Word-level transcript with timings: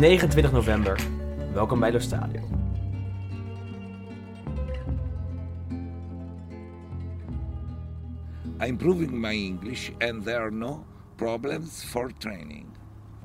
29 0.00 0.52
november. 0.52 1.00
Welkom 1.52 1.80
bij 1.80 1.92
Lo 1.92 1.98
Stadio. 1.98 2.40
I'm 8.58 8.68
improving 8.68 9.20
my 9.20 9.32
English 9.32 9.90
and 9.98 10.24
there 10.24 10.38
are 10.38 10.50
no 10.50 10.84
problems 11.16 11.84
for 11.84 12.10
training. 12.18 12.66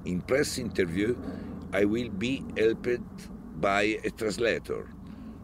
In 0.03 0.23
press 0.25 0.57
interview, 0.57 1.15
I 1.73 1.87
will 1.87 2.09
be 2.17 2.41
helped 2.53 3.29
by 3.59 3.99
a 4.05 4.09
translator 4.15 4.85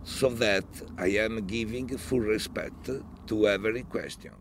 so 0.03 0.33
that 0.33 0.65
I 1.05 1.19
am 1.19 1.43
giving 1.47 1.99
full 1.99 2.21
respect 2.21 2.91
to 3.25 3.45
every 3.45 3.85
question. 3.89 4.33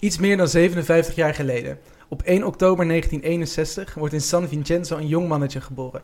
Iets 0.00 0.18
meer 0.18 0.36
dan 0.36 0.48
57 0.48 1.14
jaar 1.14 1.34
geleden, 1.34 1.78
op 2.08 2.22
1 2.22 2.44
oktober 2.44 2.86
1961, 2.86 3.94
wordt 3.94 4.14
in 4.14 4.20
San 4.20 4.48
Vincenzo 4.48 4.96
een 4.96 5.08
jong 5.08 5.28
mannetje 5.28 5.60
geboren. 5.60 6.02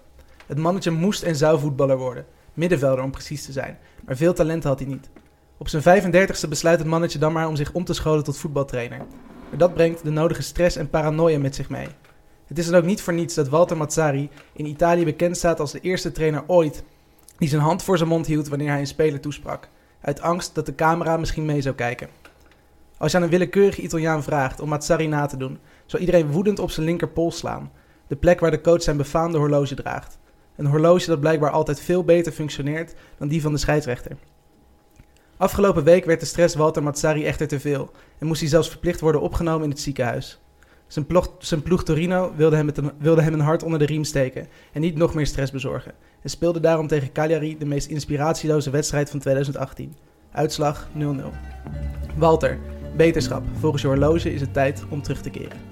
Het 0.52 0.60
mannetje 0.60 0.90
moest 0.90 1.22
en 1.22 1.36
zou 1.36 1.58
voetballer 1.58 1.98
worden, 1.98 2.26
middenvelder 2.54 3.04
om 3.04 3.10
precies 3.10 3.44
te 3.44 3.52
zijn, 3.52 3.78
maar 4.04 4.16
veel 4.16 4.32
talent 4.32 4.64
had 4.64 4.78
hij 4.78 4.88
niet. 4.88 5.10
Op 5.56 5.68
zijn 5.68 6.02
35ste 6.02 6.48
besluit 6.48 6.78
het 6.78 6.88
mannetje 6.88 7.18
dan 7.18 7.32
maar 7.32 7.48
om 7.48 7.56
zich 7.56 7.72
om 7.72 7.84
te 7.84 7.92
scholen 7.92 8.24
tot 8.24 8.36
voetbaltrainer. 8.36 8.98
Maar 9.48 9.58
dat 9.58 9.74
brengt 9.74 10.04
de 10.04 10.10
nodige 10.10 10.42
stress 10.42 10.76
en 10.76 10.90
paranoia 10.90 11.38
met 11.38 11.54
zich 11.54 11.68
mee. 11.68 11.86
Het 12.46 12.58
is 12.58 12.66
dan 12.66 12.74
ook 12.74 12.84
niet 12.84 13.00
voor 13.00 13.12
niets 13.12 13.34
dat 13.34 13.48
Walter 13.48 13.76
Mazzari 13.76 14.30
in 14.52 14.66
Italië 14.66 15.04
bekend 15.04 15.36
staat 15.36 15.60
als 15.60 15.72
de 15.72 15.80
eerste 15.80 16.12
trainer 16.12 16.44
ooit 16.46 16.84
die 17.38 17.48
zijn 17.48 17.62
hand 17.62 17.82
voor 17.82 17.96
zijn 17.96 18.08
mond 18.08 18.26
hield 18.26 18.48
wanneer 18.48 18.70
hij 18.70 18.80
een 18.80 18.86
speler 18.86 19.20
toesprak, 19.20 19.68
uit 20.00 20.20
angst 20.20 20.54
dat 20.54 20.66
de 20.66 20.74
camera 20.74 21.16
misschien 21.16 21.44
mee 21.44 21.60
zou 21.60 21.74
kijken. 21.74 22.08
Als 22.98 23.10
je 23.10 23.16
aan 23.16 23.24
een 23.24 23.30
willekeurig 23.30 23.78
Italiaan 23.78 24.22
vraagt 24.22 24.60
om 24.60 24.68
Mazzari 24.68 25.06
na 25.06 25.26
te 25.26 25.36
doen, 25.36 25.58
zal 25.86 26.00
iedereen 26.00 26.30
woedend 26.30 26.58
op 26.58 26.70
zijn 26.70 26.86
linkerpols 26.86 27.38
slaan, 27.38 27.72
de 28.06 28.16
plek 28.16 28.40
waar 28.40 28.50
de 28.50 28.60
coach 28.60 28.82
zijn 28.82 28.96
befaamde 28.96 29.38
horloge 29.38 29.74
draagt. 29.74 30.20
Een 30.56 30.66
horloge 30.66 31.06
dat 31.06 31.20
blijkbaar 31.20 31.50
altijd 31.50 31.80
veel 31.80 32.04
beter 32.04 32.32
functioneert 32.32 32.94
dan 33.18 33.28
die 33.28 33.42
van 33.42 33.52
de 33.52 33.58
scheidsrechter. 33.58 34.16
Afgelopen 35.36 35.84
week 35.84 36.04
werd 36.04 36.20
de 36.20 36.26
stress 36.26 36.54
Walter 36.54 36.82
Mazzari 36.82 37.24
echter 37.24 37.48
te 37.48 37.60
veel 37.60 37.90
en 38.18 38.26
moest 38.26 38.40
hij 38.40 38.48
zelfs 38.48 38.68
verplicht 38.68 39.00
worden 39.00 39.20
opgenomen 39.20 39.64
in 39.64 39.70
het 39.70 39.80
ziekenhuis. 39.80 40.40
Zijn 40.86 41.06
ploeg, 41.06 41.34
zijn 41.38 41.62
ploeg 41.62 41.84
Torino 41.84 42.32
wilde 42.36 42.56
hem, 42.56 42.70
een, 42.74 42.90
wilde 42.98 43.22
hem 43.22 43.32
een 43.32 43.40
hart 43.40 43.62
onder 43.62 43.78
de 43.78 43.84
riem 43.84 44.04
steken 44.04 44.46
en 44.72 44.80
niet 44.80 44.96
nog 44.96 45.14
meer 45.14 45.26
stress 45.26 45.52
bezorgen. 45.52 45.92
En 46.22 46.30
speelde 46.30 46.60
daarom 46.60 46.86
tegen 46.86 47.12
Cagliari 47.12 47.58
de 47.58 47.66
meest 47.66 47.88
inspiratieloze 47.88 48.70
wedstrijd 48.70 49.10
van 49.10 49.18
2018. 49.18 49.94
Uitslag 50.32 50.88
0-0. 50.98 51.00
Walter, 52.16 52.58
beterschap. 52.96 53.42
Volgens 53.58 53.82
je 53.82 53.88
horloge 53.88 54.32
is 54.34 54.40
het 54.40 54.52
tijd 54.52 54.84
om 54.88 55.02
terug 55.02 55.22
te 55.22 55.30
keren. 55.30 55.71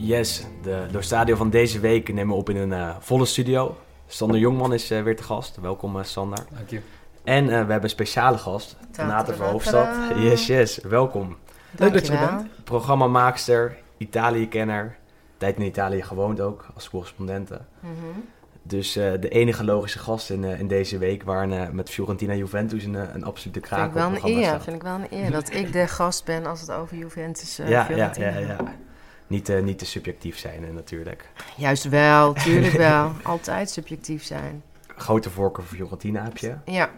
Yes, 0.00 0.46
de 0.62 0.86
Stadio 0.98 1.36
van 1.36 1.50
deze 1.50 1.80
week 1.80 2.12
nemen 2.12 2.34
we 2.34 2.40
op 2.40 2.48
in 2.48 2.56
een 2.56 2.72
eh, 2.72 2.96
volle 3.00 3.24
studio. 3.24 3.76
Sander 4.06 4.38
Jongman 4.38 4.72
is 4.72 4.90
eh, 4.90 5.02
weer 5.02 5.16
te 5.16 5.22
gast. 5.22 5.56
Welkom 5.60 5.98
eh, 5.98 6.04
Sander. 6.04 6.44
Dank 6.54 6.70
je. 6.70 6.80
En 7.24 7.42
eh, 7.42 7.48
we 7.48 7.54
hebben 7.54 7.82
een 7.82 7.88
speciale 7.88 8.38
gast, 8.38 8.76
Renate 8.92 9.34
Verhoofdstad. 9.34 9.84
Tadaa. 9.84 10.18
Yes, 10.18 10.46
yes, 10.46 10.78
welkom. 10.78 11.36
Leuk 11.76 11.92
dat 11.92 12.06
je 12.06 12.12
er 12.12 12.26
bent. 12.26 12.64
Programmamaakster, 12.64 13.76
Italië-kenner. 13.96 14.96
Tijd 15.36 15.56
in 15.56 15.64
Italië 15.64 16.02
gewoond 16.02 16.40
ook, 16.40 16.66
als 16.74 16.90
correspondente. 16.90 17.60
Mhm. 17.80 17.92
Dus 18.62 18.96
eh, 18.96 19.12
de 19.20 19.28
enige 19.28 19.64
logische 19.64 19.98
gast 19.98 20.30
in, 20.30 20.44
eh, 20.44 20.60
in 20.60 20.68
deze 20.68 20.98
week, 20.98 21.22
waar 21.22 21.50
eh, 21.50 21.68
met 21.68 21.90
Fiorentina 21.90 22.34
Juventus 22.34 22.84
een, 22.84 23.14
een 23.14 23.24
absolute 23.24 23.60
kraak 23.60 23.92
Vind 23.92 24.16
ik 24.16 24.22
wel 24.22 24.30
een 24.30 24.36
eer. 24.38 24.44
staat. 24.44 24.62
Vind 24.62 24.76
ik 24.76 24.82
wel 24.82 24.94
een 24.94 25.06
eer 25.10 25.30
dat 25.30 25.54
ik 25.54 25.72
de 25.72 25.86
gast 25.86 26.24
ben 26.24 26.46
als 26.46 26.60
het 26.60 26.70
over 26.70 26.96
Juventus 26.96 27.60
uh, 27.60 27.68
ja, 27.68 27.78
ja, 27.78 27.84
Fiorentina 27.84 28.28
ja, 28.28 28.38
ja. 28.38 28.54
gaat. 28.54 28.68
Niet, 29.28 29.48
eh, 29.48 29.62
niet 29.62 29.78
te 29.78 29.84
subjectief 29.86 30.38
zijn 30.38 30.64
eh, 30.64 30.70
natuurlijk. 30.70 31.28
Juist 31.56 31.88
wel, 31.88 32.32
tuurlijk 32.32 32.72
wel. 32.88 33.12
Altijd 33.22 33.70
subjectief 33.70 34.24
zijn. 34.24 34.62
Grote 34.96 35.30
voorkeur 35.30 35.64
voor 35.64 35.76
Fiorentina 35.76 36.22
heb 36.24 36.36
je. 36.38 36.54
Ja, 36.64 36.90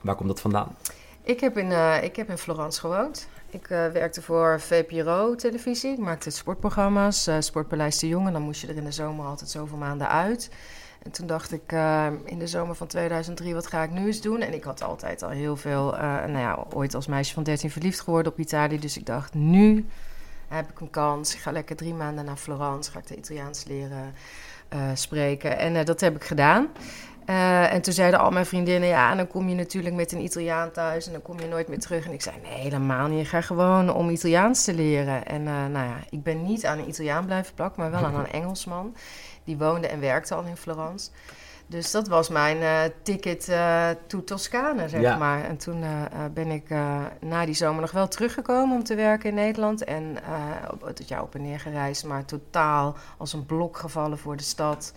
Waar 0.00 0.14
komt 0.14 0.28
dat 0.28 0.40
vandaan? 0.40 0.76
ik 1.22 1.40
heb 1.40 1.58
in, 1.58 1.72
eh, 1.72 2.02
ik 2.02 2.16
heb 2.16 2.28
in 2.28 2.38
Florence 2.38 2.80
gewoond. 2.80 3.28
Ik 3.50 3.66
werkte 3.66 4.22
voor 4.22 4.60
VPRO 4.60 5.34
televisie. 5.34 5.92
Ik 5.92 5.98
maakte 5.98 6.30
sportprogramma's, 6.30 7.30
Sportpaleis 7.38 7.98
de 7.98 8.08
Jongen. 8.08 8.32
Dan 8.32 8.42
moest 8.42 8.60
je 8.60 8.66
er 8.66 8.76
in 8.76 8.84
de 8.84 8.92
zomer 8.92 9.26
altijd 9.26 9.50
zoveel 9.50 9.76
maanden 9.76 10.08
uit. 10.08 10.50
En 11.02 11.10
toen 11.10 11.26
dacht 11.26 11.52
ik 11.52 11.72
in 12.24 12.38
de 12.38 12.46
zomer 12.46 12.74
van 12.74 12.86
2003, 12.86 13.54
wat 13.54 13.66
ga 13.66 13.82
ik 13.82 13.90
nu 13.90 14.06
eens 14.06 14.20
doen? 14.20 14.40
En 14.40 14.54
ik 14.54 14.64
had 14.64 14.82
altijd 14.82 15.22
al 15.22 15.30
heel 15.30 15.56
veel, 15.56 15.90
nou 16.00 16.38
ja, 16.38 16.64
ooit 16.74 16.94
als 16.94 17.06
meisje 17.06 17.34
van 17.34 17.42
13 17.42 17.70
verliefd 17.70 18.00
geworden 18.00 18.32
op 18.32 18.38
Italië. 18.38 18.78
Dus 18.78 18.96
ik 18.96 19.06
dacht, 19.06 19.34
nu 19.34 19.86
heb 20.48 20.70
ik 20.70 20.80
een 20.80 20.90
kans. 20.90 21.34
Ik 21.34 21.40
ga 21.40 21.52
lekker 21.52 21.76
drie 21.76 21.94
maanden 21.94 22.24
naar 22.24 22.36
Florence, 22.36 22.90
ga 22.90 22.98
ik 22.98 23.06
de 23.06 23.16
Italiaans 23.16 23.64
leren 23.64 24.14
eh, 24.68 24.80
spreken. 24.94 25.58
En 25.58 25.76
eh, 25.76 25.84
dat 25.84 26.00
heb 26.00 26.16
ik 26.16 26.24
gedaan. 26.24 26.68
Eh, 27.24 27.72
en 27.72 27.82
toen 27.82 27.92
zeiden 27.92 28.20
al 28.20 28.30
mijn 28.30 28.46
vriendinnen, 28.46 28.88
ja, 28.88 29.10
en 29.10 29.16
dan 29.16 29.26
kom 29.26 29.48
je 29.48 29.54
natuurlijk 29.54 29.94
met 29.94 30.12
een 30.12 30.22
Italiaan 30.22 30.70
thuis 30.70 31.06
en 31.06 31.12
dan 31.12 31.22
kom 31.22 31.40
je 31.40 31.46
nooit 31.46 31.68
meer 31.68 31.78
terug. 31.78 32.06
En 32.06 32.12
ik 32.12 32.22
zei, 32.22 32.36
nee, 32.42 32.58
helemaal 32.58 33.08
niet. 33.08 33.20
Ik 33.20 33.28
ga 33.28 33.40
gewoon 33.40 33.94
om 33.94 34.10
Italiaans 34.10 34.64
te 34.64 34.74
leren. 34.74 35.26
En 35.26 35.42
nou 35.42 35.86
ja, 35.86 35.96
ik 36.10 36.22
ben 36.22 36.42
niet 36.42 36.66
aan 36.66 36.78
een 36.78 36.88
Italiaan 36.88 37.26
blijven 37.26 37.54
plakken, 37.54 37.82
maar 37.82 37.90
wel 37.90 38.04
aan 38.04 38.14
een 38.14 38.32
Engelsman. 38.40 38.94
Die 39.44 39.56
woonde 39.56 39.86
en 39.86 40.00
werkte 40.00 40.34
al 40.34 40.42
in 40.42 40.56
Florence. 40.56 41.10
Dus 41.68 41.90
dat 41.90 42.08
was 42.08 42.28
mijn 42.28 42.62
eh, 42.62 42.80
ticket 43.02 43.48
eh 43.48 43.88
to 44.06 44.24
Toscane, 44.24 44.88
zeg 44.88 45.00
Ja. 45.00 45.16
maar. 45.16 45.44
En 45.44 45.56
toen 45.56 45.82
eh, 45.82 45.90
ben 46.34 46.50
ik 46.50 46.68
na 47.20 47.44
die 47.44 47.54
zomer 47.54 47.80
nog 47.80 47.90
wel 47.90 48.08
teruggekomen 48.08 48.76
om 48.76 48.84
te 48.84 48.94
werken 48.94 49.28
in 49.28 49.34
Nederland. 49.34 49.84
En 49.84 50.16
op, 50.70 50.90
tot 50.94 51.08
jou 51.08 51.22
op 51.22 51.34
en 51.34 51.42
neer 51.42 51.60
gereisd, 51.60 52.04
maar 52.04 52.24
totaal 52.24 52.96
als 53.18 53.32
een 53.32 53.46
blok 53.46 53.76
gevallen 53.76 54.18
voor 54.18 54.36
de 54.36 54.42
stad, 54.42 54.92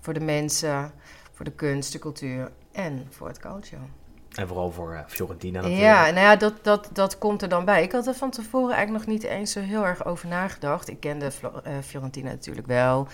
voor 0.00 0.14
de 0.14 0.20
mensen, 0.20 0.92
voor 1.32 1.44
de 1.44 1.52
kunst, 1.52 1.92
de 1.92 1.98
cultuur 1.98 2.50
en 2.72 3.06
voor 3.10 3.28
het 3.28 3.38
calcio. 3.38 3.78
En 4.30 4.48
vooral 4.48 4.70
voor 4.70 5.04
Fiorentina 5.06 5.60
natuurlijk. 5.60 5.84
Ja, 5.84 6.02
nou 6.04 6.26
ja, 6.26 6.36
dat, 6.36 6.54
dat, 6.62 6.88
dat 6.92 7.18
komt 7.18 7.42
er 7.42 7.48
dan 7.48 7.64
bij. 7.64 7.82
Ik 7.82 7.92
had 7.92 8.06
er 8.06 8.14
van 8.14 8.30
tevoren 8.30 8.74
eigenlijk 8.74 9.06
nog 9.06 9.14
niet 9.14 9.24
eens 9.24 9.52
zo 9.52 9.60
heel 9.60 9.86
erg 9.86 10.04
over 10.04 10.28
nagedacht. 10.28 10.88
Ik 10.88 11.00
kende 11.00 11.30
Fiorentina 11.82 12.30
natuurlijk 12.30 12.66
wel. 12.66 13.08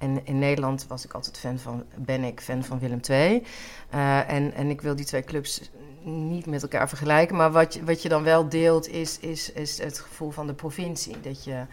En 0.00 0.26
in 0.26 0.38
Nederland 0.38 0.86
was 0.86 1.04
ik 1.04 1.12
altijd 1.12 1.38
fan 1.38 1.58
van, 1.58 1.84
ben 1.96 2.24
ik 2.24 2.40
fan 2.40 2.64
van 2.64 2.78
Willem 2.78 3.00
II. 3.08 3.42
Eh, 3.90 4.30
en, 4.30 4.54
en 4.54 4.70
ik 4.70 4.80
wil 4.80 4.96
die 4.96 5.04
twee 5.04 5.24
clubs 5.24 5.70
niet 6.04 6.46
met 6.46 6.62
elkaar 6.62 6.88
vergelijken. 6.88 7.36
Maar 7.36 7.52
wat 7.52 7.74
je, 7.74 7.84
wat 7.84 8.02
je 8.02 8.08
dan 8.08 8.22
wel 8.22 8.48
deelt, 8.48 8.88
is, 8.88 9.18
is, 9.18 9.52
is 9.52 9.78
het 9.78 9.98
gevoel 9.98 10.30
van 10.30 10.46
de 10.46 10.54
provincie. 10.54 11.20
Dat 11.20 11.44
je, 11.44 11.64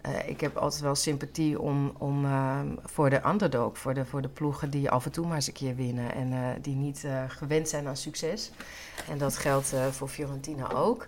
eh, 0.00 0.28
ik 0.28 0.40
heb 0.40 0.56
altijd 0.56 0.82
wel 0.82 0.94
sympathie 0.94 1.60
om, 1.60 1.92
om, 1.98 2.24
eh, 2.24 2.60
voor 2.84 3.10
de 3.10 3.26
underdog, 3.26 3.78
voor 3.78 3.94
de, 3.94 4.04
voor 4.04 4.22
de 4.22 4.28
ploegen 4.28 4.70
die 4.70 4.90
af 4.90 5.04
en 5.04 5.12
toe 5.12 5.26
maar 5.26 5.34
eens 5.34 5.46
een 5.46 5.52
keer 5.52 5.76
winnen. 5.76 6.14
En 6.14 6.32
eh, 6.32 6.38
die 6.60 6.74
niet 6.74 7.06
gewend 7.28 7.68
zijn 7.68 7.86
aan 7.86 7.96
succes. 7.96 8.50
En 9.08 9.18
dat 9.18 9.36
geldt 9.36 9.72
voor 9.90 10.08
Fiorentina 10.08 10.72
ook. 10.72 11.06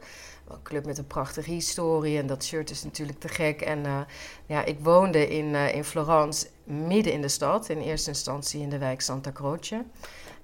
Een 0.49 0.63
club 0.63 0.87
met 0.87 0.99
een 0.99 1.07
prachtige 1.07 1.51
historie 1.51 2.19
en 2.19 2.27
dat 2.27 2.45
shirt 2.45 2.71
is 2.71 2.85
natuurlijk 2.85 3.21
te 3.21 3.29
gek. 3.29 3.61
En 3.61 3.87
eh, 3.87 4.01
ja, 4.47 4.65
ik 4.65 4.79
woonde 4.81 5.29
in, 5.29 5.55
eh, 5.55 5.75
in 5.75 5.85
Florence, 5.85 6.47
midden 6.65 7.13
in 7.13 7.21
de 7.21 7.29
stad. 7.29 7.69
In 7.69 7.81
eerste 7.81 8.11
instantie 8.11 8.61
in 8.61 8.69
de 8.69 8.79
wijk 8.79 9.01
Santa 9.01 9.33
Croce. 9.33 9.85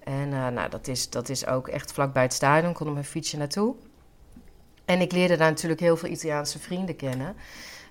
En 0.05 0.33
eh, 0.33 0.49
nou, 0.49 0.71
dat, 0.71 0.89
is, 0.89 1.11
dat 1.11 1.29
is 1.29 1.47
ook 1.47 1.69
echt 1.69 1.93
vlakbij 1.93 2.23
het 2.23 2.32
stadion, 2.32 2.73
kon 2.73 2.87
er 2.87 2.93
mijn 2.93 3.05
fietsje 3.05 3.37
naartoe. 3.37 3.75
En 4.85 5.00
ik 5.00 5.12
leerde 5.12 5.37
daar 5.37 5.50
natuurlijk 5.50 5.81
heel 5.81 5.97
veel 5.97 6.09
Italiaanse 6.09 6.59
vrienden 6.59 6.97
kennen. 6.97 7.37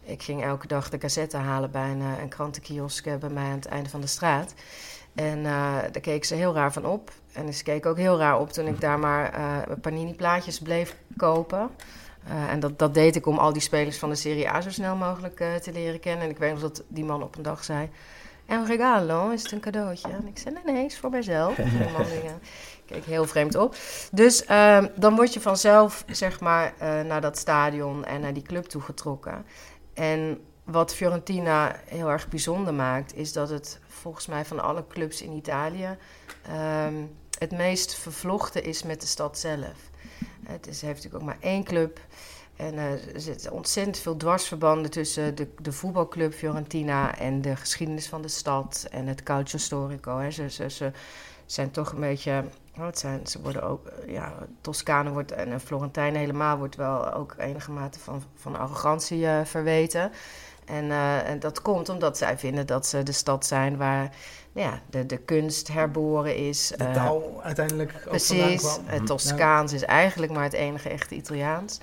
Ik 0.04 0.24
ging 0.24 0.44
elke 0.44 0.68
dag 0.68 0.90
de 0.90 0.98
cassette 0.98 1.38
halen 1.38 1.72
bij 1.72 1.90
een, 1.90 2.02
een 2.02 2.30
krantenkiosk 2.30 3.04
bij 3.20 3.30
mij 3.30 3.44
aan 3.44 3.52
het 3.52 3.66
einde 3.66 3.90
van 3.90 4.02
de 4.02 4.08
straat. 4.08 4.54
En 5.14 5.44
daar 5.44 6.00
keek 6.02 6.26
ze 6.26 6.36
heel 6.36 6.54
raar 6.54 6.74
van 6.74 6.86
op. 6.86 7.12
En 7.34 7.54
ze 7.54 7.64
keek 7.64 7.86
ook 7.86 7.98
heel 7.98 8.18
raar 8.18 8.40
op 8.40 8.52
toen 8.52 8.68
ik 8.68 8.82
daar 8.82 9.00
maar 9.00 9.34
eh, 9.34 9.76
panini-plaatjes 9.82 10.60
bleef 10.60 10.96
kopen. 11.18 11.70
Eh, 12.28 12.52
en 12.52 12.60
dat, 12.60 12.80
dat 12.80 12.94
deed 12.94 13.16
ik 13.16 13.26
om 13.26 13.38
al 13.38 13.54
die 13.54 13.62
spelers 13.62 13.98
van 13.98 14.10
de 14.10 14.16
Serie 14.16 14.50
A 14.50 14.62
zo 14.62 14.70
snel 14.70 14.96
mogelijk 14.96 15.40
eh, 15.40 15.56
te 15.56 15.72
leren 15.72 16.00
kennen. 16.00 16.24
En 16.24 16.30
ik 16.30 16.38
weet 16.38 16.52
nog 16.52 16.62
dat 16.62 16.84
die 16.88 17.06
man 17.06 17.24
op 17.24 17.38
een 17.38 17.44
dag 17.44 17.64
zei... 17.64 17.90
En 18.46 18.66
regalo, 18.66 19.30
is 19.30 19.44
het 19.44 19.52
een 19.52 19.60
cadeautje? 19.60 20.08
En 20.08 20.28
ik 20.28 20.38
zei, 20.38 20.56
nee, 20.64 20.74
nee, 20.74 20.86
is 20.86 21.00
voor 21.00 21.10
mijzelf. 21.10 21.58
En 21.58 21.70
die 21.78 21.92
man 21.92 22.04
die, 22.04 22.22
eh, 22.22 22.32
keek 22.86 23.06
heel 23.06 23.26
vreemd 23.26 23.56
op. 23.56 23.76
Dus 24.12 24.46
ehm, 24.46 24.88
dan 24.96 25.16
word 25.16 25.34
je 25.34 25.42
vanzelf, 25.42 26.04
zeg 26.08 26.40
maar, 26.40 26.74
naar 26.80 27.22
dat 27.22 27.38
stadion 27.38 28.06
en 28.06 28.22
naar 28.22 28.34
die 28.34 28.44
club 28.44 28.66
toegetrokken. 28.66 29.46
En 29.94 30.40
wat 30.64 30.96
Fiorentina 30.96 31.76
heel 31.86 32.10
erg 32.10 32.28
bijzonder 32.28 32.74
maakt, 32.74 33.16
is 33.16 33.34
dat 33.34 33.50
het 33.50 33.80
volgens 33.88 34.28
mij 34.28 34.46
van 34.46 34.60
alle 34.60 34.88
clubs 34.88 35.22
in 35.22 35.32
Italië 35.32 35.98
ehm, 36.42 36.96
het 37.40 37.52
meest 37.52 37.96
vervlochten 37.96 38.64
is 38.64 38.84
met 38.84 39.02
de 39.02 39.08
stad 39.08 39.40
zelf. 39.40 39.91
Het 40.44 40.68
is, 40.68 40.82
heeft 40.82 41.04
natuurlijk 41.04 41.24
ook 41.24 41.30
maar 41.30 41.50
één 41.50 41.64
club. 41.64 42.00
En 42.56 42.74
eh, 42.74 42.92
er 42.92 43.22
zitten 43.22 43.52
ontzettend 43.52 43.98
veel 43.98 44.18
dwarsverbanden 44.18 44.92
tussen 44.92 45.36
de, 45.36 45.48
de 45.62 45.72
voetbalclub 45.72 46.34
Fiorentina 46.34 47.18
en 47.18 47.42
de 47.42 47.56
geschiedenis 47.56 48.08
van 48.08 48.22
de 48.22 48.28
stad 48.28 48.88
en 48.92 49.08
het 49.08 49.24
calcio 49.24 49.60
storico. 49.60 50.18
Hè. 50.18 50.32
Ze, 50.32 50.50
ze, 50.50 50.70
ze 50.70 50.92
zijn 51.46 51.72
toch 51.72 51.92
een 51.92 52.00
beetje 52.00 52.44
Oh, 52.78 52.86
het 52.86 53.00
zijn, 53.00 53.28
ze 53.28 53.42
worden 53.42 53.64
ook, 53.64 53.88
eh, 53.88 54.14
ja, 54.14 54.34
Toscane 54.62 55.12
wordt 55.12 55.32
en 55.32 55.60
Florentijn 55.60 56.16
helemaal 56.16 56.58
wordt 56.58 56.76
wel 56.76 57.14
ook 57.14 57.36
enige 57.38 57.72
mate 57.72 58.00
van, 58.00 58.24
van 58.36 58.56
arrogantie 58.56 59.28
eh, 59.28 59.46
verweten. 59.46 60.12
En, 60.72 60.92
eh, 60.92 61.30
en 61.30 61.40
dat 61.40 61.62
komt 61.62 61.90
omdat 61.90 62.18
zij 62.18 62.38
vinden 62.38 62.68
dat 62.68 62.88
ze 62.88 63.04
de 63.04 63.12
stad 63.12 63.46
zijn 63.46 63.78
waar 63.78 64.10
nou 64.52 64.68
ja, 64.68 64.82
de, 64.90 65.06
de 65.06 65.18
kunst 65.18 65.68
herboren 65.68 66.36
is. 66.36 66.74
De 66.78 66.84
eh, 66.84 66.94
taal 66.94 67.42
uiteindelijk 67.44 67.94
ook 67.96 68.10
Precies, 68.10 68.80
het 68.86 69.06
Toscaans 69.06 69.74
is 69.74 69.84
eigenlijk 69.84 70.32
maar 70.32 70.44
het 70.44 70.54
enige 70.54 70.90
echte 70.90 71.16
Italiaans. 71.16 71.80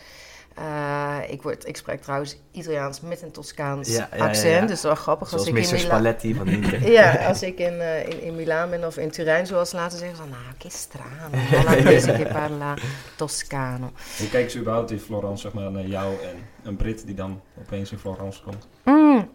Eh, 0.59 1.19
ik, 1.33 1.43
word, 1.43 1.67
ik 1.67 1.77
spreek 1.77 2.03
trouwens 2.03 2.39
Italiaans 2.53 3.01
met 3.01 3.23
een 3.23 3.31
Toscaans 3.31 3.89
Ja, 3.89 4.09
ja, 4.11 4.17
ja, 4.17 4.29
accent, 4.29 4.53
ja. 4.53 4.61
dus 4.61 4.69
dat 4.69 4.77
is 4.77 4.83
wel 4.83 4.95
grappig. 4.95 5.29
Zoals 5.29 5.47
als 5.47 5.57
ik 5.57 5.63
Mr. 5.63 5.69
in 5.69 5.73
Milaan, 5.73 5.87
Spalletti 5.87 6.35
van 6.35 6.49
Inter. 6.49 6.91
ja, 6.99 7.13
als 7.29 7.43
ik 7.43 7.59
in, 7.59 7.81
eh, 7.81 8.09
in, 8.09 8.23
in 8.23 8.35
Milaan 8.35 8.71
ben 8.71 8.87
of 8.87 8.97
in 8.97 9.11
Turijn, 9.11 9.47
zoals 9.47 9.71
ze 9.71 9.77
laten 9.77 9.99
zeggen, 9.99 10.17
van, 10.17 10.29
nou, 10.29 10.43
che 10.59 10.71
strano, 10.71 12.17
che 12.17 12.27
parla 12.33 12.75
Toscano. 13.17 13.93
Hoe 14.19 14.29
kijken 14.29 14.51
ze 14.51 14.59
überhaupt 14.59 14.91
in 14.91 15.01
Florence 15.01 15.43
zeg 15.43 15.53
maar, 15.53 15.71
naar 15.71 15.87
jou 15.87 16.23
en 16.23 16.37
een 16.63 16.77
Brit 16.77 17.07
die 17.07 17.15
dan 17.15 17.41
opeens 17.59 17.93
in 17.93 17.99
Florence 17.99 18.43
komt? 18.43 18.69
Mm. 18.85 19.28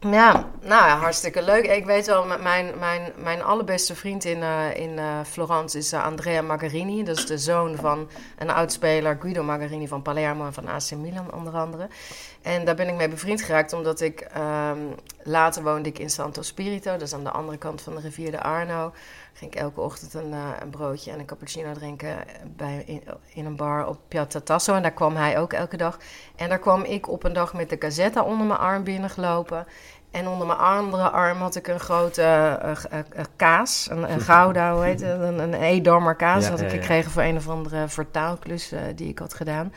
Ja, 0.00 0.50
nou 0.60 0.86
ja, 0.86 0.96
hartstikke 0.98 1.42
leuk. 1.42 1.66
Ik 1.66 1.84
weet 1.84 2.06
wel, 2.06 2.24
mijn, 2.24 2.78
mijn, 2.78 3.12
mijn 3.16 3.42
allerbeste 3.42 3.94
vriend 3.94 4.24
in, 4.24 4.42
eh, 4.42 4.76
in 4.76 4.98
eh, 4.98 5.20
Florence 5.24 5.78
is 5.78 5.92
eh, 5.92 6.04
Andrea 6.04 6.42
Magarini. 6.42 7.04
Dat 7.04 7.16
is 7.16 7.26
de 7.26 7.38
zoon 7.38 7.76
van 7.76 8.08
een 8.38 8.50
oudspeler, 8.50 9.16
Guido 9.20 9.42
Magarini 9.42 9.88
van 9.88 10.02
Palermo 10.02 10.46
en 10.46 10.52
van 10.52 10.68
AC 10.68 10.90
Milan 10.90 11.32
onder 11.32 11.52
andere. 11.52 11.88
En 12.42 12.64
daar 12.64 12.74
ben 12.74 12.88
ik 12.88 12.94
mee 12.94 13.08
bevriend 13.08 13.42
geraakt 13.42 13.72
omdat 13.72 14.00
ik 14.00 14.20
ehm, 14.20 14.78
later 15.22 15.62
woonde 15.62 15.88
ik 15.88 15.98
in 15.98 16.10
Santo 16.10 16.42
Spirito. 16.42 16.92
Dat 16.92 17.02
is 17.02 17.14
aan 17.14 17.24
de 17.24 17.30
andere 17.30 17.58
kant 17.58 17.82
van 17.82 17.94
de 17.94 18.00
rivier 18.00 18.30
de 18.30 18.42
Arno. 18.42 18.92
Ging 19.32 19.52
ik 19.52 19.60
elke 19.60 19.80
ochtend 19.80 20.14
een, 20.14 20.32
eh, 20.32 20.48
een 20.60 20.70
broodje 20.70 21.10
en 21.10 21.18
een 21.18 21.26
cappuccino 21.26 21.72
drinken 21.72 22.16
bij, 22.56 22.82
in, 22.86 23.02
in 23.34 23.46
een 23.46 23.56
bar 23.56 23.86
op 23.86 23.98
Piazza 24.08 24.40
Tasso. 24.40 24.74
En 24.74 24.82
daar 24.82 24.90
kwam 24.92 25.16
hij 25.16 25.38
ook 25.38 25.52
elke 25.52 25.76
dag. 25.76 25.98
En 26.36 26.48
daar 26.48 26.58
kwam 26.58 26.82
ik 26.82 27.08
op 27.08 27.24
een 27.24 27.32
dag 27.32 27.54
met 27.54 27.70
de 27.70 27.76
Gazzetta 27.78 28.22
onder 28.22 28.46
mijn 28.46 28.58
arm 28.58 28.84
binnengelopen. 28.84 29.66
En 30.10 30.28
onder 30.28 30.46
mijn 30.46 30.58
andere 30.58 31.10
arm 31.10 31.38
had 31.38 31.56
ik 31.56 31.66
een 31.66 31.80
grote 31.80 32.22
eh, 32.22 32.70
eh, 32.70 33.24
kaas, 33.36 33.88
een, 33.90 34.12
een 34.12 34.20
gouda, 34.20 34.74
hoe 34.74 34.84
heet 34.84 35.00
het? 35.00 35.20
Een, 35.20 35.38
een 35.38 35.54
Edammer 35.54 36.14
kaas. 36.14 36.44
Ja, 36.44 36.50
had 36.50 36.60
ik 36.60 36.70
ja, 36.70 36.74
ja. 36.74 36.80
gekregen 36.80 37.10
voor 37.10 37.22
een 37.22 37.36
of 37.36 37.48
andere 37.48 37.88
vertaalklus 37.88 38.72
die 38.94 39.08
ik 39.08 39.18
had 39.18 39.34
gedaan. 39.34 39.72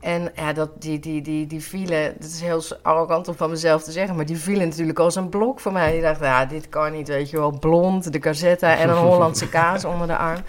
En 0.00 0.32
ja, 0.34 0.52
dat, 0.52 0.82
die, 0.82 0.98
die, 0.98 1.22
die, 1.22 1.46
die 1.46 1.62
vielen, 1.62 2.14
dat 2.18 2.28
is 2.28 2.40
heel 2.40 2.62
arrogant 2.82 3.28
om 3.28 3.34
van 3.34 3.50
mezelf 3.50 3.82
te 3.82 3.92
zeggen, 3.92 4.16
maar 4.16 4.26
die 4.26 4.38
vielen 4.38 4.68
natuurlijk 4.68 4.98
als 4.98 5.14
een 5.14 5.28
blok 5.28 5.60
voor 5.60 5.72
mij. 5.72 5.96
Ik 5.96 6.02
dacht, 6.02 6.20
ja, 6.20 6.44
dit 6.46 6.68
kan 6.68 6.92
niet, 6.92 7.08
weet 7.08 7.30
je 7.30 7.36
wel, 7.36 7.58
blond, 7.58 8.12
de 8.12 8.22
Gazetta 8.22 8.76
en 8.76 8.88
een 8.88 8.96
Hollandse 8.96 9.48
kaas 9.58 9.84
onder 9.84 10.06
de 10.06 10.16
arm. 10.16 10.40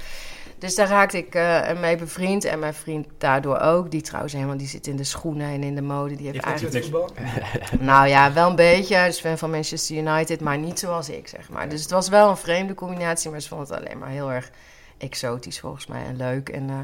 Dus 0.59 0.75
daar 0.75 0.87
raakte 0.87 1.17
ik 1.17 1.35
eh, 1.35 1.79
mee 1.79 1.95
bevriend 1.95 2.45
en 2.45 2.59
mijn 2.59 2.73
vriend 2.73 3.07
daardoor 3.17 3.59
ook. 3.59 3.91
Die 3.91 4.01
trouwens 4.01 4.33
helemaal, 4.33 4.57
die 4.57 4.67
zit 4.67 4.87
in 4.87 4.95
de 4.95 5.03
schoenen 5.03 5.47
en 5.47 5.63
in 5.63 5.75
de 5.75 5.81
mode. 5.81 6.15
Die 6.15 6.25
heeft 6.25 6.43
eigenlijk... 6.43 6.73
vindt 6.73 6.89
voetbal. 6.89 7.79
Nou 7.91 8.07
ja, 8.07 8.33
wel 8.33 8.49
een 8.49 8.55
beetje. 8.55 8.95
Hij 8.95 9.07
is 9.07 9.19
fan 9.19 9.37
van 9.37 9.49
Manchester 9.49 9.95
United, 9.95 10.41
maar 10.41 10.57
niet 10.57 10.79
zoals 10.79 11.09
ik, 11.09 11.27
zeg 11.27 11.49
maar. 11.49 11.69
Dus 11.69 11.81
het 11.81 11.91
was 11.91 12.09
wel 12.09 12.29
een 12.29 12.37
vreemde 12.37 12.73
combinatie, 12.73 13.31
maar 13.31 13.41
ze 13.41 13.47
vond 13.47 13.69
het 13.69 13.79
alleen 13.79 13.97
maar 13.97 14.09
heel 14.09 14.31
erg 14.31 14.51
exotisch 14.97 15.59
volgens 15.59 15.87
mij 15.87 16.03
en 16.05 16.17
leuk. 16.17 16.49
En, 16.49 16.69
eh, 16.69 16.75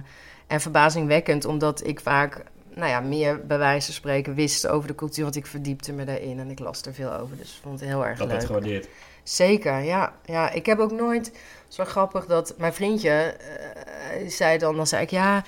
en 0.47 0.61
verbazingwekkend, 0.61 1.45
omdat 1.45 1.87
ik 1.87 1.99
vaak, 1.99 2.43
nou 2.75 2.89
ja, 2.89 2.99
meer 2.99 3.45
bij 3.45 3.57
wijze 3.57 3.85
van 3.85 3.93
spreken 3.95 4.33
wist 4.33 4.67
over 4.67 4.87
de 4.87 4.95
cultuur, 4.95 5.23
want 5.23 5.35
ik 5.35 5.45
verdiepte 5.45 5.93
me 5.93 6.05
daarin 6.05 6.39
en 6.39 6.49
ik 6.49 6.59
las 6.59 6.81
er 6.81 6.93
veel 6.93 7.13
over. 7.13 7.37
Dus 7.37 7.53
ik 7.55 7.59
vond 7.61 7.79
het 7.79 7.89
heel 7.89 8.05
erg 8.05 8.17
Dat 8.17 8.27
werd 8.27 8.39
leuk. 8.39 8.47
gewaardeerd. 8.47 8.87
Zeker, 9.23 9.79
ja. 9.79 10.13
ja. 10.25 10.49
Ik 10.51 10.65
heb 10.65 10.79
ook 10.79 10.91
nooit, 10.91 11.31
zo 11.67 11.85
grappig 11.85 12.25
dat 12.25 12.53
mijn 12.57 12.73
vriendje 12.73 13.09
eh, 13.09 14.29
zei 14.29 14.57
dan, 14.57 14.75
dan 14.75 14.87
zei 14.87 15.03
ik 15.03 15.09
ja, 15.09 15.43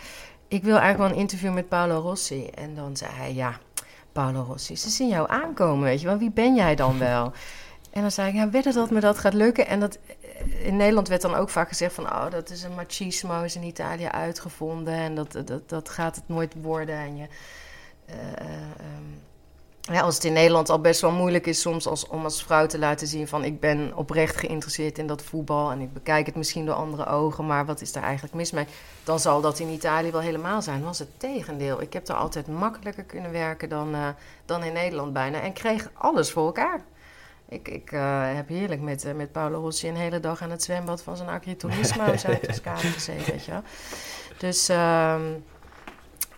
ik 0.48 0.64
wil 0.64 0.78
eigenlijk 0.78 0.98
wel 0.98 1.10
een 1.10 1.22
interview 1.24 1.54
met 1.54 1.70
Paolo 1.70 2.00
Rossi. 2.00 2.48
En 2.48 2.76
dan 2.76 2.98
zei 2.98 3.12
hij 3.12 3.34
ja, 3.34 3.60
Paolo 4.12 4.42
Rossi, 4.42 4.76
ze 4.76 4.90
zien 4.90 5.08
jou 5.08 5.30
aankomen, 5.30 5.84
weet 5.84 6.02
je 6.02 6.08
wel, 6.08 6.18
wie 6.18 6.32
ben 6.32 6.56
jij 6.56 6.76
dan 6.76 7.00
wel? 7.00 7.32
En 7.92 8.02
dan 8.02 8.12
zei 8.12 8.28
ik, 8.30 8.36
ja, 8.36 8.50
wedden 8.50 8.74
dat 8.74 8.92
me 8.92 9.00
dat 9.00 9.18
gaat 9.18 9.34
lukken. 9.34 9.68
En 9.68 9.80
dat, 9.80 9.98
in 10.62 10.76
Nederland 10.76 11.08
werd 11.08 11.22
dan 11.22 11.36
ook 11.36 11.50
vaak 11.50 11.68
gezegd 11.68 11.94
van... 11.94 12.06
oh, 12.06 12.32
dat 12.32 12.50
is 12.50 12.64
een 12.64 12.76
machismo, 12.76 13.44
is 13.44 13.56
in 13.56 13.64
Italië 13.64 14.08
uitgevonden... 14.08 14.94
en 14.94 15.16
dat, 15.16 15.42
dat, 15.46 15.70
dat 15.70 15.90
gaat 15.90 16.16
het 16.16 16.28
nooit 16.28 16.54
worden. 16.62 16.96
En 16.96 17.18
je, 17.18 17.28
eh, 18.06 18.16
eh, 18.18 18.48
ehm, 19.88 20.04
als 20.04 20.16
het 20.16 20.24
in 20.24 20.34
Nederland 20.34 20.70
al 20.70 20.82
best 20.82 21.02
wel 21.02 21.12
moeilijk 21.12 21.46
is 21.46 21.62
soms 21.62 21.88
als, 21.88 22.08
om 22.08 22.24
als 22.24 22.44
vrouw 22.44 22.66
te 22.66 22.80
laten 22.80 23.08
zien 23.08 23.28
van... 23.28 23.44
ik 23.44 23.60
ben 23.60 23.92
oprecht 23.96 24.36
geïnteresseerd 24.36 24.98
in 24.98 25.08
dat 25.08 25.22
voetbal... 25.22 25.72
en 25.72 25.82
ik 25.82 25.94
bekijk 25.94 26.26
het 26.26 26.36
misschien 26.36 26.66
door 26.66 26.76
andere 26.76 27.06
ogen... 27.06 27.46
maar 27.46 27.66
wat 27.66 27.82
is 27.82 27.92
daar 27.92 28.04
eigenlijk 28.04 28.34
mis 28.34 28.52
mee? 28.52 28.66
Dan 29.04 29.20
zal 29.20 29.42
dat 29.42 29.60
in 29.60 29.70
Italië 29.70 30.12
wel 30.12 30.22
helemaal 30.22 30.62
zijn. 30.62 30.84
was 30.84 31.00
het 31.00 31.20
tegendeel. 31.20 31.82
Ik 31.82 31.94
heb 31.94 32.08
er 32.08 32.16
altijd 32.16 32.48
makkelijker 32.48 33.04
kunnen 33.04 33.32
werken 33.32 33.70
dan, 33.70 33.94
eh, 33.94 34.08
dan 34.46 34.64
in 34.64 34.74
Nederland 34.74 35.14
bijna... 35.14 35.42
en 35.42 35.54
kreeg 35.54 35.90
alles 35.94 36.32
voor 36.32 36.46
elkaar. 36.46 36.82
Ik, 37.50 37.68
ik 37.68 37.92
eh, 37.92 38.36
heb 38.36 38.48
heerlijk 38.48 38.82
met, 38.82 39.06
eh, 39.06 39.14
met 39.14 39.32
Paolo 39.32 39.60
Rossi 39.60 39.88
een 39.88 39.96
hele 39.96 40.20
dag 40.20 40.42
aan 40.42 40.52
het 40.52 40.64
zwembad 40.64 41.02
van 41.02 41.18
zijn 41.18 41.30
agriturismo 41.40 42.18
Zuid-Toscane 42.18 42.78
gezeten, 42.98 43.32
weet 43.32 43.46
je 43.46 43.52
wel. 43.52 43.64
Dus 44.38 44.70
ehm, 44.70 45.22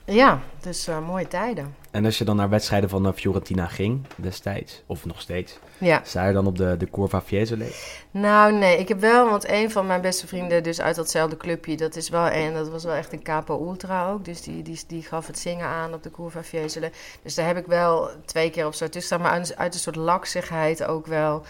ja, 0.10 0.40
dus 0.60 0.88
eh, 0.88 1.08
mooie 1.08 1.28
tijden. 1.28 1.76
En 1.92 2.06
als 2.06 2.18
je 2.18 2.24
dan 2.24 2.36
naar 2.36 2.50
wedstrijden 2.50 2.90
van 2.90 3.08
eh, 3.08 3.14
Fiorentina 3.14 3.68
ging 3.68 4.06
destijds, 4.16 4.84
of 4.86 5.06
nog 5.06 5.22
steeds, 5.22 5.60
Ja, 5.78 6.02
sta 6.04 6.28
je 6.28 6.34
dan 6.34 6.48
op 6.48 6.58
de, 6.58 6.78
de 6.78 6.90
Curva 6.90 7.22
Fiesole? 7.22 7.66
nou 8.12 8.54
nee, 8.54 8.78
ik 8.78 8.88
heb 8.88 9.00
wel, 9.00 9.30
want 9.30 9.50
een 9.50 9.72
van 9.72 9.88
mijn 9.88 10.02
beste 10.02 10.28
vrienden, 10.28 10.64
dus 10.64 10.82
uit 10.82 10.96
datzelfde 10.96 11.38
clubje, 11.38 11.78
dat 11.78 11.96
is 11.96 12.10
wel 12.10 12.32
een, 12.32 12.54
dat 12.54 12.70
was 12.70 12.84
wel 12.84 12.94
echt 12.94 13.14
een 13.14 13.24
capo 13.24 13.68
ultra 13.68 14.10
ook, 14.10 14.26
dus 14.26 14.42
die, 14.42 14.62
die, 14.62 14.82
die 14.88 15.04
gaf 15.04 15.28
het 15.28 15.40
zingen 15.40 15.66
aan 15.66 15.94
op 15.94 16.04
de 16.04 16.12
Curva 16.12 16.44
Fiesole. 16.44 16.92
Dus 17.24 17.36
daar 17.36 17.48
heb 17.48 17.58
ik 17.58 17.66
wel 17.66 18.10
twee 18.26 18.50
keer 18.50 18.66
op 18.66 18.74
zo 18.74 18.86
tussen 18.86 19.04
staan, 19.04 19.22
maar 19.22 19.32
uit, 19.32 19.58
uit 19.58 19.74
een 19.74 19.80
soort 19.80 19.96
laksigheid 19.96 20.84
ook 20.84 21.08
wel. 21.08 21.44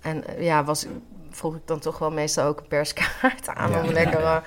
En 0.00 0.26
eh, 0.26 0.44
ja, 0.44 0.64
was, 0.64 0.86
vroeg 1.30 1.54
ik 1.54 1.62
dan 1.64 1.78
toch 1.78 1.98
wel 1.98 2.10
meestal 2.10 2.46
ook 2.46 2.60
een 2.60 2.68
perskaart 2.68 3.48
aan 3.48 3.70
Ja, 3.70 3.78
om 3.80 3.84
ja, 3.84 3.92
lekker 3.92 4.20
ja. 4.20 4.42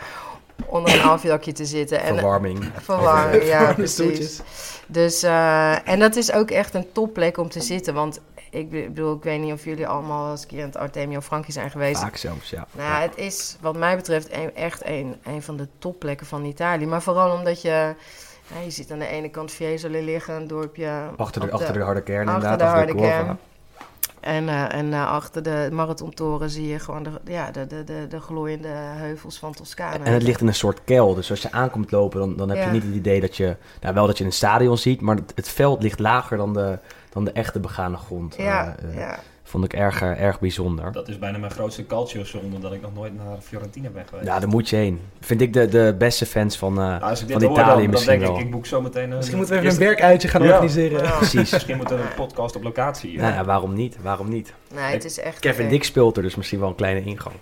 Onder 0.66 0.94
een 0.94 1.02
afjakje 1.02 1.52
te 1.52 1.66
zitten. 1.66 2.02
En, 2.02 2.14
Verwarming. 2.14 2.70
Verwarming, 2.82 3.44
ja, 3.44 3.68
de 3.68 3.74
precies. 3.74 4.42
Dus, 4.88 5.24
eh, 5.24 5.88
en 5.88 6.00
dat 6.00 6.16
is 6.16 6.32
ook 6.32 6.52
echt 6.52 6.74
een 6.74 6.92
topplek 6.92 7.38
om 7.38 7.50
te 7.50 7.62
zitten. 7.62 7.94
Want 7.94 8.20
ik 8.50 8.70
bedoel, 8.70 9.16
ik 9.16 9.24
weet 9.24 9.40
niet 9.40 9.54
of 9.54 9.64
jullie 9.64 9.88
allemaal 9.88 10.32
eens 10.32 10.42
een 10.42 10.48
keer 10.48 10.60
in 10.60 10.66
het 10.66 10.78
Artemio 10.78 11.22
Franchi 11.22 11.52
zijn 11.52 11.72
geweest. 11.72 12.02
Vaak 12.02 12.16
zelfs, 12.16 12.50
ja. 12.50 12.68
Nou, 12.72 13.02
het 13.02 13.18
is 13.18 13.58
wat 13.62 13.78
mij 13.78 13.96
betreft 13.96 14.32
een, 14.34 14.56
echt 14.56 14.86
een, 14.86 15.16
een 15.24 15.42
van 15.42 15.58
de 15.58 15.68
topplekken 15.78 16.28
van 16.28 16.46
Italië. 16.46 16.86
Maar 16.86 17.02
vooral 17.02 17.38
omdat 17.38 17.62
je... 17.62 17.96
je 18.64 18.72
ziet 18.72 18.92
aan 18.92 19.00
de 19.00 19.08
ene 19.08 19.30
kant 19.30 19.52
Fiesole 19.52 20.02
liggen, 20.02 20.36
een 20.36 20.48
dorpje... 20.48 20.92
Achter 21.18 21.42
de, 21.42 21.52
achter 21.52 21.74
de 21.74 21.80
harde 21.80 22.02
kern 22.02 22.28
achter 22.28 22.44
inderdaad, 22.44 22.60
de 22.60 22.66
achter 22.66 22.78
harde 22.78 22.96
Curva. 22.96 23.24
kern. 23.24 23.40
En, 24.22 24.50
eh, 24.50 24.74
en 24.74 24.94
eh, 24.94 25.08
achter 25.12 25.44
de 25.44 25.70
marathontoren 25.72 26.50
zie 26.50 26.68
je 26.68 26.80
gewoon 26.80 27.04
de, 27.04 27.10
ja, 27.26 27.52
de, 27.52 27.68
de, 27.68 27.84
de, 27.84 28.06
de 28.10 28.20
glooiende 28.20 28.68
heuvels 28.74 29.40
van 29.40 29.54
Toscane. 29.54 30.04
En 30.04 30.14
het 30.14 30.24
ligt 30.24 30.42
in 30.42 30.48
een 30.48 30.54
soort 30.56 30.84
kel, 30.84 31.14
dus 31.16 31.30
als 31.30 31.42
je 31.42 31.52
aankomt 31.52 31.92
lopen, 31.92 32.20
dan, 32.20 32.36
dan 32.36 32.50
heb 32.50 32.58
Ja. 32.58 32.66
je 32.66 32.72
niet 32.72 32.84
het 32.84 32.94
idee 32.96 33.22
dat 33.22 33.38
je, 33.38 33.56
nou 33.82 33.94
wel 33.94 34.08
dat 34.08 34.18
je 34.18 34.24
een 34.26 34.32
stadion 34.32 34.78
ziet, 34.78 35.02
maar 35.02 35.16
het, 35.16 35.32
het 35.36 35.50
veld 35.50 35.82
ligt 35.84 36.00
lager 36.00 36.38
dan 36.38 36.54
de, 36.54 36.78
dan 37.10 37.24
de 37.26 37.32
echte 37.32 37.60
begane 37.60 37.98
grond. 37.98 38.36
Ja, 38.36 38.76
Eh, 38.90 38.96
ja. 38.98 39.20
Vond 39.52 39.64
ik 39.64 39.74
erg, 39.74 40.02
eh, 40.02 40.22
erg 40.24 40.40
bijzonder. 40.40 40.92
Dat 40.92 41.08
is 41.08 41.20
bijna 41.20 41.38
mijn 41.38 41.52
grootste 41.52 41.86
calcio-zonde 41.86 42.60
dat 42.60 42.74
ik 42.74 42.82
nog 42.82 42.94
nooit 42.94 43.16
naar 43.18 43.38
Fiorentina 43.42 43.90
ben 43.90 44.06
geweest. 44.08 44.28
Ja, 44.28 44.40
daar 44.40 44.50
moet 44.50 44.70
je 44.70 44.76
heen. 44.76 45.00
Vind 45.20 45.42
ik 45.42 45.54
de, 45.54 45.68
de 45.68 45.96
beste 45.98 46.26
fans 46.26 46.58
van, 46.58 46.72
eh, 46.80 46.86
Nou, 46.86 47.02
als 47.02 47.22
ik 47.22 47.28
dit 47.28 47.42
van 47.42 47.52
Italië 47.52 47.68
dan, 47.68 47.78
dan 47.82 47.90
misschien 47.90 48.20
denk 48.20 48.32
wel. 48.32 48.40
ik, 48.40 48.46
ik 48.46 48.52
boek 48.52 48.66
zo 48.66 48.82
meteen... 48.82 49.10
een- 49.12 49.16
Misschien 49.18 49.38
moeten 49.38 49.56
we 49.56 49.62
even 49.62 49.74
een 49.74 49.80
werkuitje 49.88 50.28
gaan 50.28 50.44
Ja. 50.44 50.48
organiseren. 50.50 51.04
Ja. 51.04 51.12
Precies. 51.18 51.52
Misschien 51.52 51.78
moet 51.78 51.92
er 51.92 52.00
een 52.00 52.14
podcast 52.16 52.56
op 52.56 52.64
locatie. 52.64 53.18
Nou 53.18 53.34
ja, 53.34 53.46
waarom 53.46 53.74
niet? 53.74 53.98
Waarom 54.02 54.30
niet? 54.30 54.54
Nee, 54.76 54.84
het 54.94 55.06
is 55.06 55.20
echt... 55.20 55.40
Kevin 55.40 55.66
eh, 55.66 55.72
Dick 55.72 55.84
speelt 55.84 56.18
er, 56.18 56.24
dus 56.24 56.36
misschien 56.36 56.60
wel 56.60 56.70
een 56.70 56.76
kleine 56.76 57.04
ingang. 57.04 57.36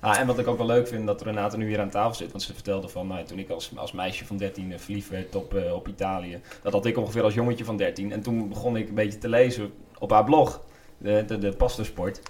Ah, 0.00 0.18
en 0.18 0.26
wat 0.26 0.38
ik 0.38 0.46
ook 0.46 0.58
wel 0.58 0.66
leuk 0.66 0.88
vind, 0.88 1.06
dat 1.06 1.22
Renate 1.22 1.56
nu 1.56 1.66
hier 1.68 1.80
aan 1.80 1.90
tafel 1.90 2.14
zit. 2.14 2.30
Want 2.30 2.42
ze 2.42 2.54
vertelde 2.54 2.88
van 2.88 3.06
mij, 3.06 3.22
toen 3.24 3.38
ik 3.38 3.50
als, 3.50 3.72
als 3.76 3.92
meisje 3.92 4.24
van 4.26 4.36
13 4.36 4.72
eh, 4.72 4.78
verliefd 4.78 5.08
werd 5.10 5.34
op, 5.34 5.54
op 5.74 5.88
Italië. 5.88 6.40
Dat 6.62 6.72
had 6.72 6.86
ik 6.86 6.96
ongeveer 6.98 7.22
als 7.22 7.34
jongetje 7.34 7.64
van 7.64 7.76
13. 7.76 8.12
En 8.12 8.22
toen 8.22 8.48
begon 8.48 8.76
ik 8.76 8.88
een 8.88 8.94
beetje 8.94 9.18
te 9.18 9.28
lezen 9.28 9.72
op 9.98 10.10
haar 10.10 10.24
blog. 10.24 10.60
De, 11.02 11.24
de, 11.26 11.38
de. 11.38 11.54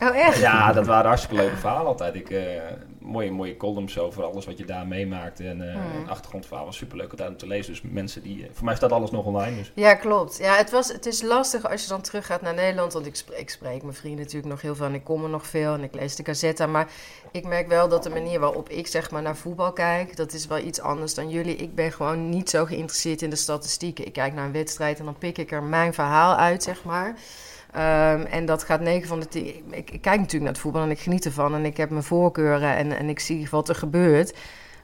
Oh, 0.02 0.16
echt? 0.16 0.38
Ja, 0.38 0.72
dat 0.72 0.86
waren 0.86 1.06
hartstikke 1.06 1.42
leuke 1.42 1.56
verhalen 1.56 1.86
altijd. 1.86 2.14
Ik, 2.14 2.30
eh, 2.30 2.42
mooie, 2.98 3.30
mooie 3.30 3.56
columns 3.56 3.98
over 3.98 4.24
alles 4.24 4.46
wat 4.46 4.58
je 4.58 4.64
daar 4.64 4.86
meemaakt. 4.86 5.40
En 5.40 5.68
eh 5.68 5.74
Hmm. 5.74 6.08
achtergrondverhaal 6.08 6.64
was 6.64 6.76
superleuk 6.76 7.12
om 7.28 7.36
te 7.36 7.46
lezen. 7.46 7.72
Dus 7.72 7.82
mensen 7.82 8.22
die... 8.22 8.42
eh, 8.42 8.48
voor 8.52 8.64
mij 8.64 8.74
staat 8.76 8.92
alles 8.92 9.10
nog 9.10 9.24
online. 9.24 9.56
Dus. 9.56 9.72
Ja, 9.74 9.94
klopt. 9.94 10.38
Ja, 10.38 10.56
het, 10.56 10.70
was, 10.70 10.92
het 10.92 11.06
is 11.06 11.22
lastig 11.22 11.70
als 11.70 11.82
je 11.82 11.88
dan 11.88 12.00
teruggaat 12.00 12.42
naar 12.42 12.54
Nederland. 12.54 12.92
Want 12.92 13.06
ik 13.06 13.16
spreek, 13.16 13.38
ik 13.38 13.50
spreek 13.50 13.82
mijn 13.82 13.94
vrienden 13.94 14.20
natuurlijk 14.20 14.52
nog 14.52 14.60
heel 14.62 14.74
veel 14.74 14.86
en 14.86 14.94
ik 14.94 15.04
kom 15.04 15.22
er 15.22 15.30
nog 15.30 15.46
veel 15.46 15.74
en 15.74 15.82
ik 15.82 15.94
lees 15.94 16.16
de 16.16 16.24
Gazetta. 16.24 16.66
Maar 16.66 16.88
ik 17.32 17.46
merk 17.46 17.68
wel 17.68 17.88
dat 17.88 18.02
de 18.02 18.10
manier 18.10 18.40
waarop 18.40 18.68
ik 18.68 18.86
zeg 18.86 19.10
maar 19.10 19.22
naar 19.22 19.36
voetbal 19.36 19.72
kijk, 19.72 20.16
dat 20.16 20.32
is 20.32 20.46
wel 20.46 20.58
iets 20.58 20.80
anders 20.80 21.14
dan 21.14 21.28
jullie. 21.30 21.56
Ik 21.56 21.74
ben 21.74 21.92
gewoon 21.92 22.28
niet 22.28 22.50
zo 22.50 22.64
geïnteresseerd 22.64 23.22
in 23.22 23.30
de 23.30 23.36
statistieken. 23.36 24.06
Ik 24.06 24.12
kijk 24.12 24.34
naar 24.34 24.44
een 24.44 24.52
wedstrijd 24.52 24.98
en 24.98 25.04
dan 25.04 25.18
pik 25.18 25.38
ik 25.38 25.52
er 25.52 25.62
mijn 25.62 25.94
verhaal 25.94 26.36
uit, 26.36 26.62
zeg 26.62 26.84
maar. 26.84 27.14
Ehm, 27.72 28.20
en 28.20 28.46
dat 28.46 28.62
gaat 28.62 28.80
9 28.80 29.08
van 29.08 29.20
de 29.20 29.28
10. 29.28 29.64
Ik, 29.70 29.86
kijk 29.86 30.04
natuurlijk 30.04 30.42
naar 30.42 30.52
het 30.52 30.58
voetbal 30.58 30.82
en 30.82 30.90
ik 30.90 30.98
geniet 30.98 31.24
ervan. 31.24 31.54
En 31.54 31.64
ik 31.64 31.76
heb 31.76 31.90
mijn 31.90 32.02
voorkeuren 32.02 32.76
en, 32.76 32.96
en 32.96 33.08
ik 33.08 33.20
zie 33.20 33.48
wat 33.50 33.68
er 33.68 33.74
gebeurt. 33.74 34.34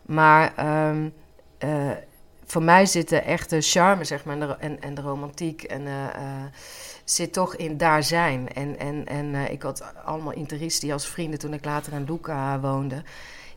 Maar 0.02 0.52
ehm, 0.57 1.09
eh, 1.59 1.90
voor 2.47 2.62
mij 2.62 2.87
zit 2.87 3.09
de 3.09 3.21
echte 3.21 3.61
charme, 3.61 4.04
zeg 4.04 4.25
maar, 4.25 4.40
en 4.40 4.71
de, 4.71 4.76
en, 4.80 4.95
de 4.95 5.00
romantiek. 5.00 5.62
En, 5.62 5.87
eh, 5.87 6.04
eh, 6.04 6.45
zit 7.04 7.33
toch 7.33 7.57
in 7.57 7.76
daar 7.76 8.02
zijn. 8.02 8.52
En, 8.52 8.78
en, 8.78 9.07
en 9.07 9.35
ik 9.50 9.62
had 9.62 9.95
allemaal 10.04 10.33
interisti 10.33 10.92
als 10.92 11.09
vrienden 11.09 11.38
toen 11.38 11.54
ik 11.54 11.64
later 11.64 11.92
in 11.92 12.04
Luca 12.09 12.61
woonde. 12.61 13.02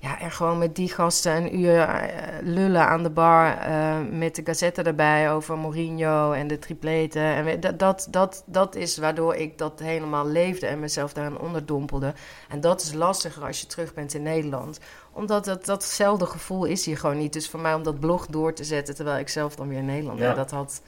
Ja, 0.01 0.19
en 0.19 0.31
gewoon 0.31 0.57
met 0.57 0.75
die 0.75 0.89
gasten 0.89 1.35
een 1.35 1.59
uur 1.59 1.79
eh, 1.79 2.37
lullen 2.41 2.87
aan 2.87 3.03
de 3.03 3.09
bar 3.09 3.57
eh, 3.57 3.97
met 4.11 4.35
de 4.35 4.41
gazette 4.45 4.81
erbij 4.81 5.31
over 5.31 5.57
Mourinho 5.57 6.31
en 6.31 6.47
de 6.47 6.59
tripleten. 6.59 7.21
En 7.21 7.59
dat, 7.59 7.79
dat, 7.79 8.07
dat, 8.09 8.43
dat 8.45 8.75
is 8.75 8.97
waardoor 8.97 9.35
ik 9.35 9.57
dat 9.57 9.79
helemaal 9.79 10.27
leefde 10.27 10.67
en 10.67 10.79
mezelf 10.79 11.13
daarin 11.13 11.39
onderdompelde. 11.39 12.13
En 12.49 12.61
dat 12.61 12.81
is 12.81 12.93
lastiger 12.93 13.43
als 13.45 13.61
je 13.61 13.67
terug 13.67 13.93
bent 13.93 14.13
in 14.13 14.23
Nederland. 14.23 14.79
Omdat 15.13 15.45
dat, 15.45 15.65
datzelfde 15.65 16.25
gevoel 16.25 16.65
is 16.65 16.85
hier 16.85 16.97
gewoon 16.97 17.17
niet. 17.17 17.33
Dus 17.33 17.49
voor 17.49 17.59
mij 17.59 17.73
om 17.73 17.83
dat 17.83 17.99
blog 17.99 18.25
door 18.25 18.53
te 18.53 18.63
zetten 18.63 18.95
terwijl 18.95 19.19
ik 19.19 19.29
zelf 19.29 19.55
dan 19.55 19.67
weer 19.67 19.77
in 19.77 19.85
Nederland 19.85 20.19
ben, 20.19 20.27
Ja. 20.27 20.33
dat 20.33 20.51
had, 20.51 20.81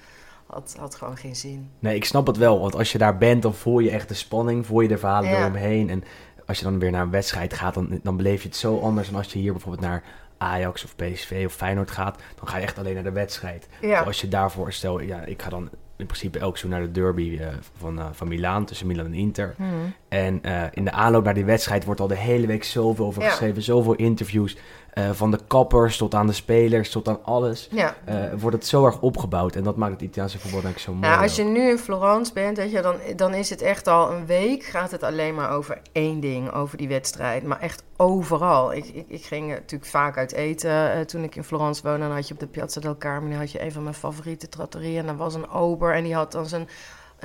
had, 0.48 0.76
had 0.80 0.96
gewoon 0.96 1.18
geen 1.18 1.36
zin. 1.36 1.70
Nee, 1.80 1.96
ik 1.96 2.06
snap 2.06 2.28
het 2.28 2.38
wel. 2.38 2.60
Want 2.60 2.76
als 2.76 2.92
je 2.92 2.98
daar 2.98 3.18
bent, 3.18 3.42
dan 3.42 3.54
voel 3.54 3.80
je 3.80 3.90
echt 3.92 4.08
de 4.08 4.14
spanning. 4.14 4.66
Voel 4.66 4.82
je 4.82 4.88
de 4.88 4.98
verhalen 4.98 5.30
Ja. 5.30 5.40
eromheen. 5.40 5.90
En 5.90 6.04
als 6.46 6.58
je 6.58 6.64
dan 6.64 6.80
weer 6.80 6.92
naar 6.92 7.02
een 7.02 7.10
wedstrijd 7.10 7.54
gaat, 7.54 7.74
dan, 7.74 8.00
dan 8.04 8.18
beleef 8.18 8.42
je 8.42 8.48
het 8.48 8.58
zo 8.58 8.80
anders. 8.80 9.08
dan 9.08 9.18
als 9.18 9.34
je 9.34 9.40
hier 9.40 9.52
bijvoorbeeld 9.52 9.84
naar 9.84 10.04
Ajax 10.38 10.84
of 10.84 10.96
PSV 10.96 11.44
of 11.46 11.54
Feyenoord 11.54 11.92
gaat, 11.92 12.22
dan 12.36 12.48
ga 12.48 12.58
je 12.58 12.64
echt 12.64 12.78
alleen 12.78 12.94
naar 12.94 13.04
de 13.04 13.12
wedstrijd. 13.12 13.68
Ja. 13.82 14.02
Als 14.02 14.22
je 14.22 14.28
daarvoor, 14.28 14.74
stel, 14.74 15.00
ja, 15.00 15.22
ik 15.26 15.42
ga 15.42 15.50
dan 15.50 15.70
in 15.98 16.06
principe 16.06 16.40
elk 16.40 16.58
seizoen 16.58 16.80
naar 16.80 16.94
de 16.94 17.00
derby 17.00 17.38
eh, 17.40 17.48
van, 17.78 18.00
eh, 18.00 18.06
van 18.12 18.28
Milaan, 18.28 18.66
tussen 18.66 18.88
Milan 18.88 19.06
en 19.06 19.14
Inter. 19.14 19.54
Hmm. 19.58 19.94
En 20.08 20.44
eh, 20.44 20.64
in 20.72 20.86
de 20.86 20.92
aanloop 20.92 21.24
naar 21.24 21.34
die 21.34 21.46
wedstrijd 21.46 21.86
wordt 21.86 22.00
al 22.00 22.08
de 22.08 22.16
hele 22.16 22.48
week 22.48 22.64
zoveel 22.64 23.06
over 23.06 23.22
Ja. 23.22 23.30
geschreven, 23.30 23.62
zoveel 23.62 23.94
interviews. 23.96 24.58
Eh, 24.94 25.10
van 25.12 25.32
de 25.32 25.40
kappers 25.48 25.98
tot 25.98 26.16
aan 26.16 26.28
de 26.28 26.34
spelers, 26.34 26.90
tot 26.90 27.08
aan 27.08 27.20
alles. 27.24 27.68
Ja. 27.72 27.96
eh, 28.06 28.16
wordt 28.38 28.56
het 28.56 28.68
zo 28.68 28.86
erg 28.86 29.02
opgebouwd. 29.02 29.56
En 29.56 29.64
dat 29.64 29.76
maakt 29.76 29.92
het 29.92 30.02
Italiaanse 30.02 30.40
voetbal 30.40 30.62
denk 30.62 30.74
ik 30.74 30.82
zo 30.82 30.94
mooi. 30.94 31.08
Nou, 31.08 31.22
als 31.22 31.36
je 31.36 31.44
nu 31.44 31.70
in 31.70 31.78
Florence 31.78 32.34
bent, 32.34 32.58
weet 32.58 32.72
je, 32.72 32.82
dan, 32.82 32.96
dan 33.16 33.34
is 33.34 33.50
het 33.50 33.62
echt 33.62 33.88
al 33.88 34.12
een 34.12 34.26
week, 34.26 34.64
gaat 34.64 34.92
het 34.92 35.04
alleen 35.04 35.36
maar 35.36 35.52
over 35.52 35.82
één 35.92 36.20
ding, 36.20 36.52
over 36.52 36.78
die 36.78 36.88
wedstrijd. 36.88 37.44
Maar 37.44 37.60
echt 37.60 37.84
overal. 37.98 38.74
Ik, 38.74 38.86
ik, 38.86 39.06
ik 39.08 39.24
ging 39.24 39.50
natuurlijk 39.50 39.92
vaak 39.92 40.18
uit 40.18 40.32
eten 40.34 40.94
eh, 40.94 41.02
toen 41.02 41.24
ik 41.24 41.36
in 41.36 41.44
Florence 41.44 41.82
woonde. 41.84 42.00
Dan 42.00 42.16
had 42.16 42.28
je 42.28 42.34
op 42.34 42.40
de 42.40 42.48
Piazza 42.48 42.80
del 42.80 42.98
Carmine 42.98 43.36
had 43.36 43.52
je 43.52 43.64
een 43.64 43.72
van 43.72 43.84
mijn 43.84 43.96
favoriete 43.96 44.50
trattorieën. 44.50 45.00
En 45.00 45.06
dan 45.06 45.18
was 45.18 45.34
een 45.36 45.50
ober 45.50 45.94
en 45.94 46.04
die 46.04 46.16
had 46.16 46.32
dan 46.32 46.46
zijn, 46.46 46.70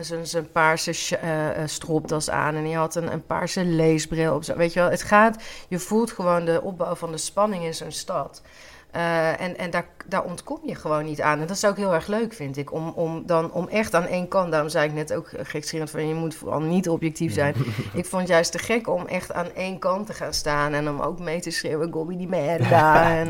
zijn, 0.05 0.27
zijn 0.27 0.51
paarse 0.51 1.17
eh, 1.17 1.49
stropdas 1.67 2.31
aan. 2.31 2.55
En 2.55 2.65
die 2.65 2.77
had 2.77 2.95
een, 2.95 3.13
een 3.13 3.27
paarse 3.27 3.65
leesbril 3.65 4.35
op. 4.35 4.45
Weet 4.45 4.73
je 4.73 4.81
wel, 4.81 4.91
het 4.91 5.03
gaat, 5.03 5.43
je 5.69 5.79
voelt 5.79 6.13
gewoon 6.13 6.45
de 6.45 6.63
opbouw 6.63 6.95
van 6.95 7.11
de 7.11 7.19
spanning 7.19 7.65
in 7.65 7.75
zo'n 7.75 7.93
stad. 7.93 8.43
Eh, 8.91 9.41
en 9.41 9.59
en 9.59 9.71
daar, 9.71 9.89
daar 10.07 10.25
ontkom 10.25 10.61
je 10.65 10.75
gewoon 10.75 11.05
niet 11.05 11.21
aan. 11.21 11.41
En 11.41 11.47
dat 11.47 11.57
is 11.57 11.65
ook 11.65 11.77
heel 11.77 11.95
erg 11.95 12.07
leuk, 12.07 12.33
vind 12.33 12.57
ik. 12.57 12.73
Om, 12.73 12.89
om, 12.89 13.27
dan, 13.27 13.53
om 13.53 13.69
echt 13.69 13.95
aan 13.95 14.07
één 14.07 14.29
kant, 14.29 14.51
daarom 14.51 14.69
zei 14.69 14.89
ik 14.89 14.95
net 14.95 15.15
ook 15.15 15.31
gekscherend 15.37 15.91
van... 15.91 16.09
je 16.09 16.15
moet 16.15 16.35
vooral 16.35 16.61
niet 16.61 16.89
objectief 16.89 17.33
zijn. 17.33 17.55
ik 17.95 18.07
vond 18.07 18.23
het 18.23 18.31
juist 18.31 18.53
te 18.53 18.59
gek 18.59 18.89
om 18.89 19.07
echt 19.07 19.33
aan 19.33 19.53
één 19.53 19.79
kant 19.79 20.07
te 20.07 20.13
gaan 20.13 20.35
staan... 20.35 20.73
en 20.73 20.89
om 20.89 21.01
ook 21.01 21.19
mee 21.19 21.41
te 21.41 21.51
schreeuwen, 21.51 21.93
Gobby 21.93 22.17
die 22.17 22.29
merda. 22.29 23.11
en, 23.19 23.27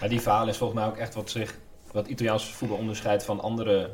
Maar 0.00 0.08
die 0.08 0.20
verhaal 0.20 0.48
is 0.48 0.56
volgens 0.56 0.80
mij 0.80 0.88
ook 0.88 0.96
echt 0.96 1.14
wat 1.14 1.30
zich, 1.30 1.58
wat 1.92 2.06
Italiaans 2.06 2.54
voetbal 2.54 2.78
onderscheidt 2.78 3.24
van 3.24 3.40
andere, 3.40 3.90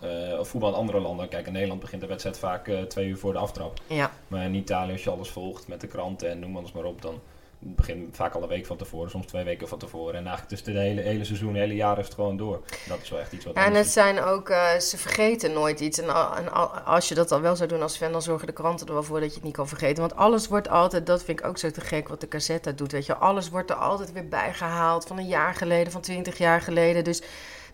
eh, 0.00 0.38
of 0.38 0.48
voetbal 0.48 0.70
in 0.70 0.76
andere 0.76 1.00
landen. 1.00 1.28
Kijk, 1.28 1.46
in 1.46 1.52
Nederland 1.52 1.80
begint 1.80 2.00
de 2.00 2.06
wedstrijd 2.08 2.38
vaak 2.38 2.68
eh, 2.68 2.80
twee 2.82 3.06
uur 3.08 3.18
voor 3.18 3.32
de 3.32 3.38
aftrap. 3.38 3.80
ja. 3.86 4.10
Maar 4.28 4.44
in 4.44 4.54
Italië, 4.54 4.92
als 4.92 5.04
je 5.04 5.10
alles 5.10 5.28
volgt 5.30 5.68
met 5.68 5.80
de 5.80 5.86
kranten 5.86 6.30
en 6.30 6.38
noem 6.38 6.56
alles 6.56 6.72
maar 6.72 6.84
op, 6.84 7.02
dan 7.02 7.20
begint 7.60 8.16
vaak 8.16 8.34
al 8.34 8.42
een 8.42 8.48
week 8.48 8.66
van 8.66 8.76
tevoren, 8.76 9.10
soms 9.10 9.26
twee 9.26 9.44
weken 9.44 9.68
van 9.68 9.78
tevoren. 9.78 10.14
En 10.14 10.26
eigenlijk 10.26 10.48
dus 10.48 10.62
de 10.74 10.80
hele, 10.80 11.00
hele 11.00 11.24
seizoen, 11.24 11.52
de 11.52 11.58
hele 11.58 11.74
jaar 11.74 11.98
is 11.98 12.04
het 12.04 12.14
gewoon 12.14 12.36
door. 12.36 12.60
Dat 12.88 12.98
is 13.02 13.10
wel 13.10 13.18
echt 13.20 13.32
iets 13.32 13.44
wat 13.44 13.54
Ja, 13.54 13.64
en 13.64 13.74
het 13.74 13.86
is. 13.86 13.92
zijn 13.92 14.20
ook, 14.22 14.48
eh, 14.48 14.76
ze 14.78 14.96
vergeten 14.98 15.52
nooit 15.52 15.80
iets. 15.80 16.00
En, 16.00 16.08
al- 16.14 16.36
en 16.36 16.52
al- 16.52 16.68
als 16.70 17.08
je 17.08 17.14
dat 17.14 17.32
al 17.32 17.40
wel 17.40 17.56
zou 17.56 17.68
doen 17.68 17.82
als 17.82 17.96
fan, 17.96 18.12
dan 18.12 18.22
zorgen 18.22 18.46
de 18.46 18.52
kranten 18.52 18.86
er 18.86 18.92
wel 18.92 19.02
voor 19.02 19.20
dat 19.20 19.28
je 19.28 19.34
het 19.34 19.44
niet 19.44 19.56
kan 19.56 19.68
vergeten. 19.68 20.00
Want 20.00 20.16
alles 20.16 20.48
wordt 20.48 20.68
altijd, 20.68 21.06
dat 21.06 21.22
vind 21.24 21.40
ik 21.40 21.46
ook 21.46 21.58
zo 21.58 21.70
te 21.70 21.80
gek 21.80 22.08
wat 22.08 22.20
de 22.20 22.28
cassette 22.28 22.74
doet. 22.74 22.92
Weet 22.92 23.06
je, 23.06 23.16
alles 23.16 23.50
wordt 23.50 23.70
er 23.70 23.76
altijd 23.76 24.12
weer 24.12 24.28
bijgehaald 24.28 25.06
van 25.06 25.18
een 25.18 25.26
jaar 25.28 25.54
geleden, 25.54 25.92
van 25.92 26.00
twintig 26.00 26.38
jaar 26.38 26.60
geleden. 26.60 27.04
Dus, 27.04 27.22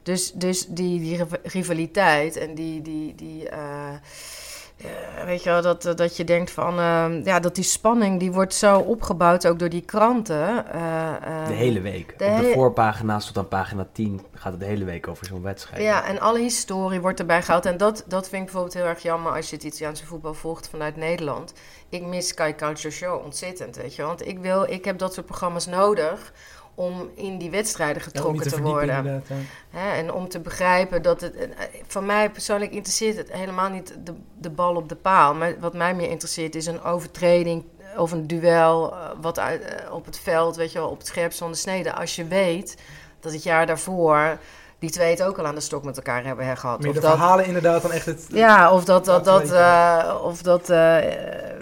dus, 0.05 0.33
dus 0.33 0.67
die, 0.67 1.01
die 1.01 1.17
riv- 1.17 1.53
rivaliteit 1.53 2.37
en 2.37 2.55
die. 2.55 2.83
die, 2.83 3.15
die 3.15 3.49
eh, 3.49 3.59
eh, 4.77 5.25
weet 5.25 5.43
je 5.43 5.51
wel, 5.51 5.63
dat, 5.63 5.93
dat 5.97 6.17
je 6.17 6.25
denkt 6.25 6.51
van, 6.51 6.79
eh, 6.79 7.25
ja, 7.25 7.41
dat 7.41 7.55
die 7.55 7.65
spanning 7.65 8.21
die 8.21 8.33
wordt 8.33 8.55
zo 8.55 8.79
opgebouwd 8.79 9.47
ook 9.47 9.59
door 9.59 9.69
die 9.69 9.81
kranten. 9.85 10.67
eh, 10.73 11.15
eh, 11.15 11.47
De 11.47 11.53
hele 11.53 11.81
week. 11.81 12.19
de 12.19 12.25
Op 12.25 12.37
de 12.39 12.51
voorpagina's 12.55 13.27
tot 13.27 13.39
aan 13.39 13.49
pagina 13.49 13.87
10 13.93 14.21
gaat 14.35 14.53
het 14.53 14.61
de 14.61 14.67
hele 14.67 14.85
week 14.85 15.09
over 15.09 15.27
zo'n 15.27 15.43
wedstrijd. 15.43 15.83
Ja, 15.83 16.05
en 16.07 16.21
alle 16.21 16.39
historie 16.39 17.01
wordt 17.01 17.21
erbij 17.21 17.43
gehaald. 17.43 17.67
En 17.67 17.77
dat, 17.77 18.05
dat 18.07 18.29
vind 18.29 18.35
ik 18.41 18.45
bijvoorbeeld 18.45 18.75
heel 18.75 18.85
erg 18.87 19.03
jammer 19.03 19.33
als 19.33 19.51
je 19.51 19.57
het 19.57 19.65
Italiaanse 19.65 20.07
voetbal 20.07 20.35
volgt 20.35 20.69
vanuit 20.69 20.97
Nederland. 20.97 21.53
Ik 21.89 22.03
mis 22.03 22.29
Sky 22.29 22.55
Calcio 22.55 22.91
Show 22.91 23.25
ontzettend, 23.25 23.77
weet 23.77 23.95
je. 23.95 24.03
Want 24.03 24.27
ik, 24.27 24.39
wil, 24.39 24.63
ik 24.71 24.85
heb 24.85 24.99
dat 24.99 25.15
soort 25.15 25.27
programma's 25.27 25.67
nodig 25.67 26.33
om 26.75 27.11
in 27.15 27.39
die 27.39 27.51
wedstrijden 27.51 28.03
getrokken 28.03 28.49
te 28.49 28.63
worden. 28.63 29.23
Hè, 29.71 29.93
en 29.93 30.13
om 30.13 30.29
te 30.29 30.41
begrijpen 30.41 31.03
dat 31.03 31.21
het... 31.21 31.35
eh, 31.35 31.47
Van 31.87 32.07
mij 32.07 32.31
persoonlijk 32.31 32.73
interesseert 32.73 33.17
het 33.17 33.33
helemaal 33.33 33.71
niet 33.71 33.95
de, 34.05 34.15
de 34.39 34.51
bal 34.51 34.75
op 34.75 34.89
de 34.89 34.97
paal. 34.97 35.35
Maar 35.35 35.55
wat 35.61 35.75
mij 35.75 35.95
meer 35.95 36.11
interesseert 36.11 36.55
is 36.55 36.67
een 36.67 36.83
overtreding 36.83 37.65
of 37.97 38.13
een 38.13 38.27
duel 38.27 38.93
eh, 38.93 38.99
wat 39.21 39.39
uit, 39.39 39.63
eh, 39.63 39.93
op 39.95 40.05
het 40.05 40.19
veld, 40.19 40.57
weet 40.57 40.73
je 40.73 40.79
wel, 40.79 40.89
op 40.89 40.99
het 40.99 41.07
scherpst 41.07 41.39
van 41.39 41.51
de 41.51 41.57
snede. 41.57 41.95
Als 41.95 42.17
je 42.17 42.27
weet 42.27 42.77
dat 43.21 43.33
het 43.33 43.43
jaar 43.43 43.67
daarvoor 43.67 44.39
die 44.79 44.91
twee 44.91 45.11
het 45.11 45.23
ook 45.23 45.39
al 45.39 45.47
aan 45.47 45.55
de 45.55 45.61
stok 45.61 45.85
met 45.85 45.97
elkaar 45.97 46.25
hebben 46.25 46.57
gehad. 46.57 46.79
Meer 46.79 46.89
Of 46.89 46.95
de 46.95 47.01
dat, 47.01 47.11
verhalen 47.11 47.47
inderdaad 47.47 47.83
dan 47.83 47.93
echt 47.93 48.07
het... 48.07 48.27
ja, 48.29 48.73
of 48.73 48.85
dat, 48.85 49.05
dat, 49.05 49.25
dat, 49.25 49.43
of 50.23 50.43
dat 50.43 50.69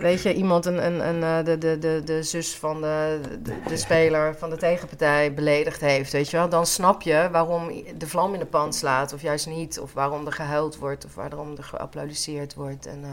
weet 0.03 0.23
je, 0.23 0.35
iemand 0.35 0.67
een, 0.67 0.87
een, 0.87 1.09
een, 1.09 1.23
eh, 1.23 1.45
de, 1.45 1.59
de, 1.59 1.79
de, 1.79 2.03
de 2.05 2.23
zus 2.23 2.57
van 2.57 2.81
de, 2.81 3.21
de, 3.67 3.77
speler 3.77 4.37
van 4.39 4.51
de 4.51 4.57
tegenpartij 4.57 5.35
beledigd 5.35 5.81
heeft, 5.81 6.13
weet 6.13 6.31
je 6.31 6.37
wel. 6.37 6.49
Dan 6.49 6.67
snap 6.67 7.03
je 7.03 7.29
waarom 7.33 7.85
de 7.97 8.09
vlam 8.09 8.33
in 8.33 8.39
de 8.39 8.47
pan 8.47 8.73
slaat, 8.73 9.13
of 9.13 9.23
juist 9.23 9.47
niet. 9.47 9.81
Of 9.81 9.93
waarom 9.93 10.27
er 10.27 10.33
gehuild 10.33 10.77
wordt, 10.77 11.05
of 11.05 11.15
waarom 11.15 11.57
er 11.57 11.65
geapplaudisseerd 11.65 12.55
wordt. 12.55 12.87
En, 12.87 13.05
eh, 13.05 13.11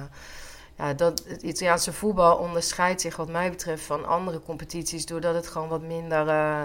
ja, 0.77 0.93
dat, 0.93 1.23
het 1.27 1.41
Italiaanse 1.41 1.93
voetbal 1.93 2.37
onderscheidt 2.37 3.01
zich 3.01 3.15
wat 3.15 3.29
mij 3.29 3.49
betreft 3.49 3.83
van 3.83 4.05
andere 4.05 4.41
competities... 4.41 5.05
doordat 5.05 5.35
het 5.35 5.47
gewoon 5.47 5.67
wat 5.67 5.81
minder... 5.81 6.27
eh, 6.27 6.63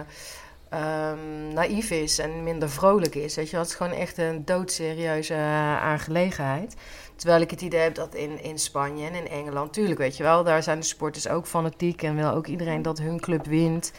ehm, 0.68 1.48
naïef 1.52 1.90
is 1.90 2.18
en 2.18 2.42
minder 2.42 2.70
vrolijk 2.70 3.14
is. 3.14 3.34
Weet 3.34 3.50
je, 3.50 3.56
het 3.56 3.66
is 3.66 3.74
gewoon 3.74 3.92
echt 3.92 4.18
een 4.18 4.44
doodserieuze 4.44 5.34
aangelegenheid. 5.80 6.74
Terwijl 7.16 7.40
ik 7.40 7.50
het 7.50 7.60
idee 7.60 7.80
heb 7.80 7.94
dat 7.94 8.14
in, 8.14 8.42
in 8.42 8.58
Spanje 8.58 9.06
en 9.06 9.14
in 9.14 9.28
Engeland, 9.28 9.72
tuurlijk 9.72 9.98
weet 9.98 10.16
je 10.16 10.22
wel, 10.22 10.44
daar 10.44 10.62
zijn 10.62 10.78
de 10.80 10.86
sporters 10.86 11.28
ook 11.28 11.46
fanatiek 11.46 12.02
en 12.02 12.16
wil 12.16 12.30
ook 12.30 12.46
iedereen 12.46 12.82
dat 12.82 12.98
hun 12.98 13.20
club 13.20 13.46
wint. 13.46 13.92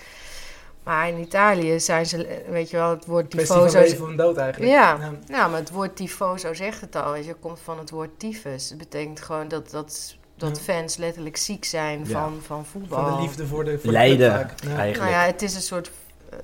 Maar 0.84 1.08
in 1.10 1.20
Italië 1.20 1.80
zijn 1.80 2.06
ze, 2.06 2.42
weet 2.50 2.70
je 2.70 2.78
wel, 2.78 2.90
het 2.90 3.06
woord 3.06 3.28
kwestie 3.28 3.56
van 3.56 3.68
tifoso. 3.68 3.84
leven 3.90 4.06
of 4.10 4.16
dood 4.16 4.38
eigenlijk. 4.38 4.72
Ja. 4.72 4.98
Ja. 5.00 5.12
Ja, 5.28 5.48
maar 5.48 5.60
het 5.60 5.70
woord 5.72 5.96
tifoso 5.96 6.54
zegt 6.54 6.82
het 6.82 6.96
al. 6.96 7.12
Weet 7.12 7.24
je, 7.24 7.30
het 7.30 7.40
komt 7.40 7.60
van 7.64 7.78
het 7.80 7.90
woord 7.90 8.10
tyfus. 8.20 8.70
Het 8.70 8.78
betekent 8.78 9.22
gewoon 9.22 9.48
dat, 9.48 9.70
dat, 9.72 10.16
dat 10.36 10.58
Ja. 10.58 10.64
fans 10.64 10.98
letterlijk 10.98 11.38
ziek 11.38 11.66
zijn 11.66 12.00
Ja. 12.00 12.06
van, 12.06 12.40
van 12.42 12.66
voetbal. 12.66 13.04
Van 13.08 13.16
de 13.16 13.22
liefde 13.22 13.48
voor 13.48 13.64
de, 13.64 13.80
voor 13.80 13.92
de. 13.92 13.98
Ja. 13.98 14.38
eigenlijk. 14.38 14.98
Nou 14.98 15.10
ja, 15.10 15.22
het 15.26 15.42
is 15.42 15.56
een 15.56 15.62
soort 15.62 15.92
eh, 16.30 16.38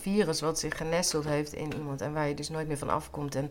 virus 0.00 0.40
wat 0.40 0.58
zich 0.58 0.76
genesteld 0.76 1.24
heeft 1.24 1.52
in 1.52 1.74
iemand 1.74 2.00
en 2.00 2.12
waar 2.12 2.28
je 2.28 2.34
dus 2.34 2.48
nooit 2.48 2.68
meer 2.68 2.78
van 2.78 2.90
afkomt. 2.90 3.34
En 3.34 3.50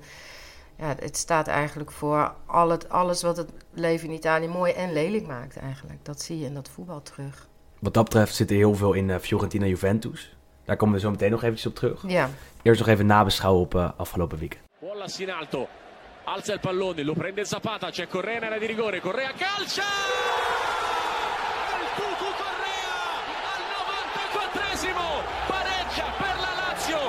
ja, 0.81 0.95
het 1.00 1.17
staat 1.17 1.47
eigenlijk 1.47 1.91
voor 1.91 2.33
al 2.45 2.69
het, 2.69 2.89
alles 2.89 3.21
wat 3.21 3.38
het 3.38 3.50
leven 3.73 4.07
in 4.07 4.13
Italië 4.13 4.47
mooi 4.47 4.73
en 4.73 4.93
lelijk 4.93 5.27
maakt 5.27 5.57
eigenlijk. 5.57 6.05
Dat 6.05 6.21
zie 6.21 6.39
je 6.39 6.45
in 6.45 6.53
dat 6.53 6.69
voetbal 6.69 7.01
terug. 7.01 7.47
Wat 7.79 7.93
dat 7.93 8.03
betreft 8.03 8.35
zit 8.35 8.50
er 8.50 8.55
heel 8.55 8.75
veel 8.75 8.93
in 8.93 9.09
eh, 9.09 9.19
Fiorentina 9.19 9.65
Juventus. 9.65 10.35
Daar 10.65 10.75
komen 10.75 10.95
we 10.95 11.01
zo 11.01 11.09
meteen 11.11 11.31
nog 11.31 11.41
eventjes 11.43 11.65
op 11.67 11.75
terug. 11.75 12.03
Ja, 12.07 12.29
Eerst 12.61 12.79
nog 12.79 12.89
even 12.89 13.05
nabeschouwen 13.05 13.61
op 13.61 13.75
eh, 13.75 13.89
afgelopen 13.97 14.38
weekend. 14.38 14.63
Wallace 14.79 15.21
in 15.21 15.31
alto, 15.31 15.67
alza 16.23 16.53
il 16.53 16.59
pallone, 16.59 17.03
lo 17.03 17.13
prende 17.13 17.45
Zapata, 17.45 17.89
c'è 17.89 18.07
Correa 18.07 18.35
in 18.38 18.43
area 18.43 18.59
di 18.59 18.65
rigore, 18.65 19.00
Correa 19.00 19.31
calcia! 19.38 19.83
Il 21.81 21.88
Cucu 21.95 22.29
Correa 22.41 22.93
al 23.53 23.63
94esimo, 23.73 25.05
pareggia 25.47 26.05
per 26.17 26.35
la 26.39 26.53
Lazio, 26.61 27.00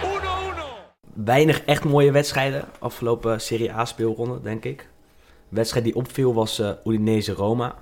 1-1. 0.00 1.03
Weinig 1.14 1.62
echt 1.64 1.84
mooie 1.84 2.10
wedstrijden 2.12 2.64
afgelopen 2.78 3.40
Serie 3.40 3.72
A 3.72 3.84
speelronde, 3.84 4.40
denk 4.42 4.64
ik. 4.64 4.78
De 5.48 5.56
wedstrijd 5.56 5.84
die 5.84 5.94
opviel 5.94 6.34
was 6.34 6.58
eh 6.58 6.70
Udinese-Roma. 6.84 7.74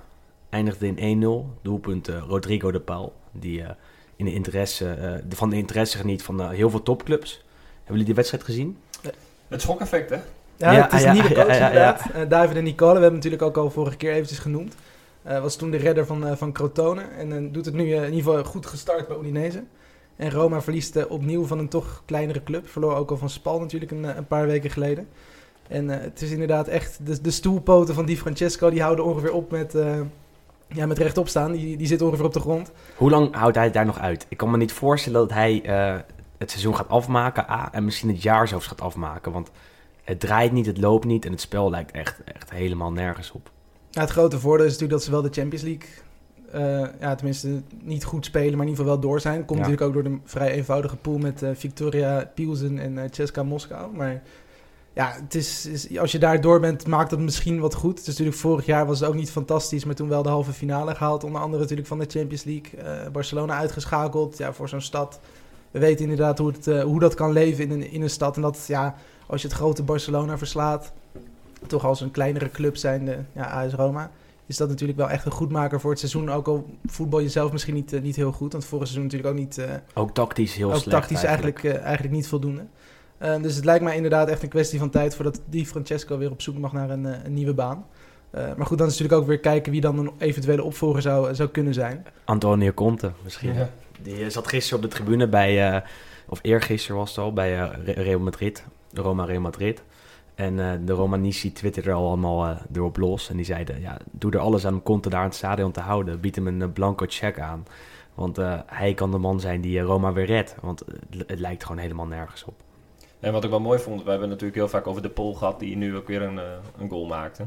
Eindigde 0.49 0.87
in 0.95 1.23
1-0. 1.55 1.61
Doelpunt 1.61 2.07
eh, 2.07 2.23
Rodrigo 2.27 2.71
de 2.71 2.79
Paul. 2.79 3.13
Die 3.31 3.61
eh, 3.63 3.69
in 4.15 4.25
de 4.25 4.33
interesse, 4.33 4.89
eh, 4.89 5.11
de- 5.29 5.35
van 5.35 5.49
de 5.49 5.55
interesse 5.55 5.97
geniet 5.97 6.23
van 6.23 6.41
eh, 6.41 6.49
heel 6.49 6.69
veel 6.69 6.83
topclubs. 6.83 7.31
Hebben 7.75 7.85
jullie 7.91 8.05
die 8.05 8.15
wedstrijd 8.15 8.43
gezien? 8.43 8.77
Het 9.47 9.61
schokeffect, 9.61 10.09
hè? 10.09 10.15
Ja, 10.57 10.71
Ja, 10.71 10.83
het 10.83 10.93
is 10.93 11.01
ja, 11.01 11.13
nieuwe 11.13 11.29
ja, 11.29 11.35
coach 11.35 11.47
ja, 11.47 11.55
ja, 11.55 11.67
inderdaad. 11.67 12.29
David 12.29 12.55
en 12.57 12.63
Nicole, 12.63 12.93
we 12.93 12.99
hebben 12.99 13.03
hem 13.03 13.13
natuurlijk 13.13 13.41
ook 13.41 13.57
al 13.57 13.71
vorige 13.71 13.97
keer 13.97 14.11
eventjes 14.11 14.39
genoemd. 14.39 14.75
Eh, 15.23 15.41
was 15.41 15.55
toen 15.55 15.71
de 15.71 15.77
redder 15.77 16.05
van, 16.05 16.27
eh, 16.27 16.35
van 16.35 16.51
Crotone. 16.51 17.01
En 17.17 17.51
doet 17.51 17.65
het 17.65 17.73
nu 17.73 17.83
in 17.95 18.13
ieder 18.13 18.23
geval 18.23 18.43
goed 18.43 18.65
gestart 18.65 19.07
bij 19.07 19.17
Udinese. 19.17 19.63
En 20.15 20.31
Roma 20.31 20.61
verliest 20.61 20.95
eh, 20.95 21.11
opnieuw 21.11 21.45
van 21.45 21.59
een 21.59 21.67
toch 21.67 22.01
kleinere 22.05 22.43
club. 22.43 22.67
Verloor 22.67 22.95
ook 22.95 23.11
al 23.11 23.17
van 23.17 23.29
Spal 23.29 23.59
natuurlijk 23.59 23.91
een, 23.91 24.05
eh, 24.05 24.15
een 24.15 24.27
paar 24.27 24.47
weken 24.47 24.69
geleden. 24.69 25.07
En 25.67 25.89
eh, 25.89 26.01
het 26.01 26.21
is 26.21 26.31
inderdaad 26.31 26.67
echt... 26.67 27.05
De, 27.05 27.21
de 27.21 27.31
stoelpoten 27.31 27.95
van 27.95 28.05
Di 28.05 28.17
Francesco 28.17 28.69
die 28.69 28.81
houden 28.81 29.05
ongeveer 29.05 29.33
op 29.33 29.51
met, 29.51 29.77
ja, 30.67 30.85
met 30.85 30.97
rechtop 30.97 31.27
staan. 31.27 31.51
Die, 31.51 31.77
die 31.77 31.87
zitten 31.87 32.07
ongeveer 32.07 32.25
op 32.25 32.33
de 32.33 32.39
grond. 32.39 32.71
Hoe 32.97 33.09
lang 33.09 33.35
houdt 33.35 33.55
hij 33.55 33.71
daar 33.71 33.85
nog 33.85 33.99
uit? 33.99 34.25
Ik 34.29 34.37
kan 34.37 34.51
me 34.51 34.57
niet 34.57 34.71
voorstellen 34.71 35.19
dat 35.19 35.31
hij 35.31 35.61
het 36.37 36.51
seizoen 36.51 36.75
gaat 36.75 36.89
afmaken, 36.89 37.49
A, 37.49 37.69
en 37.71 37.85
misschien 37.85 38.09
het 38.09 38.21
jaar 38.21 38.47
zelfs 38.47 38.67
gaat 38.67 38.81
afmaken. 38.81 39.31
Want 39.31 39.51
het 40.03 40.19
draait 40.19 40.51
niet, 40.51 40.65
het 40.65 40.77
loopt 40.77 41.05
niet 41.05 41.25
en 41.25 41.31
het 41.31 41.41
spel 41.41 41.69
lijkt 41.69 41.91
echt, 41.91 42.23
echt 42.23 42.49
helemaal 42.51 42.91
nergens 42.91 43.31
op. 43.31 43.51
Ja, 43.89 44.01
het 44.01 44.09
grote 44.09 44.39
voordeel 44.39 44.65
is 44.65 44.71
natuurlijk 44.71 44.99
dat 44.99 45.03
ze 45.03 45.11
wel 45.11 45.21
de 45.21 45.41
Champions 45.41 45.63
League... 45.63 45.89
eh, 46.53 46.83
ja, 46.99 47.15
tenminste 47.15 47.61
niet 47.81 48.03
goed 48.03 48.25
spelen, 48.25 48.51
maar 48.57 48.65
in 48.65 48.71
ieder 48.71 48.83
geval 48.83 48.99
wel 49.01 49.09
door 49.09 49.19
zijn. 49.19 49.45
Komt 49.45 49.59
Ja. 49.59 49.65
natuurlijk 49.65 49.87
ook 49.97 50.03
door 50.03 50.11
de 50.11 50.19
vrij 50.23 50.51
eenvoudige 50.51 50.95
pool 50.95 51.17
met 51.17 51.41
eh, 51.41 51.49
Victoria 51.53 52.31
Pilsen 52.35 52.79
en 52.79 52.97
eh 52.97 53.09
CSKA 53.09 53.43
Moskou. 53.43 53.95
Maar 53.95 54.21
ja, 54.93 55.15
het 55.21 55.35
is, 55.35 55.65
is, 55.65 55.97
als 55.97 56.11
je 56.11 56.19
daar 56.19 56.41
door 56.41 56.59
bent, 56.59 56.87
maakt 56.87 57.09
dat 57.09 57.19
misschien 57.19 57.59
wat 57.59 57.73
goed. 57.73 57.91
Het 57.97 57.99
is 57.99 58.07
natuurlijk 58.07 58.37
vorig 58.37 58.65
jaar 58.65 58.85
was 58.85 58.99
het 58.99 59.09
ook 59.09 59.15
niet 59.15 59.31
fantastisch, 59.31 59.85
maar 59.85 59.95
toen 59.95 60.09
wel 60.09 60.23
de 60.23 60.29
halve 60.29 60.51
finale 60.51 60.95
gehaald. 60.95 61.23
Onder 61.23 61.41
andere 61.41 61.61
natuurlijk 61.61 61.87
van 61.87 61.99
de 61.99 62.05
Champions 62.09 62.43
League. 62.43 63.09
Barcelona 63.11 63.57
uitgeschakeld, 63.57 64.37
ja, 64.37 64.53
voor 64.53 64.69
zo'n 64.69 64.81
stad. 64.81 65.19
We 65.71 65.79
weten 65.79 66.01
inderdaad 66.03 66.37
hoe, 66.37 66.51
het, 66.51 66.81
hoe 66.81 66.99
dat 66.99 67.13
kan 67.13 67.31
leven 67.31 67.63
in 67.63 67.71
een, 67.71 67.91
in 67.91 68.01
een 68.01 68.09
stad. 68.09 68.35
En 68.35 68.41
dat, 68.41 68.65
ja, 68.67 68.95
als 69.27 69.41
je 69.41 69.47
het 69.47 69.57
grote 69.57 69.83
Barcelona 69.83 70.37
verslaat, 70.37 70.91
toch 71.67 71.85
als 71.85 72.01
een 72.01 72.11
kleinere 72.11 72.49
club 72.51 72.77
zijnde, 72.77 73.17
ja, 73.33 73.43
AS 73.43 73.73
Roma, 73.73 74.11
is 74.45 74.57
dat 74.57 74.69
natuurlijk 74.69 74.99
wel 74.99 75.09
echt 75.09 75.25
een 75.25 75.31
goedmaker 75.31 75.79
voor 75.79 75.89
het 75.89 75.99
seizoen. 75.99 76.31
Ook 76.31 76.47
al 76.47 76.69
voetbal 76.85 77.19
je 77.19 77.29
zelf 77.29 77.51
misschien 77.51 77.73
niet, 77.73 77.93
eh, 77.93 78.01
niet 78.01 78.15
heel 78.15 78.31
goed, 78.31 78.51
want 78.51 78.65
vorig 78.65 78.87
seizoen 78.87 79.03
natuurlijk 79.03 79.33
ook 79.33 79.39
niet, 79.39 79.57
eh, 79.57 79.69
Ook 79.93 80.13
tactisch 80.13 80.55
heel 80.55 80.73
ook 80.73 80.79
slecht 80.79 80.97
tactisch 80.97 81.23
eigenlijk, 81.23 81.63
eh, 81.63 81.81
eigenlijk 81.81 82.13
niet 82.15 82.27
voldoende. 82.27 82.65
Eh, 83.17 83.41
dus 83.41 83.55
het 83.55 83.65
lijkt 83.65 83.83
mij 83.83 83.95
inderdaad 83.95 84.27
echt 84.29 84.43
een 84.43 84.49
kwestie 84.49 84.79
van 84.79 84.89
tijd 84.89 85.15
voordat 85.15 85.41
die 85.49 85.65
Francesco 85.65 86.17
weer 86.17 86.31
op 86.31 86.41
zoek 86.41 86.57
mag 86.57 86.73
naar 86.73 86.89
een, 86.89 87.05
eh, 87.05 87.23
een 87.23 87.33
nieuwe 87.33 87.53
baan. 87.53 87.85
Eh, 88.29 88.43
maar 88.57 88.65
goed, 88.65 88.77
dan 88.77 88.87
is 88.87 88.93
natuurlijk 88.93 89.21
ook 89.21 89.27
weer 89.27 89.39
kijken 89.39 89.71
wie 89.71 89.81
dan 89.81 89.97
een 89.97 90.11
eventuele 90.17 90.63
opvolger 90.63 91.01
zou, 91.01 91.35
zou 91.35 91.49
kunnen 91.49 91.73
zijn. 91.73 92.05
Antonio 92.25 92.71
Conte 92.71 93.11
misschien. 93.23 93.53
Ja. 93.53 93.69
Die 94.01 94.23
eh, 94.23 94.29
zat 94.29 94.47
gisteren 94.47 94.83
op 94.83 94.89
de 94.89 94.95
tribune 94.95 95.27
bij, 95.27 95.71
eh, 95.71 95.81
of 96.27 96.39
eergisteren 96.41 96.97
was 96.97 97.09
het 97.09 97.17
al, 97.19 97.33
bij 97.33 97.59
eh, 97.59 97.69
Re- 97.85 98.01
Real 98.01 98.19
Madrid, 98.19 98.63
Roma 98.93 99.25
Real 99.25 99.41
Madrid. 99.41 99.83
En 100.35 100.59
eh, 100.59 100.71
de 100.85 100.93
Romanici 100.93 101.51
twitterde 101.51 101.89
er 101.89 101.95
al 101.95 102.07
allemaal 102.07 102.45
eh 102.45 102.57
erop 102.73 102.97
los. 102.97 103.29
En 103.29 103.35
die 103.35 103.45
zeiden, 103.45 103.81
ja, 103.81 103.97
doe 104.11 104.31
er 104.31 104.39
alles 104.39 104.65
aan 104.65 104.73
om 104.73 104.83
Conte 104.83 105.09
daar 105.09 105.21
in 105.21 105.27
het 105.27 105.35
stadion 105.35 105.71
te 105.71 105.79
houden. 105.79 106.19
Bied 106.19 106.35
hem 106.35 106.47
een 106.47 106.61
eh, 106.61 106.67
blanco 106.73 107.05
check 107.07 107.39
aan. 107.39 107.65
Want 108.13 108.37
hij 108.65 108.93
kan 108.93 109.11
de 109.11 109.17
man 109.17 109.39
zijn 109.39 109.61
die 109.61 109.79
Roma 109.79 110.13
weer 110.13 110.25
redt. 110.25 110.55
Want 110.61 110.83
het, 111.27 111.39
lijkt 111.39 111.63
gewoon 111.63 111.81
helemaal 111.81 112.05
nergens 112.05 112.43
op. 112.43 112.53
En 113.19 113.33
wat 113.33 113.43
ik 113.43 113.49
wel 113.49 113.59
mooi 113.59 113.79
vond, 113.79 114.03
we 114.03 114.09
hebben 114.09 114.29
natuurlijk 114.29 114.55
heel 114.55 114.67
vaak 114.67 114.87
over 114.87 115.01
de 115.01 115.09
Pol 115.09 115.33
gehad 115.33 115.59
die 115.59 115.77
nu 115.77 115.95
ook 115.95 116.07
weer 116.07 116.21
een, 116.21 116.39
een 116.77 116.89
goal 116.89 117.05
maakte. 117.05 117.43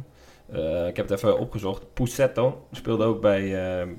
Ik 0.88 0.96
heb 0.96 1.08
het 1.08 1.10
even 1.10 1.38
opgezocht. 1.38 1.92
Pusetto 1.92 2.66
speelde 2.72 3.04
ook 3.04 3.20
bij, 3.20 3.48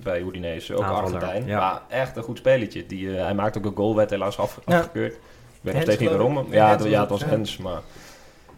bij 0.04 0.22
Udinese, 0.22 0.76
ook 0.76 0.84
Aanvaller, 0.84 1.04
Argentijn. 1.04 1.46
ja. 1.46 1.60
Maar 1.60 1.82
echt 1.90 2.18
een 2.18 2.24
goed 2.24 2.38
spelletje. 2.38 2.86
Die, 2.86 3.10
hij 3.10 3.34
maakte 3.34 3.60
ook 3.60 3.66
een 3.66 3.76
goal, 3.76 3.96
werd 3.96 4.10
helaas 4.10 4.38
af, 4.38 4.60
afgekeurd. 4.66 5.14
Ik 5.14 5.20
weet 5.62 5.74
nog 5.74 5.84
steeds 5.84 6.00
niet 6.00 6.10
waarom. 6.10 6.48
Ja, 6.50 6.78
ja, 6.84 7.02
het 7.02 7.10
was. 7.10 7.26
Hens, 7.26 7.58
maar... 7.58 7.82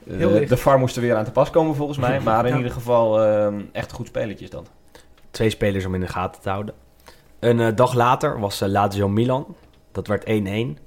eh, 0.09 0.47
de 0.49 0.57
VAR 0.57 0.79
moest 0.79 0.95
er 0.95 1.01
weer 1.01 1.15
aan 1.15 1.23
te 1.25 1.31
pas 1.31 1.49
komen 1.49 1.75
volgens 1.75 1.97
mij. 1.97 2.19
Maar 2.29 2.45
in 2.45 2.51
Ja. 2.51 2.57
ieder 2.57 2.71
geval 2.71 3.21
eh, 3.23 3.53
echt 3.71 3.89
een 3.89 3.95
goed 3.95 4.07
spelletje 4.07 4.43
is 4.45 4.51
dat. 4.51 4.69
Twee 5.31 5.49
spelers 5.49 5.85
om 5.85 5.93
in 5.93 5.99
de 6.01 6.07
gaten 6.07 6.41
te 6.41 6.49
houden. 6.49 6.73
Een 7.39 7.59
eh, 7.59 7.75
dag 7.75 7.93
later 7.93 8.39
was 8.39 8.61
eh, 8.61 8.69
Lazio 8.69 9.07
Milan. 9.07 9.55
Dat 9.91 10.07
werd 10.07 10.23
1-1. 10.77 10.81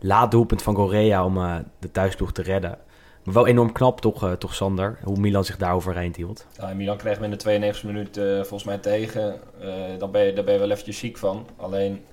Laat 0.00 0.30
doelpunt 0.30 0.62
van 0.62 0.74
Correa 0.74 1.24
om 1.24 1.36
eh, 1.36 1.54
de 1.78 1.90
thuisploeg 1.90 2.32
te 2.32 2.42
redden. 2.42 2.78
Maar 3.24 3.34
wel 3.34 3.46
enorm 3.46 3.72
knap 3.72 4.00
toch, 4.00 4.22
eh, 4.24 4.32
toch 4.32 4.54
Sander, 4.54 4.98
hoe 5.04 5.16
Milan 5.18 5.44
zich 5.44 5.56
daar 5.56 5.74
overeind 5.74 6.16
hield. 6.16 6.46
Ja, 6.58 6.74
Milan 6.74 6.96
kreeg 6.96 7.18
hem 7.18 7.24
in 7.32 7.38
de 7.38 7.72
92e 7.74 7.86
minuut 7.86 8.16
eh, 8.16 8.24
volgens 8.36 8.64
mij 8.64 8.78
tegen. 8.78 9.34
Eh, 9.60 9.68
dan 9.98 10.10
ben 10.10 10.24
je, 10.24 10.32
daar 10.32 10.44
ben 10.44 10.52
je 10.54 10.60
wel 10.60 10.70
eventjes 10.70 10.98
ziek 10.98 11.16
van. 11.18 11.46
Alleen 11.56 12.04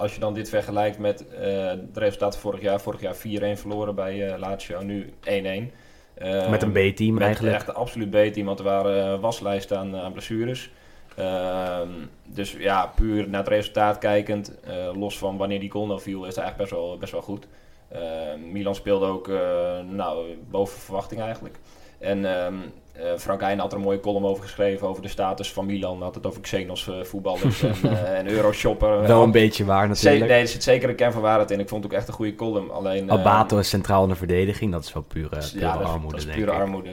als 0.00 0.14
je 0.14 0.20
dan 0.20 0.34
dit 0.34 0.48
vergelijkt 0.48 0.98
met 0.98 1.28
eh 1.28 1.40
de 1.92 2.00
resultaten 2.00 2.40
vorig 2.40 2.60
jaar. 2.60 2.80
Vorig 2.80 3.00
jaar 3.00 3.16
4-1 3.16 3.18
verloren 3.60 3.94
bij 3.94 4.28
eh 4.28 4.38
Lazio, 4.38 4.82
nu 4.82 5.12
1-1. 5.24 5.72
Eh, 6.14 6.50
Met 6.50 6.62
een 6.62 6.72
B-team 6.72 7.18
eigenlijk. 7.18 7.54
echt 7.54 7.68
een 7.68 7.74
absoluut 7.74 8.10
B-team, 8.10 8.46
want 8.46 8.58
er 8.58 8.64
waren 8.64 9.14
uh, 9.14 9.20
waslijsten 9.20 9.78
aan, 9.78 9.96
aan 9.96 10.12
blessures. 10.12 10.70
Ehm, 11.16 11.88
dus 12.26 12.52
ja, 12.52 12.86
puur 12.86 13.28
naar 13.28 13.40
het 13.40 13.48
resultaat 13.48 13.98
kijkend, 13.98 14.58
los 14.94 15.18
van 15.18 15.36
wanneer 15.36 15.60
die 15.60 15.70
goal 15.70 15.86
nou 15.86 16.00
viel, 16.00 16.20
is 16.22 16.34
het 16.34 16.44
eigenlijk 16.44 16.70
best 16.70 16.82
wel, 16.82 16.98
best 16.98 17.12
wel 17.12 17.22
goed. 17.22 17.46
Ehm, 17.88 18.52
Milan 18.52 18.74
speelde 18.74 19.06
ook 19.06 19.28
nou, 19.90 20.36
boven 20.50 20.80
verwachting 20.80 21.20
eigenlijk. 21.20 21.58
En 21.98 22.24
uh, 23.04 23.18
Frank 23.18 23.40
Heijn 23.40 23.58
had 23.58 23.72
er 23.72 23.78
een 23.78 23.84
mooie 23.84 24.00
column 24.00 24.24
over 24.24 24.42
geschreven 24.42 24.88
over 24.88 25.02
de 25.02 25.08
status 25.08 25.52
van 25.52 25.66
Milan. 25.66 26.02
Had 26.02 26.14
het 26.14 26.26
over 26.26 26.40
Xenos 26.40 26.86
uh, 26.86 27.02
voetballers 27.02 27.62
en, 27.62 27.74
uh, 27.84 28.12
en 28.18 28.28
Euroshopper. 28.28 29.02
Wel 29.02 29.22
een 29.22 29.30
beetje 29.30 29.64
waar 29.64 29.88
natuurlijk. 29.88 30.30
Nee, 30.30 30.40
er 30.40 30.48
zit 30.48 30.62
zeker 30.62 30.88
een 30.88 30.94
kern 30.94 31.12
van 31.12 31.22
waarheid 31.22 31.50
in. 31.50 31.60
Ik 31.60 31.68
vond 31.68 31.84
het 31.84 31.92
ook 31.92 31.98
echt 31.98 32.08
een 32.08 32.14
goede 32.14 32.34
column. 32.34 32.70
Alleen, 32.70 33.10
Albato 33.10 33.58
is 33.58 33.68
centraal 33.68 34.02
in 34.02 34.08
de 34.08 34.14
verdediging. 34.14 34.72
Dat 34.72 34.84
is 34.84 34.92
wel 34.92 35.02
pure, 35.02 35.28
pure 35.28 35.60
ja, 35.60 35.78
dat, 35.78 35.86
armoede, 35.86 36.16
dat 36.16 36.26
is 36.26 36.34
pure 36.34 36.50
armoede. 36.50 36.90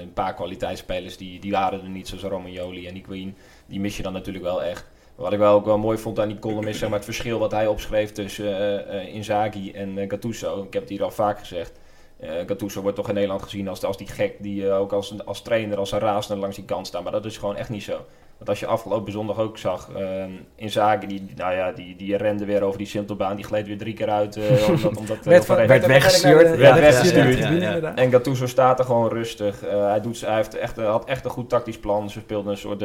Een 0.00 0.12
paar 0.12 0.34
kwaliteitsspelers 0.34 1.16
die, 1.16 1.40
die 1.40 1.52
waren 1.52 1.82
er 1.82 1.88
niet, 1.88 2.08
zoals 2.08 2.24
Romagnoli 2.24 2.86
en 2.86 3.02
Queen. 3.02 3.36
Die 3.66 3.80
mis 3.80 3.96
je 3.96 4.02
dan 4.02 4.12
natuurlijk 4.12 4.44
wel 4.44 4.62
echt. 4.62 4.86
Wat 5.14 5.32
ik 5.32 5.38
wel 5.38 5.54
ook 5.54 5.64
wel 5.64 5.78
mooi 5.78 5.98
vond 5.98 6.20
aan 6.20 6.28
die 6.28 6.38
column 6.38 6.68
is 6.68 6.78
zeg 6.78 6.88
maar, 6.88 6.98
het 6.98 7.06
verschil 7.06 7.38
wat 7.38 7.50
hij 7.50 7.66
opschreef 7.66 8.12
tussen 8.12 9.08
Inzaghi 9.08 9.72
en 9.72 10.04
Gattuso. 10.08 10.62
Ik 10.62 10.72
heb 10.72 10.82
het 10.82 10.90
hier 10.90 11.02
al 11.02 11.10
vaak 11.10 11.38
gezegd. 11.38 11.78
Uh, 12.24 12.30
Gattuso 12.46 12.82
wordt 12.82 12.96
toch 12.96 13.08
in 13.08 13.14
Nederland 13.14 13.42
gezien 13.42 13.68
als, 13.68 13.84
als 13.84 13.96
die 13.96 14.06
gek 14.06 14.42
die 14.42 14.62
uh, 14.62 14.78
ook 14.78 14.92
als, 14.92 15.24
als 15.24 15.42
trainer, 15.42 15.78
als 15.78 15.92
een 15.92 15.98
razende 15.98 16.40
langs 16.40 16.56
die 16.56 16.64
kant 16.64 16.86
staat. 16.86 17.02
Maar 17.02 17.12
dat 17.12 17.24
is 17.24 17.38
gewoon 17.38 17.56
echt 17.56 17.68
niet 17.68 17.82
zo. 17.82 18.04
Want 18.36 18.48
als 18.48 18.60
je 18.60 18.66
afgelopen 18.66 19.12
zondag 19.12 19.38
ook 19.38 19.58
zag, 19.58 19.88
uh, 19.96 20.24
Inzaghi, 20.54 21.06
die, 21.06 21.24
nou 21.36 21.54
ja, 21.54 21.72
die, 21.72 21.96
die 21.96 22.16
rende 22.16 22.44
weer 22.44 22.62
over 22.62 22.78
die 22.78 22.86
Sintelbaan. 22.86 23.36
Die 23.36 23.44
gleed 23.44 23.66
weer 23.66 23.78
drie 23.78 23.94
keer 23.94 24.10
uit. 24.10 24.36
Uh, 24.36 24.68
omdat, 24.68 24.96
omdat, 24.96 25.24
werd, 25.24 25.44
van, 25.44 25.66
werd 25.66 25.86
weggestuurd. 25.86 26.56
Werd 26.56 26.80
weggestuurd. 26.80 27.38
Ja, 27.38 27.50
ja, 27.50 27.76
ja. 27.76 27.94
En 27.94 28.10
Gattuso 28.10 28.46
staat 28.46 28.78
er 28.78 28.84
gewoon 28.84 29.08
rustig. 29.08 29.60
hij, 29.60 30.00
doet, 30.00 30.20
hij 30.20 30.36
heeft 30.36 30.54
echt, 30.54 30.76
had 30.76 31.04
echt 31.04 31.24
een 31.24 31.30
goed 31.30 31.48
tactisch 31.48 31.78
plan. 31.78 32.10
Ze 32.10 32.20
speelden 32.20 32.50
een 32.52 32.58
soort 32.58 32.84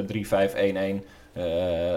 3-5-1-1. 1.01 1.05
Uh, 1.33 1.43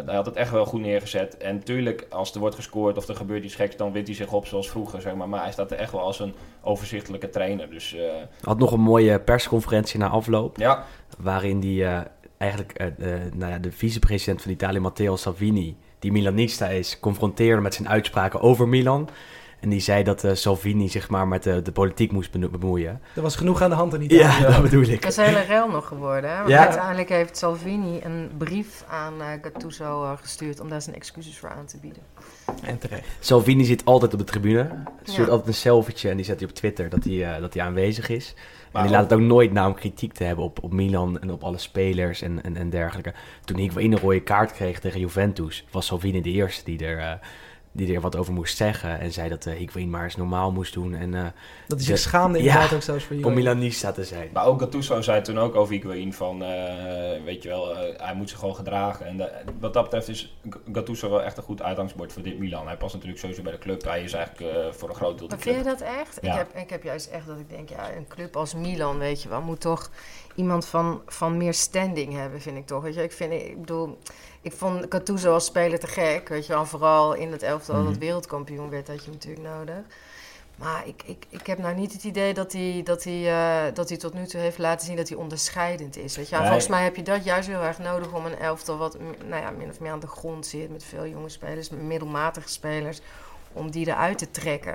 hij 0.07 0.15
had 0.15 0.27
het 0.27 0.37
echt 0.37 0.51
wel 0.51 0.65
goed 0.65 0.81
neergezet. 0.81 1.37
En 1.37 1.55
natuurlijk, 1.55 2.07
als 2.11 2.35
er 2.35 2.41
wordt 2.41 2.55
gescoord 2.55 2.97
of 2.97 3.09
er 3.09 3.17
gebeurt 3.17 3.45
iets 3.45 3.55
geks, 3.55 3.77
dan 3.77 3.93
wint 3.93 4.07
hij 4.07 4.17
zich 4.17 4.33
op 4.33 4.47
zoals 4.47 4.71
vroeger, 4.71 5.01
zeg 5.01 5.15
maar. 5.15 5.29
Maar 5.29 5.43
hij 5.43 5.53
staat 5.53 5.71
er 5.71 5.79
echt 5.79 5.93
wel 5.93 6.01
als 6.01 6.21
een 6.21 6.35
overzichtelijke 6.63 7.29
trainer. 7.29 7.71
Dus, 7.71 7.95
uh... 7.95 8.03
Had 8.41 8.59
nog 8.59 8.73
een 8.73 8.81
mooie 8.81 9.21
persconferentie 9.21 9.99
na 9.99 10.09
afloop. 10.09 10.57
Ja. 10.57 10.85
Waarin 11.19 11.61
hij 11.61 11.71
uh, 11.71 12.01
eigenlijk 12.43 12.79
nou 13.35 13.53
ja, 13.53 13.59
de 13.59 13.73
vicepresident 13.73 14.43
van 14.43 14.51
Italië, 14.51 14.79
Matteo 14.79 15.17
Salvini, 15.17 15.77
die 15.99 16.13
Milanista 16.13 16.69
is, 16.69 17.01
confronteerde 17.01 17.63
met 17.63 17.75
zijn 17.75 17.89
uitspraken 17.89 18.41
over 18.41 18.69
Milan. 18.69 19.09
En 19.63 19.69
die 19.69 19.81
zei 19.81 20.03
dat 20.03 20.25
uh, 20.25 20.31
Salvini 20.35 20.89
zich 20.89 21.09
maar 21.09 21.29
met 21.29 21.43
de, 21.43 21.63
de 21.63 21.73
politiek 21.73 22.13
moest 22.13 22.51
bemoeien. 22.51 23.01
Er 23.15 23.23
was 23.23 23.37
genoeg 23.37 23.63
aan 23.63 23.71
de 23.71 23.77
hand 23.77 23.95
in 23.95 24.03
Italië. 24.03 24.43
Ja, 24.43 24.51
dat 24.51 24.63
bedoel 24.63 24.83
ik. 24.83 25.03
Dat 25.03 25.11
is 25.11 25.17
een 25.17 25.25
hele 25.25 25.41
rel 25.41 25.69
nog 25.69 25.87
geworden. 25.87 26.31
Hè? 26.31 26.37
Want 26.37 26.49
Ja. 26.49 26.59
uiteindelijk 26.65 27.09
heeft 27.09 27.37
Salvini 27.37 28.01
een 28.05 28.31
brief 28.39 28.85
aan 28.89 29.15
uh, 29.19 29.27
Gattuso 29.43 30.03
uh, 30.03 30.13
gestuurd 30.21 30.61
om 30.61 30.69
daar 30.69 30.83
zijn 30.83 30.97
excuses 30.97 31.39
voor 31.39 31.49
aan 31.51 31.67
te 31.67 31.77
bieden. 31.81 32.03
En 32.63 32.79
terecht. 32.79 33.05
Salvini 33.21 33.65
zit 33.65 33.85
altijd 33.85 34.13
op 34.13 34.19
de 34.19 34.25
tribune. 34.25 34.69
Stuurt 35.03 35.27
Ja. 35.27 35.33
altijd 35.33 35.49
een 35.49 35.55
selfietje 35.55 36.09
en 36.09 36.17
die 36.17 36.25
zet 36.25 36.41
hij 36.41 36.49
op 36.49 36.55
Twitter 36.55 36.89
dat 36.89 37.05
hij, 37.05 37.13
uh, 37.13 37.41
dat 37.41 37.55
hij 37.55 37.63
aanwezig 37.63 38.09
is. 38.09 38.35
Maar 38.73 38.83
en 38.83 38.89
die 38.89 38.97
laat 38.97 39.11
het 39.11 39.21
ook 39.21 39.27
nooit 39.27 39.53
na 39.53 39.67
om 39.67 39.75
kritiek 39.75 40.13
te 40.13 40.25
hebben 40.25 40.45
op, 40.45 40.63
op 40.63 40.73
Milan 40.73 41.21
en 41.21 41.31
op 41.33 41.43
alle 41.45 41.59
spelers 41.59 42.23
en, 42.23 42.43
en, 42.43 42.57
en 42.57 42.71
dergelijke. 42.71 43.13
Toen 43.45 43.57
Higuain 43.57 43.93
een 43.93 43.99
rode 44.01 44.21
kaart 44.23 44.53
kreeg 44.53 44.81
tegen 44.81 45.01
Juventus, 45.01 45.65
was 45.71 45.87
Salvini 45.87 46.21
de 46.21 46.31
eerste 46.31 46.65
die 46.65 46.85
er, 46.87 46.99
uh, 46.99 47.13
die 47.73 47.95
er 47.95 48.01
wat 48.01 48.17
over 48.17 48.33
moest 48.33 48.57
zeggen. 48.57 49.01
En 49.01 49.13
zei 49.13 49.29
dat 49.29 49.47
uh, 49.47 49.55
Higuain 49.55 49.91
maar 49.91 50.05
eens 50.05 50.17
normaal 50.17 50.53
moest 50.53 50.73
doen 50.73 50.95
en 50.95 51.13
uh, 51.13 51.23
Dat 51.23 51.79
hij 51.79 51.87
zich 51.87 51.95
De- 51.95 52.01
schaamde 52.01 52.39
Ja, 52.39 52.45
inderdaad 52.45 52.73
ook 52.75 52.83
zelfs 52.83 53.05
voor 53.05 53.17
om 53.17 53.23
jullie. 53.23 53.37
Milanista 53.37 53.93
te 53.93 54.05
zijn. 54.05 54.31
Maar 54.33 54.47
ook 54.47 54.61
Gattuso 54.61 55.01
zei 55.01 55.23
toen 55.23 55.39
ook 55.39 55.55
over 55.55 55.75
Higuain 55.75 56.13
van, 56.13 56.43
eh, 56.43 57.23
weet 57.25 57.43
je 57.43 57.49
wel, 57.49 57.77
eh, 57.77 58.01
hij 58.05 58.15
moet 58.15 58.29
zich 58.31 58.39
gewoon 58.39 58.55
gedragen. 58.55 59.07
En 59.07 59.17
wat 59.61 59.73
dat 59.75 59.83
betreft 59.83 60.09
is 60.09 60.37
Gattuso 60.73 61.11
wel 61.11 61.23
echt 61.23 61.37
een 61.37 61.43
goed 61.43 61.63
uitgangsbord 61.63 62.13
voor 62.13 62.23
dit 62.23 62.39
Milan. 62.39 62.67
Hij 62.67 62.77
past 62.77 62.93
natuurlijk 62.95 63.21
sowieso 63.21 63.43
bij 63.43 63.53
de 63.53 63.59
club. 63.59 63.85
Hij 63.85 64.03
is 64.03 64.13
eigenlijk 64.13 64.55
eh, 64.57 64.73
voor 64.73 64.89
een 64.89 64.95
groot 64.95 65.19
deel 65.19 65.29
de 65.29 65.35
Maar 65.35 65.45
vind 65.45 65.57
je 65.57 65.63
club. 65.63 65.79
dat 65.79 65.89
echt? 65.89 66.19
Ja. 66.23 66.31
Ik, 66.33 66.37
heb, 66.39 66.63
ik 66.63 66.71
heb 66.71 66.83
juist 66.83 67.11
echt 67.11 67.27
dat 67.27 67.39
ik 67.39 67.49
denk, 67.51 67.69
ja, 67.69 67.93
een 67.97 68.07
club 68.09 68.37
als 68.37 68.55
Milan, 68.55 68.99
weet 68.99 69.23
je 69.23 69.29
wel, 69.29 69.41
moet 69.41 69.61
toch 69.61 69.91
iemand 70.35 70.67
van, 70.67 71.01
van 71.07 71.37
meer 71.37 71.55
standing 71.55 72.13
hebben, 72.15 72.41
vind 72.41 72.57
ik 72.57 72.67
toch. 72.67 72.83
Weet 72.83 72.95
je, 72.95 73.03
ik 73.03 73.13
vind, 73.13 73.33
ik 73.33 73.61
bedoel, 73.61 73.99
ik 74.43 74.53
vond 74.53 74.87
Gattuso 74.89 75.33
als 75.33 75.45
speler 75.45 75.79
te 75.79 75.87
gek, 75.87 76.29
weet 76.29 76.47
je 76.47 76.53
wel. 76.53 76.67
Vooral 76.67 77.15
in 77.15 77.33
het 77.33 77.43
elftal 77.43 77.75
Mhm. 77.77 77.85
dat 77.85 77.97
wereldkampioen 77.99 78.71
werd, 78.71 78.87
had 78.89 78.97
je 78.97 79.11
hem 79.11 79.13
natuurlijk 79.13 79.49
nodig. 79.49 79.83
Maar 80.57 80.83
ik, 80.87 81.03
ik, 81.05 81.25
ik 81.29 81.47
heb 81.47 81.59
nou 81.59 81.75
niet 81.75 81.93
het 81.93 82.05
idee 82.05 82.35
dat 82.35 82.53
hij, 82.53 82.81
dat, 82.85 83.05
hij, 83.05 83.31
eh, 83.33 83.75
dat 83.75 83.89
hij 83.89 83.99
tot 83.99 84.15
nu 84.15 84.27
toe 84.27 84.41
heeft 84.41 84.59
laten 84.59 84.87
zien 84.87 84.97
dat 84.97 85.09
hij 85.09 85.19
onderscheidend 85.19 85.97
is. 85.97 86.17
Weet 86.17 86.29
je? 86.29 86.35
Nee. 86.37 86.45
Volgens 86.45 86.69
mij 86.69 86.83
heb 86.83 86.97
je 86.97 87.03
dat 87.03 87.25
juist 87.25 87.49
heel 87.49 87.63
erg 87.63 87.79
nodig 87.79 88.13
om 88.13 88.27
een 88.27 88.39
elftal 88.39 88.77
wat 88.79 88.97
nou 89.29 89.43
ja, 89.43 89.51
min 89.51 89.69
of 89.71 89.81
meer 89.81 89.93
aan 89.93 90.01
de 90.01 90.07
grond 90.07 90.47
zit. 90.47 90.71
Met 90.71 90.85
veel 90.85 91.07
jonge 91.07 91.29
spelers, 91.29 91.71
met 91.71 91.83
middelmatige 91.83 92.49
spelers. 92.49 93.01
Om 93.53 93.71
die 93.71 93.87
eruit 93.87 94.19
te 94.19 94.31
trekken. 94.31 94.75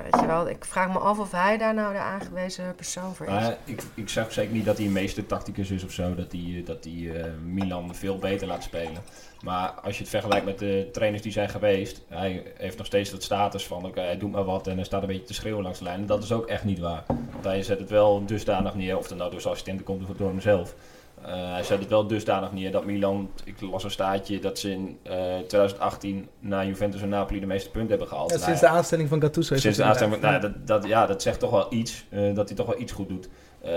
Ik 0.50 0.66
vraag 0.66 0.94
me 0.94 1.00
af 1.00 1.20
of 1.20 1.32
hij 1.32 1.58
daar 1.58 1.74
nou 1.74 1.94
de 1.94 2.00
aangewezen 2.00 2.76
persoon 2.76 3.16
voor 3.16 3.28
is. 3.28 3.48
Ik, 3.64 3.84
ik 3.94 4.10
zeg 4.10 4.34
zeker 4.34 4.54
niet 4.54 4.66
dat 4.66 4.78
hij 4.78 4.86
een 4.86 4.92
meestertacticus 4.92 5.72
is 5.72 5.84
of 5.84 5.92
zo. 5.92 6.16
Dat 6.16 6.32
hij, 6.32 6.62
dat 6.66 6.84
hij 6.84 7.22
eh, 7.22 7.32
Milan 7.44 7.96
veel 7.96 8.18
beter 8.18 8.48
laat 8.48 8.64
spelen. 8.64 9.02
Maar 9.42 9.70
als 9.70 9.96
je 9.96 10.02
het 10.02 10.10
vergelijkt 10.10 10.46
met 10.46 10.60
de 10.60 10.90
trainers 10.92 11.24
die 11.24 11.32
zijn 11.32 11.50
geweest. 11.50 12.02
Hij 12.08 12.44
heeft 12.58 12.78
nog 12.78 12.86
steeds 12.86 13.10
dat 13.10 13.24
status 13.24 13.66
van 13.66 13.86
oké, 13.86 14.02
hij 14.02 14.18
doet 14.18 14.32
maar 14.32 14.44
wat 14.44 14.68
en 14.68 14.76
hij 14.76 14.86
staat 14.86 15.02
een 15.02 15.08
beetje 15.08 15.24
te 15.24 15.34
schreeuwen 15.34 15.64
langs 15.64 15.78
de 15.78 15.84
lijn. 15.84 16.00
En 16.00 16.06
dat 16.06 16.24
is 16.24 16.32
ook 16.32 16.48
echt 16.48 16.64
niet 16.64 16.80
waar. 16.80 17.04
Want 17.08 17.44
hij 17.44 17.64
zet 17.64 17.80
het 17.80 17.90
wel 17.90 18.26
dusdanig 18.26 18.76
neer. 18.76 18.98
Of 18.98 19.10
het 19.10 19.18
nou 19.18 19.32
door 19.32 19.42
zijn 19.42 19.54
assistenten 19.54 19.86
komt 19.86 20.10
of 20.10 20.18
door 20.18 20.30
hemzelf. 20.30 20.76
Eh, 21.22 21.52
hij 21.54 21.64
zet 21.64 21.80
het 21.80 21.90
wel 21.90 22.08
dusdanig 22.08 22.52
neer 22.52 22.72
dat 22.72 22.86
Milan, 22.86 23.32
ik 23.44 23.62
las 23.62 23.84
een 23.84 23.92
staatje, 23.92 24.40
dat 24.40 24.60
ze 24.60 24.72
in 24.72 24.98
eh, 25.04 25.14
2018 25.48 26.28
na 26.40 26.66
Juventus 26.66 27.02
en 27.02 27.10
Napoli 27.10 27.40
de 27.40 27.46
meeste 27.46 27.70
punten 27.70 27.90
hebben 27.90 28.08
gehaald. 28.08 28.30
Ja, 28.30 28.36
Nou 28.36 28.48
sinds 28.48 28.62
de 28.62 28.68
aanstelling 28.68 29.10
van 29.10 29.22
Gattuso. 29.22 29.56
Sinds 29.56 29.78
de 29.78 29.84
aanstelling, 29.84 30.16
inderdaad. 30.16 30.42
nou, 30.42 30.54
dat, 30.54 30.82
dat, 30.82 30.90
ja, 30.90 31.06
dat 31.06 31.22
zegt 31.22 31.40
toch 31.40 31.52
wel 31.52 31.68
iets, 31.70 32.06
eh, 32.10 32.36
dat 32.36 32.48
hij 32.48 32.58
toch 32.58 32.66
wel 32.66 32.80
iets 32.80 32.92
goed 32.92 33.10
doet. 33.10 33.30
Eh, 33.62 33.72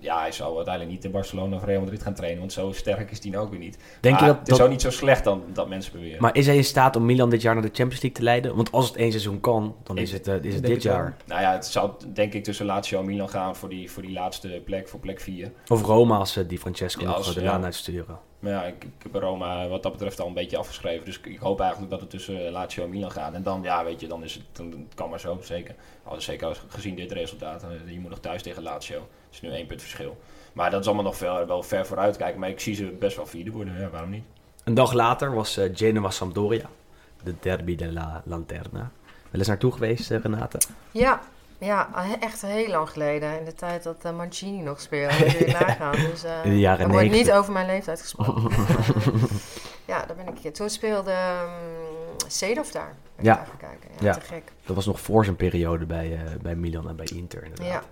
ja, 0.00 0.20
hij 0.20 0.32
zou 0.32 0.56
uiteindelijk 0.56 0.94
niet 0.94 1.04
in 1.04 1.10
Barcelona 1.10 1.56
of 1.56 1.64
Real 1.64 1.80
Madrid 1.80 2.02
gaan 2.02 2.14
trainen, 2.14 2.38
want 2.40 2.52
zo 2.52 2.72
sterk 2.72 3.10
is 3.10 3.22
hij 3.22 3.30
nou 3.30 3.44
ook 3.44 3.50
weer 3.50 3.58
niet. 3.58 3.78
Denk 4.00 4.14
Maar 4.14 4.24
je 4.24 4.30
dat, 4.30 4.38
het 4.38 4.48
is 4.48 4.56
dat- 4.56 4.66
ook 4.66 4.72
niet 4.72 4.80
zo 4.82 4.90
slecht 4.90 5.24
dan 5.24 5.42
dat 5.52 5.68
mensen 5.68 5.92
beweren. 5.92 6.22
Maar 6.22 6.36
is 6.36 6.46
hij 6.46 6.56
in 6.56 6.64
staat 6.64 6.96
om 6.96 7.04
Milan 7.04 7.30
dit 7.30 7.42
jaar 7.42 7.54
naar 7.54 7.62
de 7.62 7.68
Champions 7.68 8.02
League 8.02 8.12
te 8.18 8.22
leiden? 8.22 8.56
Want 8.56 8.72
als 8.72 8.86
het 8.88 8.96
één 8.96 9.10
seizoen 9.10 9.40
kan, 9.40 9.74
dan 9.82 9.96
Ik 9.96 10.02
is 10.02 10.12
het, 10.12 10.28
eh, 10.28 10.34
is 10.42 10.54
het 10.54 10.62
dit 10.62 10.74
het 10.74 10.84
wel. 10.84 10.92
jaar. 10.94 11.16
nou 11.26 11.40
ja, 11.40 11.52
het 11.52 11.66
zou 11.66 11.90
denk 12.12 12.32
ik 12.32 12.44
tussen 12.44 12.66
Lazio 12.66 12.98
en 13.00 13.04
Milan 13.06 13.28
gaan 13.28 13.56
voor 13.56 13.68
die, 13.68 13.90
voor 13.90 14.02
die 14.02 14.12
laatste 14.12 14.62
plek, 14.64 14.88
voor 14.88 15.00
plek 15.00 15.20
4. 15.20 15.52
Of 15.68 15.82
Roma 15.82 16.16
als 16.16 16.32
ze 16.32 16.46
die 16.46 16.58
Francesco 16.58 17.00
Ja, 17.00 17.06
nog 17.06 17.16
als- 17.16 17.34
de 17.34 17.40
ja. 17.40 17.46
laan 17.50 17.64
uitsturen. 17.64 18.18
Maar 18.38 18.52
ja, 18.52 18.64
ik, 18.64 18.84
ik 18.84 18.90
heb 19.02 19.14
Roma 19.14 19.68
wat 19.68 19.82
dat 19.82 19.92
betreft 19.92 20.20
al 20.20 20.26
een 20.26 20.34
beetje 20.34 20.56
afgeschreven. 20.56 21.04
Dus 21.04 21.18
ik, 21.18 21.26
ik 21.26 21.38
hoop 21.38 21.60
eigenlijk 21.60 21.90
dat 21.90 22.00
het 22.00 22.10
tussen 22.10 22.50
Lazio 22.50 22.84
en 22.84 22.90
Milan 22.90 23.10
gaat. 23.10 23.32
En 23.34 23.42
dan, 23.42 23.62
ja, 23.62 23.84
weet 23.84 24.00
je, 24.00 24.06
dan 24.06 24.24
is 24.24 24.34
het, 24.34 24.42
dan, 24.52 24.70
het 24.70 24.94
kan 24.94 25.10
maar 25.10 25.20
zo, 25.20 25.38
zeker. 25.42 25.74
Al, 26.04 26.20
zeker 26.20 26.46
als- 26.46 26.62
gezien 26.68 26.94
dit 26.96 27.12
resultaat. 27.12 27.62
Eh, 27.62 27.92
Je 27.92 28.00
moet 28.00 28.10
nog 28.10 28.20
thuis 28.20 28.42
tegen 28.42 28.62
Lazio. 28.62 28.96
Het 28.98 29.34
is 29.34 29.40
nu 29.40 29.50
één 29.50 29.66
punt 29.66 29.80
verschil. 29.80 30.18
Maar 30.52 30.70
dat 30.70 30.80
is 30.80 30.86
allemaal 30.86 31.04
nog 31.04 31.16
ver, 31.16 31.46
wel 31.46 31.62
ver 31.62 31.86
vooruit 31.86 32.16
kijken. 32.16 32.40
Maar 32.40 32.48
ik 32.48 32.60
zie 32.60 32.74
ze 32.74 32.84
best 32.84 33.16
wel 33.16 33.26
vierde 33.26 33.50
worden, 33.50 33.80
ja, 33.80 33.88
waarom 33.90 34.10
niet? 34.10 34.24
Een 34.64 34.74
dag 34.74 34.92
later 34.92 35.34
was 35.34 35.56
eh, 35.56 35.70
Genoa 35.74 36.10
Sampdoria. 36.10 36.66
De 37.22 37.34
derby 37.40 37.76
della 37.76 38.22
Lanterna. 38.24 38.90
Wel 39.30 39.40
eens 39.40 39.48
naartoe 39.48 39.72
geweest, 39.72 40.10
eh, 40.10 40.20
Renate? 40.20 40.58
Ja, 40.90 41.20
ja, 41.58 41.88
echt 42.20 42.42
heel 42.42 42.68
lang 42.68 42.90
geleden. 42.90 43.38
In 43.38 43.44
de 43.44 43.54
tijd 43.54 43.82
dat 43.82 43.96
eh, 44.02 44.16
Mancini 44.16 44.62
nog 44.62 44.80
speelde. 44.80 45.14
Je 45.38 45.56
nagaan. 45.60 45.92
Dus, 46.10 46.24
eh, 46.24 46.44
In 46.44 46.50
de 46.50 46.58
jaren 46.58 46.84
er 46.84 46.90
wordt 46.90 47.02
90. 47.06 47.26
niet 47.26 47.40
over 47.40 47.52
mijn 47.52 47.66
leeftijd 47.66 48.00
gesproken. 48.00 48.42
ja, 49.92 50.04
daar 50.06 50.16
ben 50.16 50.34
ik. 50.42 50.54
Toen 50.54 50.70
speelde 50.70 51.10
um, 51.10 52.26
Seedorf 52.26 52.70
daar. 52.70 52.94
Ja. 53.20 53.46
kijken. 53.58 53.88
Ja, 54.00 54.06
Ja. 54.06 54.12
te 54.14 54.20
gek. 54.20 54.42
Dat 54.66 54.76
was 54.76 54.86
nog 54.86 55.00
voor 55.00 55.24
zijn 55.24 55.36
periode 55.36 55.86
bij, 55.86 56.12
eh, 56.12 56.32
bij 56.42 56.54
Milan 56.54 56.88
en 56.88 56.96
bij 56.96 57.06
Inter 57.14 57.42
inderdaad. 57.42 57.66
Ja. 57.66 57.82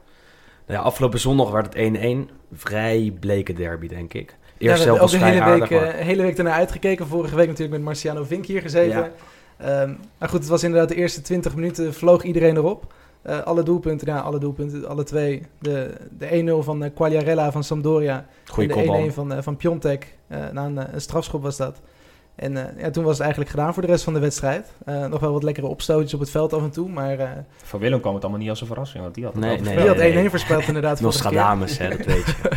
Nou 0.66 0.78
ja, 0.80 0.84
afgelopen 0.86 1.18
zondag 1.20 1.50
werd 1.50 1.66
het 1.66 1.74
1-1. 1.74 2.30
Vrij 2.52 3.16
bleke 3.20 3.52
derby, 3.52 3.88
denk 3.88 4.14
ik. 4.14 4.30
Ja, 4.30 4.70
Eerst 4.70 4.84
hebben 4.84 4.84
zelf 4.84 4.94
ook 4.96 5.00
was 5.00 5.10
de 5.10 5.18
vrij 5.18 5.30
hele 5.30 5.42
aardig, 5.44 5.68
week, 5.68 5.80
maar- 5.80 5.92
hele 5.94 6.22
week 6.22 6.38
ernaar 6.38 6.52
uitgekeken. 6.52 7.06
Vorige 7.06 7.34
week 7.36 7.46
natuurlijk 7.46 7.76
met 7.76 7.82
Marciano 7.86 8.24
Vink 8.24 8.46
hier 8.46 8.60
gezeten. 8.60 8.98
Ja. 8.98 9.10
Ehm, 9.56 9.94
maar 10.18 10.28
goed, 10.28 10.38
het 10.40 10.48
was 10.48 10.62
inderdaad 10.62 10.88
de 10.88 10.94
eerste 10.94 11.20
20 11.22 11.54
minuten 11.54 11.94
vloog 11.94 12.22
iedereen 12.22 12.56
erop. 12.56 12.92
Eh, 13.24 13.40
alle 13.42 13.62
doelpunten, 13.62 14.06
ja, 14.06 14.18
alle 14.20 14.38
doelpunten, 14.38 14.88
alle 14.88 15.02
twee. 15.04 15.42
De, 15.58 15.90
de 16.18 16.60
1-0 16.62 16.64
van 16.64 16.84
eh, 16.84 16.90
Quagliarella 16.94 17.52
van 17.52 17.64
Sampdoria. 17.64 18.26
Goeie 18.46 18.68
en 18.70 18.76
de 18.76 18.82
1-1 18.82 18.86
kopbal. 18.86 19.10
van, 19.10 19.32
eh, 19.32 19.42
van 19.42 19.56
Piontek. 19.56 20.14
eh, 20.28 20.38
na 20.52 20.64
een, 20.64 20.94
een 20.94 21.00
strafschop 21.00 21.42
was 21.42 21.56
dat. 21.56 21.80
En 22.34 22.56
eh, 22.76 22.82
ja, 22.82 22.90
toen 22.90 23.02
was 23.04 23.12
het 23.12 23.20
eigenlijk 23.20 23.50
gedaan 23.50 23.72
voor 23.72 23.82
de 23.82 23.88
rest 23.88 24.04
van 24.04 24.12
de 24.14 24.20
wedstrijd. 24.20 24.72
Eh, 24.84 25.06
nog 25.06 25.20
wel 25.20 25.32
wat 25.32 25.42
lekkere 25.42 25.66
opstootjes 25.66 26.14
op 26.14 26.20
het 26.20 26.30
veld 26.30 26.52
af 26.52 26.62
en 26.62 26.70
toe. 26.70 26.88
Maar 26.88 27.18
eh 27.18 27.28
Voor 27.62 27.80
Willem 27.80 28.00
kwam 28.00 28.14
het 28.14 28.22
allemaal 28.22 28.40
niet 28.40 28.50
als 28.50 28.60
een 28.60 28.66
verrassing. 28.66 29.02
Want 29.02 29.14
die 29.14 29.24
had 29.24 29.32
het 29.34 29.42
Nee, 29.42 29.58
al 29.58 29.62
nee, 29.62 29.72
die 29.72 29.74
voorspeld. 29.82 30.04
had 30.06 30.14
nee. 30.14 30.26
1-1 30.26 30.30
voorspeld 30.30 30.66
inderdaad. 30.66 31.00
Nostradamus, 31.10 31.78
hè, 31.78 31.88
dat 31.88 32.06
weet 32.06 32.26
je. 32.26 32.34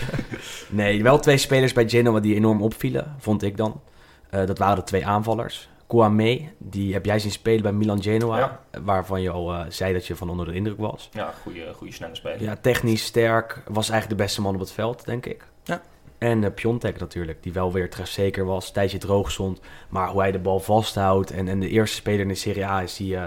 Nee, 0.69 1.03
wel 1.03 1.19
twee 1.19 1.37
spelers 1.37 1.73
bij 1.73 1.89
Genoa 1.89 2.19
die 2.19 2.35
enorm 2.35 2.61
opvielen, 2.61 3.15
vond 3.17 3.43
ik 3.43 3.57
dan. 3.57 3.81
Eh, 4.29 4.45
dat 4.45 4.57
waren 4.57 4.75
de 4.75 4.83
twee 4.83 5.05
aanvallers. 5.05 5.69
Kouame, 5.87 6.41
die 6.57 6.93
heb 6.93 7.05
jij 7.05 7.19
zien 7.19 7.31
spelen 7.31 7.61
bij 7.61 7.71
Milan 7.71 8.03
Genoa. 8.03 8.37
Ja. 8.37 8.59
Waarvan 8.81 9.21
je 9.21 9.29
al 9.29 9.53
eh, 9.53 9.65
zei 9.69 9.93
dat 9.93 10.07
je 10.07 10.15
van 10.15 10.29
onder 10.29 10.45
de 10.45 10.53
indruk 10.53 10.77
was. 10.77 11.09
Ja, 11.13 11.33
goede, 11.41 11.73
goede 11.73 11.93
snelle 11.93 12.15
speler. 12.15 12.41
Ja, 12.41 12.55
technisch 12.61 13.05
sterk. 13.05 13.61
Was 13.67 13.89
eigenlijk 13.89 14.19
de 14.19 14.25
beste 14.25 14.41
man 14.41 14.53
op 14.53 14.59
het 14.59 14.71
veld, 14.71 15.05
denk 15.05 15.25
ik. 15.25 15.43
Ja. 15.63 15.81
En 16.17 16.41
uh, 16.43 16.49
Piontek 16.53 16.99
natuurlijk, 16.99 17.43
die 17.43 17.53
wel 17.53 17.71
weer 17.71 17.89
trefzeker 17.89 18.45
was. 18.45 18.71
Tijdje 18.71 18.97
droog 18.97 19.31
stond. 19.31 19.59
Maar 19.89 20.09
hoe 20.09 20.21
hij 20.21 20.31
de 20.31 20.39
bal 20.39 20.59
vasthoudt. 20.59 21.31
En, 21.31 21.47
en 21.47 21.59
de 21.59 21.69
eerste 21.69 21.95
speler 21.95 22.19
in 22.19 22.27
de 22.27 22.35
Serie 22.35 22.65
A 22.65 22.81
is 22.81 22.95
die 22.95 23.15
eh, 23.15 23.23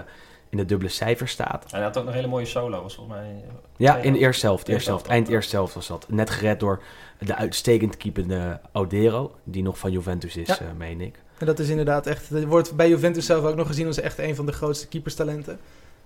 in 0.51 0.57
de 0.57 0.65
dubbele 0.65 0.89
cijfers 0.89 1.31
staat. 1.31 1.63
En 1.63 1.69
hij 1.75 1.81
had 1.81 1.97
ook 1.97 2.05
een 2.07 2.13
hele 2.13 2.27
mooie 2.27 2.45
solo, 2.45 2.81
was 2.81 2.95
volgens 2.95 3.15
mij... 3.17 3.43
Ja, 3.77 3.95
Ja, 3.95 4.01
in 4.01 4.13
de 4.13 4.19
eerste 4.19 4.45
helft. 4.45 4.59
Eerste 4.59 4.73
Eerste 4.73 4.89
helft. 4.89 5.07
Eind 5.07 5.27
eerste 5.27 5.55
helft 5.55 5.73
was 5.73 5.87
dat. 5.87 6.05
Net 6.09 6.29
gered 6.29 6.59
door 6.59 6.81
de 7.19 7.35
uitstekend 7.35 7.97
keepende 7.97 8.59
Audero. 8.71 9.31
Die 9.43 9.63
nog 9.63 9.77
van 9.77 9.91
Juventus 9.91 10.35
is, 10.37 10.47
Ja. 10.47 10.59
eh, 10.59 10.65
meen 10.77 11.01
ik. 11.01 11.19
En 11.37 11.45
dat 11.45 11.59
is 11.59 11.69
inderdaad 11.69 12.07
echt. 12.07 12.29
Er 12.29 12.47
wordt 12.47 12.75
bij 12.75 12.89
Juventus 12.89 13.25
zelf 13.25 13.45
ook 13.45 13.55
nog 13.55 13.67
gezien 13.67 13.87
als 13.87 13.99
echt 13.99 14.17
een 14.17 14.35
van 14.35 14.45
de 14.45 14.51
grootste 14.51 14.87
keeperstalenten. 14.87 15.59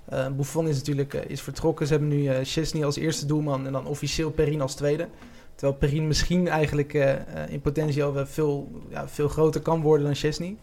Eh 0.05 0.27
Buffon 0.27 0.67
is 0.67 0.75
natuurlijk 0.75 1.13
eh, 1.13 1.21
is 1.29 1.41
vertrokken. 1.41 1.87
Ze 1.87 1.91
hebben 1.93 2.09
nu 2.11 2.27
eh 2.27 2.37
Chesney 2.43 2.85
als 2.85 2.95
eerste 2.95 3.25
doelman 3.25 3.65
en 3.65 3.71
dan 3.71 3.85
officieel 3.87 4.31
Perin 4.31 4.61
als 4.61 4.75
tweede. 4.75 5.07
Terwijl 5.55 5.77
Perin 5.79 6.07
misschien 6.07 6.47
eigenlijk 6.47 6.93
eh, 6.93 7.11
eh, 7.13 7.19
in 7.49 7.61
potentie 7.61 8.03
al 8.03 8.13
wel 8.13 8.25
veel, 8.25 8.71
ja, 8.89 9.07
veel 9.07 9.27
groter 9.27 9.61
kan 9.61 9.81
worden 9.81 10.05
dan 10.05 10.15
Chesney. 10.15 10.55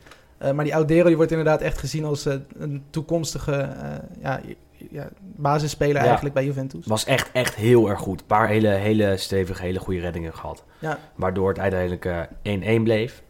Eh, 0.43 0.53
maar 0.53 0.65
die 0.65 0.73
Audero 0.73 1.07
die 1.07 1.17
wordt 1.17 1.31
inderdaad 1.31 1.61
echt 1.61 1.79
gezien 1.79 2.05
als 2.05 2.27
eh, 2.27 2.35
een 2.59 2.83
toekomstige 2.91 3.53
eh, 3.53 3.91
ja, 4.21 4.41
ja, 4.91 5.09
basisspeler 5.21 5.97
Ja. 5.97 6.03
eigenlijk 6.03 6.35
bij 6.35 6.45
Juventus. 6.45 6.87
Was 6.87 7.05
echt, 7.05 7.31
echt 7.33 7.55
heel 7.55 7.89
erg 7.91 8.01
goed. 8.01 8.21
Een 8.21 8.27
paar 8.27 8.49
hele, 8.49 8.69
hele 8.69 9.17
stevige, 9.17 9.63
hele 9.63 9.79
goede 9.79 10.01
reddingen 10.01 10.35
gehad. 10.35 10.65
Ja. 10.79 10.99
Waardoor 11.15 11.49
het 11.49 11.59
uiteindelijk 11.59 12.05
eh, 12.43 12.79
1-1 12.79 12.83
bleef. 12.83 13.23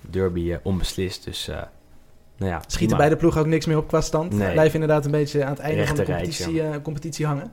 Derby 0.00 0.56
onbeslist. 0.62 1.24
Dus, 1.24 1.46
nou 2.36 2.50
ja. 2.50 2.58
Schieten 2.58 2.78
prima. 2.78 2.96
beide 2.96 3.16
ploegen 3.16 3.40
ook 3.40 3.46
niks 3.46 3.66
meer 3.66 3.76
op 3.76 3.88
qua 3.88 4.00
stand. 4.00 4.32
Nee. 4.32 4.52
Blijven 4.52 4.74
inderdaad 4.80 5.04
een 5.04 5.10
beetje 5.10 5.44
aan 5.44 5.50
het 5.50 5.58
einde 5.58 5.86
van 5.86 5.96
de 5.96 6.04
competitie, 6.04 6.80
competitie 6.82 7.26
hangen. 7.26 7.52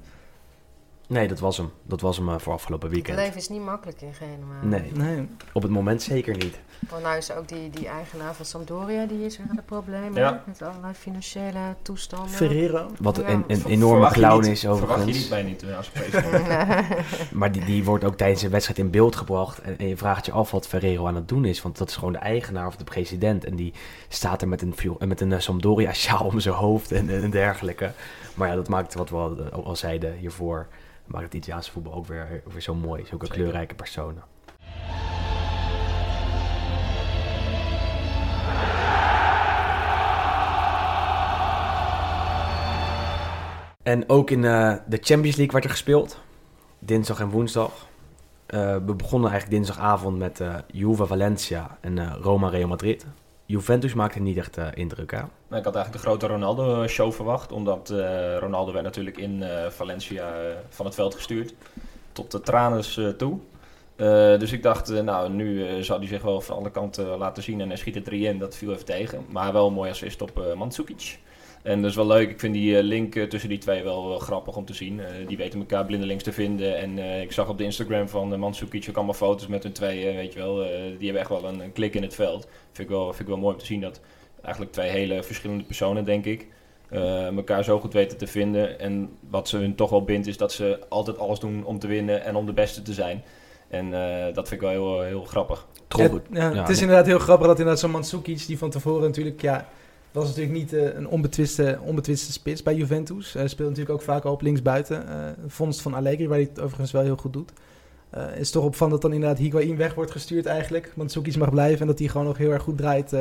Nee, 1.08 1.28
dat 1.28 1.40
was 1.40 1.58
hem. 1.58 1.72
Dat 1.84 2.02
was 2.02 2.18
hem 2.18 2.30
eh, 2.30 2.36
voor 2.38 2.54
afgelopen 2.54 2.86
Het 2.88 2.96
weekend. 2.96 3.18
leven 3.18 3.38
is 3.38 3.50
niet 3.50 3.62
makkelijk 3.62 4.02
in 4.02 4.14
Genua. 4.14 4.78
Nee, 4.80 4.92
Nee. 4.94 5.28
op 5.54 5.62
het 5.62 5.72
moment 5.72 6.02
zeker 6.02 6.34
niet. 6.38 6.60
Want 6.90 7.04
nou 7.04 7.18
is 7.18 7.32
ook 7.32 7.48
die, 7.48 7.70
die 7.70 7.88
eigenaar 7.88 8.34
van 8.34 8.46
Sampdoria, 8.46 9.06
die 9.06 9.26
is 9.26 9.38
weer 9.38 9.48
aan 9.50 9.56
de 9.56 9.62
problemen. 9.62 10.14
Ja. 10.14 10.44
Met 10.46 10.62
allerlei 10.62 10.94
financiële 10.94 11.60
toestanden. 11.82 12.30
Ferrero. 12.30 12.88
Wat 13.00 13.16
Ja. 13.18 13.28
een, 13.30 13.44
een 13.48 13.66
enorme 13.66 14.08
clown 14.12 14.42
niet- 14.42 14.52
is 14.52 14.60
Verwacht 14.60 14.80
je 14.82 14.86
overigens. 14.88 15.18
niet 15.18 15.30
bij 15.30 15.44
niet 15.44 15.64
eh, 15.64 15.78
als 15.78 15.90
president. 15.98 16.48
Maar 17.32 17.52
die, 17.52 17.66
die 17.66 17.84
wordt 17.84 18.04
ook 18.04 18.16
tijdens 18.18 18.42
de 18.42 18.50
wedstrijd 18.50 18.80
in 18.80 18.90
beeld 18.90 19.16
gebracht. 19.16 19.62
En, 19.62 19.78
en 19.78 19.88
je 19.88 19.98
vraagt 19.98 20.26
je 20.26 20.32
af 20.32 20.52
wat 20.52 20.68
Ferrero 20.68 21.08
aan 21.08 21.16
het 21.16 21.28
doen 21.28 21.46
is. 21.46 21.62
Want 21.62 21.78
dat 21.78 21.90
is 21.90 21.96
gewoon 21.96 22.14
de 22.14 22.20
eigenaar 22.20 22.68
of 22.68 22.76
de 22.76 22.84
president. 22.84 23.46
En 23.46 23.56
die 23.56 23.74
staat 24.08 24.42
er 24.42 24.48
met 24.48 24.62
een, 24.62 24.74
met 25.08 25.22
een 25.22 25.32
eh, 25.34 25.40
Sampdoria-sjaal 25.40 26.26
om 26.26 26.40
zijn 26.40 26.56
hoofd 26.56 26.92
en, 26.92 27.10
en 27.10 27.30
dergelijke. 27.30 27.92
Maar 28.36 28.48
ja, 28.48 28.56
dat 28.56 28.68
maakt 28.70 28.94
wat 28.94 29.10
we 29.10 29.16
al, 29.16 29.66
al 29.66 29.76
zeiden 29.76 30.14
hiervoor. 30.18 30.68
Maakt 31.08 31.24
het 31.24 31.34
Italiaanse 31.34 31.72
voetbal 31.72 31.94
ook 31.94 32.06
weer, 32.06 32.42
weer 32.52 32.62
zo 32.62 32.76
mooi. 32.76 33.06
Zulke 33.06 33.26
Zeker. 33.26 33.42
kleurrijke 33.42 33.76
personen. 33.76 34.24
En 43.84 44.10
ook 44.10 44.30
in 44.30 44.46
eh, 44.46 44.76
de 44.88 44.98
Champions 45.02 45.36
League 45.36 45.52
werd 45.52 45.64
er 45.64 45.70
gespeeld. 45.70 46.20
Dinsdag 46.80 47.20
en 47.20 47.30
woensdag. 47.30 47.72
Eh, 48.46 48.76
we 48.86 48.94
begonnen 48.94 49.30
eigenlijk 49.30 49.60
dinsdagavond 49.60 50.18
met 50.18 50.40
eh 50.40 50.56
Juve 50.72 51.06
Valencia 51.06 51.78
en 51.82 52.14
Roma 52.16 52.50
Real 52.50 52.68
Madrid. 52.68 53.06
Juventus 53.48 53.94
maakte 53.94 54.20
niet 54.20 54.38
echt 54.38 54.58
eh, 54.58 54.68
indruk. 54.74 55.12
Nou, 55.12 55.24
ik 55.50 55.64
had 55.64 55.76
eigenlijk 55.76 55.92
de 55.92 56.10
grote 56.10 56.28
Ronaldo-show 56.28 57.14
verwacht. 57.14 57.52
Omdat 57.52 57.90
eh, 57.90 58.38
Ronaldo 58.38 58.72
werd 58.72 58.84
natuurlijk 58.84 59.18
in 59.18 59.44
eh, 59.44 59.70
Valencia 59.70 60.34
van 60.70 60.86
het 60.86 60.96
veld 60.96 61.16
gestuurd. 61.16 61.54
Tot 62.12 62.32
de 62.32 62.42
tranen 62.42 63.18
toe. 63.18 63.40
Dus 64.40 64.52
ik 64.52 64.64
dacht, 64.64 65.04
nou, 65.04 65.30
nu 65.30 65.84
zou 65.84 66.00
hij 66.00 66.08
zich 66.08 66.22
wel 66.22 66.42
van 66.42 66.58
alle 66.58 66.72
kanten 66.72 67.18
laten 67.18 67.44
zien. 67.44 67.62
En 67.62 67.68
hij 67.68 67.78
schiet 67.78 67.96
er 67.96 68.04
drie 68.04 68.28
in, 68.28 68.40
dat 68.40 68.56
viel 68.56 68.72
even 68.72 68.86
tegen. 68.86 69.26
Maar 69.30 69.54
wel 69.54 69.68
een 69.68 69.74
mooi 69.74 69.90
assist 69.90 70.22
op 70.22 70.56
Mandzukic. 70.56 71.20
En 71.68 71.82
dat 71.82 71.90
is 71.90 71.96
wel 71.96 72.08
leuk. 72.08 72.30
Ik 72.30 72.40
vind 72.40 72.54
die 72.54 72.78
eh, 72.78 72.84
link 72.84 73.16
eh, 73.16 73.24
tussen 73.24 73.50
die 73.50 73.58
twee 73.58 73.84
wel, 73.84 74.08
wel 74.08 74.20
grappig 74.20 74.56
om 74.56 74.66
te 74.66 74.74
zien. 74.74 75.00
Eh, 75.00 75.28
die 75.28 75.38
weten 75.38 75.60
elkaar 75.60 75.86
blindelings 75.86 76.24
te 76.24 76.32
vinden. 76.32 76.78
En 76.78 77.00
eh, 77.00 77.22
ik 77.22 77.32
zag 77.32 77.50
op 77.50 77.58
de 77.58 77.64
Instagram 77.64 78.10
van 78.10 78.34
uh, 78.34 78.40
Mandzukic 78.40 78.86
ook 78.90 78.96
allemaal 78.96 79.14
foto's 79.14 79.48
met 79.48 79.64
hun 79.64 79.72
tweeën. 79.72 80.16
weet 80.16 80.34
je 80.34 80.40
wel. 80.40 80.64
Eh, 80.64 80.70
die 80.70 81.04
hebben 81.12 81.20
echt 81.22 81.30
wel 81.30 81.46
een, 81.46 81.60
een 81.60 81.72
klik 81.72 81.96
in 81.96 82.02
het 82.02 82.16
veld. 82.16 82.48
Vind 82.72 82.90
ik, 82.90 82.96
wel, 82.96 83.06
vind 83.08 83.20
ik 83.20 83.28
wel 83.28 83.38
mooi 83.38 83.54
om 83.54 83.60
te 83.60 83.66
zien 83.66 83.82
dat 83.82 84.00
eigenlijk 84.42 84.74
twee 84.76 84.90
hele 84.90 85.24
verschillende 85.24 85.64
personen, 85.64 86.04
denk 86.06 86.26
ik. 86.26 86.48
eh, 86.90 87.28
elkaar 87.28 87.64
zo 87.64 87.80
goed 87.80 87.94
weten 87.94 88.18
te 88.18 88.28
vinden. 88.28 88.80
En 88.80 89.10
wat 89.30 89.48
ze 89.48 89.58
hun 89.58 89.76
toch 89.76 89.90
wel 89.90 90.04
bindt, 90.04 90.28
is 90.28 90.38
dat 90.38 90.52
ze 90.54 90.80
altijd 90.90 91.18
alles 91.18 91.40
doen 91.40 91.64
om 91.66 91.80
te 91.80 91.88
winnen 91.88 92.24
en 92.24 92.36
om 92.36 92.46
de 92.46 92.54
beste 92.54 92.82
te 92.82 92.94
zijn. 92.94 93.24
En 93.68 93.94
eh, 93.94 94.34
dat 94.34 94.48
vind 94.48 94.62
ik 94.62 94.68
wel 94.68 94.70
heel, 94.70 95.02
heel 95.02 95.24
grappig. 95.24 95.68
Ja, 96.32 96.42
ja, 96.42 96.52
Ja, 96.54 96.60
het 96.60 96.70
is 96.70 96.82
inderdaad 96.82 97.06
heel 97.06 97.20
grappig 97.20 97.48
dat 97.48 97.58
inderdaad 97.58 97.82
zo'n 97.82 97.92
Mandzukic, 97.92 98.46
die 98.48 98.58
van 98.58 98.70
tevoren 98.70 99.02
natuurlijk, 99.02 99.42
ja, 99.42 99.70
was 100.18 100.28
natuurlijk 100.28 100.58
niet 100.58 100.74
eh, 100.74 100.96
een 100.96 101.08
onbetwiste, 101.08 101.80
onbetwiste 101.82 102.32
spits 102.32 102.64
bij 102.64 102.76
Juventus. 102.76 103.34
Hij 103.34 103.48
speelt 103.48 103.70
natuurlijk 103.70 103.96
ook 103.96 104.06
vaak 104.06 104.24
al 104.24 104.32
op 104.32 104.42
linksbuiten. 104.42 105.08
eh 105.08 105.16
vondst 105.48 105.82
van 105.82 105.94
Allegri, 105.94 106.28
waar 106.28 106.38
hij 106.38 106.48
het 106.50 106.60
overigens 106.60 106.92
wel 106.92 107.02
heel 107.02 107.16
goed 107.16 107.34
doet. 107.34 107.52
Eh, 108.10 108.38
is 108.38 108.52
toch 108.52 108.64
opvallend 108.64 109.02
dat 109.02 109.12
dan 109.12 109.14
inderdaad 109.14 109.40
Higuain 109.40 109.78
weg 109.78 109.94
wordt 109.94 110.12
gestuurd 110.12 110.46
eigenlijk. 110.46 110.92
Mandzukic 110.96 111.38
mag 111.38 111.50
blijven 111.50 111.82
en 111.82 111.88
dat 111.88 112.00
hij 112.00 112.08
gewoon 112.08 112.28
nog 112.28 112.38
heel 112.38 112.52
erg 112.52 112.64
goed 112.64 112.78
draait 112.78 113.12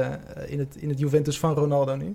in, 0.47 0.59
het, 0.59 0.77
in 0.79 0.89
het 0.89 0.99
Juventus 0.99 1.39
van 1.39 1.55
Ronaldo 1.55 1.97
nu. 1.97 2.15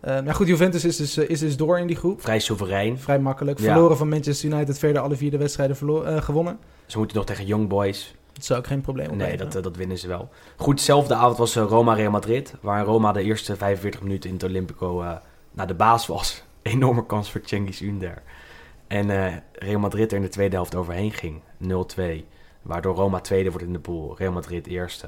Eh 0.00 0.22
maar 0.22 0.34
goed, 0.34 0.46
Juventus 0.46 0.84
is 0.84 0.96
dus, 0.96 1.18
is 1.18 1.38
dus 1.38 1.56
door 1.56 1.78
in 1.78 1.86
die 1.86 1.96
groep. 1.96 2.20
Vrij 2.20 2.38
soeverein. 2.38 2.98
Vrij 2.98 3.18
makkelijk. 3.18 3.58
Ja. 3.58 3.64
Verloren 3.72 3.96
van 3.96 4.08
Manchester 4.08 4.50
United, 4.50 4.78
verder 4.78 5.02
alle 5.02 5.16
vier 5.16 5.30
de 5.30 5.36
wedstrijden 5.36 5.76
gewonnen. 6.22 6.58
Ze 6.86 6.98
moeten 6.98 7.16
nog 7.16 7.26
tegen 7.26 7.46
Young 7.46 7.68
Boys. 7.68 8.14
Dat 8.38 8.46
zou 8.46 8.58
ook 8.58 8.66
geen 8.66 8.80
probleem 8.80 9.06
Nee, 9.06 9.14
opleveren. 9.14 9.44
dat, 9.46 9.54
eh, 9.56 9.62
dat 9.62 9.76
winnen 9.76 9.98
ze 9.98 10.08
wel. 10.08 10.28
Goed, 10.56 10.76
dezelfde 10.76 11.14
avond 11.14 11.36
was 11.38 11.56
eh, 11.56 11.62
Roma-Real 11.68 12.10
Madrid. 12.10 12.54
Waar 12.60 12.84
Roma 12.84 13.12
de 13.12 13.22
eerste 13.22 13.56
45 13.56 14.02
minuten 14.02 14.28
in 14.28 14.34
het 14.36 14.44
Olympico 14.44 15.02
eh, 15.02 15.16
naar 15.52 15.66
de 15.66 15.74
baas 15.74 16.06
was. 16.06 16.42
Enorme 16.62 17.06
kans 17.06 17.30
voor 17.30 17.40
Cengiz 17.44 17.80
Under. 17.80 18.22
En 18.86 19.10
eh, 19.10 19.34
Real 19.52 19.80
Madrid 19.80 20.10
er 20.10 20.16
in 20.16 20.22
de 20.22 20.28
tweede 20.28 20.54
helft 20.54 20.74
overheen 20.74 21.12
ging. 21.12 21.40
0-2. 21.62 22.24
Waardoor 22.62 22.94
Roma 22.94 23.20
tweede 23.20 23.50
wordt 23.50 23.66
in 23.66 23.72
de 23.72 23.78
pool. 23.78 24.14
Real 24.18 24.32
Madrid 24.32 24.66
eerste. 24.66 25.06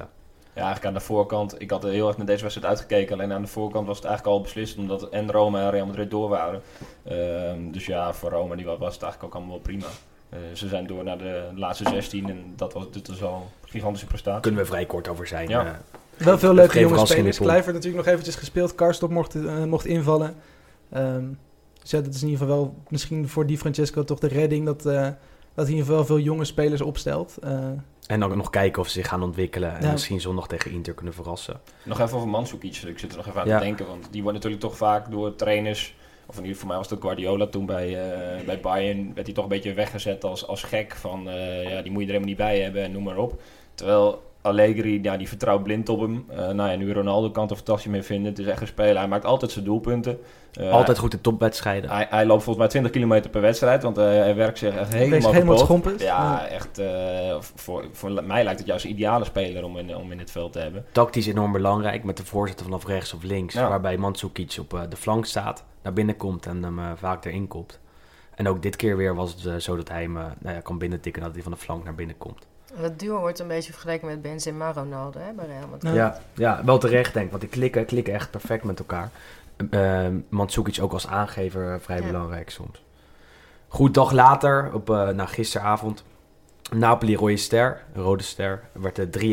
Ja, 0.53 0.61
eigenlijk 0.61 0.85
aan 0.85 0.93
de 0.93 0.99
voorkant. 1.05 1.61
Ik 1.61 1.69
had 1.71 1.83
er 1.83 1.91
heel 1.91 2.07
erg 2.07 2.17
naar 2.17 2.25
deze 2.25 2.41
wedstrijd 2.41 2.67
uitgekeken. 2.69 3.13
Alleen 3.13 3.33
aan 3.33 3.41
de 3.41 3.47
voorkant 3.47 3.87
was 3.87 3.95
het 3.97 4.05
eigenlijk 4.05 4.35
al 4.37 4.43
beslist. 4.43 4.77
Omdat 4.77 5.09
en 5.09 5.31
Roma 5.31 5.61
en 5.61 5.69
Real 5.69 5.85
Madrid 5.85 6.11
door 6.11 6.29
waren. 6.29 6.61
Ehm, 7.03 7.71
dus 7.71 7.85
ja, 7.85 8.13
voor 8.13 8.29
Roma 8.29 8.55
die 8.55 8.65
wa- 8.65 8.77
was 8.77 8.93
het 8.93 9.03
eigenlijk 9.03 9.23
ook 9.23 9.39
allemaal 9.39 9.55
wel 9.55 9.63
prima. 9.65 9.85
Eh, 10.31 10.39
ze 10.53 10.67
zijn 10.67 10.87
door 10.87 11.03
naar 11.03 11.17
de 11.17 11.49
laatste 11.55 11.89
16. 11.89 12.29
En 12.29 12.53
dat 12.55 12.73
was, 12.73 12.91
dit 12.91 13.07
was 13.07 13.23
al 13.23 13.49
een 13.63 13.69
gigantische 13.69 14.07
prestatie. 14.07 14.41
Kunnen 14.41 14.59
we 14.61 14.65
vrij 14.67 14.85
kort 14.85 15.07
over 15.07 15.27
zijn. 15.27 15.49
Ja. 15.49 15.65
eh. 15.65 15.71
Wel 16.25 16.37
veel 16.39 16.53
leuke 16.53 16.79
jonge 16.79 17.05
spelers. 17.05 17.37
Kluivert 17.37 17.75
natuurlijk 17.75 18.03
nog 18.05 18.13
eventjes 18.13 18.35
gespeeld. 18.35 18.75
Karstorp 18.75 19.11
mocht, 19.11 19.35
eh, 19.35 19.63
mocht 19.63 19.85
invallen. 19.85 20.35
Ehm 20.89 21.25
dus 21.81 21.91
ja, 21.91 22.01
dat 22.01 22.13
is 22.13 22.21
in 22.21 22.27
ieder 22.27 22.45
geval 22.45 22.61
wel 22.61 22.75
misschien 22.89 23.29
voor 23.29 23.45
Di 23.45 23.57
Francesco 23.57 24.03
toch 24.03 24.19
de 24.19 24.27
redding... 24.27 24.65
dat, 24.65 24.85
eh, 24.85 24.93
dat 25.03 25.13
hij 25.55 25.65
in 25.65 25.71
ieder 25.71 25.85
geval 25.85 26.05
veel 26.05 26.19
jonge 26.19 26.45
spelers 26.45 26.81
opstelt. 26.81 27.37
Eh, 27.41 27.59
En 28.07 28.19
dan 28.19 28.37
nog 28.37 28.49
kijken 28.49 28.81
of 28.81 28.87
ze 28.87 28.93
zich 28.93 29.07
gaan 29.07 29.23
ontwikkelen. 29.23 29.75
En 29.77 29.85
Ja. 29.85 29.91
misschien 29.91 30.21
zondag 30.21 30.47
tegen 30.47 30.71
Inter 30.71 30.93
kunnen 30.93 31.13
verrassen. 31.13 31.59
Nog 31.83 31.99
even 31.99 32.15
over 32.17 32.27
Mandzukic. 32.29 32.75
Ik 32.75 32.99
zit 32.99 33.11
er 33.11 33.17
nog 33.17 33.27
even 33.27 33.41
aan 33.41 33.47
Ja. 33.47 33.57
te 33.57 33.63
denken. 33.63 33.87
Want 33.87 34.07
die 34.11 34.21
wordt 34.21 34.37
natuurlijk 34.37 34.63
toch 34.63 34.77
vaak 34.77 35.11
door 35.11 35.35
trainers... 35.35 35.95
Of 36.31 36.37
in 36.37 36.43
ieder 36.43 36.59
geval 36.59 36.75
voor 36.75 36.79
mij 36.79 36.89
was 36.89 36.97
ook 36.97 37.03
Guardiola 37.03 37.47
toen 37.47 37.65
bij, 37.65 37.87
eh, 37.87 38.45
bij 38.45 38.59
Bayern... 38.59 39.11
werd 39.13 39.25
hij 39.25 39.35
toch 39.35 39.43
een 39.43 39.49
beetje 39.49 39.73
weggezet 39.73 40.23
als, 40.23 40.47
als 40.47 40.63
gek. 40.63 40.95
Van 40.95 41.29
eh, 41.29 41.71
ja, 41.71 41.81
die 41.81 41.91
moet 41.91 42.01
je 42.01 42.07
er 42.07 42.13
helemaal 42.13 42.27
niet 42.27 42.37
bij 42.37 42.59
hebben 42.59 42.83
en 42.83 42.91
noem 42.91 43.03
maar 43.03 43.17
op. 43.17 43.41
Terwijl 43.75 44.21
Allegri, 44.41 44.99
ja, 45.01 45.17
die 45.17 45.27
vertrouwt 45.27 45.63
blind 45.63 45.89
op 45.89 45.99
hem. 45.99 46.25
Eh, 46.29 46.37
nou 46.37 46.69
ja, 46.69 46.75
nu 46.75 46.93
Ronaldo 46.93 47.29
kan 47.29 47.41
het 47.41 47.51
er 47.51 47.57
fantastisch 47.57 47.91
mee 47.91 48.03
vinden. 48.03 48.29
Het 48.29 48.39
is 48.39 48.45
echt 48.45 48.61
een 48.61 48.67
speler. 48.67 48.97
Hij 48.97 49.07
maakt 49.07 49.25
altijd 49.25 49.51
zijn 49.51 49.65
doelpunten. 49.65 50.19
Altijd 50.71 50.97
goed 50.97 51.13
in 51.13 51.21
topwedstrijden. 51.21 51.89
Hij, 51.89 52.07
hij 52.09 52.25
loopt 52.25 52.43
volgens 52.43 52.57
mij 52.57 52.67
20 52.67 52.91
kilometer 52.91 53.29
per 53.29 53.41
wedstrijd. 53.41 53.83
Want 53.83 53.95
hij 53.95 54.35
werkt 54.35 54.57
zich 54.57 54.75
echt 54.75 54.93
helemaal 54.93 55.31
helemaal. 55.33 55.81
Ja, 55.97 56.47
echt. 56.47 56.81
voor, 57.55 57.85
voor 57.91 58.23
mij 58.23 58.43
lijkt 58.43 58.59
het 58.59 58.67
juist 58.67 58.85
een 58.85 58.91
ideale 58.91 59.25
speler 59.25 59.63
om 59.63 59.77
in, 59.77 59.95
om 59.95 60.11
in 60.11 60.19
het 60.19 60.31
veld 60.31 60.53
te 60.53 60.59
hebben. 60.59 60.85
Tactisch 60.91 61.27
enorm 61.27 61.51
belangrijk 61.51 62.03
met 62.03 62.17
de 62.17 62.25
voorzetten 62.25 62.65
vanaf 62.65 62.85
rechts 62.85 63.13
of 63.13 63.23
links. 63.23 63.53
Ja. 63.53 63.69
Waarbij 63.69 63.97
Mandzukic 63.97 64.57
op 64.59 64.85
de 64.89 64.97
flank 64.97 65.25
staat, 65.25 65.63
naar 65.81 65.93
binnen 65.93 66.17
komt 66.17 66.45
en 66.45 66.63
hem 66.63 66.79
eh, 66.79 66.91
vaak 66.95 67.25
erin 67.25 67.47
kopt. 67.47 67.79
En 68.35 68.47
ook 68.47 68.61
dit 68.61 68.75
keer 68.75 68.97
weer 68.97 69.15
was 69.15 69.33
het 69.33 69.45
eh, 69.45 69.55
zo 69.55 69.75
dat 69.75 69.89
hij 69.89 70.01
hem 70.01 70.17
eh, 70.17 70.25
nou 70.39 70.55
ja, 70.55 70.61
kan 70.61 70.77
binnentikken 70.77 71.21
dat 71.21 71.33
hij 71.33 71.43
van 71.43 71.51
de 71.51 71.57
flank 71.57 71.83
naar 71.83 71.95
binnen 71.95 72.17
komt. 72.17 72.45
Dat 72.81 72.99
duo 72.99 73.19
wordt 73.19 73.39
een 73.39 73.47
beetje 73.47 73.71
vergeleken 73.71 74.07
met 74.07 74.21
Benzema 74.21 74.71
Ronaldo 74.71 75.19
hè, 75.19 75.33
bij 75.33 75.45
Real 75.45 75.67
Madrid. 75.71 75.93
Ja. 75.93 76.19
Ja, 76.33 76.65
wel 76.65 76.77
terecht 76.77 77.13
denk 77.13 77.25
ik, 77.25 77.31
want 77.31 77.41
die 77.41 77.51
klikken, 77.51 77.85
klikken 77.85 78.13
echt 78.13 78.31
perfect 78.31 78.63
met 78.63 78.79
elkaar. 78.79 79.09
Uh, 79.69 80.07
Mandzukic 80.29 80.81
ook 80.81 80.93
als 80.93 81.07
aangever 81.07 81.81
vrij 81.81 81.99
Ja. 81.99 82.05
belangrijk 82.05 82.49
soms. 82.49 82.83
Goed, 83.67 83.93
dag 83.93 84.11
later, 84.11 84.73
op, 84.73 84.89
eh 84.89 85.09
nou, 85.09 85.29
gisteravond, 85.29 86.03
Napoli 86.75 87.15
rode 87.15 87.37
ster, 87.37 87.83
rode 87.93 88.23
ster, 88.23 88.63
werd 88.71 88.97
het 88.97 89.19
3-1. 89.19 89.23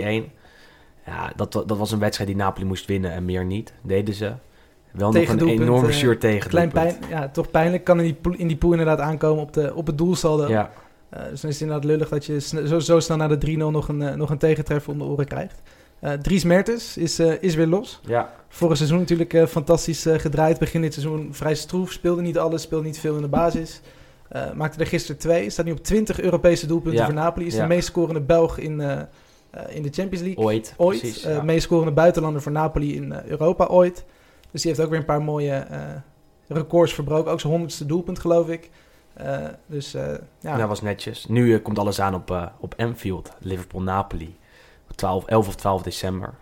Ja, 1.06 1.32
dat, 1.36 1.52
dat 1.52 1.76
was 1.76 1.92
een 1.92 1.98
wedstrijd 1.98 2.30
die 2.30 2.38
Napoli 2.38 2.66
moest 2.66 2.86
winnen 2.86 3.10
en 3.12 3.24
meer 3.24 3.44
niet, 3.44 3.72
deden 3.82 4.14
ze. 4.14 4.32
Wel 4.98 5.12
nog 5.12 5.28
een 5.28 5.48
enorme 5.48 5.88
eh, 5.88 5.94
zuur 5.94 6.18
tegen. 6.18 6.50
Klein 6.50 6.70
pijn, 6.70 6.96
ja, 7.08 7.28
toch 7.28 7.50
pijnlijk. 7.50 7.84
Kan 7.84 7.98
in 7.98 8.04
die, 8.04 8.14
pool, 8.14 8.34
in 8.36 8.48
die 8.48 8.56
pool 8.56 8.70
inderdaad 8.70 9.00
aankomen 9.00 9.42
op, 9.42 9.52
de, 9.52 9.74
op 9.74 9.86
het 9.86 9.98
doelsaldo. 9.98 10.48
Ja, 10.48 10.70
Eh, 11.10 11.20
dus 11.30 11.40
dan 11.40 11.50
is 11.50 11.60
het 11.60 11.68
inderdaad 11.68 11.84
lullig 11.84 12.08
dat 12.08 12.24
je 12.24 12.40
zo, 12.40 12.78
zo 12.78 13.00
snel 13.00 13.16
na 13.16 13.28
de 13.28 13.38
3-0 13.38 13.56
nog 13.56 13.88
een, 13.88 14.02
eh, 14.02 14.14
nog 14.14 14.30
een 14.30 14.38
tegentreffer 14.38 14.92
om 14.92 14.98
de 14.98 15.04
oren 15.04 15.26
krijgt. 15.26 15.62
Dries 16.22 16.44
Mertens 16.44 16.96
is, 16.96 17.20
is 17.20 17.54
weer 17.54 17.66
los. 17.66 18.00
ja. 18.04 18.32
Vorig 18.48 18.76
seizoen 18.76 18.98
natuurlijk 18.98 19.48
fantastisch 19.48 20.06
gedraaid. 20.08 20.58
Begin 20.58 20.80
dit 20.80 20.92
seizoen 20.94 21.28
vrij 21.32 21.54
stroef. 21.54 21.92
Speelde 21.92 22.22
niet 22.22 22.38
alles, 22.38 22.62
speelde 22.62 22.84
niet 22.84 22.98
veel 22.98 23.16
in 23.16 23.22
de 23.22 23.28
basis. 23.28 23.80
Maakte 24.54 24.80
er 24.80 24.86
gisteren 24.86 25.20
twee. 25.20 25.50
Staat 25.50 25.64
nu 25.64 25.72
op 25.72 25.84
20 25.84 26.20
Europese 26.20 26.66
doelpunten 26.66 27.00
Ja, 27.00 27.04
voor 27.04 27.14
Napoli. 27.14 27.46
Is 27.46 27.54
ja. 27.54 27.62
de 27.62 27.68
meest 27.68 27.86
scorende 27.86 28.20
Belg 28.20 28.58
in, 28.58 28.80
in 29.68 29.82
de 29.82 29.90
Champions 29.90 30.24
League. 30.24 30.44
ooit. 30.44 30.74
ooit. 30.76 31.00
Precies, 31.00 31.26
meest 31.42 31.62
scorende 31.62 31.92
buitenlander 31.92 32.42
voor 32.42 32.52
Napoli 32.52 32.94
in 32.94 33.14
Europa 33.26 33.66
ooit. 33.66 34.04
Dus 34.50 34.62
die 34.62 34.70
heeft 34.70 34.82
ook 34.84 34.90
weer 34.90 34.98
een 34.98 35.04
paar 35.04 35.22
mooie 35.22 35.52
eh, 35.52 35.80
records 36.48 36.94
verbroken. 36.94 37.32
Ook 37.32 37.40
zijn 37.40 37.52
honderdste 37.52 37.86
doelpunt, 37.86 38.18
geloof 38.18 38.48
ik. 38.48 38.70
Eh, 39.14 39.44
dus 39.66 39.94
eh, 39.94 40.14
ja, 40.40 40.56
Dat 40.56 40.68
was 40.68 40.82
netjes. 40.82 41.26
Nu 41.26 41.58
komt 41.58 41.78
alles 41.78 42.00
aan 42.00 42.14
op, 42.14 42.30
eh, 42.30 42.46
op 42.60 42.74
Anfield, 42.76 43.30
Liverpool-Napoli. 43.38 44.36
Op 44.90 44.96
12, 44.96 45.26
11 45.26 45.48
of 45.48 45.54
12 45.54 45.82
december. 45.82 46.34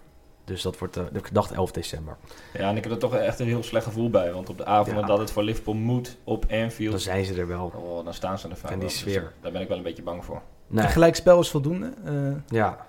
Dus 0.45 0.63
dat 0.63 0.79
wordt, 0.79 0.97
eh, 0.97 1.03
ik 1.13 1.29
dacht 1.35 1.51
11 1.53 1.71
december. 1.73 2.17
Ja, 2.53 2.69
en 2.69 2.77
ik 2.77 2.83
heb 2.83 2.93
er 2.93 2.99
toch 2.99 3.15
echt 3.17 3.41
een 3.41 3.47
heel 3.47 3.63
slecht 3.63 3.85
gevoel 3.85 4.11
bij. 4.11 4.33
Want 4.33 4.49
op 4.49 4.59
de 4.59 4.65
avond 4.65 5.01
Ja. 5.01 5.07
dat 5.07 5.19
het 5.19 5.31
voor 5.31 5.43
Liverpool 5.43 5.75
moet 5.75 6.17
op 6.25 6.45
Anfield... 6.51 6.91
Dan 6.91 7.01
zijn 7.01 7.25
ze 7.25 7.35
er 7.41 7.47
wel. 7.47 7.73
Oh, 7.75 8.05
dan 8.05 8.15
staan 8.15 8.39
ze 8.39 8.49
er 8.49 8.57
vaak 8.57 8.71
En 8.71 8.79
die 8.79 8.89
sfeer. 8.89 9.21
Dus 9.21 9.31
daar 9.41 9.53
ben 9.53 9.61
ik 9.61 9.69
wel 9.69 9.77
een 9.77 9.83
beetje 9.83 10.03
bang 10.03 10.25
voor. 10.25 10.43
Nee. 10.67 10.85
een 10.85 10.91
gelijkspel 10.91 11.41
is 11.41 11.51
voldoende. 11.51 11.93
Eh, 12.05 12.13
Ja. 12.49 12.87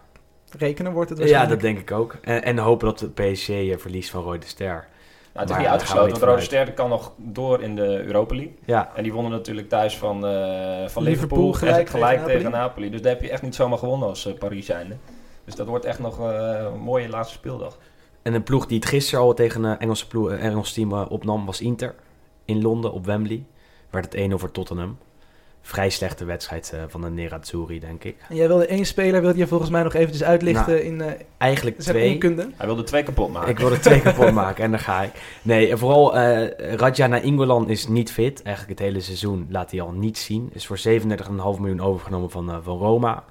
rekenen 0.57 0.91
wordt 0.91 1.09
het 1.09 1.19
ja, 1.19 1.23
waarschijnlijk. 1.25 1.61
dat 1.61 1.69
denk 1.71 1.89
ik 1.89 1.91
ook. 1.97 2.17
En, 2.21 2.43
en 2.43 2.57
hopen 2.57 2.87
dat 2.87 2.99
de 2.99 3.09
PSG 3.31 3.81
verliest 3.81 4.09
van 4.09 4.23
Rode 4.23 4.45
Ster. 4.45 4.87
Nou, 5.37 5.49
het 5.49 5.57
is 5.57 5.63
niet 5.63 5.73
uitgesloten, 5.73 6.11
want 6.11 6.23
Rode. 6.23 6.41
Ster 6.41 6.73
kan 6.73 6.89
nog 6.89 7.11
door 7.15 7.61
in 7.61 7.75
de 7.75 8.03
Europa 8.03 8.35
League. 8.35 8.55
Ja, 8.65 8.91
En 8.95 9.03
die 9.03 9.13
wonnen 9.13 9.31
natuurlijk 9.31 9.69
thuis 9.69 9.97
van, 9.97 10.25
eh, 10.25 10.87
van 10.87 11.03
Liverpool 11.03 11.03
Liverpool. 11.03 11.53
gelijk 11.53 11.73
gelijk, 11.73 11.89
gelijk 11.89 12.17
tegen 12.17 12.31
tegen, 12.31 12.51
Napoli. 12.51 12.89
Dus 12.89 13.01
daar 13.01 13.11
heb 13.11 13.21
je 13.21 13.29
echt 13.29 13.41
niet 13.41 13.55
zomaar 13.55 13.77
gewonnen 13.77 14.07
als 14.07 14.25
eh, 14.25 14.33
Paris 14.33 14.65
zijnde. 14.65 14.95
Dus 15.45 15.55
dat 15.55 15.67
wordt 15.67 15.85
echt 15.85 15.99
nog 15.99 16.19
eh, 16.19 16.65
een 16.73 16.79
mooie 16.79 17.09
laatste 17.09 17.33
speeldag. 17.33 17.77
en 18.21 18.33
een 18.33 18.43
ploeg 18.43 18.65
die 18.65 18.79
het 18.79 18.87
gisteren 18.87 19.23
al 19.23 19.33
tegen 19.33 19.63
een 19.63 19.79
Engelse, 19.79 20.07
ploeg, 20.07 20.31
Engels 20.31 20.73
team 20.73 20.93
opnam 20.93 21.45
was 21.45 21.61
Inter. 21.61 21.95
In 22.45 22.61
Londen 22.61 22.93
op 22.93 23.05
Wembley. 23.05 23.45
Werd 23.89 24.05
het 24.05 24.13
1 24.13 24.33
over 24.33 24.51
Tottenham. 24.51 24.97
Vrij 25.67 25.89
slechte 25.89 26.25
wedstrijd 26.25 26.71
eh, 26.73 26.83
van 26.87 27.01
de 27.01 27.09
Nerazzurri, 27.09 27.79
denk 27.79 28.03
ik. 28.03 28.15
En 28.29 28.35
jij 28.35 28.47
wilde 28.47 28.65
één 28.65 28.85
speler, 28.85 29.21
wilde 29.21 29.37
je 29.37 29.47
volgens 29.47 29.69
mij 29.69 29.83
nog 29.83 29.93
eventjes 29.93 30.23
uitlichten 30.23 30.73
Nou, 30.73 30.79
in 30.85 31.01
eh, 31.01 31.11
Eigenlijk 31.37 31.79
twee. 31.79 32.13
onkunde. 32.13 32.49
Hij 32.55 32.65
wilde 32.65 32.83
twee 32.83 33.03
kapot 33.03 33.31
maken. 33.31 33.49
Ik 33.49 33.59
wilde 33.59 33.79
twee 33.79 34.01
kapot 34.07 34.31
maken 34.31 34.63
en 34.63 34.71
daar 34.71 34.79
ga 34.79 35.01
ik. 35.03 35.11
Nee, 35.41 35.69
en 35.69 35.77
vooral 35.77 36.17
eh 36.17 36.75
Radja 36.75 37.07
naar 37.07 37.23
Ingolan 37.23 37.69
is 37.69 37.87
niet 37.87 38.11
fit. 38.11 38.43
Eigenlijk 38.43 38.79
het 38.79 38.87
hele 38.87 39.01
seizoen 39.01 39.47
laat 39.49 39.71
hij 39.71 39.81
al 39.81 39.91
niet 39.91 40.17
zien. 40.17 40.49
Is 40.53 40.67
voor 40.67 40.79
37,5 40.87 41.59
miljoen 41.59 41.81
overgenomen 41.81 42.29
van, 42.29 42.49
eh, 42.51 42.57
van 42.61 42.77
Roma. 42.77 43.23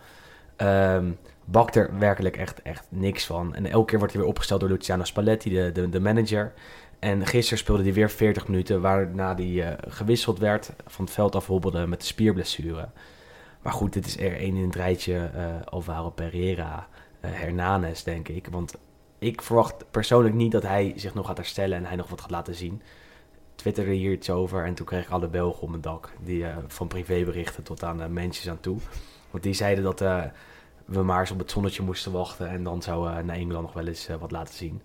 Ehm 0.57 1.05
bakt 1.47 1.77
er 1.77 1.91
werkelijk 1.99 2.37
echt, 2.37 2.63
echt 2.63 2.87
niks 2.89 3.27
van. 3.27 3.55
En 3.55 3.67
elke 3.67 3.87
keer 3.87 3.99
wordt 3.99 4.13
hij 4.13 4.23
weer 4.23 4.31
opgesteld 4.31 4.61
door 4.61 4.69
Luciano 4.69 5.05
Spalletti, 5.05 5.51
de, 5.51 5.73
de, 5.73 5.89
de 5.89 6.01
manager. 6.01 6.53
En 6.99 7.27
gisteren 7.27 7.59
speelde 7.59 7.83
hij 7.83 7.93
weer 7.93 8.11
40 8.11 8.49
minuten, 8.49 8.81
waarna 8.81 9.35
hij 9.35 9.63
eh, 9.63 9.93
gewisseld 9.93 10.39
werd. 10.39 10.71
Van 10.87 11.05
het 11.05 11.15
veld 11.15 11.35
afhobbelde 11.35 11.87
met 11.87 12.01
de 12.01 12.07
spierblessure. 12.07 12.89
Maar 13.63 13.73
goed, 13.73 13.93
dit 13.93 14.07
is 14.07 14.19
er 14.19 14.37
één 14.37 14.57
in 14.57 14.65
het 14.65 14.75
rijtje 14.75 15.31
eh 15.35 15.45
Alvaro 15.65 16.11
Pereira, 16.11 16.89
eh, 17.21 17.31
Hernanes, 17.33 18.03
denk 18.03 18.29
ik. 18.29 18.49
Want 18.51 18.75
ik 19.19 19.43
verwacht 19.43 19.91
persoonlijk 19.91 20.35
niet 20.35 20.53
dat 20.53 20.63
hij 20.63 20.93
zich 20.97 21.15
nog 21.15 21.27
gaat 21.27 21.37
herstellen 21.37 21.79
en 21.79 21.85
hij 21.85 21.97
nog 21.97 22.09
wat 22.09 22.21
gaat 22.21 22.31
laten 22.31 22.55
zien. 22.55 22.83
Twitterde 23.55 23.93
hier 23.93 24.13
iets 24.13 24.31
over 24.31 24.65
en 24.65 24.75
toen 24.75 24.87
kreeg 24.87 25.05
ik 25.05 25.11
alle 25.11 25.29
Belgen 25.29 25.63
op 25.63 25.69
mijn 25.69 25.81
dak. 25.81 26.13
Die 26.21 26.45
van 26.67 26.89
privéberichten 26.89 27.63
tot 27.63 27.83
aan 27.83 28.01
uh, 28.01 28.07
mensen 28.07 28.51
aan 28.51 28.61
toe. 28.61 28.79
Want 29.31 29.43
die 29.43 29.53
zeiden 29.53 29.85
dat 29.85 30.01
we 30.87 31.03
maar 31.03 31.21
eens 31.21 31.31
op 31.31 31.39
het 31.39 31.51
zonnetje 31.51 31.83
moesten 31.83 32.13
wachten. 32.13 32.49
En 32.49 32.63
dan 32.63 32.83
zou 32.83 33.09
uh, 33.09 33.19
naar 33.19 33.37
Engeland 33.37 33.65
nog 33.65 33.73
wel 33.73 33.87
eens 33.87 34.09
uh, 34.09 34.17
wat 34.17 34.31
laten 34.31 34.55
zien. 34.55 34.83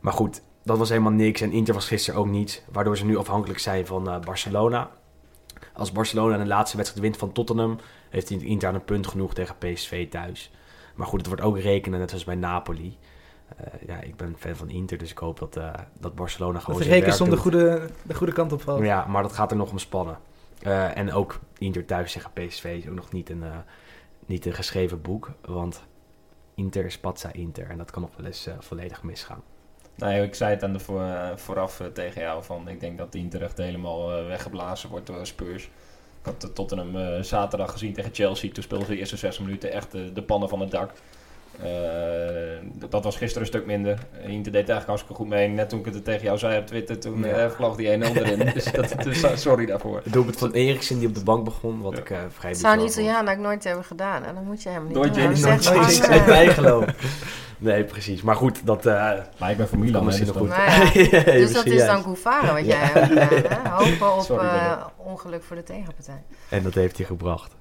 Maar 0.00 0.12
goed, 0.12 0.42
dat 0.66 0.78
was 0.78 0.88
helemaal 0.88 1.12
niks. 1.12 1.40
En 1.40 1.52
Inter 1.52 1.74
was 1.74 1.86
gisteren 1.86 2.20
ook 2.20 2.26
niets. 2.26 2.62
Waardoor 2.72 2.96
ze 2.96 3.04
nu 3.04 3.16
afhankelijk 3.16 3.58
zijn 3.58 3.86
van 3.86 4.08
uh, 4.08 4.20
Barcelona. 4.20 4.90
Als 5.72 5.92
Barcelona 5.92 6.38
de 6.38 6.46
laatste 6.46 6.76
wedstrijd 6.76 7.04
wint 7.04 7.16
van 7.16 7.32
Tottenham, 7.32 7.78
heeft 8.10 8.30
Inter 8.30 8.74
een 8.74 8.84
punt 8.84 9.06
genoeg 9.06 9.34
tegen 9.34 9.58
PSV 9.58 10.08
thuis. 10.08 10.50
Maar 10.94 11.06
goed, 11.06 11.18
het 11.18 11.28
wordt 11.28 11.42
ook 11.42 11.58
rekenen, 11.58 11.98
net 11.98 12.08
zoals 12.08 12.24
bij 12.24 12.34
Napoli. 12.34 12.98
eh, 13.56 13.66
ja, 13.86 14.00
ik 14.00 14.16
ben 14.16 14.34
fan 14.38 14.56
van 14.56 14.68
Inter, 14.70 14.98
dus 14.98 15.10
ik 15.10 15.18
hoop 15.18 15.38
dat, 15.38 15.56
eh, 15.56 15.72
dat 16.00 16.14
Barcelona 16.14 16.52
Dat 16.52 16.62
gewoon 16.62 16.78
de 16.78 16.84
zijn 16.84 17.00
werk 17.00 17.10
rekensom 17.10 17.36
de 17.36 17.42
goede, 17.42 17.90
de 18.02 18.14
goede 18.14 18.32
kant 18.32 18.52
op 18.52 18.62
valt. 18.62 18.84
Ja, 18.84 19.06
maar 19.06 19.22
dat 19.22 19.32
gaat 19.32 19.50
er 19.50 19.56
nog 19.56 19.70
om 19.70 19.78
spannen. 19.78 20.18
Eh, 20.62 20.96
en 20.96 21.12
ook 21.12 21.38
Inter 21.58 21.84
thuis 21.84 22.12
zeggen 22.12 22.32
PSV 22.32 22.64
is 22.64 22.88
ook 22.88 22.94
nog 22.94 23.12
niet 23.12 23.30
een, 23.30 23.42
eh, 23.42 23.56
niet 24.26 24.46
een 24.46 24.52
geschreven 24.52 25.00
boek. 25.02 25.30
Want 25.44 25.82
Inter 26.54 26.84
is 26.84 26.92
Spatza 26.92 27.32
Inter. 27.32 27.70
En 27.70 27.78
dat 27.78 27.90
kan 27.90 28.02
nog 28.02 28.10
wel 28.16 28.26
eens 28.26 28.46
eh, 28.46 28.54
volledig 28.58 29.02
misgaan. 29.02 29.42
Nee, 29.96 30.22
ik 30.22 30.34
zei 30.34 30.50
het 30.50 30.62
aan 30.62 30.72
de 30.72 30.78
eh, 30.88 31.36
vooraf 31.36 31.80
eh, 31.80 31.86
tegen 31.86 32.20
jou 32.20 32.44
van 32.44 32.68
ik 32.68 32.80
denk 32.80 32.98
dat 32.98 33.12
die 33.12 33.22
Inter 33.22 33.42
echt 33.42 33.56
helemaal 33.56 34.18
eh, 34.18 34.26
weggeblazen 34.26 34.88
wordt 34.88 35.06
door 35.06 35.26
Spurs. 35.26 35.64
Ik 35.64 36.32
had 36.32 36.50
Tottenham 36.54 37.22
zaterdag 37.24 37.72
gezien 37.72 37.92
tegen 37.92 38.14
Chelsea. 38.14 38.52
Toen 38.52 38.62
speelden 38.62 38.86
ze 38.86 38.92
de 38.92 38.98
eerste 38.98 39.16
zes 39.16 39.38
minuten 39.38 39.72
echt 39.72 39.92
de 39.92 40.22
pannen 40.22 40.48
van 40.48 40.60
het 40.60 40.70
dak. 40.70 40.92
Eh, 41.62 42.88
dat 42.90 43.04
was 43.04 43.16
gisteren 43.16 43.42
een 43.42 43.48
stuk 43.48 43.66
minder. 43.66 43.98
Eh, 44.22 44.28
Inter 44.28 44.52
deed 44.52 44.68
eigenlijk 44.68 44.86
hartstikke 44.86 45.14
goed 45.14 45.28
mee. 45.28 45.48
Net 45.48 45.68
toen 45.68 45.78
ik 45.78 45.84
het 45.84 46.04
tegen 46.04 46.22
jou 46.22 46.38
zei 46.38 46.58
op 46.58 46.66
Twitter, 46.66 46.98
toen 46.98 47.18
Ja. 47.24 47.26
eh, 47.26 47.50
vloog 47.50 47.76
die 47.76 47.90
1-0 47.90 48.14
erin. 48.16 48.38
dus, 48.54 48.64
dat, 48.72 48.94
dus 49.02 49.40
sorry 49.42 49.66
daarvoor. 49.66 50.00
Het 50.04 50.12
doelpunt 50.12 50.36
van 50.38 50.52
Eriksen 50.52 50.98
die 50.98 51.08
op 51.08 51.14
de 51.14 51.22
bank 51.22 51.44
begon, 51.44 51.80
wat 51.80 51.92
Ja. 51.92 51.98
ik 51.98 52.10
eh 52.10 52.18
vrij 52.28 52.50
Het 52.50 52.58
zou 52.60 52.78
een. 52.78 52.84
Italiaan 52.86 53.14
eigenlijk 53.14 53.40
nooit 53.48 53.64
hebben 53.64 53.84
gedaan. 53.84 54.24
En 54.24 54.34
dan 54.34 54.44
moet 54.44 54.62
je 54.62 54.68
hem 54.68 54.84
niet 54.84 54.94
Nooit 54.94 55.14
doen. 55.14 55.22
je- 55.22 55.28
is 55.30 55.40
nooit 55.40 55.66
van, 55.66 56.24
bijgelopen. 56.26 56.94
Nee, 57.58 57.84
precies. 57.84 58.22
Maar 58.22 58.36
goed, 58.36 58.66
dat... 58.66 58.86
eh 58.86 59.12
Maar 59.38 59.50
ik 59.50 59.56
ben 59.56 59.68
voor 59.68 59.78
kan 59.78 59.86
Milan. 59.86 60.04
misschien 60.04 60.26
dus 60.26 60.34
nog 60.36 60.48
dat- 60.48 60.56
goed. 60.56 61.04
Nou 61.04 61.08
ja, 61.26 61.32
Dus 61.32 61.52
dat 61.52 61.66
is 61.66 61.84
dan 61.86 62.02
Goufara 62.02 62.52
wat 62.54 62.66
jij 62.66 62.78
Ja. 62.78 62.86
hebt 62.92 63.06
gedaan. 63.06 63.62
Hè? 63.64 63.68
Hopen 63.70 64.14
op 64.14 64.20
Sorry, 64.22 64.46
eh, 64.46 64.84
ongeluk 64.96 65.42
voor 65.42 65.56
de 65.56 65.62
tegenpartij. 65.62 66.22
En 66.48 66.62
dat 66.62 66.74
heeft 66.74 66.96
hij 66.96 67.06
gebracht. 67.06 67.54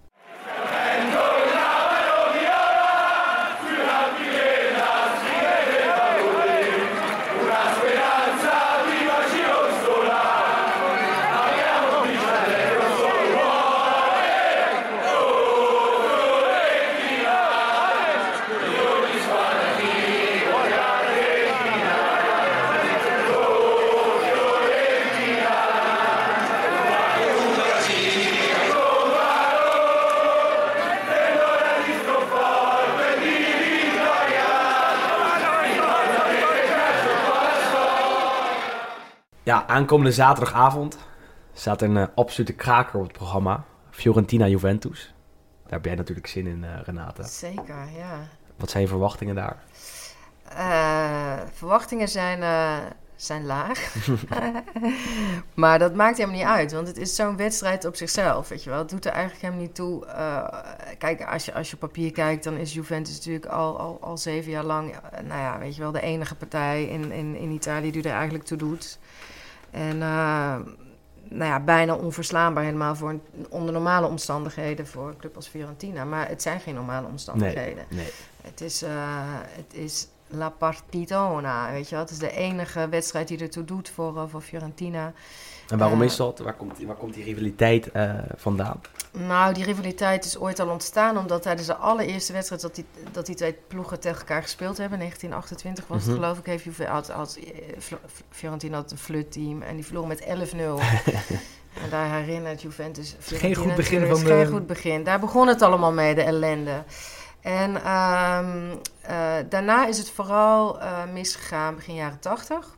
Aankomende 39.75 40.11
zaterdagavond 40.11 40.97
staat 41.53 41.81
een 41.81 41.97
eh, 41.97 42.07
absolute 42.15 42.53
kraker 42.53 42.99
op 42.99 43.03
het 43.03 43.11
programma. 43.11 43.63
Fiorentina-Juventus. 43.91 45.13
Daar 45.63 45.73
heb 45.73 45.85
jij 45.85 45.95
natuurlijk 45.95 46.27
zin 46.27 46.47
in, 46.47 46.63
eh, 46.63 46.69
Renate. 46.83 47.23
Zeker, 47.23 47.89
ja. 47.97 48.27
Wat 48.55 48.69
zijn 48.69 48.83
je 48.83 48.89
verwachtingen 48.89 49.35
daar? 49.35 49.57
Eh, 50.49 51.39
verwachtingen 51.53 52.07
zijn, 52.07 52.39
zijn 53.15 53.45
laag. 53.45 53.95
maar 55.53 55.79
dat 55.79 55.95
maakt 55.95 56.17
helemaal 56.17 56.37
niet 56.37 56.47
uit. 56.47 56.71
Want 56.71 56.87
het 56.87 56.97
is 56.97 57.15
zo'n 57.15 57.37
wedstrijd 57.37 57.85
op 57.85 57.95
zichzelf. 57.95 58.49
Weet 58.49 58.63
je 58.63 58.69
wel. 58.69 58.79
Het 58.79 58.89
doet 58.89 59.05
er 59.05 59.11
eigenlijk 59.11 59.41
helemaal 59.41 59.63
niet 59.63 59.75
toe. 59.75 60.05
Kijk, 60.97 61.25
als 61.25 61.45
je, 61.45 61.53
als 61.53 61.67
je 61.67 61.73
op 61.73 61.79
papier 61.79 62.11
kijkt, 62.11 62.43
dan 62.43 62.57
is 62.57 62.73
Juventus 62.73 63.15
natuurlijk 63.15 63.45
al, 63.45 63.79
al, 63.79 63.97
al 64.01 64.17
zeven 64.17 64.51
jaar 64.51 64.63
lang. 64.63 64.95
nou 65.11 65.41
ja, 65.41 65.59
weet 65.59 65.75
je 65.75 65.81
wel, 65.81 65.91
de 65.91 66.01
enige 66.01 66.35
partij 66.35 66.85
in, 66.85 67.11
in, 67.11 67.35
in 67.35 67.51
Italië 67.51 67.91
die 67.91 68.03
er 68.03 68.11
eigenlijk 68.11 68.45
toe 68.45 68.57
doet. 68.57 68.99
En. 69.75 70.01
eh, 70.01 70.55
nou 71.29 71.51
ja, 71.51 71.59
bijna 71.59 71.95
onverslaanbaar 71.95 72.63
helemaal 72.63 72.95
voor 72.95 73.09
een, 73.09 73.21
onder 73.49 73.73
normale 73.73 74.07
omstandigheden 74.07 74.87
voor 74.87 75.07
een 75.07 75.17
club 75.17 75.35
als 75.35 75.47
Fiorentina. 75.47 76.05
Maar 76.05 76.27
het 76.27 76.41
zijn 76.41 76.59
geen 76.59 76.73
normale 76.73 77.07
omstandigheden. 77.07 77.85
Nee. 77.89 78.11
Het 78.41 78.61
is, 78.61 78.81
eh, 78.81 78.91
het 79.31 79.73
is 79.73 80.07
La 80.27 80.49
Partitona, 80.49 81.71
weet 81.71 81.89
je 81.89 81.95
wel. 81.95 82.03
Het 82.03 82.13
is 82.13 82.19
de 82.19 82.31
enige 82.31 82.89
wedstrijd 82.89 83.27
die 83.27 83.39
ertoe 83.39 83.63
doet 83.63 83.89
voor, 83.89 84.17
eh, 84.17 84.23
voor 84.27 84.41
Fiorentina. 84.41 85.13
En 85.69 85.77
waarom 85.77 85.99
Eh, 86.01 86.07
is 86.07 86.15
dat? 86.15 86.39
Waar 86.39 86.53
komt, 86.53 86.77
die- 86.77 86.87
waar 86.87 86.95
komt 86.95 87.13
die 87.13 87.23
rivaliteit 87.23 87.91
eh, 87.91 88.13
vandaan? 88.35 88.81
Nou, 89.11 89.53
die 89.53 89.63
rivaliteit 89.63 90.25
is 90.25 90.37
ooit 90.37 90.59
al 90.59 90.69
ontstaan 90.69 91.17
omdat 91.17 91.41
tijdens 91.41 91.67
de 91.67 91.75
allereerste 91.75 92.33
wedstrijd 92.33 92.61
dat 92.61 92.75
die, 92.75 92.85
dat 93.11 93.25
die 93.25 93.35
twee 93.35 93.57
ploegen 93.67 93.99
tegen 93.99 94.19
elkaar 94.19 94.41
gespeeld 94.41 94.77
hebben, 94.77 94.97
1928 94.99 95.87
was 95.87 95.97
het 95.97 96.07
Mhm. 96.07 96.15
geloof 96.15 96.37
ik, 96.37 96.45
heeft 96.45 96.63
Juve, 96.63 96.85
had, 96.85 97.09
had, 97.09 97.37
eh, 97.45 97.93
Fiorentina 98.29 98.75
had 98.75 98.91
een 98.91 98.97
flutteam 98.97 99.61
en 99.61 99.75
die 99.75 99.85
verloren 99.85 100.07
met 100.07 100.21
11-0. 100.21 100.79
en 101.83 101.89
daar 101.89 102.09
herinnert 102.11 102.61
Juventus 102.61 103.15
Fiorentina 103.19 103.63
goed 103.65 103.75
begin 103.75 104.07
van 104.07 104.19
de- 104.19 104.25
Geen 104.25 104.47
goed 104.47 104.67
begin. 104.67 105.03
Daar 105.03 105.19
begon 105.19 105.47
het 105.47 105.61
allemaal 105.61 105.91
mee, 105.93 106.15
de 106.15 106.21
ellende. 106.23 106.83
En 107.41 107.75
ehm, 107.83 108.75
eh, 109.01 109.33
daarna 109.49 109.87
is 109.87 109.97
het 109.97 110.09
vooral 110.09 110.79
eh, 110.81 111.03
misgegaan 111.13 111.75
begin 111.75 111.95
jaren 111.95 112.19
80. 112.19 112.75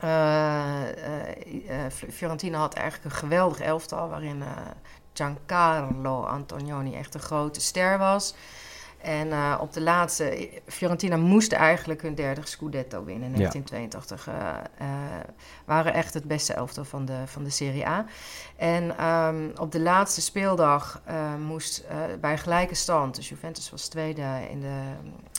Eh, 0.00 0.88
eh, 0.88 1.84
eh, 1.84 1.92
Fiorentina 2.12 2.58
had 2.58 2.74
eigenlijk 2.74 3.04
een 3.04 3.20
geweldig 3.20 3.60
elftal 3.60 4.08
waarin 4.08 4.42
Giancarlo 5.12 6.22
Antonioni 6.22 6.94
echt 6.94 7.14
een 7.14 7.20
grote 7.20 7.60
ster 7.60 7.98
was. 7.98 8.34
En 9.02 9.58
op 9.60 9.72
de 9.72 9.80
laatste, 9.80 10.50
Fiorentina 10.66 11.16
moest 11.16 11.52
eigenlijk 11.52 12.02
hun 12.02 12.14
derde 12.14 12.40
Scudetto 12.44 13.04
winnen 13.04 13.34
in 13.34 13.40
Ja. 13.40 13.50
1982. 13.50 14.28
eh 14.28 14.34
eh, 14.78 14.86
waren 15.64 15.94
echt 15.94 16.14
het 16.14 16.24
beste 16.24 16.52
elftal 16.52 16.84
van 16.84 17.04
de, 17.04 17.22
van 17.26 17.44
de 17.44 17.50
Serie 17.50 17.86
A. 17.86 18.04
En 18.56 18.98
ehm, 18.98 19.48
op 19.56 19.72
de 19.72 19.80
laatste 19.80 20.20
speeldag 20.20 21.02
moest 21.38 21.84
bij 22.20 22.38
gelijke 22.38 22.74
stand, 22.74 23.14
dus 23.14 23.28
Juventus 23.28 23.70
was 23.70 23.88
tweede 23.88 24.46
in 24.50 24.60
de, 24.60 24.80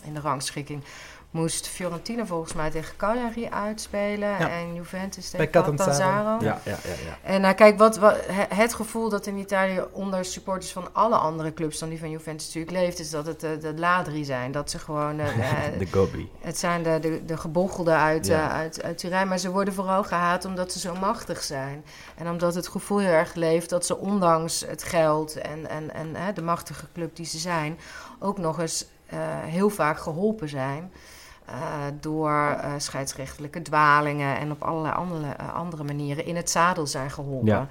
in 0.04 0.14
de 0.14 0.20
rangschikking, 0.20 0.84
moest 1.32 1.68
Fiorentina 1.68 2.26
volgens 2.26 2.54
mij 2.54 2.70
tegen 2.72 2.96
Cagliari 2.98 3.48
uitspelen 3.50 4.30
Ja. 4.30 4.50
en 4.50 4.74
Juventus 4.76 5.30
tegen 5.30 5.50
Catanzaro. 5.50 6.46
Ja, 6.46 6.62
ja, 6.64 6.72
ja. 6.84 6.94
ja. 7.06 7.18
En 7.24 7.42
nou, 7.42 7.54
kijk, 7.54 7.78
wat, 7.78 7.98
wat, 7.98 8.18
he- 8.26 8.56
het 8.56 8.74
gevoel 8.74 9.10
dat 9.10 9.26
in 9.26 9.38
Italië 9.38 9.84
onder 9.92 10.26
supporters 10.26 10.72
van 10.72 10.88
alle 10.94 11.16
andere 11.16 11.54
clubs 11.54 11.80
dan 11.80 11.90
die 11.90 12.00
van 12.00 12.10
Juventus 12.10 12.46
natuurlijk 12.46 12.72
leeft, 12.78 13.00
is 13.00 13.10
dat 13.10 13.26
het 13.26 13.44
eh, 13.44 13.50
de 13.62 13.74
ladri 13.78 14.24
zijn. 14.26 14.52
Dat 14.52 14.70
ze 14.70 14.80
gewoon. 14.80 15.20
eh, 15.20 15.28
eh, 15.74 15.80
De 15.80 15.88
Gobi. 15.92 16.30
het 16.40 16.58
zijn 16.58 16.84
de, 16.84 16.98
de, 17.02 17.26
de 17.26 17.38
gebochelden 17.38 17.98
uit, 17.98 18.26
Ja. 18.28 18.52
uit, 18.52 18.84
uit 18.84 18.98
Turijn, 18.98 19.28
maar 19.28 19.38
ze 19.40 19.52
worden 19.52 19.74
vooral 19.74 20.04
gehaat 20.04 20.46
omdat 20.46 20.72
ze 20.72 20.80
zo 20.80 20.96
machtig 20.96 21.44
zijn. 21.44 21.84
En 22.16 22.30
omdat 22.30 22.56
het 22.56 22.68
gevoel 22.68 22.98
heel 22.98 23.10
erg 23.14 23.34
leeft 23.34 23.70
dat 23.70 23.86
ze 23.86 23.98
ondanks 23.98 24.66
het 24.68 24.84
geld 24.84 25.36
en, 25.36 25.70
en, 25.70 25.94
en 25.94 26.34
de 26.34 26.42
machtige 26.42 26.86
club 26.94 27.16
die 27.16 27.26
ze 27.26 27.38
zijn, 27.38 27.80
ook 28.20 28.38
nog 28.38 28.60
eens 28.60 28.86
eh, 29.06 29.18
heel 29.44 29.70
vaak 29.70 30.00
geholpen 30.00 30.50
zijn. 30.50 30.92
Eh, 31.52 31.86
door 32.00 32.32
eh, 32.32 32.74
scheidsrechtelijke 32.78 33.62
dwalingen 33.62 34.38
en 34.38 34.52
op 34.52 34.62
allerlei 34.64 34.94
andere, 34.94 35.34
eh, 35.34 35.54
andere 35.54 35.84
manieren 35.84 36.26
in 36.26 36.36
het 36.36 36.50
zadel 36.50 36.88
zijn 36.88 37.12
geholpen. 37.12 37.48
Ja. 37.48 37.68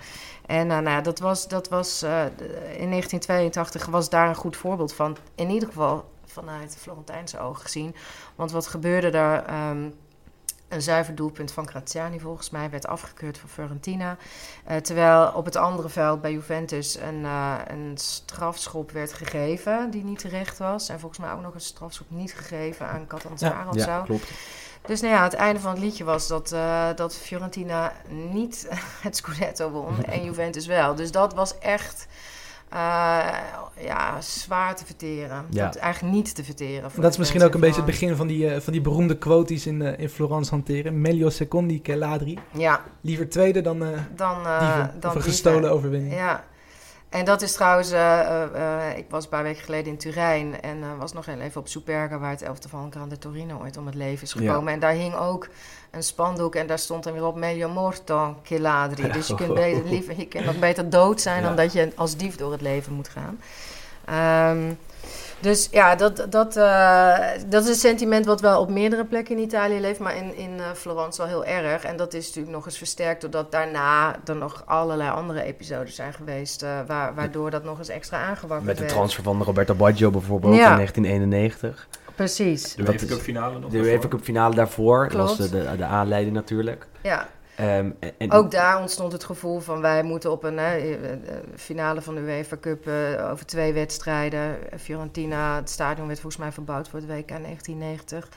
En 0.47 0.67
nou, 0.67 0.85
ja, 0.85 1.01
dat 1.01 1.19
was, 1.19 1.49
dat 1.49 1.69
was 1.69 2.03
in 2.03 2.89
1982 2.91 3.87
was 3.87 4.09
daar 4.09 4.29
een 4.29 4.35
goed 4.35 4.57
voorbeeld 4.57 4.93
van. 4.93 5.17
In 5.35 5.51
ieder 5.51 5.69
geval 5.69 6.11
vanuit 6.25 6.77
Florentijnse 6.79 7.41
ogen 7.41 7.63
gezien. 7.63 7.95
Want 8.35 8.51
wat 8.51 8.67
gebeurde 8.67 9.11
daar? 9.11 9.45
Ehm, 9.45 9.91
een 10.71 10.83
zuiver 10.83 11.15
doelpunt 11.15 11.53
van 11.53 11.69
Graziani 11.69 12.21
volgens 12.21 12.51
mij 12.51 12.71
werd 12.71 12.87
afgekeurd 12.87 13.39
voor 13.39 13.49
Fiorentina. 13.49 14.17
Eh, 14.65 14.77
terwijl 14.77 15.33
op 15.35 15.45
het 15.45 15.57
andere 15.57 15.89
veld 15.89 16.21
bij 16.21 16.33
Juventus 16.33 16.97
een, 16.97 17.25
eh, 17.25 17.55
een 17.67 17.93
strafschop 17.95 18.91
werd 18.91 19.13
gegeven 19.13 19.91
die 19.91 20.05
niet 20.05 20.19
terecht 20.19 20.59
was. 20.59 20.89
En 20.89 21.01
volgens 21.01 21.21
mij 21.21 21.33
ook 21.33 21.43
nog 21.43 21.55
een 21.55 21.61
strafschop 21.61 22.07
niet 22.11 22.35
gegeven 22.35 22.87
aan 22.89 23.07
Catanzaro 23.07 23.69
of 23.69 23.75
Ja, 23.75 23.97
zo. 23.99 24.03
klopt. 24.03 24.31
Dus 24.87 25.01
nou 25.01 25.15
ja, 25.15 25.23
het 25.23 25.35
einde 25.35 25.61
van 25.61 25.71
het 25.71 25.81
liedje 25.81 26.05
was 26.05 26.27
dat, 26.29 26.53
eh, 26.53 26.89
dat 26.95 27.15
Fiorentina 27.17 27.93
niet 28.09 28.69
het 29.03 29.17
Scudetto 29.17 29.71
won 29.71 30.05
en 30.15 30.25
Juventus 30.25 30.67
wel. 30.67 30.95
Dus 30.95 31.11
dat 31.11 31.35
was 31.35 31.59
echt 31.59 32.07
eh, 32.71 33.29
ja, 33.77 34.21
zwaar 34.21 34.77
te 34.77 34.87
verteren. 34.87 35.47
Ja. 35.51 35.65
Dat 35.65 35.77
eigenlijk 35.77 36.15
niet 36.15 36.35
te 36.35 36.45
verteren. 36.45 36.91
voor 36.91 37.03
Dat 37.03 37.13
is 37.13 37.19
misschien 37.19 37.43
ook 37.43 37.55
een 37.55 37.61
beetje 37.61 37.77
het 37.77 37.91
begin 37.91 38.17
van 38.17 38.27
die, 38.27 38.51
eh, 38.51 38.61
van 38.61 38.73
die 38.73 38.83
beroemde 38.83 39.19
quotes 39.19 39.67
in, 39.67 39.83
eh, 39.83 39.99
in 39.99 40.09
Florence 40.09 40.51
hanteren. 40.51 41.01
Meglio 41.01 41.31
secondi 41.31 41.81
che 41.83 41.97
ladri. 41.97 42.39
Ja, 42.51 42.83
Liever 43.01 43.29
tweede 43.29 43.61
dan, 43.61 43.79
dan... 43.79 44.37
dan 45.01 45.11
of 45.11 45.15
een 45.15 45.23
gestolen 45.23 45.71
overwinning. 45.71 46.15
Ja. 46.15 46.45
En 47.11 47.25
dat 47.25 47.43
is 47.43 47.53
trouwens, 47.53 47.91
eh, 47.91 48.21
eh, 48.21 48.89
eh, 48.91 48.99
ik 48.99 49.05
was 49.09 49.25
een 49.25 49.31
paar 49.31 49.43
weken 49.43 49.63
geleden 49.65 49.93
in 49.93 49.99
Turijn 49.99 50.61
en 50.63 50.99
was 50.99 51.13
nog 51.13 51.27
heel 51.27 51.41
even 51.41 51.61
op 51.61 51.69
Superga, 51.69 52.19
waar 52.19 52.31
het 52.31 52.43
elftal 52.43 52.71
van 52.71 52.93
Grande 52.93 53.19
Torino 53.19 53.61
ooit 53.61 53.77
om 53.77 53.87
het 53.87 53.95
leven 53.95 54.23
is 54.23 54.33
Ja. 54.33 54.41
gekomen. 54.41 54.73
En 54.73 54.81
daar 54.81 54.93
hing 54.93 55.15
ook 55.15 55.49
een 55.91 56.03
spandoek 56.03 56.55
en 56.55 56.67
daar 56.67 56.79
stond 56.79 57.05
dan 57.05 57.13
weer 57.13 57.25
op 57.25 57.37
meglio 57.37 57.69
morto 57.69 58.37
che 58.43 58.61
ladri. 58.61 59.11
Dus 59.11 59.27
je 59.27 59.35
kunt, 59.35 59.55
beter, 59.55 59.85
liever, 59.95 60.19
je 60.19 60.27
kunt 60.27 60.45
nog 60.45 60.59
beter 60.59 60.91
dood 60.91 61.21
zijn 61.21 61.41
Ja. 61.41 61.47
dan 61.47 61.57
dat 61.57 61.73
je 61.73 61.93
als 61.97 62.17
dief 62.17 62.37
door 62.37 62.53
het 62.53 62.61
leven 62.61 62.93
moet 62.93 63.09
gaan. 63.09 63.41
Ehm, 64.05 64.73
Dus 65.41 65.69
ja, 65.71 65.95
dat, 65.95 66.27
dat, 66.31 66.57
eh, 66.57 67.19
dat 67.47 67.63
is 67.63 67.69
een 67.69 67.75
sentiment 67.75 68.27
wat 68.27 68.41
wel 68.41 68.61
op 68.61 68.71
meerdere 68.71 69.05
plekken 69.05 69.37
in 69.37 69.43
Italië 69.43 69.81
leeft, 69.81 69.99
maar 70.01 70.17
in, 70.17 70.37
in 70.37 70.59
eh, 70.59 70.65
Florence 70.75 71.19
wel 71.19 71.27
heel 71.31 71.45
erg. 71.45 71.85
En 71.85 71.97
dat 71.97 72.15
is 72.15 72.27
natuurlijk 72.27 72.55
nog 72.55 72.65
eens 72.67 72.79
versterkt 72.79 73.21
doordat 73.21 73.53
daarna 73.53 74.17
er 74.25 74.37
nog 74.37 74.63
allerlei 74.67 75.11
andere 75.11 75.43
episodes 75.43 75.95
zijn 75.95 76.13
geweest, 76.13 76.63
eh, 76.63 76.69
waar, 76.87 77.15
waardoor 77.15 77.51
dat 77.51 77.65
nog 77.65 77.79
eens 77.79 77.89
extra 77.89 78.19
aangewakkerd 78.19 78.67
Met 78.67 78.77
de 78.77 78.83
werd. 78.83 78.95
transfer 78.95 79.23
van 79.23 79.43
Roberto 79.43 79.75
Baggio 79.75 80.11
bijvoorbeeld 80.11 80.55
Ja. 80.55 80.71
in 80.71 80.77
1991. 80.77 81.89
Precies, 82.15 82.75
De 82.75 82.83
Dat 82.83 82.93
UEFA 82.95 83.07
is- 83.07 83.11
Cup 83.13 83.21
finale 83.21 83.59
nog 83.59 83.71
De 83.71 83.77
daarvoor. 83.77 83.93
UEFA 83.95 84.09
Cup 84.09 84.23
finale 84.23 84.55
daarvoor 84.55 85.09
dat 85.09 85.13
was 85.29 85.37
de, 85.37 85.49
de, 85.51 85.77
de 85.77 85.85
aanleiding 85.85 86.35
natuurlijk. 86.35 86.87
ja. 87.01 87.29
Ehm, 87.61 87.91
en, 88.19 88.33
Ook 88.33 88.51
daar 88.51 88.81
ontstond 88.81 89.13
het 89.13 89.25
gevoel 89.25 89.61
van 89.61 89.81
wij 89.81 90.03
moeten 90.03 90.31
op 90.31 90.45
een 90.45 90.59
hè, 90.59 90.77
eh, 90.77 91.13
eh, 91.13 91.19
finale 91.57 92.03
van 92.03 92.15
de 92.15 92.21
UEFA 92.21 92.57
Cup 92.61 92.87
eh, 92.87 93.31
over 93.31 93.47
twee 93.47 93.73
wedstrijden. 93.73 94.57
Fiorentina, 94.79 95.57
het 95.57 95.71
stadion 95.71 96.07
werd 96.07 96.21
volgens 96.21 96.43
mij 96.43 96.53
verbouwd 96.53 96.89
voor 96.89 96.99
het 96.99 97.09
WK 97.09 97.29
1990. 97.29 98.29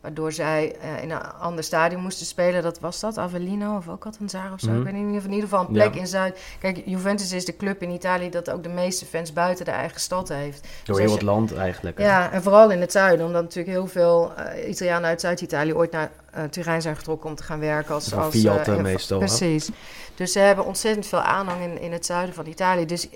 Waardoor 0.00 0.32
zij 0.32 0.76
in 1.02 1.10
een 1.10 1.22
ander 1.22 1.64
stadion 1.64 2.02
moesten 2.02 2.26
spelen. 2.26 2.62
Dat 2.62 2.80
was 2.80 3.00
dat, 3.00 3.18
Avellino 3.18 3.76
of 3.76 3.88
ook 3.88 4.00
Catanzaro 4.00 4.54
of 4.54 4.60
zo. 4.60 4.68
Mhm. 4.68 4.78
Ik 4.78 4.84
weet 4.84 4.92
niet, 4.92 5.24
in 5.24 5.30
ieder 5.30 5.48
geval 5.48 5.60
een 5.60 5.72
plek 5.72 5.94
Ja. 5.94 6.00
in 6.00 6.06
Zuid. 6.06 6.40
Kijk, 6.60 6.82
Juventus 6.84 7.32
is 7.32 7.44
de 7.44 7.56
club 7.56 7.82
in 7.82 7.90
Italië 7.90 8.30
dat 8.30 8.50
ook 8.50 8.62
de 8.62 8.68
meeste 8.68 9.06
fans 9.06 9.32
buiten 9.32 9.64
de 9.64 9.70
eigen 9.70 10.00
stad 10.00 10.28
heeft. 10.28 10.68
door 10.84 10.96
dus 10.96 11.04
heel 11.04 11.14
het 11.14 11.22
land 11.22 11.54
eigenlijk. 11.54 11.98
hè. 11.98 12.04
Ja, 12.04 12.32
en 12.32 12.42
vooral 12.42 12.70
in 12.70 12.80
het 12.80 12.92
zuiden, 12.92 13.26
omdat 13.26 13.42
natuurlijk 13.42 13.76
heel 13.76 13.86
veel 13.86 14.32
Italianen 14.68 15.08
uit 15.08 15.20
Zuid-Italië 15.20 15.74
ooit 15.74 15.90
naar 15.90 16.10
eh 16.32 16.44
Turijn 16.44 16.82
zijn 16.82 16.96
getrokken 16.96 17.30
om 17.30 17.36
te 17.36 17.42
gaan 17.42 17.58
werken 17.60 17.94
als, 17.94 18.14
als 18.14 18.34
Fiat, 18.34 18.58
eh, 18.58 18.66
eh, 18.72 18.76
in- 18.76 18.82
meestal, 18.82 19.20
hè? 19.20 19.26
Precies. 19.26 19.70
Dus 20.14 20.32
ze 20.32 20.38
hebben 20.38 20.64
ontzettend 20.64 21.06
veel 21.06 21.20
aanhang 21.20 21.62
in, 21.62 21.80
in 21.80 21.92
het 21.92 22.06
zuiden 22.06 22.34
van 22.34 22.46
Italië. 22.46 22.86
Dus 22.86 23.08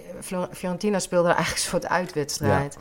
Fiorentina 0.52 0.98
speelde 0.98 1.28
eigenlijk 1.38 1.56
een 1.64 1.68
soort 1.70 1.86
uitwedstrijd. 1.88 2.76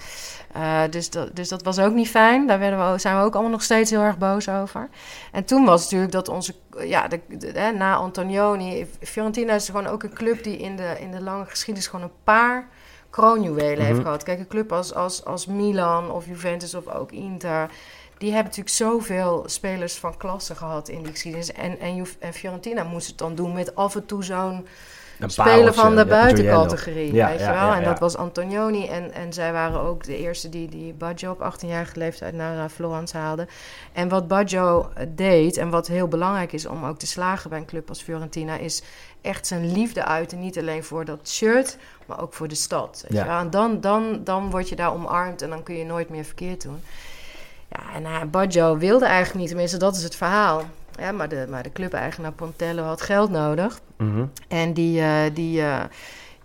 Eh, 0.54 0.82
dus, 0.90 1.10
dat, 1.10 1.36
dus 1.36 1.50
dat 1.50 1.64
was 1.64 1.80
ook 1.80 1.94
niet 1.94 2.10
fijn. 2.10 2.48
Daar 2.48 2.60
werden 2.60 2.92
we, 2.92 2.98
zijn 3.00 3.18
we 3.18 3.24
ook 3.24 3.34
allemaal 3.34 3.52
nog 3.52 3.64
steeds 3.64 3.90
heel 3.92 4.02
erg 4.02 4.18
boos 4.18 4.50
over. 4.50 4.90
En 5.32 5.46
toen 5.46 5.66
was 5.66 5.82
het 5.82 5.92
natuurlijk 5.92 6.12
dat 6.12 6.30
onze, 6.30 6.56
ja, 6.80 7.08
de, 7.08 7.20
de- 7.28 7.52
hè, 7.60 7.72
na 7.72 7.96
Antonioni, 7.96 8.88
Fiorentina 9.02 9.54
is 9.54 9.66
gewoon 9.66 9.88
ook 9.88 10.04
een 10.04 10.14
club 10.14 10.44
die 10.44 10.58
in 10.58 10.76
de, 10.76 10.96
in 11.00 11.12
de 11.12 11.22
lange 11.22 11.46
geschiedenis 11.46 11.88
gewoon 11.90 12.06
een 12.06 12.16
paar 12.24 12.68
kroonjuwelen 13.10 13.84
heeft 13.86 13.94
Mhm. 13.98 14.04
gehad. 14.06 14.24
Kijk, 14.24 14.40
een 14.40 14.48
club 14.48 14.72
als, 14.72 14.94
als, 14.94 15.26
als 15.26 15.46
Milan 15.46 16.12
of 16.12 16.26
Juventus 16.26 16.74
of 16.76 16.88
ook 16.88 17.12
Inter, 17.12 17.70
die 18.18 18.34
hebben 18.34 18.44
natuurlijk 18.50 18.76
zoveel 18.76 19.44
spelers 19.46 19.96
van 19.96 20.18
klasse 20.18 20.56
gehad 20.56 20.90
in 20.90 21.04
die 21.04 21.12
geschiedenis. 21.12 21.52
En, 21.52 21.80
en, 22.20 22.34
Fiorentina 22.34 22.84
moest 22.84 23.08
het 23.08 23.18
dan 23.18 23.36
doen 23.36 23.54
met 23.54 23.76
af 23.76 23.96
en 23.96 24.06
toe 24.06 24.24
zo'n 24.24 24.68
pareltje, 25.36 25.74
van 25.82 25.96
de 25.96 26.06
buitencategorie, 26.06 27.14
Ja, 27.14 27.30
weet 27.30 27.40
ja, 27.40 27.46
je 27.46 27.54
wel. 27.60 27.68
ja, 27.68 27.76
en 27.78 27.84
dat 27.84 28.00
was 28.00 28.18
Antonioni. 28.18 28.88
En, 28.88 29.14
en 29.14 29.34
zij 29.34 29.52
waren 29.52 29.80
ook 29.80 30.04
de 30.04 30.18
eerste 30.18 30.50
die, 30.50 30.70
die 30.70 30.94
Baggio 30.94 31.32
op 31.32 31.54
18-jarige 31.54 32.00
leeftijd 32.00 32.34
naar 32.34 32.64
eh, 32.64 32.70
Florence 32.70 33.18
haalde. 33.18 33.48
En 33.94 34.10
wat 34.10 34.28
Baggio 34.28 34.90
deed, 35.08 35.58
en 35.58 35.70
wat 35.70 35.88
heel 35.88 36.08
belangrijk 36.08 36.54
is 36.54 36.66
om 36.66 36.86
ook 36.86 36.98
te 37.00 37.08
slagen 37.08 37.50
bij 37.50 37.60
een 37.60 37.66
club 37.66 37.90
als 37.90 38.02
Fiorentina, 38.02 38.58
is 38.58 38.84
echt 39.22 39.48
zijn 39.48 39.72
liefde 39.72 40.06
uiten. 40.06 40.40
Niet 40.40 40.58
alleen 40.58 40.84
voor 40.84 41.06
dat 41.06 41.30
shirt, 41.30 41.78
maar 42.06 42.22
ook 42.22 42.34
voor 42.34 42.48
de 42.48 42.56
stad. 42.56 43.04
Weet 43.08 43.18
Ja. 43.18 43.24
je 43.24 43.30
wel. 43.30 43.40
En 43.40 43.50
dan, 43.50 43.82
dan, 43.82 44.22
dan 44.24 44.50
word 44.50 44.70
je 44.70 44.76
daar 44.76 44.94
omarmd 44.94 45.42
en 45.42 45.50
dan 45.50 45.64
kun 45.64 45.76
je 45.78 45.86
nooit 45.86 46.10
meer 46.10 46.26
verkeerd 46.26 46.62
doen. 46.62 46.82
Ja, 47.70 47.94
en 47.96 48.04
uh, 48.04 48.22
Baggio 48.32 48.78
wilde 48.78 49.06
eigenlijk 49.06 49.40
niet, 49.40 49.48
tenminste 49.48 49.78
dat 49.78 49.96
is 49.96 50.04
het 50.04 50.16
verhaal. 50.16 50.64
Ja, 51.00 51.12
maar 51.12 51.30
de, 51.30 51.46
maar 51.50 51.64
de 51.64 51.72
club-eigenaar 51.72 52.32
Pontello 52.32 52.84
had 52.84 53.02
geld 53.02 53.30
nodig. 53.30 53.80
Mhm. 53.98 54.26
En 54.48 54.74
die, 54.74 55.02
eh, 55.02 55.34
die, 55.34 55.62
eh, 55.62 55.84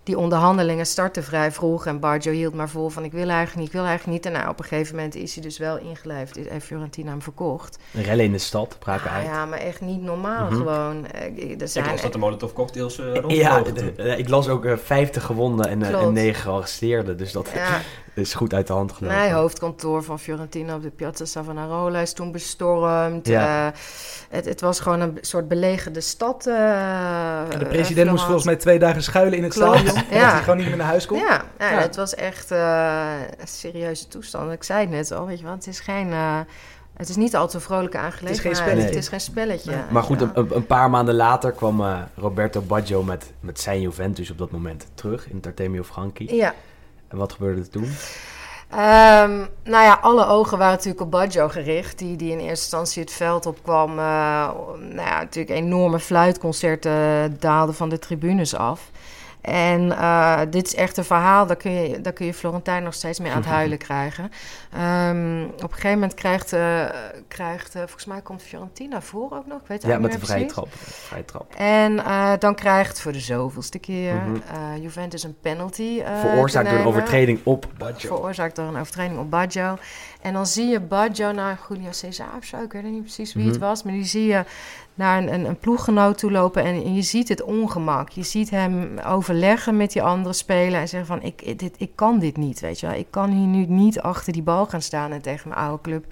die 0.03 0.17
onderhandelingen 0.17 0.85
startten 0.85 1.23
vrij 1.23 1.51
vroeg. 1.51 1.85
En 1.85 1.99
Baggio 1.99 2.31
hield 2.31 2.53
maar 2.53 2.69
vol 2.69 2.89
van 2.89 3.03
ik 3.03 3.11
wil 3.11 3.27
eigenlijk 3.29 3.55
niet, 3.55 3.67
ik 3.67 3.73
wil 3.73 3.83
eigenlijk 3.85 4.17
niet. 4.17 4.25
En 4.25 4.39
nou, 4.39 4.49
op 4.51 4.59
een 4.59 4.65
gegeven 4.65 4.95
moment 4.95 5.15
is 5.15 5.33
hij 5.33 5.43
dus 5.43 5.57
wel 5.57 5.77
ingelijfd. 5.77 6.37
Is- 6.37 6.49
Heeft 6.49 6.65
Fiorentina 6.65 7.09
hem 7.09 7.21
verkocht. 7.21 7.77
Rellen 7.91 8.25
in 8.25 8.31
de 8.31 8.37
stad, 8.37 8.75
braken 8.79 9.09
Ah, 9.09 9.15
uit. 9.15 9.25
ja, 9.25 9.45
maar 9.45 9.59
echt 9.59 9.81
niet 9.81 10.01
normaal 10.01 10.45
Mhm. 10.45 10.55
gewoon. 10.55 11.07
Eh, 11.07 11.21
Er 11.21 11.61
Ik 11.61 11.67
zijn, 11.67 11.85
las 11.85 12.01
dat 12.01 12.11
de 12.13 12.17
Molotov 12.17 12.53
cocktails 12.53 12.99
eh 12.99 13.05
rondvlogen 13.05 13.35
Ja, 13.37 13.61
toen. 13.61 13.73
de- 13.73 13.93
de- 13.95 14.17
ik 14.17 14.29
las 14.29 14.47
ook 14.49 14.65
eh, 14.65 14.73
50 14.83 15.23
gewonden 15.23 15.67
en, 15.67 15.81
eh, 15.83 15.89
Klopt. 15.89 16.03
en 16.03 16.13
9 16.13 16.41
gearresteerden. 16.41 17.17
Dus 17.17 17.31
dat 17.31 17.49
ja, 17.53 17.81
is 18.13 18.33
goed 18.33 18.53
uit 18.53 18.67
de 18.67 18.73
hand 18.73 18.91
gelopen. 18.91 19.17
nee, 19.17 19.31
hoofdkantoor 19.31 20.03
van 20.03 20.19
Fiorentina 20.19 20.75
op 20.75 20.81
de 20.83 20.89
Piazza 20.89 21.25
Savonarola 21.25 21.99
is 21.99 22.13
toen 22.13 22.31
bestormd. 22.31 23.27
Ja. 23.27 23.67
Eh, 23.67 23.73
het, 24.29 24.45
het 24.45 24.61
was 24.61 24.79
gewoon 24.79 24.99
een 24.99 25.17
soort 25.21 25.47
belegerde 25.47 26.01
stad. 26.01 26.47
eh, 26.47 26.53
En 27.39 27.59
de 27.59 27.65
eh, 27.65 27.69
president 27.69 28.09
moest 28.09 28.23
volgens 28.23 28.45
mij 28.45 28.55
twee 28.55 28.79
dagen 28.79 29.03
schuilen 29.03 29.37
in 29.37 29.43
het 29.43 29.53
stadion. 29.53 29.90
Ja. 30.09 30.31
hij 30.31 30.39
gewoon 30.41 30.57
niet 30.57 30.67
meer 30.67 30.77
naar 30.77 30.87
huis 30.87 31.05
kon. 31.05 31.17
Ja, 31.17 31.41
ja, 31.59 31.69
Ja. 31.71 31.77
het 31.79 31.95
was 31.95 32.15
echt 32.15 32.51
eh, 32.51 33.13
een 33.37 33.47
serieuze 33.47 34.07
toestand. 34.07 34.51
Ik 34.51 34.63
zei 34.63 34.79
het 34.79 34.89
net 34.89 35.11
al, 35.11 35.25
weet 35.25 35.37
je 35.39 35.43
wel, 35.45 35.53
het 35.53 35.67
is 35.67 35.79
geen... 35.79 36.11
eh, 36.11 36.39
het 36.97 37.09
is 37.09 37.15
niet 37.15 37.35
altijd 37.35 37.53
een 37.53 37.61
vrolijke 37.61 37.97
aangelegenheid. 37.97 38.57
spelletje. 38.57 38.85
Het 38.85 38.95
is 38.95 39.07
geen 39.07 39.21
spelletje. 39.21 39.73
Maar 39.89 40.03
goed, 40.03 40.19
Ja. 40.19 40.31
een, 40.33 40.55
een- 40.55 40.65
paar 40.65 40.89
maanden 40.89 41.15
later 41.15 41.51
kwam 41.51 41.81
eh, 41.81 41.99
Roberto 42.15 42.61
Baggio 42.61 43.03
met, 43.03 43.31
met 43.39 43.59
zijn 43.59 43.81
Juventus 43.81 44.31
op 44.31 44.37
dat 44.37 44.51
moment 44.51 44.87
terug 44.93 45.29
in 45.29 45.35
het 45.35 45.45
Artemio 45.45 45.83
Franchi. 45.83 46.35
Ja. 46.35 46.53
En 47.07 47.17
wat 47.17 47.33
gebeurde 47.33 47.61
er 47.61 47.69
toen? 47.69 47.91
Ehm, 48.69 49.37
nou 49.63 49.83
ja, 49.85 49.97
alle 50.01 50.25
ogen 50.25 50.57
waren 50.57 50.73
natuurlijk 50.73 51.01
op 51.01 51.11
Baggio 51.11 51.47
gericht. 51.49 51.97
Die, 51.97 52.15
die 52.15 52.31
in 52.31 52.37
eerste 52.39 52.49
instantie 52.51 53.01
het 53.01 53.11
veld 53.11 53.45
opkwam. 53.45 53.89
eh 53.89 54.05
nou 54.79 54.95
ja, 54.95 55.19
natuurlijk 55.19 55.55
enorme 55.59 55.99
fluitconcerten 55.99 57.35
daalden 57.39 57.75
van 57.75 57.89
de 57.89 57.99
tribunes 57.99 58.55
af. 58.55 58.89
En 59.41 59.91
eh, 59.91 60.39
dit 60.49 60.65
is 60.65 60.75
echt 60.75 60.97
een 60.97 61.03
verhaal, 61.03 61.45
daar 61.45 61.55
kun, 61.55 61.71
je, 61.71 62.01
daar 62.01 62.13
kun 62.13 62.25
je 62.25 62.33
Florentijn 62.33 62.83
nog 62.83 62.93
steeds 62.93 63.19
mee 63.19 63.31
aan 63.31 63.37
het 63.37 63.45
huilen 63.59 63.77
krijgen. 63.77 64.31
Ehm, 64.73 65.43
op 65.43 65.61
een 65.63 65.69
gegeven 65.73 65.91
moment 65.91 66.13
krijgt, 66.13 66.53
eh, 66.53 66.85
krijgt 67.27 67.75
eh, 67.75 67.81
volgens 67.81 68.05
mij 68.05 68.21
komt 68.21 68.41
Fiorentina 68.43 69.01
voor 69.01 69.31
ook 69.31 69.47
nog. 69.47 69.59
Ik 69.61 69.67
weet 69.67 69.83
Ja, 69.83 69.99
met 69.99 70.11
de 70.11 70.19
vrije 70.19 70.45
trap. 70.45 70.67
Vrije 70.73 71.25
trap. 71.25 71.53
En 71.57 71.95
dan 72.39 72.55
krijgt 72.55 73.01
voor 73.01 73.11
de 73.11 73.19
zoveelste 73.19 73.79
keer 73.79 74.13
Mhm. 74.15 74.81
Juventus 74.81 75.23
een 75.23 75.35
penalty. 75.41 76.01
Veroorzaakt 76.21 76.69
door 76.69 76.79
een 76.79 76.85
overtreding 76.85 77.39
op 77.43 77.65
Baggio. 77.77 78.15
veroorzaakt 78.15 78.55
door 78.55 78.65
een 78.67 78.77
overtreding 78.77 79.19
op 79.19 79.29
Baggio. 79.29 79.77
En 80.21 80.33
dan 80.33 80.45
zie 80.45 80.67
je 80.67 80.79
Baggio 80.79 81.31
naar 81.31 81.59
Julio 81.69 81.91
Cesar 81.91 82.27
of 82.37 82.43
zo. 82.43 82.57
Ik 82.61 82.71
weet 82.71 82.83
niet 82.83 83.01
precies 83.01 83.33
wie 83.33 83.45
het 83.45 83.57
Mhm. 83.57 83.65
was. 83.65 83.83
Maar 83.83 83.93
die 83.93 84.03
zie 84.05 84.25
je 84.25 84.43
naar 84.93 85.17
een, 85.17 85.33
een, 85.33 85.45
een 85.45 85.57
ploeggenoot 85.59 86.17
toe 86.17 86.31
lopen. 86.31 86.63
En, 86.63 86.73
en 86.83 86.95
je 86.95 87.01
ziet 87.01 87.29
het 87.29 87.41
ongemak. 87.41 88.09
Je 88.09 88.23
ziet 88.23 88.49
hem 88.49 88.99
overleggen 89.31 89.77
met 89.77 89.91
die 89.91 90.03
andere 90.03 90.33
speler. 90.33 90.79
En 90.79 90.87
zeggen 90.87 91.07
van, 91.07 91.21
ik, 91.23 91.59
dit, 91.59 91.75
ik 91.77 91.91
kan 91.95 92.19
dit 92.19 92.37
niet, 92.37 92.59
weet 92.59 92.79
je 92.79 92.87
wel. 92.87 92.95
Ik 92.95 93.07
kan 93.09 93.29
hier 93.29 93.47
nu 93.47 93.65
niet 93.65 93.99
achter 93.99 94.33
die 94.33 94.41
bal 94.41 94.65
gaan 94.65 94.81
staan 94.81 95.11
en 95.11 95.21
tegen 95.21 95.49
mijn 95.49 95.61
oude 95.61 95.81
club 95.81 96.05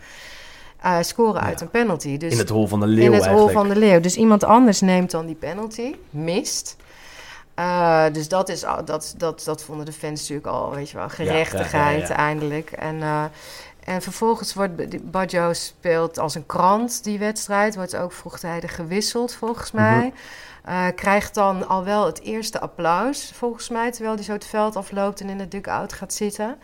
eh, 0.81 0.97
scoren 1.01 1.41
uit 1.41 1.61
een 1.61 1.69
penalty. 1.69 2.17
Dus 2.17 2.31
in 2.31 2.37
het 2.37 2.49
hol 2.49 2.67
van 2.67 2.79
de 2.79 2.87
leeuw 2.87 3.05
in 3.05 3.13
het 3.13 3.25
hol 3.25 3.29
eigenlijk. 3.37 3.57
van 3.57 3.69
de 3.69 3.79
leeuw. 3.79 3.99
Dus 3.99 4.15
iemand 4.15 4.43
anders 4.43 4.81
neemt 4.81 5.11
dan 5.11 5.25
die 5.25 5.35
penalty, 5.35 5.95
mist. 6.09 6.75
Eh, 7.53 8.03
dus 8.11 8.27
dat, 8.27 8.49
is, 8.49 8.65
dat, 8.85 9.13
dat, 9.17 9.41
dat 9.45 9.63
vonden 9.63 9.85
de 9.85 9.91
fans 9.91 10.19
natuurlijk 10.19 10.47
al, 10.47 10.71
weet 10.71 10.89
je 10.89 10.97
wel, 10.97 11.09
gerechtigheid 11.09 12.01
ja, 12.01 12.07
ja. 12.07 12.15
eindelijk. 12.15 12.71
En, 12.71 13.01
eh, 13.01 13.23
en 13.83 14.01
vervolgens 14.01 14.53
wordt 14.53 15.11
Baggio 15.11 15.53
speelt 15.53 16.19
als 16.19 16.35
een 16.35 16.45
krant 16.45 17.03
die 17.03 17.19
wedstrijd, 17.19 17.75
wordt 17.75 17.95
ook 17.95 18.11
vroegtijdig 18.11 18.75
gewisseld 18.75 19.33
volgens 19.33 19.71
Mhm. 19.71 19.83
mij. 19.83 20.13
Eh, 20.63 20.85
krijgt 20.95 21.33
dan 21.33 21.67
al 21.67 21.83
wel 21.83 22.05
het 22.05 22.21
eerste 22.21 22.59
applaus, 22.59 23.31
volgens 23.35 23.69
mij, 23.69 23.91
terwijl 23.91 24.15
hij 24.15 24.23
zo 24.23 24.31
het 24.31 24.45
veld 24.45 24.75
afloopt 24.75 25.21
en 25.21 25.29
in 25.29 25.37
de 25.37 25.47
dugout 25.47 25.93
gaat 25.93 26.13
zitten. 26.13 26.57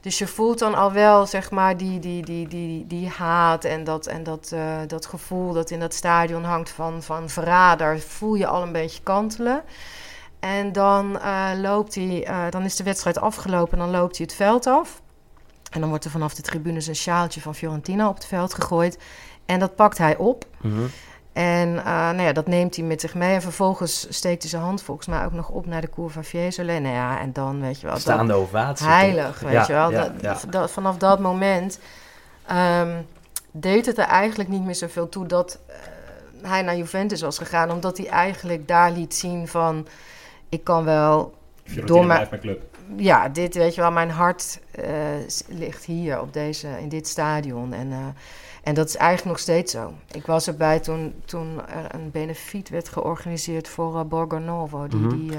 Dus 0.00 0.18
je 0.18 0.26
voelt 0.26 0.58
dan 0.58 0.74
al 0.74 0.92
wel, 0.92 1.26
zeg 1.26 1.50
maar, 1.50 1.76
die, 1.76 1.98
die, 1.98 2.24
die, 2.24 2.48
die, 2.48 2.86
die 2.86 3.08
haat 3.08 3.64
en, 3.64 3.84
dat, 3.84 4.06
en 4.06 4.22
dat, 4.22 4.50
eh, 4.52 4.76
dat 4.86 5.06
gevoel 5.06 5.52
dat 5.52 5.70
in 5.70 5.80
dat 5.80 5.94
stadion 5.94 6.44
hangt 6.44 6.70
van, 6.70 7.02
van 7.02 7.28
verrader, 7.28 8.00
voel 8.00 8.34
je 8.34 8.46
al 8.46 8.62
een 8.62 8.72
beetje 8.72 9.02
kantelen. 9.02 9.62
En 10.40 10.72
dan 10.72 11.18
eh, 11.20 11.50
loopt 11.56 11.94
hij, 11.94 12.28
dan 12.50 12.62
is 12.62 12.76
de 12.76 12.84
wedstrijd 12.84 13.18
afgelopen 13.18 13.72
en 13.72 13.78
dan 13.78 14.00
loopt 14.00 14.16
hij 14.16 14.26
het 14.26 14.36
veld 14.36 14.66
af. 14.66 15.02
En 15.70 15.80
dan 15.80 15.88
wordt 15.88 16.04
er 16.04 16.10
vanaf 16.10 16.34
de 16.34 16.42
tribunes 16.42 16.86
een 16.86 16.96
sjaaltje 16.96 17.40
van 17.40 17.54
Fiorentina 17.54 18.08
op 18.08 18.14
het 18.14 18.26
veld 18.26 18.54
gegooid. 18.54 18.98
En 19.46 19.58
dat 19.58 19.74
pakt 19.74 19.98
hij 19.98 20.16
op. 20.16 20.44
Mhm. 20.60 20.86
En 21.36 21.78
eh, 21.78 21.84
nou 21.84 22.22
ja, 22.22 22.32
dat 22.32 22.46
neemt 22.46 22.76
hij 22.76 22.84
met 22.84 23.00
zich 23.00 23.14
mee. 23.14 23.34
En 23.34 23.42
vervolgens 23.42 24.06
steekt 24.10 24.40
hij 24.42 24.50
zijn 24.50 24.62
hand 24.62 24.82
volgens 24.82 25.06
mij 25.06 25.24
ook 25.24 25.32
nog 25.32 25.48
op 25.48 25.66
naar 25.66 25.80
de 25.80 25.90
Cour 25.90 26.10
van 26.10 26.24
Fiesole. 26.24 26.78
Nou 26.78 26.94
ja, 26.94 27.20
en 27.20 27.32
dan 27.32 27.60
weet 27.60 27.76
je 27.80 27.82
wel... 27.86 27.92
dat- 27.94 28.02
Staande 28.02 28.32
ovatie. 28.34 28.86
heilig, 28.86 29.26
toch? 29.26 29.38
weet 29.40 29.52
Ja, 29.52 29.64
je 29.66 29.72
wel. 29.72 29.90
ja, 29.90 30.02
Dat- 30.02 30.12
ja. 30.20 30.36
dat- 30.50 30.70
vanaf 30.70 30.96
dat 30.96 31.18
moment 31.20 31.78
ehm, 32.46 32.96
deed 33.50 33.86
het 33.86 33.98
er 33.98 34.04
eigenlijk 34.04 34.48
niet 34.48 34.64
meer 34.64 34.74
zoveel 34.74 35.08
toe 35.08 35.26
dat 35.26 35.58
eh, 35.66 35.74
hij 36.50 36.62
naar 36.62 36.76
Juventus 36.76 37.20
was 37.20 37.38
gegaan. 37.38 37.70
Omdat 37.70 37.96
hij 37.98 38.06
eigenlijk 38.08 38.68
daar 38.68 38.90
liet 38.90 39.14
zien 39.14 39.48
van... 39.48 39.86
Ik 40.48 40.64
kan 40.64 40.84
wel 40.84 41.34
Fiorentina 41.64 41.86
Door 41.98 42.06
mijn 42.06 42.40
club. 42.40 42.62
ja, 42.96 43.28
dit 43.28 43.54
weet 43.54 43.74
je 43.74 43.80
wel, 43.80 43.90
mijn 43.92 44.10
hart 44.10 44.60
eh, 44.70 44.90
ligt 45.48 45.84
hier 45.84 46.20
op 46.20 46.32
deze, 46.32 46.68
in 46.80 46.88
dit 46.88 47.08
stadion. 47.08 47.72
En, 47.72 47.92
eh, 47.92 47.98
en 48.66 48.74
dat 48.74 48.88
is 48.88 48.96
eigenlijk 48.96 49.28
nog 49.30 49.38
steeds 49.38 49.72
zo. 49.72 49.92
Ik 50.12 50.26
was 50.26 50.46
erbij 50.46 50.80
toen, 50.80 51.14
toen 51.24 51.60
er 51.68 51.94
een 51.94 52.10
benefiet 52.10 52.68
werd 52.68 52.88
georganiseerd 52.88 53.68
voor 53.68 53.98
eh, 53.98 54.04
Borgo 54.04 54.38
Novo. 54.38 54.88
Die, 54.88 54.98
Mhm. 55.00 55.08
die, 55.16 55.32
eh, 55.32 55.38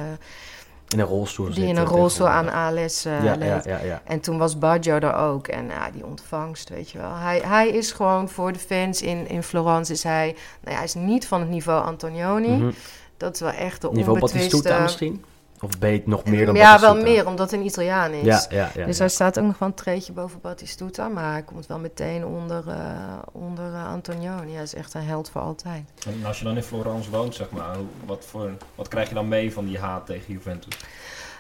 In 0.88 0.99
een 0.99 1.05
rolstoel. 1.05 1.45
die 1.45 1.53
zit, 1.55 1.63
in 1.63 1.75
eh, 1.75 1.82
een 1.82 1.88
rolstoel 1.88 2.28
aan 2.28 2.49
ALS 2.49 3.05
eh 3.05 3.23
ja, 3.23 3.36
leed. 3.36 3.63
ja, 3.63 3.78
ja, 3.78 3.84
ja. 3.84 4.01
En 4.05 4.19
toen 4.19 4.38
was 4.38 4.57
Baggio 4.57 4.95
er 4.95 5.13
ook. 5.15 5.47
En 5.47 5.65
ja, 5.67 5.91
die 5.91 6.05
ontvangst, 6.05 6.69
weet 6.69 6.89
je 6.89 6.97
wel. 6.97 7.13
Hij, 7.15 7.39
hij 7.45 7.69
is 7.69 7.91
gewoon 7.91 8.30
voor 8.30 8.53
de 8.53 8.59
fans 8.59 9.01
in, 9.01 9.28
in 9.30 9.43
Florence 9.43 9.91
is 9.91 10.03
hij... 10.03 10.25
Nou 10.59 10.71
ja, 10.71 10.75
hij 10.75 10.84
is 10.84 10.93
niet 10.93 11.28
van 11.28 11.39
het 11.39 11.49
niveau 11.49 11.86
Antonioni. 11.86 12.55
Mhm. 12.57 12.71
Dat 13.17 13.34
is 13.34 13.39
wel 13.39 13.51
echt 13.51 13.82
de 13.82 13.89
Niveau 13.91 14.13
onbetwiste... 14.13 14.49
Batistuta 14.49 14.82
misschien? 14.82 15.23
Of 15.60 15.72
het 15.80 16.08
nog 16.08 16.26
meer 16.26 16.45
dan 16.45 16.55
Ja, 16.55 16.80
wel 16.80 16.95
meer, 16.95 17.28
omdat 17.28 17.51
hij 17.51 17.60
een 17.60 17.66
Italiaan 17.66 18.12
is. 18.12 18.26
Ja, 18.26 18.45
ja, 18.49 18.72
ja. 18.76 18.86
dus 18.86 18.95
ja. 18.95 19.01
hij 19.03 19.10
staat 19.10 19.39
ook 19.39 19.45
nog 19.45 19.60
wel 19.60 19.68
een 19.68 19.74
treetje 19.74 20.14
boven 20.14 20.41
Batistuta. 20.41 21.08
Maar 21.08 21.32
hij 21.32 21.41
komt 21.41 21.68
wel 21.68 21.80
meteen 21.80 22.26
onder, 22.26 22.68
eh, 22.68 23.18
onder 23.32 23.74
Antonioni. 23.76 24.53
Hij 24.53 24.64
is 24.64 24.74
echt 24.74 24.93
een 24.93 25.03
held 25.03 25.30
voor 25.30 25.41
altijd. 25.41 25.84
En 26.08 26.26
als 26.26 26.38
je 26.38 26.43
dan 26.43 26.55
in 26.55 26.64
Florence 26.64 27.10
woont, 27.10 27.36
zeg 27.36 27.49
maar, 27.49 27.76
wat, 28.05 28.26
voor, 28.26 28.51
wat 28.76 28.88
krijg 28.88 29.08
je 29.10 29.16
dan 29.16 29.28
mee 29.28 29.53
van 29.53 29.66
die 29.66 29.80
haat 29.80 30.05
tegen 30.05 30.34
Juventus? 30.34 30.80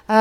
Eh, 0.07 0.15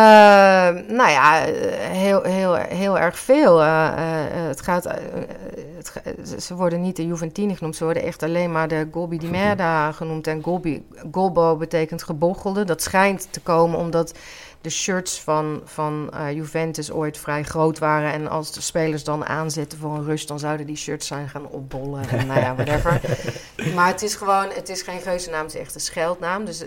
nou 0.88 1.10
ja, 1.10 1.32
heel, 1.78 2.22
heel, 2.22 2.54
heel 2.54 2.98
erg 2.98 3.18
veel. 3.18 3.62
Eh, 3.62 3.86
eh, 3.88 4.48
het 4.48 4.60
gaat, 4.60 4.84
het 4.84 6.42
ze- 6.42 6.54
worden 6.54 6.80
niet 6.80 6.96
de 6.96 7.06
Juventini 7.06 7.56
genoemd, 7.56 7.76
ze 7.76 7.84
worden 7.84 8.02
echt 8.02 8.22
alleen 8.22 8.52
maar 8.52 8.68
de 8.68 8.88
Gobbi 8.90 9.18
di 9.18 9.26
Merda 9.26 9.92
genoemd. 9.92 10.26
En 10.26 10.42
Gobbi, 10.42 10.86
Golbo 11.12 11.56
betekent 11.56 12.02
gebochelde. 12.02 12.64
Dat 12.64 12.82
schijnt 12.82 13.28
te 13.30 13.40
komen 13.40 13.78
omdat 13.78 14.14
de 14.60 14.70
shirts 14.70 15.20
van, 15.20 15.60
van 15.64 16.10
Juventus 16.32 16.92
ooit 16.92 17.18
vrij 17.18 17.42
groot 17.42 17.78
waren. 17.78 18.12
En 18.12 18.28
als 18.28 18.52
de 18.52 18.60
spelers 18.60 19.04
dan 19.04 19.26
aanzetten 19.26 19.78
voor 19.78 19.94
een 19.94 20.04
rust, 20.04 20.28
dan 20.28 20.38
zouden 20.38 20.66
die 20.66 20.76
shirts 20.76 21.06
zijn 21.06 21.28
gaan 21.28 21.46
opbollen. 21.48 22.08
En 22.08 22.26
nou 22.26 22.40
ja, 22.40 22.54
whatever. 22.54 23.00
maar 23.74 23.86
het 23.88 24.02
is 24.02 24.14
gewoon, 24.14 24.46
het 24.54 24.68
is 24.68 24.82
geen 24.82 25.00
geuzennaam, 25.00 25.44
het 25.44 25.54
is 25.54 25.60
echt 25.60 25.74
een 25.74 25.80
scheldnaam. 25.80 26.44
Dus 26.44 26.64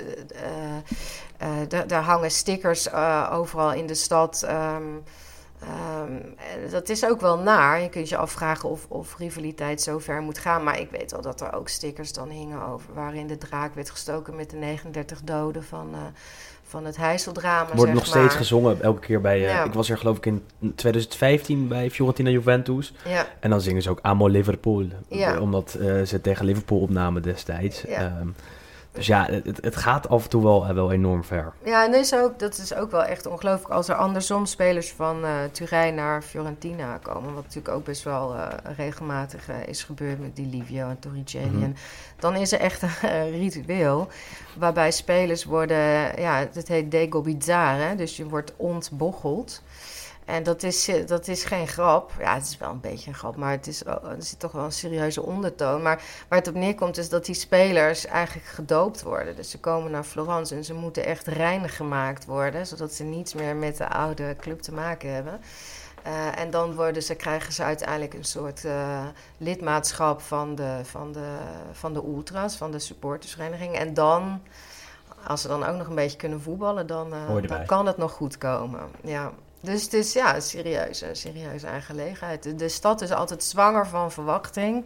daar- 1.68 1.88
daar 1.88 2.04
hangen 2.04 2.32
stickers 2.32 2.90
eh, 2.90 3.30
overal 3.34 3.74
in 3.74 3.88
de 3.88 3.96
stad. 3.96 4.44
ehm, 4.48 4.84
ehm, 5.62 6.72
dat 6.72 6.90
is 6.90 7.06
ook 7.06 7.22
wel 7.22 7.38
naar. 7.40 7.82
Je 7.82 7.90
kunt 7.90 8.10
je 8.10 8.18
afvragen 8.18 8.70
of, 8.70 8.86
of 8.88 9.18
rivaliteit 9.18 9.82
zo 9.82 10.00
ver 10.00 10.22
moet 10.22 10.38
gaan. 10.38 10.64
Maar 10.64 10.80
ik 10.80 10.92
weet 10.92 11.12
wel 11.12 11.22
dat 11.22 11.42
er 11.42 11.54
ook 11.54 11.70
stickers 11.70 12.14
dan 12.14 12.30
hingen 12.30 12.66
over... 12.68 12.94
waarin 12.94 13.28
de 13.28 13.38
draak 13.38 13.76
werd 13.76 13.90
gestoken 13.90 14.36
met 14.36 14.50
de 14.50 14.58
39 14.58 15.22
doden 15.24 15.64
van, 15.64 15.90
eh, 15.94 16.00
van 16.68 16.86
het 16.86 16.98
Heiseldrama, 16.98 17.76
Wordt 17.76 17.94
nog 17.94 18.06
steeds 18.06 18.36
gezongen, 18.36 18.82
elke 18.82 19.00
keer 19.00 19.22
bij... 19.22 19.38
eh, 19.38 19.50
Ja. 19.54 19.64
Ik 19.64 19.74
was 19.74 19.90
er 19.90 19.98
geloof 19.98 20.18
ik 20.18 20.26
in 20.26 20.44
2015 20.76 21.68
bij 21.68 21.90
Fiorentina 21.92 22.30
Juventus. 22.30 22.94
Ja, 23.06 23.28
En 23.40 23.50
dan 23.50 23.62
zingen 23.62 23.82
ze 23.82 23.90
ook 23.90 24.00
Amo 24.02 24.28
Liverpool. 24.28 24.86
Ja. 25.08 25.40
Omdat 25.40 25.74
eh, 25.74 26.02
ze 26.02 26.22
tegen 26.22 26.46
Liverpool 26.46 26.80
opnamen 26.80 27.22
destijds. 27.22 27.82
Ja. 27.88 28.18
Dus 29.00 29.08
ja, 29.08 29.26
het, 29.26 29.58
het 29.62 29.76
gaat 29.76 30.10
af 30.10 30.24
en 30.24 30.30
toe 30.30 30.44
wel, 30.44 30.66
eh, 30.66 30.74
wel 30.74 30.92
enorm 30.92 31.24
ver. 31.24 31.54
ja 31.64 31.86
en 31.86 31.92
dat 31.92 32.02
is, 32.02 32.16
ook, 32.16 32.40
dat 32.40 32.58
is 32.58 32.74
ook 32.74 32.92
wel 32.92 33.04
echt 33.04 33.26
ongelooflijk 33.26 33.74
als 33.74 33.88
er 33.88 33.96
andersom 33.96 34.46
spelers 34.46 34.92
van 34.92 35.26
eh 35.26 35.32
Turijn 35.52 35.96
naar 35.96 36.22
Fiorentina 36.22 36.98
komen. 36.98 37.34
Wat 37.34 37.44
natuurlijk 37.44 37.76
ook 37.76 37.84
best 37.84 38.04
wel 38.04 38.36
eh, 38.36 38.48
regelmatig 38.76 39.50
is 39.66 39.84
gebeurd 39.84 40.20
met 40.20 40.36
Di 40.36 40.50
Livio 40.50 40.90
en 40.90 41.00
Torricelli. 41.00 41.50
Mhm. 41.50 41.64
En 41.64 41.76
dan 42.20 42.36
is 42.36 42.52
er 42.52 42.60
echt 42.60 42.82
een 43.02 43.32
ritueel 43.32 44.08
waarbij 44.58 44.92
spelers 44.92 45.44
worden, 45.44 46.22
ja, 46.22 46.48
het 46.54 46.68
heet 46.68 46.92
degobizzare, 46.92 47.96
dus 47.96 48.18
je 48.18 48.28
wordt 48.28 48.54
ontbocheld. 48.56 49.62
En 50.30 50.44
dat 50.44 50.64
is, 50.64 50.88
eh, 50.88 51.08
dat 51.08 51.28
is 51.28 51.44
geen 51.44 51.68
grap. 51.68 52.12
Ja, 52.20 52.34
het 52.34 52.44
is 52.44 52.58
wel 52.58 52.70
een 52.70 52.80
beetje 52.80 53.10
een 53.10 53.16
grap, 53.16 53.36
maar 53.36 53.52
het 53.52 53.68
is, 53.68 53.86
er 53.86 54.16
zit 54.18 54.40
toch 54.40 54.52
wel 54.52 54.64
een 54.64 54.72
serieuze 54.72 55.22
ondertoon. 55.22 55.82
Maar 55.82 56.04
waar 56.28 56.40
het 56.40 56.48
op 56.48 56.54
neerkomt 56.54 56.98
is 56.98 57.10
dat 57.10 57.26
die 57.26 57.36
spelers 57.36 58.06
eigenlijk 58.06 58.48
gedoopt 58.48 59.02
worden. 59.02 59.36
Dus 59.36 59.50
ze 59.50 59.60
komen 59.60 59.92
naar 59.92 60.04
Florence 60.04 60.56
en 60.56 60.64
ze 60.64 60.74
moeten 60.74 61.06
echt 61.06 61.28
rein 61.28 61.70
gemaakt 61.70 62.26
worden, 62.26 62.68
zodat 62.68 62.94
ze 62.94 63.04
niets 63.04 63.34
meer 63.34 63.56
met 63.56 63.78
de 63.78 63.90
oude 63.90 64.36
club 64.36 64.62
te 64.62 64.74
maken 64.74 65.14
hebben. 65.14 65.42
Eh, 66.04 66.40
en 66.40 66.50
dan 66.50 66.76
worden 66.76 67.04
ze, 67.04 67.16
krijgen 67.16 67.54
ze 67.54 67.64
uiteindelijk 67.64 68.14
een 68.14 68.24
soort 68.24 68.66
eh, 68.66 69.06
lidmaatschap 69.38 70.22
van 70.22 70.56
de, 70.56 70.80
van, 70.84 71.12
de, 71.12 71.38
van 71.72 71.94
de 71.94 72.04
ultras, 72.04 72.56
van 72.56 72.72
de 72.72 72.80
supportersvereniging. 72.80 73.76
En 73.76 73.94
dan, 73.94 74.42
als 75.28 75.42
ze 75.42 75.48
dan 75.48 75.66
ook 75.66 75.78
nog 75.78 75.88
een 75.88 75.96
beetje 75.96 76.18
kunnen 76.18 76.42
voetballen, 76.42 76.88
dan, 76.88 77.14
dan 77.48 77.66
kan 77.66 77.86
het 77.86 77.98
nog 77.98 78.12
goed 78.12 78.38
komen. 78.38 78.80
Ja. 79.02 79.32
Dus 79.62 79.84
het 79.84 79.94
is 79.94 80.14
ja, 80.14 80.36
een 80.36 80.42
serieuze, 80.42 81.10
een 81.10 81.16
serieuze 81.16 81.68
aangelegenheid. 81.68 82.60
De, 82.60 82.70
stad 82.70 83.02
is 83.02 83.12
altijd 83.12 83.44
zwanger 83.44 83.88
van 83.88 84.12
verwachting. 84.12 84.86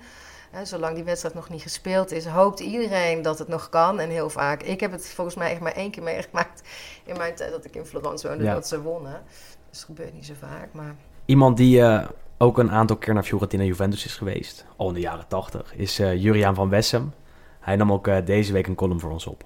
Zolang 0.63 0.95
die 0.95 1.03
wedstrijd 1.03 1.35
nog 1.35 1.49
niet 1.49 1.61
gespeeld 1.61 2.11
is, 2.11 2.25
hoopt 2.25 2.59
iedereen 2.59 3.21
dat 3.21 3.39
het 3.39 3.47
nog 3.47 3.69
kan. 3.69 3.99
En 3.99 4.09
heel 4.09 4.29
vaak. 4.29 4.63
Ik 4.63 4.79
heb 4.79 4.91
het 4.91 5.07
volgens 5.07 5.35
mij 5.35 5.51
echt 5.51 5.59
maar 5.59 5.71
één 5.71 5.91
keer 5.91 6.03
meegemaakt 6.03 6.61
in 7.03 7.17
mijn 7.17 7.35
tijd 7.35 7.51
dat 7.51 7.65
ik 7.65 7.75
in 7.75 7.85
Florence 7.85 8.27
woonde, 8.27 8.43
Ja. 8.43 8.53
dat 8.53 8.67
ze 8.67 8.81
wonnen. 8.81 9.21
Dus 9.69 9.77
het 9.79 9.85
gebeurt 9.85 10.13
niet 10.13 10.25
zo 10.25 10.33
vaak. 10.39 10.67
Maar 10.71 10.95
Iemand 11.25 11.57
die 11.57 11.81
eh, 11.81 12.07
ook 12.37 12.57
een 12.57 12.71
aantal 12.71 12.95
keer 12.97 13.13
naar 13.13 13.23
Fiorentina 13.23 13.63
Juventus 13.63 14.05
is 14.05 14.15
geweest, 14.15 14.65
al 14.75 14.87
in 14.87 14.93
de 14.93 14.99
jaren 14.99 15.27
80, 15.27 15.73
is 15.75 15.99
eh, 15.99 16.21
Juriaan 16.21 16.55
van 16.55 16.69
Wessem. 16.69 17.13
Hij 17.59 17.75
nam 17.75 17.91
ook 17.91 18.07
eh, 18.07 18.25
deze 18.25 18.53
week 18.53 18.67
een 18.67 18.75
column 18.75 18.99
voor 18.99 19.11
ons 19.11 19.25
op. 19.27 19.43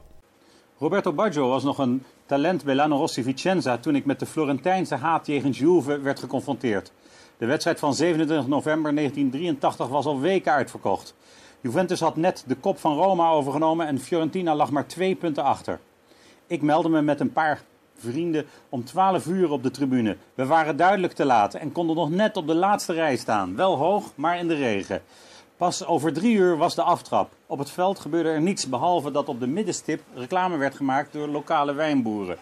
Roberto 0.79 1.13
Baggio 1.13 1.47
was 1.47 1.63
nog 1.63 1.77
een 1.77 2.03
talent 2.25 2.63
bij 2.63 2.75
Lano 2.75 2.97
Rossi 2.97 3.23
Vicenza 3.23 3.77
toen 3.77 3.95
ik 3.95 4.05
met 4.05 4.19
de 4.19 4.25
Florentijnse 4.25 4.95
haat 4.95 5.27
jegens 5.27 5.57
Juve 5.57 5.99
werd 5.99 6.19
geconfronteerd. 6.19 6.91
De 7.37 7.45
wedstrijd 7.45 7.79
van 7.79 7.93
27 7.93 8.47
november 8.47 8.95
1983 8.95 9.87
was 9.87 10.05
al 10.05 10.19
weken 10.19 10.51
uitverkocht. 10.51 11.15
Juventus 11.61 11.99
had 11.99 12.15
net 12.15 12.43
de 12.47 12.55
kop 12.55 12.79
van 12.79 12.97
Roma 12.97 13.29
overgenomen 13.29 13.87
en 13.87 13.99
Fiorentina 13.99 14.55
lag 14.55 14.71
maar 14.71 14.87
twee 14.87 15.15
punten 15.15 15.43
achter. 15.43 15.79
Ik 16.47 16.61
meldde 16.61 16.89
me 16.89 17.01
met 17.01 17.19
een 17.19 17.31
paar 17.31 17.61
vrienden 17.95 18.45
om 18.69 18.83
12 18.83 19.25
uur 19.25 19.51
op 19.51 19.63
de 19.63 19.71
tribune. 19.71 20.17
We 20.33 20.45
waren 20.45 20.77
duidelijk 20.77 21.13
te 21.13 21.25
laat 21.25 21.53
en 21.53 21.71
konden 21.71 21.95
nog 21.95 22.09
net 22.09 22.37
op 22.37 22.47
de 22.47 22.55
laatste 22.55 22.93
rij 22.93 23.15
staan. 23.15 23.55
Wel 23.55 23.77
hoog, 23.77 24.11
maar 24.15 24.39
in 24.39 24.47
de 24.47 24.55
regen. 24.55 25.01
Pas 25.57 25.85
over 25.85 26.13
drie 26.13 26.35
uur 26.35 26.57
was 26.57 26.75
de 26.75 26.81
aftrap. 26.81 27.29
Op 27.45 27.59
het 27.59 27.69
veld 27.69 27.99
gebeurde 27.99 28.29
er 28.29 28.41
niets 28.41 28.69
behalve 28.69 29.11
dat 29.11 29.29
op 29.29 29.39
de 29.39 29.47
middenstip 29.47 30.01
reclame 30.13 30.57
werd 30.57 30.75
gemaakt 30.75 31.13
door 31.13 31.27
lokale 31.27 31.73
wijnboeren. 31.73 32.37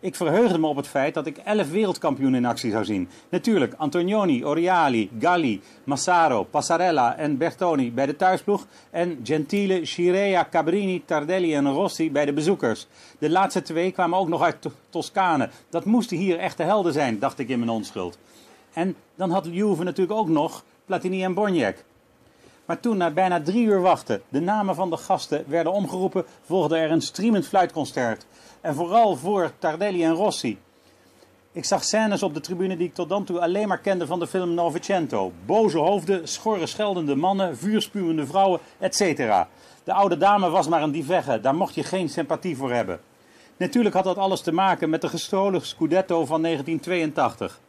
Ik 0.00 0.14
verheugde 0.14 0.58
me 0.58 0.66
op 0.66 0.76
het 0.76 0.86
feit 0.86 1.14
dat 1.14 1.26
ik 1.26 1.36
elf 1.38 1.70
wereldkampioenen 1.70 2.40
in 2.40 2.46
actie 2.46 2.70
zou 2.70 2.84
zien. 2.84 3.08
Natuurlijk 3.28 3.74
Antonioni, 3.76 4.46
Oriali, 4.46 5.10
Galli, 5.18 5.60
Massaro, 5.84 6.42
Passarella 6.44 7.16
en 7.16 7.36
Bertoni 7.36 7.92
bij 7.92 8.06
de 8.06 8.16
thuisploeg. 8.16 8.66
En 8.90 9.20
Gentile, 9.24 9.84
Scirea, 9.84 10.46
Cabrini, 10.50 11.02
Tardelli 11.04 11.54
en 11.54 11.72
Rossi 11.72 12.10
bij 12.10 12.24
de 12.24 12.32
bezoekers. 12.32 12.86
De 13.18 13.30
laatste 13.30 13.62
twee 13.62 13.90
kwamen 13.90 14.18
ook 14.18 14.28
nog 14.28 14.42
uit 14.42 14.62
To- 14.62 14.72
Toscane. 14.88 15.48
Dat 15.70 15.84
moesten 15.84 16.16
hier 16.16 16.38
echte 16.38 16.62
helden 16.62 16.92
zijn, 16.92 17.18
dacht 17.18 17.38
ik 17.38 17.48
in 17.48 17.58
mijn 17.58 17.70
onschuld. 17.70 18.18
En 18.72 18.96
dan 19.14 19.30
had 19.30 19.48
Juve 19.50 19.84
natuurlijk 19.84 20.18
ook 20.18 20.28
nog 20.28 20.64
Platini 20.84 21.24
en 21.24 21.34
Boniek. 21.34 21.84
Maar 22.70 22.80
toen, 22.80 22.96
na 22.96 23.10
bijna 23.10 23.42
drie 23.42 23.64
uur 23.64 23.80
wachten, 23.80 24.22
de 24.28 24.40
namen 24.40 24.74
van 24.74 24.90
de 24.90 24.96
gasten 24.96 25.44
werden 25.46 25.72
omgeroepen, 25.72 26.24
volgde 26.42 26.76
er 26.76 26.90
een 26.90 27.00
streamend 27.00 27.46
fluitconcert. 27.46 28.26
En 28.60 28.74
vooral 28.74 29.16
voor 29.16 29.52
Tardelli 29.58 30.04
en 30.04 30.14
Rossi. 30.14 30.58
Ik 31.52 31.64
zag 31.64 31.84
scènes 31.84 32.22
op 32.22 32.34
de 32.34 32.40
tribune 32.40 32.76
die 32.76 32.86
ik 32.86 32.94
tot 32.94 33.08
dan 33.08 33.24
toe 33.24 33.40
alleen 33.40 33.68
maar 33.68 33.78
kende 33.78 34.06
van 34.06 34.18
de 34.18 34.26
film 34.26 34.54
Novecento. 34.54 35.32
Boze 35.46 35.78
hoofden, 35.78 36.28
schorre 36.28 36.66
scheldende 36.66 37.14
mannen, 37.14 37.56
vuurspuwende 37.56 38.26
vrouwen, 38.26 38.60
etc. 38.78 39.16
De 39.84 39.92
oude 39.92 40.16
dame 40.16 40.50
was 40.50 40.68
maar 40.68 40.82
een 40.82 40.92
divegge, 40.92 41.40
daar 41.40 41.54
mocht 41.54 41.74
je 41.74 41.82
geen 41.82 42.08
sympathie 42.08 42.56
voor 42.56 42.72
hebben. 42.72 43.00
Natuurlijk 43.56 43.94
had 43.94 44.04
dat 44.04 44.18
alles 44.18 44.40
te 44.40 44.52
maken 44.52 44.90
met 44.90 45.00
de 45.00 45.08
gestolen 45.08 45.66
Scudetto 45.66 46.24
van 46.24 46.42
1982. 46.42 47.60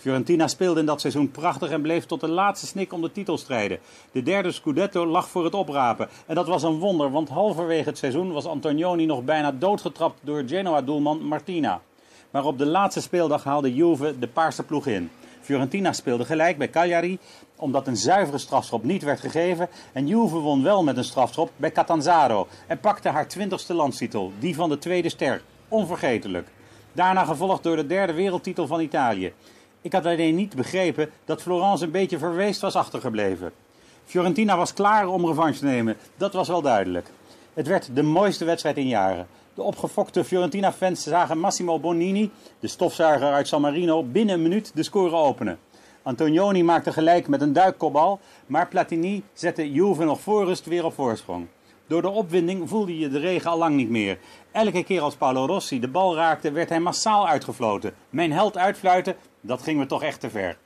Fiorentina 0.00 0.48
speelde 0.48 0.80
in 0.80 0.86
dat 0.86 1.00
seizoen 1.00 1.30
prachtig 1.30 1.70
en 1.70 1.82
bleef 1.82 2.06
tot 2.06 2.20
de 2.20 2.28
laatste 2.28 2.66
snik 2.66 2.92
om 2.92 3.00
de 3.00 3.12
titel 3.12 3.38
strijden. 3.38 3.78
De 4.12 4.22
derde 4.22 4.52
Scudetto 4.52 5.06
lag 5.06 5.28
voor 5.28 5.44
het 5.44 5.54
oprapen. 5.54 6.08
En 6.26 6.34
dat 6.34 6.46
was 6.46 6.62
een 6.62 6.78
wonder, 6.78 7.10
want 7.10 7.28
halverwege 7.28 7.88
het 7.88 7.98
seizoen 7.98 8.32
was 8.32 8.46
Antonioni 8.46 9.06
nog 9.06 9.24
bijna 9.24 9.52
doodgetrapt 9.52 10.20
door 10.22 10.42
Genoa-doelman 10.46 11.22
Martina. 11.22 11.80
Maar 12.30 12.44
op 12.44 12.58
de 12.58 12.66
laatste 12.66 13.00
speeldag 13.00 13.44
haalde 13.44 13.74
Juve 13.74 14.18
de 14.18 14.28
paarse 14.28 14.62
ploeg 14.62 14.86
in. 14.86 15.10
Fiorentina 15.40 15.92
speelde 15.92 16.24
gelijk 16.24 16.58
bij 16.58 16.70
Cagliari, 16.70 17.18
omdat 17.56 17.86
een 17.86 17.96
zuivere 17.96 18.38
strafschop 18.38 18.84
niet 18.84 19.02
werd 19.02 19.20
gegeven. 19.20 19.68
En 19.92 20.06
Juve 20.06 20.36
won 20.36 20.62
wel 20.62 20.84
met 20.84 20.96
een 20.96 21.04
strafschop 21.04 21.50
bij 21.56 21.72
Catanzaro 21.72 22.46
en 22.66 22.80
pakte 22.80 23.08
haar 23.08 23.28
twintigste 23.28 23.74
landstitel, 23.74 24.32
die 24.38 24.54
van 24.54 24.68
de 24.68 24.78
tweede 24.78 25.08
ster. 25.08 25.42
Onvergetelijk. 25.68 26.48
Daarna 26.92 27.24
gevolgd 27.24 27.62
door 27.62 27.76
de 27.76 27.86
derde 27.86 28.12
wereldtitel 28.12 28.66
van 28.66 28.80
Italië. 28.80 29.32
Ik 29.82 29.92
had 29.92 30.06
alleen 30.06 30.34
niet 30.34 30.56
begrepen 30.56 31.10
dat 31.24 31.42
Florence 31.42 31.84
een 31.84 31.90
beetje 31.90 32.18
verweest 32.18 32.60
was 32.60 32.74
achtergebleven. 32.74 33.52
Fiorentina 34.04 34.56
was 34.56 34.72
klaar 34.72 35.08
om 35.08 35.26
revanche 35.26 35.58
te 35.58 35.64
nemen, 35.64 35.96
dat 36.16 36.32
was 36.32 36.48
wel 36.48 36.62
duidelijk. 36.62 37.10
Het 37.54 37.66
werd 37.66 37.90
de 37.94 38.02
mooiste 38.02 38.44
wedstrijd 38.44 38.76
in 38.76 38.88
jaren. 38.88 39.26
De 39.54 39.62
opgefokte 39.62 40.24
Fiorentina-fans 40.24 41.02
zagen 41.02 41.38
Massimo 41.38 41.78
Bonini, 41.78 42.30
de 42.58 42.68
stofzuiger 42.68 43.32
uit 43.32 43.48
San 43.48 43.60
Marino, 43.60 44.02
binnen 44.02 44.34
een 44.34 44.42
minuut 44.42 44.70
de 44.74 44.82
score 44.82 45.16
openen. 45.16 45.58
Antonioni 46.02 46.64
maakte 46.64 46.92
gelijk 46.92 47.28
met 47.28 47.40
een 47.40 47.52
duikkopbal, 47.52 48.20
maar 48.46 48.68
Platini 48.68 49.22
zette 49.32 49.72
Juve 49.72 50.04
nog 50.04 50.20
voor 50.20 50.44
rust 50.44 50.66
weer 50.66 50.84
op 50.84 50.94
voorsprong. 50.94 51.46
Door 51.86 52.02
de 52.02 52.08
opwinding 52.08 52.68
voelde 52.68 52.98
je 52.98 53.08
de 53.08 53.18
regen 53.18 53.50
al 53.50 53.58
lang 53.58 53.76
niet 53.76 53.90
meer. 53.90 54.18
Elke 54.52 54.84
keer 54.84 55.00
als 55.00 55.14
Paolo 55.14 55.46
Rossi 55.46 55.80
de 55.80 55.88
bal 55.88 56.14
raakte, 56.16 56.50
werd 56.50 56.68
hij 56.68 56.80
massaal 56.80 57.28
uitgefloten. 57.28 57.94
Mijn 58.10 58.32
held 58.32 58.56
uitfluiten, 58.56 59.16
dat 59.40 59.62
ging 59.62 59.78
me 59.78 59.86
toch 59.86 60.02
echt 60.02 60.20
te 60.20 60.30
ver. 60.30 60.56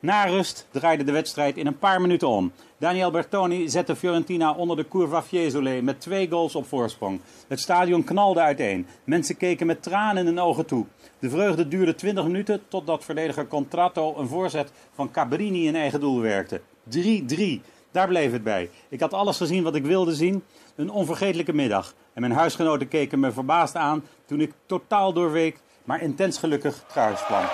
Na 0.00 0.24
rust 0.24 0.66
draaide 0.70 1.04
de 1.04 1.12
wedstrijd 1.12 1.56
in 1.56 1.66
een 1.66 1.78
paar 1.78 2.00
minuten 2.00 2.28
om. 2.28 2.52
Daniel 2.78 3.10
Bertoni 3.10 3.68
zette 3.68 3.96
Fiorentina 3.96 4.52
onder 4.52 4.76
de 4.76 4.88
Curva 4.88 5.22
Fiesole 5.22 5.82
met 5.82 6.00
twee 6.00 6.30
goals 6.30 6.54
op 6.54 6.66
voorsprong. 6.66 7.20
Het 7.48 7.60
stadion 7.60 8.04
knalde 8.04 8.40
uiteen. 8.40 8.86
Mensen 9.04 9.36
keken 9.36 9.66
met 9.66 9.82
tranen 9.82 10.16
in 10.16 10.26
hun 10.26 10.40
ogen 10.40 10.66
toe. 10.66 10.86
De 11.18 11.30
vreugde 11.30 11.68
duurde 11.68 11.94
20 11.94 12.24
minuten 12.24 12.62
totdat 12.68 13.04
verdediger 13.04 13.46
Contratto 13.46 14.16
een 14.16 14.28
voorzet 14.28 14.72
van 14.94 15.10
Cabrini 15.10 15.66
in 15.66 15.76
eigen 15.76 16.00
doel 16.00 16.20
werkte. 16.20 16.60
3-3. 16.96 17.60
Daar 17.90 18.08
bleef 18.08 18.32
het 18.32 18.42
bij. 18.42 18.70
Ik 18.88 19.00
had 19.00 19.12
alles 19.12 19.36
gezien 19.36 19.62
wat 19.62 19.74
ik 19.74 19.84
wilde 19.84 20.14
zien. 20.14 20.44
Een 20.76 20.90
onvergetelijke 20.90 21.52
middag. 21.52 21.94
En 22.12 22.20
mijn 22.20 22.32
huisgenoten 22.32 22.88
keken 22.88 23.20
me 23.20 23.32
verbaasd 23.32 23.74
aan 23.74 24.04
toen 24.26 24.40
ik 24.40 24.52
totaal 24.66 25.12
doorweek, 25.12 25.60
maar 25.84 26.02
intens 26.02 26.38
gelukkig 26.38 26.84
thuis 26.92 27.24
kwam. 27.24 27.44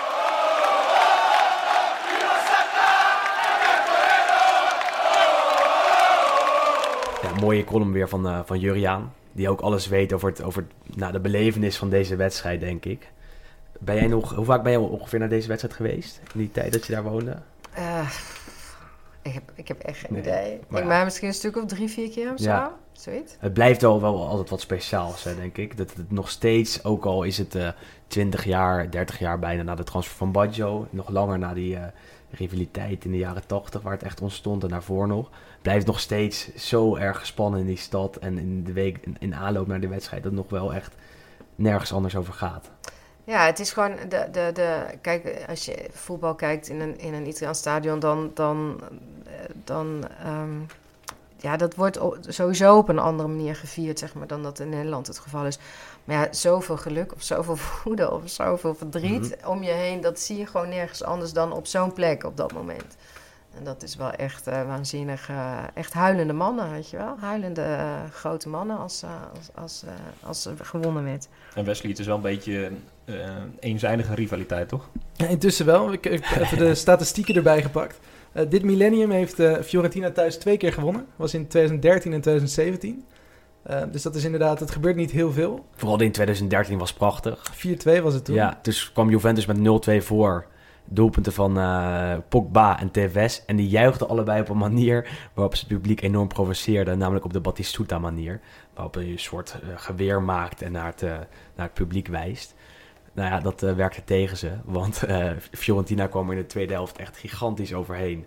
Ja, 7.25 7.39
mooie 7.39 7.63
column 7.63 7.91
weer 7.91 8.09
van, 8.09 8.27
eh, 8.27 8.39
van 8.45 8.59
Juriaan. 8.59 9.13
Die 9.31 9.49
ook 9.49 9.61
alles 9.61 9.87
weet 9.87 10.13
over, 10.13 10.29
het, 10.29 10.43
over 10.43 10.65
nou, 10.95 11.11
de 11.11 11.19
belevenis 11.19 11.77
van 11.77 11.89
deze 11.89 12.15
wedstrijd, 12.15 12.59
denk 12.59 12.85
ik. 12.85 13.11
Ben 13.79 13.95
jij 13.95 14.07
nog, 14.07 14.35
hoe 14.35 14.45
vaak 14.45 14.63
ben 14.63 14.71
je 14.71 14.79
ongeveer 14.79 15.19
naar 15.19 15.29
deze 15.29 15.47
wedstrijd 15.47 15.75
geweest? 15.75 16.19
In 16.33 16.39
die 16.39 16.51
tijd 16.51 16.73
dat 16.73 16.85
je 16.85 16.93
daar 16.93 17.03
woonde? 17.03 17.37
Eh, 17.73 18.09
ik, 19.21 19.33
heb, 19.33 19.43
ik 19.55 19.67
heb 19.67 19.79
echt 19.81 19.97
geen 19.97 20.11
Nee, 20.11 20.21
idee. 20.21 20.59
maar 20.67 20.81
ik 20.81 20.87
ja. 20.87 20.93
maar 20.93 21.03
misschien 21.03 21.27
een 21.27 21.33
stuk 21.33 21.57
of 21.57 21.65
drie, 21.65 21.89
vier 21.89 22.09
keer 22.09 22.31
of 22.33 22.39
zo. 22.39 22.49
Ja. 22.49 22.73
Zoiets. 22.91 23.35
Het 23.39 23.53
blijft 23.53 23.81
wel, 23.81 24.01
wel 24.01 24.27
altijd 24.27 24.49
wat 24.49 24.61
speciaals, 24.61 25.23
hè, 25.23 25.35
denk 25.35 25.57
ik. 25.57 25.77
Dat 25.77 25.93
het 25.95 26.11
nog 26.11 26.29
steeds, 26.29 26.83
ook 26.83 27.05
al 27.05 27.23
is 27.23 27.37
het 27.37 27.55
eh 27.55 27.69
20 28.07 28.43
jaar, 28.43 28.91
30 28.91 29.19
jaar 29.19 29.39
bijna 29.39 29.63
na 29.63 29.75
de 29.75 29.83
transfer 29.83 30.15
van 30.17 30.31
Baggio, 30.31 30.87
nog 30.89 31.09
langer 31.09 31.39
na 31.39 31.53
die 31.53 31.77
rivaliteit 32.35 33.05
in 33.05 33.11
de 33.11 33.17
jaren 33.17 33.47
80, 33.47 33.81
waar 33.81 33.93
het 33.93 34.03
echt 34.03 34.21
ontstond 34.21 34.63
en 34.63 34.69
daarvoor 34.69 35.07
nog, 35.07 35.29
blijft 35.61 35.85
nog 35.85 35.99
steeds 35.99 36.55
zo 36.55 36.95
erg 36.95 37.19
gespannen 37.19 37.59
in 37.59 37.65
die 37.65 37.77
stad 37.77 38.15
en 38.15 38.37
in 38.37 38.63
de 38.63 38.73
week 38.73 38.99
in, 39.19 39.35
aanloop 39.35 39.67
naar 39.67 39.79
de 39.79 39.87
wedstrijd, 39.87 40.23
dat 40.23 40.31
het 40.31 40.41
nog 40.41 40.49
wel 40.49 40.73
echt 40.73 40.95
nergens 41.55 41.93
anders 41.93 42.15
over 42.15 42.33
gaat. 42.33 42.71
Ja, 43.23 43.45
het 43.45 43.59
is 43.59 43.71
gewoon 43.71 43.95
de, 44.09 44.27
de, 44.31 44.49
de. 44.53 44.85
Kijk, 45.01 45.45
als 45.47 45.65
je 45.65 45.87
voetbal 45.91 46.35
kijkt 46.35 46.67
in 46.69 46.79
een, 46.79 46.99
in 46.99 47.13
een 47.13 47.27
Italiaans 47.27 47.57
stadion, 47.57 47.99
dan. 47.99 48.31
dan, 48.33 48.79
eh, 49.25 49.31
dan 49.63 50.07
ehm, 50.23 50.59
ja, 51.37 51.57
dat 51.57 51.75
wordt 51.75 51.99
sowieso 52.27 52.77
op 52.77 52.89
een 52.89 52.99
andere 52.99 53.27
manier 53.27 53.55
gevierd, 53.55 53.99
zeg 53.99 54.13
maar, 54.13 54.27
dan 54.27 54.43
dat 54.43 54.59
in 54.59 54.69
Nederland 54.69 55.07
het 55.07 55.19
geval 55.19 55.45
is. 55.45 55.59
Maar 56.05 56.15
ja, 56.15 56.33
zoveel 56.33 56.77
geluk 56.77 57.13
of 57.13 57.23
zoveel 57.23 57.57
woede 57.83 58.11
of 58.11 58.21
zoveel 58.29 58.75
verdriet 58.75 59.37
om 59.45 59.63
je 59.63 59.71
heen, 59.71 60.01
dat 60.01 60.19
zie 60.19 60.37
je 60.37 60.45
gewoon 60.45 60.69
nergens 60.69 61.03
anders 61.03 61.33
dan 61.33 61.51
op 61.53 61.67
zo'n 61.67 61.93
plek 61.93 62.23
op 62.23 62.37
dat 62.37 62.53
moment. 62.53 62.95
En 63.57 63.63
dat 63.63 63.83
is 63.83 63.95
wel 63.95 64.11
echt 64.11 64.47
eh, 64.47 64.65
waanzinnig. 64.67 65.29
eh, 65.29 65.57
echt 65.73 65.93
huilende 65.93 66.33
mannen, 66.33 66.71
weet 66.71 66.89
je 66.89 66.97
wel? 66.97 67.15
Huilende 67.19 67.61
eh, 67.61 68.03
grote 68.11 68.49
mannen 68.49 68.77
als, 68.77 69.03
eh, 69.03 69.09
als, 69.37 69.49
als, 69.55 69.83
eh, 69.85 70.27
als 70.27 70.45
er 70.45 70.53
gewonnen 70.61 71.03
werd. 71.03 71.27
En 71.55 71.65
Wesley, 71.65 71.89
het 71.91 71.99
is 71.99 72.05
wel 72.05 72.15
een 72.15 72.21
beetje 72.21 72.71
eh 73.05 73.15
eenzijdige 73.59 74.13
rivaliteit, 74.15 74.69
toch? 74.69 74.89
Ja, 75.13 75.27
intussen 75.27 75.65
wel. 75.65 75.91
Ik 75.93 76.05
ik 76.05 76.25
heb 76.25 76.41
even 76.41 76.57
de 76.57 76.75
statistieken 76.85 77.35
erbij 77.35 77.61
gepakt. 77.61 77.99
Eh, 78.31 78.45
dit 78.49 78.63
millennium 78.63 79.11
heeft 79.11 79.39
eh, 79.39 79.61
Fiorentina 79.61 80.11
thuis 80.11 80.37
twee 80.37 80.57
keer 80.57 80.73
gewonnen. 80.73 81.05
was 81.15 81.33
in 81.33 81.47
2013 81.47 82.13
en 82.13 82.21
2017. 82.21 83.05
Eh, 83.65 83.81
dus 83.91 84.01
dat 84.01 84.15
is 84.15 84.23
inderdaad, 84.23 84.59
het 84.59 84.71
gebeurt 84.71 84.95
niet 84.95 85.11
heel 85.11 85.31
veel. 85.31 85.65
4-2 85.71 85.75
Vooral 85.75 86.01
in 86.01 86.11
2013 86.11 86.77
was 86.77 86.93
prachtig. 86.93 87.51
was 88.01 88.13
het 88.13 88.25
toen. 88.25 88.35
Ja, 88.35 88.59
dus 88.61 88.91
kwam 88.91 89.09
Juventus 89.09 89.45
met 89.45 89.57
0-2 89.57 90.03
voor. 90.03 90.45
Doelpunten 90.87 91.33
van 91.33 91.59
eh, 91.59 92.13
Pogba 92.29 92.79
en 92.79 92.91
Tevez. 92.91 93.41
En 93.45 93.55
die 93.55 93.67
juichten 93.67 94.09
allebei 94.09 94.41
op 94.41 94.49
een 94.49 94.57
manier 94.57 95.29
waarop 95.33 95.55
ze 95.55 95.65
het 95.65 95.73
publiek 95.73 96.01
enorm 96.01 96.27
provoceerden. 96.27 96.97
Namelijk 96.97 97.25
op 97.25 97.33
de 97.33 97.39
Batistuta 97.39 97.99
manier. 97.99 98.39
Waarop 98.73 98.95
je 98.95 99.01
een 99.01 99.19
soort 99.19 99.55
eh, 99.61 99.69
geweer 99.75 100.21
maakt 100.21 100.61
en 100.61 100.71
naar 100.71 100.85
het, 100.85 101.01
naar 101.01 101.65
het 101.65 101.73
publiek 101.73 102.07
wijst. 102.07 102.55
Nou 103.13 103.29
ja, 103.29 103.39
dat 103.39 103.61
werkte 103.61 104.03
tegen 104.03 104.37
ze. 104.37 104.51
Want 104.63 105.03
Fiorentina 105.51 106.07
kwam 106.07 106.29
er 106.29 106.35
in 106.35 106.41
de 106.41 106.47
tweede 106.47 106.73
helft 106.73 106.97
echt 106.97 107.17
gigantisch 107.17 107.73
overheen. 107.73 108.25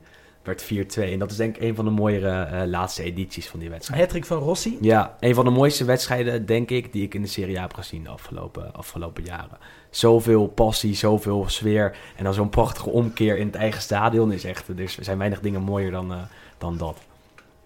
Werd 0.49 0.65
4-2. 0.99 1.13
En 1.13 1.19
dat 1.19 1.31
is 1.31 1.37
denk 1.37 1.57
ik 1.57 1.63
een 1.63 1.75
van 1.75 1.85
de 1.85 1.91
mooiere 1.91 2.43
eh, 2.43 2.67
laatste 2.67 3.03
edities 3.03 3.49
van 3.49 3.61
die 3.61 3.71
wedstrijd. 3.71 4.01
Hattrick 4.01 4.25
van 4.25 4.39
Rossi. 4.39 4.79
Ja, 4.81 5.17
een 5.21 5.35
van 5.35 5.45
de 5.45 5.51
mooiste 5.51 5.85
wedstrijden, 5.85 6.47
denk 6.47 6.71
ik, 6.71 6.93
die 6.93 7.03
ik 7.03 7.15
in 7.15 7.23
de 7.23 7.29
Serie 7.29 7.59
A 7.59 7.63
heb 7.63 7.75
gezien 7.75 8.03
de 8.03 8.09
afgelopen, 8.09 8.75
afgelopen 8.75 9.25
jaren. 9.25 9.59
Zoveel 9.91 10.47
passie, 10.47 10.95
zoveel 10.95 11.45
sfeer. 11.49 11.97
En 12.17 12.25
dan 12.25 12.35
zo'n 12.35 12.49
prachtige 12.49 12.91
omkeer 12.91 13.39
in 13.39 13.47
het 13.47 13.57
eigen 13.57 13.83
stadion 13.83 14.33
is 14.33 14.45
echt... 14.45 14.69
Er 14.69 14.89
zijn 15.01 15.19
weinig 15.19 15.41
dingen 15.41 15.63
mooier 15.63 15.91
dan, 15.91 16.13
eh, 16.13 16.19
dan 16.59 16.77
dat. 16.77 16.97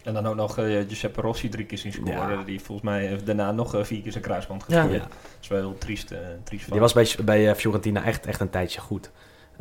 En 0.03 0.15
dan 0.15 0.27
ook 0.27 0.35
nog 0.35 0.59
eh, 0.59 0.65
Giuseppe 0.65 1.21
Rossi 1.21 1.49
drie 1.49 1.67
keer 1.67 1.79
zien 1.79 1.93
scoren. 1.93 2.39
Ja. 2.39 2.43
Die 2.45 2.61
volgens 2.61 2.89
mij 2.89 3.07
heeft 3.07 3.27
daarna 3.27 3.53
nog 3.53 3.75
eh, 3.75 3.85
vier 3.85 4.03
keer 4.03 4.13
zijn 4.13 4.25
kruisband 4.25 4.63
gescoord. 4.63 4.93
Ja. 4.93 4.99
Dat 4.99 5.09
is 5.41 5.49
wel 5.49 5.59
heel 5.59 5.79
triest. 5.79 6.11
eh 6.11 6.19
triest. 6.45 6.71
Die 6.71 6.81
was 6.81 6.93
bij, 6.93 7.15
bij 7.25 7.49
eh, 7.49 7.55
Fiorentina 7.55 8.05
echt, 8.05 8.27
echt 8.27 8.41
een 8.41 8.51
tijdje 8.51 8.81
goed. 8.81 9.11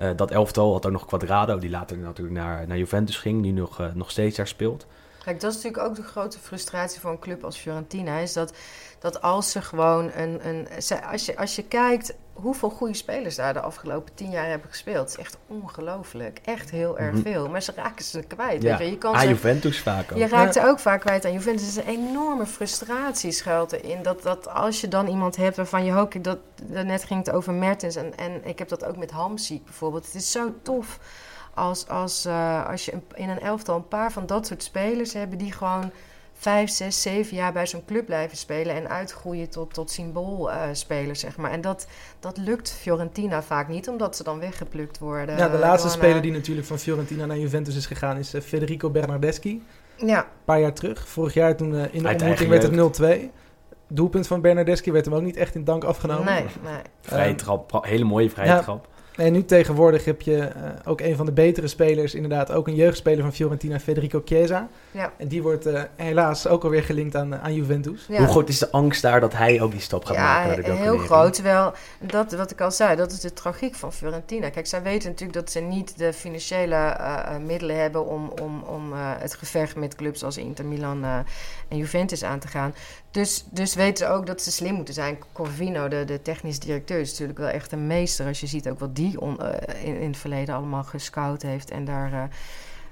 Eh, 0.02 0.10
dat 0.16 0.32
elftal 0.32 0.72
had 0.72 0.86
ook 0.86 0.92
nog 0.92 1.06
Quadrado, 1.06 1.58
die 1.58 1.70
later 1.70 1.98
natuurlijk 1.98 2.38
naar, 2.38 2.68
naar 2.68 2.78
Juventus 2.78 3.18
ging. 3.18 3.42
Nu 3.42 3.52
nog, 3.52 3.80
eh, 3.80 3.94
nog 3.94 4.12
steeds 4.12 4.38
daar 4.38 4.48
speelt. 4.48 4.88
Kijk, 5.24 5.40
dat 5.42 5.50
is 5.52 5.56
natuurlijk 5.64 5.84
ook 5.84 5.96
de 5.96 6.04
grote 6.04 6.40
frustratie 6.40 7.00
voor 7.00 7.12
een 7.12 7.20
club 7.20 7.44
als 7.44 7.58
Fiorentina. 7.58 8.18
Is 8.18 8.34
dat, 8.34 8.54
dat 9.00 9.22
als 9.22 9.52
ze 9.52 9.62
gewoon 9.62 10.12
een. 10.16 10.48
een 10.48 10.68
ze- 10.84 11.06
als, 11.06 11.26
je, 11.26 11.38
als 11.38 11.56
je 11.56 11.64
kijkt 11.64 12.14
hoeveel 12.34 12.70
goede 12.70 12.94
spelers 12.94 13.36
daar 13.36 13.54
de 13.54 13.60
afgelopen 13.62 14.14
tien 14.14 14.30
jaar 14.32 14.48
hebben 14.50 14.70
gespeeld. 14.70 15.10
Het 15.10 15.20
is 15.20 15.26
echt 15.26 15.38
ongelooflijk. 15.48 16.40
Echt 16.46 16.70
heel 16.70 16.98
erg 17.00 17.14
Mhm. 17.14 17.22
veel. 17.22 17.50
Maar 17.50 17.62
ze 17.62 17.72
raken 17.76 18.06
ze 18.06 18.22
kwijt. 18.22 18.62
Ja, 18.62 18.78
Weet 18.78 18.88
je. 18.88 18.94
je 18.94 18.98
kan 18.98 19.14
aan 19.16 19.22
ze, 19.22 19.28
Juventus 19.28 19.80
vaak 19.82 20.12
ook. 20.12 20.18
je 20.18 20.28
raakt 20.28 20.56
er 20.56 20.68
ook 20.68 20.80
vaak 20.80 21.02
kwijt 21.02 21.26
aan 21.26 21.34
Juventus. 21.34 21.64
Er 21.78 21.88
is 21.88 21.94
een 21.94 22.08
enorme 22.08 22.46
frustratie 22.46 23.32
schuilt 23.32 23.72
erin. 23.72 24.02
Dat, 24.04 24.22
dat 24.24 24.48
als 24.48 24.82
je 24.82 24.88
dan 24.88 25.08
iemand 25.08 25.36
hebt 25.36 25.56
waarvan 25.56 25.86
je 25.86 25.92
hoopt... 25.92 26.24
Dat, 26.24 26.38
net 26.68 27.04
ging 27.04 27.26
het 27.26 27.36
over 27.36 27.54
Mertens 27.54 27.96
en, 27.96 28.18
en 28.18 28.42
ik 28.46 28.60
heb 28.60 28.68
dat 28.68 28.86
ook 28.86 28.98
met 28.98 29.12
Hamziek 29.12 29.64
bijvoorbeeld. 29.66 30.06
Het 30.06 30.16
is 30.16 30.32
zo 30.32 30.54
tof 30.62 31.00
als, 31.54 31.88
als, 31.88 32.26
eh, 32.26 32.70
als 32.70 32.86
je 32.86 32.94
in 33.14 33.30
een 33.30 33.42
elftal 33.42 33.76
een 33.76 33.88
paar 33.88 34.12
van 34.12 34.26
dat 34.26 34.48
soort 34.48 34.64
spelers 34.64 35.14
hebben... 35.14 35.38
die 35.38 35.52
gewoon 35.52 35.92
vijf, 36.42 36.70
zes, 36.70 37.02
zeven 37.02 37.36
jaar 37.36 37.54
bij 37.54 37.68
zo'n 37.68 37.86
club 37.86 38.06
blijven 38.06 38.38
spelen... 38.38 38.76
en 38.76 38.90
uitgroeien 38.90 39.50
tot, 39.50 39.74
tot 39.74 39.92
symboolspelers, 39.92 41.20
zeg 41.20 41.38
maar. 41.38 41.52
En 41.52 41.62
dat, 41.62 41.88
dat 42.20 42.38
lukt 42.38 42.72
Fiorentina 42.72 43.44
vaak 43.44 43.68
niet, 43.68 43.90
omdat 43.90 44.16
ze 44.16 44.24
dan 44.24 44.40
weggeplukt 44.40 45.00
worden. 45.00 45.38
Ja, 45.38 45.50
de 45.50 45.58
laatste 45.58 45.90
speler 45.90 46.16
eh, 46.16 46.22
die 46.22 46.32
natuurlijk 46.32 46.68
van 46.68 46.80
Fiorentina 46.80 47.26
naar 47.26 47.38
Juventus 47.38 47.76
is 47.76 47.86
gegaan 47.86 48.18
is 48.18 48.34
eh, 48.34 48.42
Federico 48.42 48.90
Bernardeschi. 48.90 49.64
Ja, 49.98 50.20
Een 50.20 50.26
paar 50.46 50.60
jaar 50.60 50.74
terug. 50.74 51.08
Vorig 51.08 51.34
jaar 51.34 51.56
toen 51.56 51.76
eh, 51.76 51.94
in 51.94 52.02
de 52.02 52.08
Uit 52.08 52.22
ontmoeting 52.22 52.50
werd 52.50 52.98
het 52.98 53.28
0-2. 53.28 53.30
Doelpunt 53.88 54.28
van 54.28 54.42
Bernardeschi 54.42 54.92
werd 54.92 55.06
hem 55.06 55.14
ook 55.14 55.22
niet 55.22 55.38
echt 55.38 55.56
in 55.56 55.64
dank 55.64 55.84
afgenomen. 55.84 56.26
nee, 56.34 56.46
nee. 56.64 56.82
Vrije 57.02 57.36
trap, 57.36 57.86
hele 57.86 58.04
mooie 58.04 58.30
vrije 58.30 58.50
ja. 58.50 58.60
trap. 58.60 58.88
En 59.22 59.32
nu 59.32 59.46
tegenwoordig 59.46 60.06
heb 60.06 60.22
je 60.22 60.38
eh, 60.38 60.64
ook 60.86 61.02
een 61.02 61.16
van 61.16 61.26
de 61.26 61.32
betere 61.32 61.68
spelers, 61.68 62.14
inderdaad 62.14 62.52
ook 62.52 62.68
een 62.68 62.76
jeugdspeler 62.76 63.24
van 63.24 63.34
Fiorentina, 63.34 63.80
Federico 63.80 64.22
Chiesa. 64.26 64.68
Ja. 64.92 65.14
En 65.18 65.28
die 65.28 65.42
wordt 65.42 65.66
eh, 65.66 65.82
helaas 65.96 66.48
ook 66.48 66.64
alweer 66.64 66.84
gelinkt 66.84 67.16
aan, 67.16 67.36
aan 67.36 67.54
Juventus. 67.54 68.06
Ja. 68.08 68.18
Hoe 68.18 68.28
groot 68.28 68.50
is 68.50 68.60
de 68.60 68.72
angst 68.72 69.02
daar 69.02 69.20
dat 69.20 69.34
hij 69.34 69.62
ook 69.62 69.72
die 69.72 69.80
stap 69.80 70.06
gaat 70.06 70.18
maken 70.18 70.48
naar 70.48 70.56
de 70.56 70.72
Ja, 70.72 70.76
heel 70.76 70.98
groot. 70.98 71.34
Terwijl, 71.34 71.74
dat, 72.00 72.32
wat 72.32 72.52
ik 72.52 72.62
al 72.62 72.72
zei, 72.72 72.96
dat 72.96 73.12
is 73.12 73.20
de 73.20 73.34
tragiek 73.34 73.76
van 73.76 73.94
Fiorentina. 73.94 74.50
Kijk, 74.50 74.68
zij 74.68 74.82
weten 74.82 75.10
natuurlijk 75.10 75.40
dat 75.40 75.52
ze 75.52 75.60
niet 75.60 75.98
de 75.98 76.14
financiële 76.14 76.76
eh, 76.76 77.36
eh, 77.36 77.42
middelen 77.42 77.80
hebben 77.80 78.06
om, 78.06 78.32
om, 78.42 78.62
om 78.62 78.94
eh, 78.94 79.00
het 79.18 79.34
gevecht 79.34 79.76
met 79.76 79.96
clubs 79.96 80.24
als 80.24 80.38
Inter, 80.38 80.66
Milan 80.66 81.04
eh, 81.04 81.18
en 81.68 81.78
Juventus 81.78 82.24
aan 82.24 82.40
te 82.40 82.48
gaan. 82.48 82.74
Dus, 83.12 83.46
dus 83.50 83.76
weten 83.76 84.06
ze 84.08 84.14
ook 84.14 84.26
dat 84.26 84.42
ze 84.42 84.52
slim 84.52 84.74
moeten 84.74 84.94
zijn. 84.94 85.18
Corvino, 85.32 85.88
de, 85.88 86.06
de 86.06 86.22
technisch 86.22 86.60
directeur, 86.60 87.00
is 87.00 87.10
natuurlijk 87.12 87.40
wel 87.40 87.48
echt 87.48 87.72
een 87.72 87.88
meester. 87.88 88.26
Als 88.28 88.40
je 88.40 88.48
ziet 88.48 88.70
ook 88.70 88.80
wat 88.80 88.96
die 88.96 89.20
eh, 89.20 89.86
in, 89.86 89.96
in 90.00 90.08
het 90.10 90.18
verleden 90.18 90.56
allemaal 90.56 90.84
gescout 90.84 91.42
heeft 91.42 91.72
en 91.72 91.86
daar... 91.86 92.14
eh, 92.14 92.24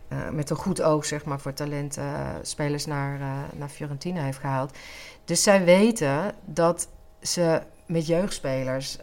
eh, 0.08 0.30
met 0.30 0.50
een 0.50 0.56
goed 0.56 0.82
oog 0.82 1.06
zeg 1.06 1.26
maar, 1.26 1.40
voor 1.40 1.54
talent 1.54 1.98
spelers 2.42 2.86
naar, 2.86 3.20
naar 3.56 3.70
Fiorentina 3.70 4.24
heeft 4.24 4.38
gehaald. 4.40 4.78
Dus 5.26 5.44
zij 5.44 5.64
weten 5.64 6.32
dat 6.46 6.88
ze 7.22 7.62
met 7.86 8.08
jeugdspelers 8.08 8.98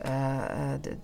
de- 0.80 0.96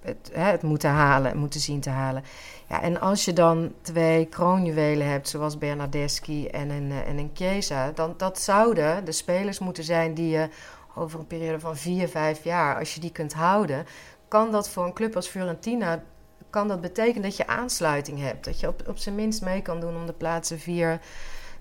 het, 0.00 0.30
hè, 0.32 0.50
het 0.50 0.62
moeten 0.62 0.90
halen, 0.90 1.36
moeten 1.36 1.60
zien 1.60 1.80
te 1.80 1.90
halen. 1.90 2.24
Ja, 2.66 2.82
en 2.82 3.00
als 3.00 3.24
je 3.24 3.32
dan 3.32 3.72
twee 3.82 4.26
kroonjuwelen 4.26 5.06
hebt, 5.06 5.28
zoals 5.28 5.58
Bernardeschi 5.58 6.46
en 6.46 6.70
een, 6.70 6.90
eh, 6.90 7.08
en 7.08 7.18
een 7.18 7.30
Chiesa, 7.34 7.90
dan 7.94 8.14
dat 8.16 8.40
zouden 8.40 9.04
de 9.04 9.12
spelers 9.12 9.58
moeten 9.58 9.84
zijn 9.84 10.14
die 10.14 10.28
je 10.28 10.48
over 10.94 11.18
een 11.18 11.26
periode 11.26 11.60
van 11.60 11.76
vier, 11.76 12.08
vijf 12.08 12.44
jaar, 12.44 12.78
als 12.78 12.94
je 12.94 13.00
die 13.00 13.12
kunt 13.12 13.32
houden, 13.32 13.86
kan 14.28 14.50
dat 14.50 14.68
voor 14.68 14.84
een 14.84 14.92
club 14.92 15.16
als 15.16 15.28
Fiorentina, 15.28 16.02
kan 16.50 16.68
dat 16.68 16.80
betekenen 16.80 17.22
dat 17.22 17.36
je 17.36 17.46
aansluiting 17.46 18.20
hebt. 18.20 18.44
Dat 18.44 18.60
je 18.60 18.68
op, 18.68 18.82
op 18.88 18.98
zijn 18.98 19.14
minst 19.14 19.42
mee 19.42 19.62
kan 19.62 19.80
doen 19.80 19.96
om 19.96 20.06
de 20.06 20.12
plaatsen 20.12 20.58
vier 20.58 21.00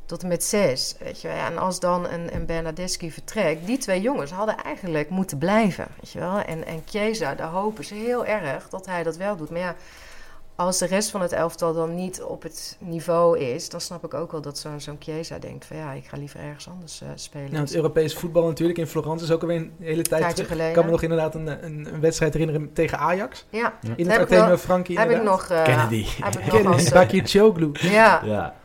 tot 0.07 0.21
en 0.21 0.27
met 0.27 0.43
zes. 0.43 0.95
Weet 0.99 1.21
je 1.21 1.27
wel. 1.27 1.37
En 1.37 1.57
als 1.57 1.79
dan 1.79 2.07
een, 2.09 2.35
een 2.35 2.45
Bernardeschi 2.45 3.11
vertrekt, 3.11 3.65
die 3.65 3.77
twee 3.77 4.01
jongens 4.01 4.31
hadden 4.31 4.55
eigenlijk 4.63 5.09
moeten 5.09 5.37
blijven. 5.37 5.87
Weet 6.01 6.11
je 6.11 6.19
wel. 6.19 6.39
En, 6.39 6.65
en 6.65 6.81
Chiesa, 6.85 7.35
daar 7.35 7.47
hopen 7.49 7.83
ze 7.85 7.93
heel 7.93 8.25
erg 8.25 8.69
dat 8.69 8.85
hij 8.85 9.03
dat 9.03 9.17
wel 9.17 9.35
doet. 9.35 9.49
Maar 9.49 9.59
ja, 9.59 9.75
als 10.55 10.77
de 10.77 10.85
rest 10.85 11.09
van 11.11 11.21
het 11.21 11.31
elftal 11.31 11.73
dan 11.73 11.95
niet 11.95 12.21
op 12.21 12.43
het 12.43 12.77
niveau 12.79 13.39
is, 13.39 13.69
dan 13.69 13.81
snap 13.81 14.03
ik 14.05 14.13
ook 14.13 14.31
wel 14.31 14.41
dat 14.41 14.57
zo'n 14.57 14.79
zo'n 14.81 14.95
Chiesa 14.99 15.39
denkt 15.39 15.65
van 15.65 15.77
ja, 15.77 15.91
ik 15.91 16.05
ga 16.07 16.17
liever 16.17 16.39
ergens 16.39 16.69
anders 16.69 17.01
eh, 17.01 17.07
spelen. 17.15 17.51
Nou, 17.51 17.63
het 17.63 17.75
Europees 17.75 18.15
voetbal 18.15 18.45
natuurlijk 18.47 18.77
in 18.79 18.87
Florence 18.87 19.25
is 19.25 19.31
ook 19.31 19.41
alweer 19.41 19.57
een 19.57 19.73
hele 19.79 20.01
tijd 20.01 20.29
terug. 20.35 20.47
geleden. 20.47 20.67
Ik 20.67 20.73
kan 20.75 20.85
me 20.85 20.91
nog 20.91 21.01
inderdaad 21.01 21.35
een, 21.35 21.47
een, 21.65 21.93
een 21.93 21.99
wedstrijd 22.01 22.33
herinneren 22.33 22.73
tegen 22.73 22.97
Ajax. 22.99 23.45
ja, 23.49 23.73
In 23.81 23.89
Heb 23.89 24.19
het 24.19 24.19
Artemio 24.19 24.47
wel- 24.47 24.57
Frankie 24.57 24.99
heb 24.99 25.09
ik 25.11 25.23
nog, 25.23 25.49
eh, 25.49 25.63
Kennedy. 25.63 26.05
Heb 26.05 26.33
ik 26.33 26.39
nog 26.39 26.47
Kennedy, 26.49 26.67
als, 26.67 26.83
eh, 26.85 26.91
ja, 27.73 28.21
Ja. 28.25 28.55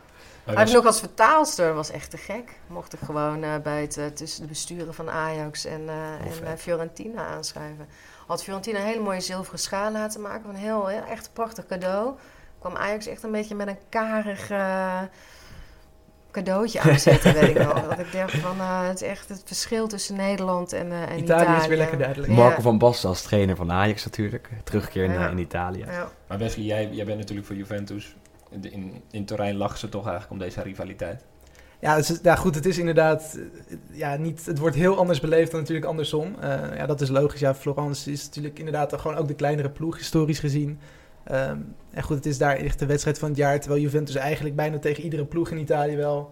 Heb 0.43 0.53
ik 0.53 0.59
was- 0.63 0.71
nog 0.73 0.85
als 0.85 0.99
vertaalster, 0.99 1.73
was 1.73 1.91
echt 1.91 2.09
te 2.09 2.17
gek. 2.17 2.59
Mocht 2.67 2.93
ik 2.93 2.99
gewoon 3.05 3.43
eh, 3.43 3.49
bij 3.63 3.81
het, 3.81 3.97
eh, 3.97 4.05
tussen 4.05 4.41
de 4.41 4.47
besturen 4.47 4.93
van 4.93 5.09
Ajax 5.09 5.65
en, 5.65 5.81
eh, 5.89 6.49
en 6.51 6.57
Fiorentina 6.57 7.25
aanschrijven. 7.25 7.87
Had 8.27 8.43
Fiorentina 8.43 8.79
een 8.79 8.85
hele 8.85 9.01
mooie 9.03 9.19
zilveren 9.21 9.59
schaal 9.59 9.91
laten 9.91 10.21
maken. 10.21 10.41
Van 10.41 10.49
een 10.49 10.55
heel, 10.61 10.87
heel 10.87 11.03
echt 11.09 11.25
een 11.25 11.33
prachtig 11.33 11.65
cadeau. 11.65 12.11
Kwam 12.59 12.75
Ajax 12.75 13.07
echt 13.07 13.23
een 13.23 13.31
beetje 13.31 13.55
met 13.55 13.67
een 13.67 13.77
karig 13.89 14.49
cadeautje 16.31 16.79
aanzetten, 16.79 17.33
weet 17.33 17.49
ik 17.49 17.63
nog. 17.63 17.81
Dat 17.89 17.99
ik 17.99 18.11
dacht 18.11 18.37
van, 18.37 18.59
eh, 18.59 18.87
het 18.87 19.01
is 19.01 19.07
echt 19.07 19.29
het 19.29 19.41
verschil 19.45 19.87
tussen 19.87 20.15
Nederland 20.15 20.73
en, 20.73 20.91
eh 20.91 21.01
en 21.01 21.17
Italië. 21.19 21.41
Italië 21.43 21.59
is 21.61 21.67
weer 21.67 21.77
lekker 21.77 21.97
duidelijk. 21.97 22.31
Ja. 22.31 22.37
Marco 22.37 22.61
van 22.61 22.77
Basten 22.77 23.09
als 23.09 23.21
trainer 23.21 23.55
van 23.55 23.71
Ajax 23.71 24.03
natuurlijk. 24.05 24.49
Terugkeer 24.63 25.03
in, 25.03 25.11
Ja. 25.11 25.29
in 25.29 25.37
Italië. 25.37 25.85
Ja. 25.87 26.11
Maar 26.27 26.37
Wesley, 26.37 26.65
jij, 26.65 26.89
jij 26.91 27.05
bent 27.05 27.17
natuurlijk 27.17 27.47
voor 27.47 27.55
Juventus. 27.55 28.15
In, 28.61 29.01
in, 29.11 29.25
Turijn 29.25 29.55
lachen 29.55 29.79
ze 29.79 29.89
toch 29.89 30.03
eigenlijk 30.03 30.31
om 30.31 30.39
deze 30.39 30.61
rivaliteit. 30.61 31.25
Ja, 32.21 32.35
goed, 32.35 32.55
het 32.55 32.65
is 32.65 32.77
inderdaad... 32.77 33.39
Ja, 33.91 34.15
niet, 34.15 34.45
het 34.45 34.59
wordt 34.59 34.75
heel 34.75 34.97
anders 34.97 35.19
beleefd 35.19 35.51
dan 35.51 35.59
natuurlijk 35.59 35.87
andersom. 35.87 36.35
Eh, 36.39 36.75
ja, 36.75 36.85
dat 36.85 37.01
is 37.01 37.09
logisch. 37.09 37.39
Ja, 37.39 37.55
Florence 37.55 38.11
is 38.11 38.25
natuurlijk 38.25 38.59
inderdaad 38.59 38.93
gewoon 38.93 39.17
ook 39.17 39.27
de 39.27 39.33
kleinere 39.33 39.69
ploeg, 39.69 39.97
historisch 39.97 40.39
gezien. 40.39 40.79
Ehm, 41.23 41.57
en 41.91 42.03
goed, 42.03 42.15
het 42.15 42.25
is 42.25 42.37
daar 42.37 42.55
echt 42.55 42.79
de 42.79 42.85
wedstrijd 42.85 43.19
van 43.19 43.29
het 43.29 43.37
jaar. 43.37 43.59
Terwijl 43.59 43.81
Juventus 43.81 44.15
eigenlijk 44.15 44.55
bijna 44.55 44.79
tegen 44.79 45.03
iedere 45.03 45.25
ploeg 45.25 45.49
in 45.49 45.57
Italië 45.57 45.95
wel 45.95 46.31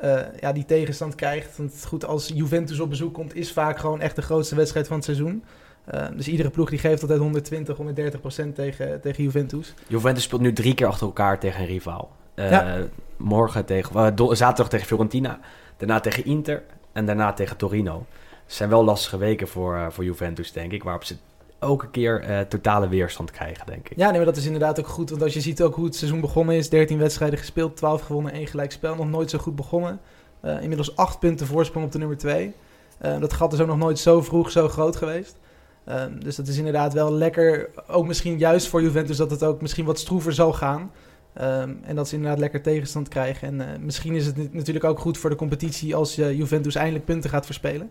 eh, 0.00 0.20
ja, 0.40 0.52
die 0.52 0.64
tegenstand 0.64 1.14
krijgt. 1.14 1.56
Want 1.56 1.84
goed, 1.86 2.04
als 2.04 2.30
Juventus 2.34 2.80
op 2.80 2.88
bezoek 2.88 3.14
komt, 3.14 3.34
is 3.34 3.52
vaak 3.52 3.78
gewoon 3.78 4.00
echt 4.00 4.16
de 4.16 4.22
grootste 4.22 4.54
wedstrijd 4.54 4.86
van 4.86 4.96
het 4.96 5.04
seizoen. 5.04 5.44
Ehm, 5.90 6.16
dus 6.16 6.28
iedere 6.28 6.50
ploeg 6.50 6.70
die 6.70 6.78
geeft 6.78 7.02
altijd 7.02 7.20
120, 7.20 7.76
130 7.76 8.20
procent 8.20 8.54
tegen, 8.54 9.00
tegen 9.00 9.22
Juventus. 9.24 9.74
Juventus 9.86 10.22
speelt 10.22 10.40
nu 10.40 10.52
drie 10.52 10.74
keer 10.74 10.86
achter 10.86 11.06
elkaar 11.06 11.38
tegen 11.38 11.60
een 11.60 11.66
rivaal. 11.66 12.10
Eh, 12.34 12.50
Ja. 12.50 12.78
Morgen 13.16 13.64
tegen, 13.64 14.14
do- 14.16 14.34
zaterdag 14.34 14.68
tegen 14.68 14.86
Fiorentina, 14.86 15.40
daarna 15.76 16.00
tegen 16.00 16.24
Inter 16.24 16.62
en 16.92 17.06
daarna 17.06 17.32
tegen 17.32 17.56
Torino. 17.56 18.06
Het 18.44 18.54
zijn 18.54 18.68
wel 18.68 18.84
lastige 18.84 19.16
weken 19.16 19.48
voor, 19.48 19.76
eh, 19.76 19.86
voor 19.90 20.04
Juventus, 20.04 20.52
denk 20.52 20.72
ik, 20.72 20.82
waarop 20.82 21.04
ze 21.04 21.16
elke 21.58 21.90
keer 21.90 22.46
totale 22.48 22.88
weerstand 22.88 23.30
krijgen, 23.30 23.66
denk 23.66 23.88
ik. 23.88 23.96
Ja, 23.96 24.06
nee, 24.08 24.16
maar 24.16 24.24
dat 24.26 24.36
is 24.36 24.44
inderdaad 24.46 24.78
ook 24.80 24.86
goed. 24.88 25.10
Want 25.10 25.22
als 25.22 25.34
je 25.34 25.40
ziet 25.40 25.62
ook 25.62 25.74
hoe 25.74 25.84
het 25.84 25.96
seizoen 25.96 26.20
begonnen 26.20 26.56
is. 26.56 26.68
13 26.68 26.98
wedstrijden 26.98 27.38
gespeeld, 27.38 27.76
12 27.76 28.02
gewonnen, 28.02 28.32
1 28.34 28.46
gelijk 28.46 28.72
spel. 28.72 28.94
Nog 28.94 29.08
nooit 29.08 29.30
zo 29.30 29.38
goed 29.38 29.56
begonnen. 29.56 30.00
Inmiddels 30.42 30.96
8 30.96 31.18
punten 31.18 31.46
voorsprong 31.46 31.86
op 31.86 31.92
de 31.92 31.98
nummer 31.98 32.16
2. 32.16 32.52
dat 32.98 33.32
gat 33.32 33.52
is 33.52 33.60
ook 33.60 33.66
nog 33.66 33.76
nooit 33.78 33.98
zo 33.98 34.22
vroeg 34.22 34.50
zo 34.50 34.68
groot 34.68 34.96
geweest. 34.96 35.36
Eh, 35.84 36.04
dus 36.18 36.36
dat 36.36 36.48
is 36.48 36.56
inderdaad 36.56 36.92
wel 36.92 37.12
lekker. 37.12 37.70
Ook 37.86 38.06
misschien 38.06 38.38
juist 38.38 38.68
voor 38.68 38.82
Juventus 38.82 39.16
dat 39.16 39.30
het 39.30 39.44
ook 39.44 39.60
misschien 39.60 39.84
wat 39.84 39.98
stroever 39.98 40.32
zal 40.32 40.52
gaan. 40.52 40.90
Ehm, 41.34 41.70
en 41.82 41.96
dat 41.96 42.08
ze 42.08 42.14
inderdaad 42.14 42.38
lekker 42.38 42.62
tegenstand 42.62 43.08
krijgen. 43.08 43.48
En 43.48 43.60
eh, 43.60 43.78
misschien 43.80 44.14
is 44.14 44.26
het 44.26 44.36
nat- 44.36 44.52
natuurlijk 44.52 44.84
ook 44.84 44.98
goed 44.98 45.18
voor 45.18 45.30
de 45.30 45.36
competitie 45.36 45.94
als 45.94 46.18
eh, 46.18 46.32
Juventus 46.36 46.74
eindelijk 46.74 47.04
punten 47.04 47.30
gaat 47.30 47.44
verspelen. 47.44 47.90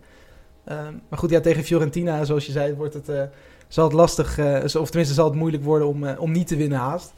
Ehm, 0.66 0.94
maar 1.10 1.20
goed, 1.20 1.30
ja, 1.30 1.40
tegen 1.40 1.64
Fiorentina, 1.64 2.24
zoals 2.24 2.46
je 2.46 2.52
zei, 2.52 2.74
wordt 2.74 2.94
het, 2.94 3.10
eh, 3.10 3.22
zal 3.68 3.84
het 3.84 3.94
lastig, 3.94 4.40
of 4.64 4.90
tenminste 4.90 5.14
zal 5.14 5.26
het 5.26 5.36
moeilijk 5.36 5.64
worden 5.64 5.88
om, 5.88 6.08
om 6.08 6.32
niet 6.32 6.48
te 6.48 6.56
winnen 6.56 6.78
haast. 6.78 7.14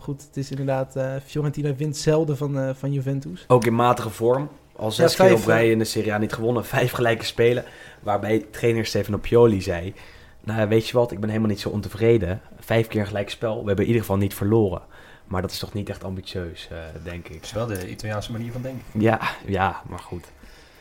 Goed, 0.00 0.22
het 0.26 0.36
is 0.36 0.50
inderdaad, 0.50 0.96
Fiorentina 1.24 1.74
wint 1.74 1.96
zelden 1.96 2.36
van, 2.36 2.74
van 2.76 2.92
Juventus. 2.92 3.44
Ook 3.48 3.64
in 3.64 3.74
matige 3.74 4.10
vorm. 4.10 4.48
Al 4.78 4.90
zes 4.90 5.16
Ja, 5.16 5.24
keer 5.26 5.34
op 5.34 5.44
rij 5.46 5.70
in 5.70 5.78
de 5.78 5.84
Serie 5.84 6.12
A 6.12 6.18
niet 6.18 6.32
gewonnen. 6.32 6.64
Vijf 6.76 6.92
gelijke 6.92 7.24
spelen. 7.24 7.64
Waarbij 8.00 8.46
trainer 8.50 8.86
Stefano 8.86 9.16
Pioli 9.18 9.60
zei... 9.62 9.94
Nou, 10.40 10.60
ja, 10.60 10.68
weet 10.68 10.88
je 10.88 10.92
wat? 10.96 11.12
Ik 11.12 11.20
ben 11.20 11.28
helemaal 11.28 11.50
niet 11.50 11.60
zo 11.60 11.68
ontevreden. 11.68 12.40
Vijf 12.60 12.86
keer 12.86 13.00
een 13.00 13.06
gelijk 13.06 13.30
spel. 13.30 13.60
We 13.60 13.66
hebben 13.66 13.84
in 13.84 13.86
ieder 13.90 14.00
geval 14.00 14.16
niet 14.16 14.34
verloren. 14.34 14.82
Maar 15.26 15.42
dat 15.42 15.50
is 15.50 15.58
toch 15.58 15.72
niet 15.72 15.88
echt 15.88 16.04
ambitieus, 16.04 16.68
eh, 16.70 16.78
denk 17.04 17.28
ik. 17.28 17.34
Dat 17.34 17.42
is 17.44 17.52
wel 17.52 17.66
de 17.66 17.90
Italiaanse 17.90 18.32
manier 18.32 18.52
van 18.52 18.62
denken. 18.62 18.82
Ja, 18.92 19.20
ja, 19.46 19.82
maar 19.88 19.98
goed. 19.98 20.24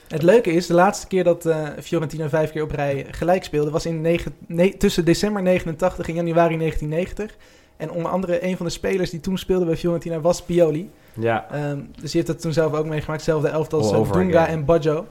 Het 0.08 0.24
leuke 0.24 0.52
is, 0.52 0.68
de 0.68 0.74
laatste 0.74 1.08
keer 1.08 1.24
dat 1.24 1.46
eh, 1.46 1.68
Fiorentina 1.82 2.30
vijf 2.30 2.52
keer 2.52 2.64
op 2.64 2.72
rij 2.72 3.06
gelijk 3.12 3.44
speelde, 3.44 3.72
was 3.72 3.86
in 3.86 4.02
negen, 4.02 4.36
ne- 4.48 4.78
tussen 4.78 5.06
december 5.06 5.42
89 5.42 6.08
en 6.08 6.14
januari 6.16 6.58
1990. 6.58 7.38
En 7.78 7.92
onder 7.92 8.12
andere 8.12 8.46
een 8.46 8.58
van 8.58 8.66
de 8.66 8.72
spelers 8.72 9.10
die 9.10 9.20
toen 9.20 9.38
speelde 9.38 9.66
bij 9.66 9.78
Fiorentina 9.78 10.20
was 10.20 10.42
Pioli. 10.42 10.90
Ja, 11.14 11.48
Ehm, 11.52 11.78
dus 11.78 12.12
die 12.12 12.22
heeft 12.22 12.28
dat 12.28 12.42
toen 12.42 12.54
zelf 12.54 12.74
ook 12.74 12.86
meegemaakt. 12.86 13.22
Hetzelfde 13.26 13.48
elftal 13.48 13.80
als 13.80 13.92
eh, 13.92 14.12
Dunga 14.12 14.42
again. 14.42 14.58
en 14.58 14.66
Baggio. 14.66 15.08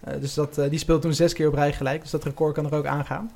Eh, 0.00 0.14
dus 0.20 0.34
dat, 0.34 0.58
eh, 0.58 0.70
die 0.70 0.78
speelde 0.78 1.02
toen 1.02 1.14
zes 1.14 1.32
keer 1.32 1.48
op 1.48 1.54
rij 1.54 1.72
gelijk. 1.72 2.00
Dus 2.00 2.10
dat 2.10 2.24
record 2.24 2.54
kan 2.54 2.66
er 2.66 2.74
ook 2.74 2.86
aangaan. 2.86 3.30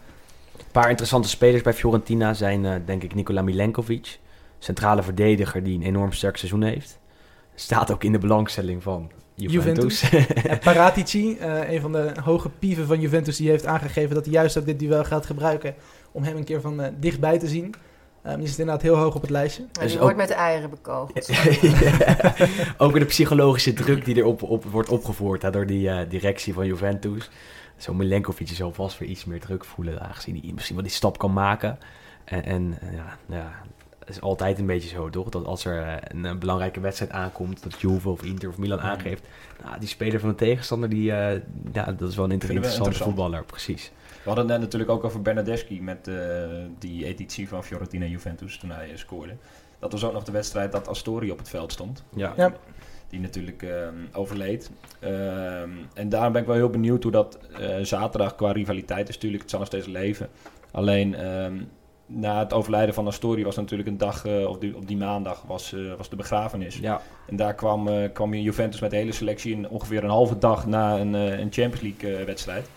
een 0.59 0.65
paar 0.73 0.89
interessante 0.89 1.29
spelers 1.29 1.63
bij 1.63 1.73
Fiorentina 1.73 2.35
zijn 2.35 2.83
denk 2.85 3.03
ik 3.03 3.15
Nikola 3.15 3.43
Milenkovic. 3.43 4.19
Centrale 4.59 5.03
verdediger 5.03 5.63
die 5.63 5.75
een 5.75 5.83
enorm 5.83 6.13
sterk 6.13 6.37
seizoen 6.37 6.63
heeft. 6.63 6.99
Staat 7.55 7.93
ook 7.93 8.05
in 8.05 8.13
de 8.13 8.19
belangstelling 8.19 8.83
van 8.83 9.11
Juventus. 9.35 10.11
En 10.11 10.59
Paratici, 10.65 11.37
een 11.41 11.81
van 11.81 11.93
de 11.93 12.13
hoge 12.23 12.49
pieven 12.49 12.87
van 12.87 13.01
Juventus, 13.01 13.37
die 13.37 13.49
heeft 13.49 13.67
aangegeven 13.67 14.15
dat 14.15 14.25
hij 14.25 14.35
juist 14.35 14.59
ook 14.59 14.67
dit 14.67 14.79
duel 14.79 15.05
gaat 15.05 15.27
gebruiken 15.27 15.75
om 16.13 16.23
hem 16.23 16.37
een 16.37 16.45
keer 16.45 16.61
van 16.61 16.95
dichtbij 17.01 17.39
te 17.39 17.49
zien. 17.49 17.75
Ehm, 18.25 18.39
die 18.39 18.49
zit 18.49 18.59
inderdaad 18.59 18.83
heel 18.83 18.97
hoog 18.97 19.15
op 19.15 19.21
het 19.21 19.31
lijstje. 19.31 19.63
Maar 19.63 19.83
Dus 19.83 19.87
die 19.93 19.95
ook- 20.01 20.03
wordt 20.03 20.17
met 20.29 20.31
eieren 20.31 20.71
bekogeld. 20.71 21.27
Ja. 21.33 22.35
Ook 22.79 22.91
weer 22.91 23.01
de 23.01 23.07
psychologische 23.07 23.73
druk 23.73 24.05
die 24.05 24.17
erop 24.17 24.43
op, 24.43 24.65
wordt 24.65 24.89
opgevoerd 24.89 25.43
hè, 25.43 25.51
door 25.51 25.67
die 25.67 25.89
eh, 25.91 26.09
directie 26.11 26.53
van 26.55 26.67
Juventus. 26.67 27.31
Zo 27.77 27.95
Milenkovic 27.95 28.49
zal 28.49 28.73
vast 28.73 28.99
weer 28.99 29.09
iets 29.09 29.25
meer 29.25 29.41
druk 29.41 29.65
voelen, 29.65 30.01
aangezien 30.01 30.41
hij 30.43 30.53
misschien 30.55 30.75
wel 30.77 30.85
die 30.85 30.95
stap 30.95 31.19
kan 31.19 31.33
maken. 31.33 31.79
En, 32.25 32.45
en 32.45 32.79
ja, 32.93 33.19
ja, 33.37 33.53
het 33.99 34.09
is 34.09 34.21
altijd 34.21 34.59
een 34.59 34.67
beetje 34.67 34.89
zo, 34.89 35.11
toch? 35.11 35.29
Dat 35.29 35.45
als 35.45 35.65
er 35.65 35.83
eh, 35.83 35.95
een, 36.23 36.39
belangrijke 36.39 36.81
wedstrijd 36.81 37.11
aankomt, 37.13 37.63
dat 37.63 37.81
Juve 37.81 38.09
of 38.09 38.23
Inter 38.23 38.49
of 38.49 38.59
Milan 38.59 38.81
aangeeft, 38.81 39.23
nou, 39.65 39.79
die 39.79 39.89
speler 39.89 40.21
van 40.21 40.29
de 40.29 40.35
tegenstander, 40.35 40.89
die, 40.89 41.13
eh, 41.13 41.41
ja, 41.73 41.93
dat 41.93 42.09
is 42.09 42.17
wel 42.17 42.25
een 42.25 42.31
inter- 42.31 42.49
interessante 42.51 42.59
interessant. 42.91 42.97
voetballer, 43.15 43.45
precies. 43.45 43.91
We 44.25 44.31
hadden 44.31 44.45
het 44.45 44.55
net 44.55 44.63
natuurlijk 44.63 44.91
ook 44.91 45.05
over 45.05 45.23
Bernardeschi 45.23 45.83
met 45.83 46.09
eh, 46.09 46.17
die 46.79 47.05
editie 47.05 47.49
van 47.49 47.65
Fiorentina 47.65 48.07
Juventus 48.07 48.59
toen 48.59 48.71
hij 48.71 48.91
eh, 48.91 48.97
scoorde. 48.97 49.37
Dat 49.79 49.93
was 49.93 50.05
ook 50.05 50.13
nog 50.13 50.25
de 50.25 50.33
wedstrijd 50.33 50.73
dat 50.73 50.89
Astori 50.89 51.31
op 51.31 51.39
het 51.39 51.49
veld 51.49 51.73
stond. 51.73 52.05
Ja. 52.15 52.33
Ja. 52.37 52.53
Die 53.09 53.21
natuurlijk 53.21 53.63
ehm, 53.63 53.95
overleed. 54.13 54.71
Ehm, 55.01 55.71
en 55.95 56.09
daarom 56.09 56.33
ben 56.33 56.41
ik 56.41 56.47
wel 56.47 56.57
heel 56.57 56.71
benieuwd 56.71 57.03
hoe 57.03 57.13
dat 57.13 57.39
eh, 57.61 57.77
zaterdag 57.83 58.35
qua 58.35 58.53
rivaliteit 58.53 59.09
is. 59.09 59.15
Natuurlijk, 59.15 59.43
het 59.43 59.51
zal 59.51 59.59
nog 59.59 59.69
steeds 59.69 59.87
leven. 59.87 60.29
Alleen 60.71 61.15
ehm, 61.15 61.63
na 62.07 62.39
het 62.39 62.53
overlijden 62.53 62.95
van 62.95 63.07
Astori 63.07 63.45
was 63.45 63.57
natuurlijk 63.57 63.89
een 63.89 63.99
dag, 63.99 64.27
eh, 64.27 64.47
of 64.47 64.59
die, 64.59 64.77
op 64.77 64.87
die 64.87 64.97
maandag, 64.97 65.43
was, 65.47 65.73
eh, 65.73 65.95
was 65.97 66.09
de 66.09 66.17
begrafenis. 66.17 66.79
ja. 66.79 67.01
En 67.27 67.37
daar 67.37 67.55
kwam, 67.55 67.89
eh, 67.89 68.13
kwam 68.13 68.35
Juventus 68.35 68.81
met 68.81 68.91
de 68.91 68.97
hele 68.97 69.13
selectie 69.13 69.53
in 69.53 69.69
ongeveer 69.69 70.05
een 70.05 70.11
halve 70.11 70.39
dag 70.39 70.67
na 70.67 70.99
een, 70.99 71.15
eh, 71.15 71.39
een 71.39 71.53
Champions 71.53 71.81
League 71.81 72.17
eh, 72.17 72.25
wedstrijd. 72.25 72.69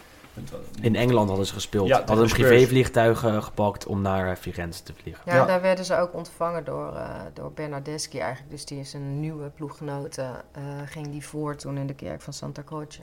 In 0.81 0.95
Engeland 0.95 1.27
hadden 1.27 1.45
ze 1.47 1.53
gespeeld. 1.53 1.87
Ja, 1.87 1.97
hadden 2.05 2.25
een 2.25 2.31
privévliegtuig 2.31 3.19
gepakt 3.19 3.85
om 3.85 4.01
naar 4.01 4.29
eh, 4.31 4.35
Firenze 4.35 4.83
te 4.83 4.93
vliegen. 5.01 5.23
Ja, 5.25 5.35
Ja. 5.35 5.45
daar 5.45 5.61
werden 5.61 5.85
ze 5.85 5.97
ook 5.97 6.13
ontvangen 6.13 6.63
door, 6.63 6.95
eh 6.95 7.09
door 7.33 7.51
Bernardeschi 7.51 8.19
eigenlijk. 8.19 8.51
Dus 8.51 8.65
die 8.65 8.79
is 8.79 8.93
een 8.93 9.19
nieuwe 9.19 9.49
ploeggenote, 9.49 10.21
eh, 10.51 10.61
ging 10.85 11.09
die 11.09 11.25
voor 11.25 11.55
toen 11.55 11.77
in 11.77 11.87
de 11.87 11.93
kerk 11.95 12.21
van 12.21 12.33
Santa 12.33 12.63
Croce. 12.63 13.01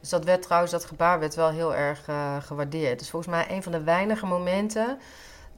Dus 0.00 0.08
dat 0.08 0.24
werd 0.24 0.42
trouwens, 0.42 0.72
dat 0.72 0.84
gebaar 0.84 1.18
werd 1.18 1.34
wel 1.34 1.50
heel 1.50 1.74
erg 1.74 2.08
gewaardeerd. 2.40 2.98
Dus 2.98 3.10
volgens 3.10 3.32
mij 3.34 3.46
een 3.50 3.62
van 3.62 3.72
de 3.72 3.82
weinige 3.82 4.26
momenten 4.26 4.98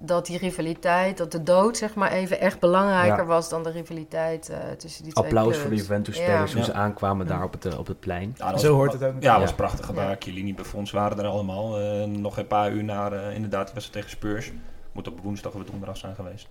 dat 0.01 0.27
die 0.27 0.39
rivaliteit, 0.39 1.17
dat 1.19 1.33
de 1.33 1.43
dood 1.43 1.77
zeg 1.77 1.95
maar 1.95 2.11
even 2.13 2.41
echt 2.41 2.61
belangrijker 2.61 3.17
Ja. 3.19 3.25
was 3.25 3.49
dan 3.49 3.63
de 3.63 3.71
rivaliteit 3.71 4.49
eh, 4.49 4.59
tussen 4.79 5.03
die 5.05 5.13
twee 5.13 5.25
Applaus 5.25 5.45
clubs. 5.47 5.59
voor 5.59 5.71
de 5.71 5.77
Juventus-spelers 5.77 6.51
Ja. 6.51 6.57
toen 6.57 6.65
ze 6.67 6.73
aankwamen 6.73 7.27
Ja. 7.27 7.33
daar 7.33 7.45
op 7.45 7.53
het, 7.53 7.65
eh, 7.65 7.79
op 7.79 7.87
het 7.87 8.01
plein. 8.01 8.35
Ja, 8.37 8.51
dat 8.51 8.61
Zo 8.61 8.69
was- 8.69 8.77
hoort 8.77 8.93
het 8.93 9.03
ook 9.03 9.07
Ja, 9.09 9.13
natuurlijk. 9.15 9.41
dat 9.41 9.49
was 9.49 9.55
prachtig 9.55 9.87
gebaar. 9.87 10.17
Chiellini, 10.19 10.55
Buffons 10.55 10.91
waren 10.91 11.19
er 11.19 11.27
allemaal. 11.27 11.81
Eh, 11.81 12.05
nog 12.05 12.39
een 12.39 12.47
paar 12.47 12.71
uur 12.73 12.85
na 12.85 13.11
eh, 13.11 13.35
inderdaad 13.35 13.65
die 13.65 13.75
wedstrijd 13.75 13.93
tegen 14.07 14.11
Spurs. 14.11 14.53
Moet 14.93 15.09
op 15.09 15.21
woensdag 15.23 15.53
of 15.55 15.63
donderdag 15.65 15.97
zijn 15.97 16.15
geweest. 16.15 16.49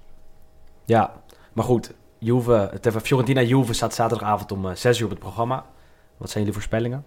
Ja, 0.86 1.12
maar 1.54 1.66
goed. 1.66 1.94
Juve, 2.20 2.70
het, 2.82 2.94
Fiorentina-Juve 3.04 3.74
staat 3.74 3.94
zaterdagavond 3.94 4.52
om 4.52 4.70
eh 4.70 4.76
6 4.76 4.98
uur 5.00 5.06
op 5.06 5.12
het 5.12 5.20
programma. 5.20 5.66
Wat 6.18 6.30
zijn 6.30 6.40
jullie 6.44 6.54
voorspellingen? 6.60 7.06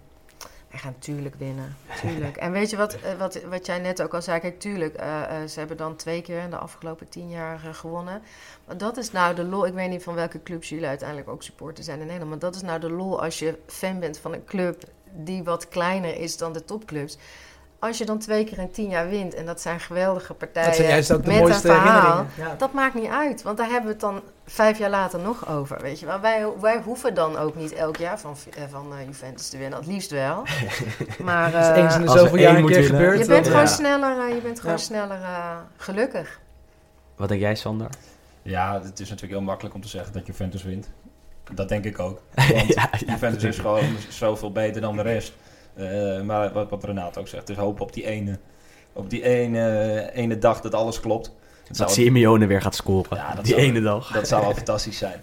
Hij 0.71 0.79
gaat 0.79 0.93
natuurlijk 0.93 1.35
winnen. 1.35 1.75
Tuurlijk. 2.01 2.37
En 2.37 2.51
weet 2.51 2.69
je 2.69 2.77
wat, 2.77 2.93
eh, 2.93 3.13
wat, 3.17 3.43
wat 3.43 3.65
jij 3.65 3.79
net 3.79 4.01
ook 4.01 4.13
al 4.13 4.21
zei? 4.21 4.39
Kijk, 4.39 4.59
tuurlijk, 4.59 4.95
eh, 4.95 5.23
eh, 5.23 5.47
ze 5.47 5.59
hebben 5.59 5.77
dan 5.77 5.95
twee 5.95 6.21
keer 6.21 6.41
in 6.41 6.49
de 6.49 6.57
afgelopen 6.57 7.09
tien 7.09 7.29
jaar 7.29 7.59
gewonnen. 7.59 8.21
Maar 8.65 8.77
dat 8.77 8.97
is 8.97 9.11
nou 9.11 9.35
de 9.35 9.43
lol. 9.43 9.65
Ik 9.65 9.73
weet 9.73 9.89
niet 9.89 10.03
van 10.03 10.13
welke 10.13 10.43
clubs 10.43 10.69
jullie 10.69 10.87
uiteindelijk 10.87 11.29
ook 11.29 11.43
supporter 11.43 11.83
zijn 11.83 11.99
in 11.99 12.05
Nederland. 12.05 12.29
Maar 12.29 12.39
dat 12.39 12.55
is 12.55 12.61
nou 12.61 12.79
de 12.79 12.89
lol 12.89 13.21
als 13.23 13.39
je 13.39 13.57
fan 13.67 13.99
bent 13.99 14.17
van 14.17 14.33
een 14.33 14.45
club 14.45 14.83
die 15.11 15.43
wat 15.43 15.67
kleiner 15.67 16.17
is 16.17 16.37
dan 16.37 16.53
de 16.53 16.65
topclubs. 16.65 17.17
Als 17.81 17.97
je 17.97 18.05
dan 18.05 18.19
twee 18.19 18.43
keer 18.43 18.57
in 18.59 18.71
tien 18.71 18.89
jaar 18.89 19.09
wint 19.09 19.33
en 19.33 19.45
dat 19.45 19.61
zijn 19.61 19.79
geweldige 19.79 20.33
partijen 20.33 20.67
Dat 20.67 20.77
zijn 20.77 20.89
juist 20.89 21.11
ook 21.11 21.23
de 21.23 21.27
met 21.31 21.39
mooiste 21.39 21.67
een 21.69 21.73
verhaal, 21.75 22.01
herinneringen. 22.01 22.49
Ja. 22.51 22.55
dat 22.57 22.73
maakt 22.73 22.93
niet 22.93 23.09
uit, 23.09 23.41
want 23.41 23.57
daar 23.57 23.65
hebben 23.69 23.85
we 23.85 23.91
het 23.91 23.99
dan 23.99 24.21
vijf 24.45 24.77
jaar 24.77 24.89
later 24.89 25.19
nog 25.19 25.49
over. 25.49 25.81
Weet 25.81 25.99
je 25.99 26.05
wel. 26.05 26.19
Wij, 26.19 26.45
wij 26.61 26.81
hoeven 26.83 27.13
dan 27.13 27.37
ook 27.37 27.55
niet 27.55 27.73
elk 27.73 27.97
jaar 27.97 28.19
van, 28.19 28.35
eh, 28.55 28.63
van 28.69 28.93
eh, 28.99 29.05
Juventus 29.05 29.49
te 29.49 29.57
winnen. 29.57 29.77
Het 29.79 29.87
liefst 29.87 30.11
wel. 30.11 30.43
Maar 31.23 31.53
eh, 31.53 31.83
eens 31.83 31.95
in 31.95 32.01
de 32.01 32.07
er 32.11 32.17
zoveel 32.19 32.37
jaar 32.37 32.55
een 32.55 32.61
moet 32.61 32.71
keer 32.71 32.83
gebeurt. 32.83 33.11
je 33.19 33.25
dan- 33.25 33.33
bent 33.33 33.45
gewoon 33.47 33.61
Ja. 33.61 33.67
sneller, 33.67 34.35
je 34.35 34.41
bent 34.41 34.59
gewoon 34.59 34.75
Ja. 34.75 34.81
sneller 34.81 35.19
gelukkig. 35.77 36.39
Wat 37.15 37.29
denk 37.29 37.41
jij, 37.41 37.55
Sander? 37.55 37.87
Ja, 38.41 38.73
het 38.83 38.99
is 38.99 39.09
natuurlijk 39.09 39.33
heel 39.39 39.41
makkelijk 39.47 39.75
om 39.75 39.81
te 39.81 39.87
zeggen 39.87 40.13
dat 40.13 40.25
Juventus 40.25 40.63
wint. 40.63 40.89
Dat 41.53 41.69
denk 41.69 41.85
ik 41.85 41.99
ook. 41.99 42.21
Want 42.55 42.73
ja, 42.73 42.89
Juventus 43.07 43.43
is 43.43 43.57
gewoon 43.59 43.83
zoveel 44.09 44.51
beter 44.51 44.81
dan 44.81 44.95
de 44.95 45.01
rest. 45.01 45.33
Eh, 45.73 46.21
maar 46.21 46.53
wat, 46.53 46.69
wat 46.69 46.83
Renato 46.83 47.21
ook 47.21 47.27
zegt, 47.27 47.47
dus 47.47 47.55
hopen 47.57 47.83
op 47.83 47.93
die 47.93 48.05
ene, 48.05 48.39
op 48.93 49.09
die 49.09 49.23
ene, 49.23 50.09
ene 50.13 50.37
dag 50.37 50.61
dat 50.61 50.73
alles 50.73 50.99
klopt. 50.99 51.35
Dat 51.71 51.91
Simeone 51.91 52.45
weer 52.45 52.61
gaat 52.61 52.75
scoren. 52.75 53.17
Ja, 53.17 53.35
dat 53.35 53.45
die 53.45 53.53
zou- 53.53 53.65
ene 53.67 53.81
dag. 53.81 54.11
Dat 54.11 54.27
zou 54.27 54.41
wel 54.41 54.53
fantastisch 54.63 54.97
zijn. 54.97 55.21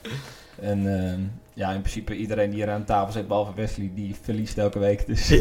En 0.61 0.99
ehm, 0.99 1.21
ja, 1.55 1.71
in 1.73 1.81
principe 1.81 2.17
iedereen 2.17 2.51
die 2.51 2.59
hier 2.59 2.71
aan 2.73 2.85
tafel 2.85 3.13
zit, 3.13 3.29
behalve 3.29 3.53
Wesley, 3.55 3.91
die 3.95 4.17
verliest 4.23 4.59
elke 4.59 4.79
week. 4.79 5.07
Dus 5.07 5.31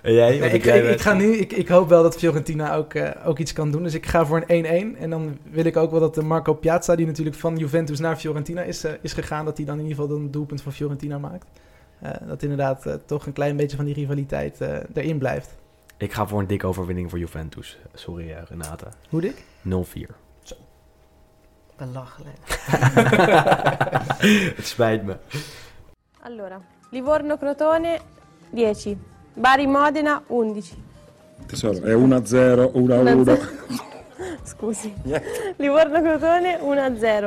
en 0.00 0.12
jij? 0.12 0.38
Nee, 0.38 0.50
ik, 0.50 0.64
jij, 0.64 0.80
ik, 0.80 1.00
ga 1.00 1.12
nu, 1.14 1.36
ik, 1.36 1.52
ik 1.52 1.68
hoop 1.68 1.88
wel 1.88 2.02
dat 2.02 2.16
Fiorentina 2.16 2.74
ook, 2.74 2.94
eh, 2.94 3.10
ook 3.28 3.38
iets 3.38 3.52
kan 3.52 3.70
doen. 3.70 3.82
Dus 3.82 3.94
ik 3.94 4.06
ga 4.06 4.26
voor 4.26 4.44
een 4.46 4.94
1-1. 4.96 4.98
En 5.00 5.10
dan 5.10 5.38
wil 5.50 5.64
ik 5.64 5.76
ook 5.76 5.90
wel 5.90 6.00
dat 6.00 6.14
de 6.14 6.22
Marco 6.22 6.54
Piazza, 6.54 6.96
die 6.96 7.06
natuurlijk 7.06 7.36
van 7.36 7.56
Juventus 7.56 7.98
naar 7.98 8.16
Fiorentina 8.16 8.62
is, 8.62 8.84
eh, 8.84 8.92
is 9.00 9.12
gegaan, 9.12 9.44
dat 9.44 9.56
hij 9.56 9.66
dan 9.66 9.78
in 9.78 9.86
ieder 9.86 10.02
geval 10.02 10.16
een 10.16 10.30
doelpunt 10.30 10.62
van 10.62 10.72
Fiorentina 10.72 11.18
maakt. 11.18 11.46
Eh, 12.00 12.10
dat 12.26 12.42
inderdaad 12.42 12.86
eh, 12.86 12.94
toch 13.06 13.26
een 13.26 13.32
klein 13.32 13.56
beetje 13.56 13.76
van 13.76 13.84
die 13.84 13.94
rivaliteit 13.94 14.60
eh, 14.60 14.78
erin 14.94 15.18
blijft. 15.18 15.56
Ik 15.96 16.12
ga 16.12 16.26
voor 16.26 16.40
een 16.40 16.46
dikke 16.46 16.66
overwinning 16.66 17.10
voor 17.10 17.18
Juventus. 17.18 17.78
Sorry, 17.94 18.36
Renate. 18.48 18.86
Hoe 19.08 19.20
dik? 19.20 19.44
0-4. 19.62 20.24
Belachelijk. 21.76 22.36
Het 24.56 24.66
spijt 24.66 25.04
me. 25.04 25.16
Allora, 26.20 26.60
Livorno-Crotone 26.90 27.98
10, 28.54 28.98
Bari-Modena 29.34 30.22
11. 30.28 30.74
Tesoro, 31.46 31.80
è 31.80 31.94
1-0, 31.94 32.72
1-1. 32.72 33.76
1-0. 34.18 34.22
Scusi. 34.50 34.94
Livorno-Crotone 35.56 36.58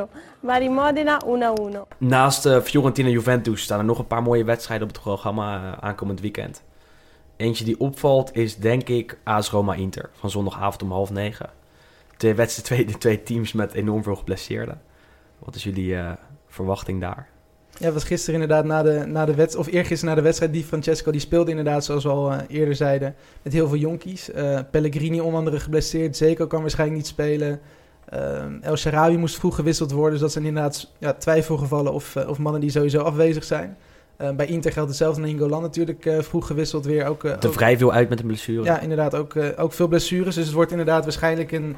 1-0, 0.08 0.18
Bari-Modena 0.40 1.20
1-1. 1.24 1.96
Naast 1.98 2.46
eh, 2.46 2.60
Fiorentina 2.60 3.08
en 3.08 3.14
Juventus 3.14 3.62
staan 3.62 3.78
er 3.78 3.84
nog 3.84 3.98
een 3.98 4.06
paar 4.06 4.22
mooie 4.22 4.44
wedstrijden 4.44 4.88
op 4.88 4.94
het 4.94 5.02
programma 5.02 5.56
eh, 5.56 5.78
aankomend 5.80 6.20
weekend. 6.20 6.62
Eentje 7.36 7.64
die 7.64 7.80
opvalt 7.80 8.36
is 8.36 8.56
denk 8.56 8.88
ik 8.88 9.18
AS 9.24 9.50
Roma 9.50 9.74
Inter 9.74 10.10
van 10.12 10.30
zondagavond 10.30 10.82
om 10.82 10.92
half 10.92 11.10
negen. 11.10 11.50
Twee 12.16 12.34
wedstrijden, 12.34 12.86
twee, 12.86 12.98
twee 12.98 13.22
teams 13.22 13.52
met 13.52 13.72
enorm 13.72 14.02
veel 14.02 14.16
geblesseerden. 14.16 14.82
Wat 15.38 15.54
is 15.54 15.62
jullie 15.62 15.96
eh, 15.96 16.12
verwachting 16.48 17.00
daar? 17.00 17.29
Ja, 17.80 17.92
was 17.92 18.04
gisteren 18.04 18.40
inderdaad 18.40 18.64
na 18.64 18.82
de, 18.82 19.04
na 19.06 19.24
de 19.24 19.34
wedstrijd, 19.34 19.66
of 19.68 19.72
eergisteren 19.74 20.08
na 20.14 20.14
de 20.20 20.26
wedstrijd, 20.26 20.52
die 20.52 20.64
Francesco, 20.64 21.10
die 21.10 21.20
speelde 21.20 21.50
inderdaad, 21.50 21.84
zoals 21.84 22.04
we 22.04 22.10
al 22.10 22.32
eh, 22.32 22.38
eerder 22.48 22.74
zeiden, 22.74 23.14
met 23.42 23.52
heel 23.52 23.68
veel 23.68 23.76
jonkies. 23.78 24.30
Eh, 24.30 24.58
Pellegrini 24.70 25.20
onder 25.20 25.38
andere 25.38 25.60
geblesseerd, 25.60 26.16
Zeko 26.16 26.46
kan 26.46 26.60
waarschijnlijk 26.60 26.98
niet 26.98 27.08
spelen. 27.08 27.60
Ehm, 28.08 28.52
El 28.62 28.76
Sharawi 28.76 29.16
moest 29.16 29.38
vroeg 29.38 29.54
gewisseld 29.54 29.90
worden, 29.92 30.12
dus 30.12 30.20
dat 30.20 30.32
zijn 30.32 30.44
inderdaad 30.44 30.90
ja, 30.98 31.12
twijfelgevallen 31.12 31.92
of, 31.92 32.16
eh, 32.16 32.28
of 32.28 32.38
mannen 32.38 32.60
die 32.60 32.70
sowieso 32.70 33.00
afwezig 33.00 33.44
zijn. 33.44 33.76
Eh, 34.16 34.30
bij 34.30 34.46
Inter 34.46 34.72
geldt 34.72 34.88
hetzelfde, 34.88 35.20
Nainggolan 35.20 35.62
natuurlijk 35.62 36.06
eh, 36.06 36.18
vroeg 36.20 36.46
gewisseld 36.46 36.84
weer. 36.84 37.06
Ook, 37.06 37.24
eh, 37.24 37.32
ook- 37.46 37.52
vrij 37.52 37.78
veel 37.78 37.92
uit 37.92 38.08
met 38.08 38.20
een 38.20 38.26
blessure. 38.26 38.64
ja, 38.64 38.80
inderdaad, 38.80 39.14
ook, 39.14 39.34
eh, 39.34 39.48
ook 39.56 39.72
veel 39.72 39.88
blessures. 39.88 40.34
Dus 40.34 40.44
het 40.44 40.54
wordt 40.54 40.70
inderdaad 40.70 41.02
waarschijnlijk 41.04 41.52
een 41.52 41.76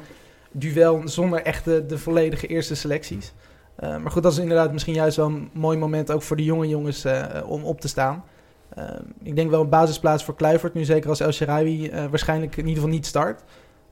duel 0.51 1.01
zonder 1.05 1.41
echt 1.41 1.65
de, 1.65 1.85
de 1.85 1.97
volledige 1.97 2.47
eerste 2.47 2.75
selecties. 2.75 3.33
Eh, 3.75 3.97
maar 3.97 4.11
goed, 4.11 4.23
dat 4.23 4.31
is 4.31 4.37
inderdaad 4.37 4.71
misschien 4.71 4.93
juist 4.93 5.17
wel 5.17 5.25
een 5.25 5.49
mooi 5.53 5.77
moment 5.77 6.11
ook 6.11 6.21
voor 6.21 6.35
de 6.37 6.43
jonge 6.43 6.67
jongens 6.67 7.03
eh, 7.05 7.23
om 7.49 7.63
op 7.63 7.81
te 7.81 7.87
staan. 7.87 8.23
Eh, 8.69 8.83
ik 9.23 9.35
denk 9.35 9.49
wel 9.49 9.61
een 9.61 9.69
basisplaats 9.69 10.23
voor 10.23 10.35
Kluivert, 10.35 10.73
nu 10.73 10.83
zeker 10.83 11.09
als 11.09 11.19
El 11.19 11.31
Sharawi 11.31 11.87
eh, 11.89 12.05
waarschijnlijk 12.05 12.51
in 12.51 12.59
ieder 12.67 12.73
geval 12.75 12.89
niet 12.89 13.05
start. 13.05 13.43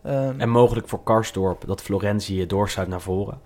Eh, 0.01 0.27
En 0.41 0.49
mogelijk 0.49 0.88
voor 0.88 1.03
Karsdorp 1.03 1.63
dat 1.67 1.82
Florenzi 1.82 2.45
doorstuit 2.45 2.88
naar 2.88 3.01
voren. 3.01 3.39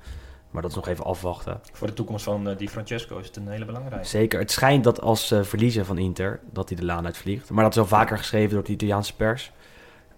Maar 0.52 0.62
dat 0.62 0.72
is 0.72 0.78
nog 0.78 0.88
even 0.88 1.06
afwachten. 1.06 1.60
voor 1.72 1.88
de 1.88 1.94
toekomst 1.94 2.24
van 2.24 2.50
eh, 2.50 2.58
Di 2.58 2.70
Francesco 2.70 3.18
is 3.18 3.28
het 3.28 3.36
een 3.36 3.48
hele 3.48 3.66
belangrijke. 3.66 4.08
Zeker. 4.08 4.40
Het 4.40 4.52
schijnt 4.52 4.84
dat 4.84 5.02
als 5.02 5.28
ze 5.28 5.44
verliezen 5.44 5.86
van 5.86 5.98
Inter, 5.98 6.40
dat 6.52 6.70
hij 6.70 6.78
de 6.78 6.86
laan 6.86 7.06
uitvliegt. 7.06 7.50
Maar 7.50 7.64
dat 7.64 7.74
is 7.74 7.80
al 7.80 7.86
vaker 7.86 8.18
geschreven 8.18 8.54
door 8.54 8.64
de 8.64 8.72
Italiaanse 8.72 9.16
pers. 9.16 9.52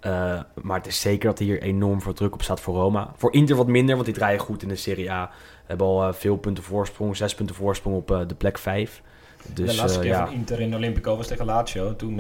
Eh, 0.08 0.40
maar 0.62 0.78
het 0.78 0.88
is 0.88 1.02
zeker 1.02 1.30
dat 1.30 1.40
er 1.40 1.46
hier 1.46 1.62
enorm 1.62 2.02
veel 2.02 2.14
druk 2.14 2.34
op 2.34 2.42
staat 2.42 2.60
voor 2.60 2.76
Roma. 2.76 3.12
Voor 3.16 3.34
Inter 3.34 3.56
wat 3.56 3.68
minder, 3.68 3.94
want 3.94 4.06
die 4.06 4.16
draaien 4.16 4.40
goed 4.40 4.62
in 4.62 4.68
de 4.68 4.76
Serie 4.76 5.12
A. 5.12 5.30
Hebben 5.66 5.88
al 5.88 6.08
eh, 6.08 6.14
veel 6.14 6.38
punten 6.38 6.64
voorsprong, 6.64 7.18
zes 7.18 7.36
punten 7.36 7.56
voorsprong 7.56 7.96
op 7.96 8.12
eh, 8.12 8.20
de 8.28 8.36
plek 8.36 8.58
vijf. 8.58 9.02
Dus 9.54 9.72
de 9.72 9.76
laatste 9.76 10.00
keer 10.00 10.10
ja, 10.10 10.26
van 10.26 10.36
Inter 10.36 10.60
in 10.60 10.76
Olympico 10.76 11.18
was 11.18 11.28
tegen 11.28 11.46
Lazio. 11.46 11.96
Toen 11.96 12.16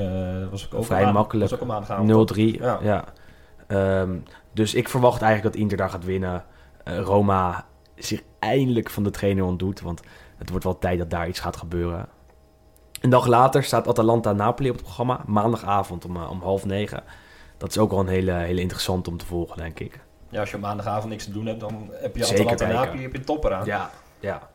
was 0.49 0.65
ik 0.65 0.73
ook 0.73 0.85
Vrij 0.85 1.11
makkelijk. 1.11 1.49
Was 1.49 1.59
ook 1.59 1.67
al 1.67 1.73
maandagavond. 1.73 2.31
0-3. 2.35 2.41
Ja. 2.41 2.79
Ja. 2.81 3.05
Ehm, 3.67 4.17
dus 4.53 4.73
ik 4.73 4.89
verwacht 4.89 5.21
eigenlijk 5.21 5.53
dat 5.53 5.63
Inter 5.63 5.77
daar 5.77 5.89
gaat 5.89 6.05
winnen. 6.05 6.43
Roma 6.83 7.65
zich 7.95 8.21
eindelijk 8.39 8.89
van 8.89 9.03
de 9.03 9.09
trainer 9.09 9.43
ontdoet. 9.43 9.81
Want 9.81 10.01
het 10.37 10.49
wordt 10.49 10.63
wel 10.63 10.77
tijd 10.77 10.97
dat 10.97 11.09
daar 11.09 11.27
iets 11.27 11.39
gaat 11.39 11.57
gebeuren. 11.57 12.07
Een 13.01 13.09
dag 13.09 13.25
later 13.25 13.63
staat 13.63 13.87
Atalanta-Napoli 13.87 14.69
op 14.69 14.75
het 14.75 14.83
programma. 14.83 15.21
Maandagavond 15.25 16.05
om, 16.05 16.17
om 16.17 16.41
half 16.41 16.65
negen. 16.65 17.03
Dat 17.57 17.69
is 17.69 17.77
ook 17.77 17.89
wel 17.89 17.99
een 17.99 18.07
hele, 18.07 18.31
hele 18.31 18.61
interessant 18.61 19.07
om 19.07 19.17
te 19.17 19.25
volgen, 19.25 19.57
denk 19.57 19.79
ik. 19.79 19.99
Ja, 20.29 20.39
als 20.39 20.49
je 20.49 20.55
op 20.55 20.61
maandagavond 20.61 21.09
niks 21.09 21.23
te 21.23 21.31
doen 21.31 21.45
hebt, 21.45 21.59
dan 21.59 21.89
heb 21.91 22.15
je 22.15 22.23
Zeker 22.23 22.45
Atalanta 22.45 22.65
weten. 22.65 22.79
Napoli 22.85 23.01
heb 23.01 23.11
je 23.11 23.17
een 23.17 23.25
topper 23.25 23.53
aan. 23.53 23.65
Ja, 23.65 23.89
ja. 24.19 24.49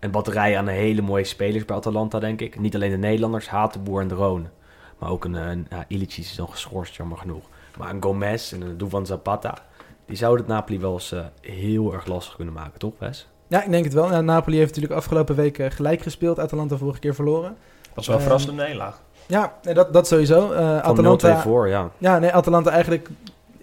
Een 0.00 0.10
batterij 0.10 0.58
aan 0.58 0.66
hele 0.66 1.02
mooie 1.02 1.24
spelers 1.24 1.64
bij 1.64 1.76
Atalanta, 1.76 2.18
denk 2.18 2.40
ik. 2.40 2.58
Niet 2.58 2.74
alleen 2.74 2.90
de 2.90 2.96
Nederlanders, 2.96 3.48
Hatenboer 3.48 4.00
en 4.00 4.08
Droon. 4.08 4.48
Maar 4.98 5.10
ook 5.10 5.24
een, 5.24 5.34
een 5.34 5.66
ja, 5.70 5.84
Ilicic 5.88 6.24
is 6.24 6.34
dan 6.34 6.48
geschorst, 6.48 6.94
jammer 6.96 7.18
genoeg. 7.18 7.44
Maar 7.78 7.90
een 7.90 8.02
Gomez 8.02 8.52
en 8.52 8.60
een 8.60 8.78
Duvan 8.78 9.06
Zapata... 9.06 9.54
die 10.06 10.16
zouden 10.16 10.44
het 10.46 10.54
Napoli 10.54 10.78
wel 10.80 10.92
eens 10.92 11.12
eh, 11.12 11.24
heel 11.40 11.92
erg 11.92 12.06
lastig 12.06 12.36
kunnen 12.36 12.54
maken, 12.54 12.78
toch 12.78 12.92
Wes? 12.98 13.28
ja, 13.48 13.62
ik 13.64 13.70
denk 13.70 13.84
het 13.84 13.92
wel. 13.92 14.10
Ja, 14.10 14.20
Napoli 14.20 14.56
heeft 14.56 14.68
natuurlijk 14.74 15.00
afgelopen 15.00 15.34
week 15.34 15.58
eh, 15.58 15.70
gelijk 15.70 16.02
gespeeld. 16.02 16.38
Atalanta 16.38 16.76
vorige 16.76 16.98
keer 16.98 17.14
verloren. 17.14 17.56
Dat 17.82 17.94
was 17.94 18.06
wel 18.06 18.14
een 18.16 18.20
Eh, 18.22 18.26
verrassende 18.28 18.62
nederlaag. 18.62 19.00
Ja, 19.26 19.54
nee, 19.62 19.74
dat, 19.74 19.92
dat 19.92 20.06
sowieso. 20.06 20.52
0-2 20.52 20.54
Atalanta, 20.54 21.40
voor, 21.40 21.68
ja. 21.68 21.90
Ja, 21.98 22.18
nee, 22.18 22.32
Atalanta 22.32 22.70
eigenlijk 22.70 23.08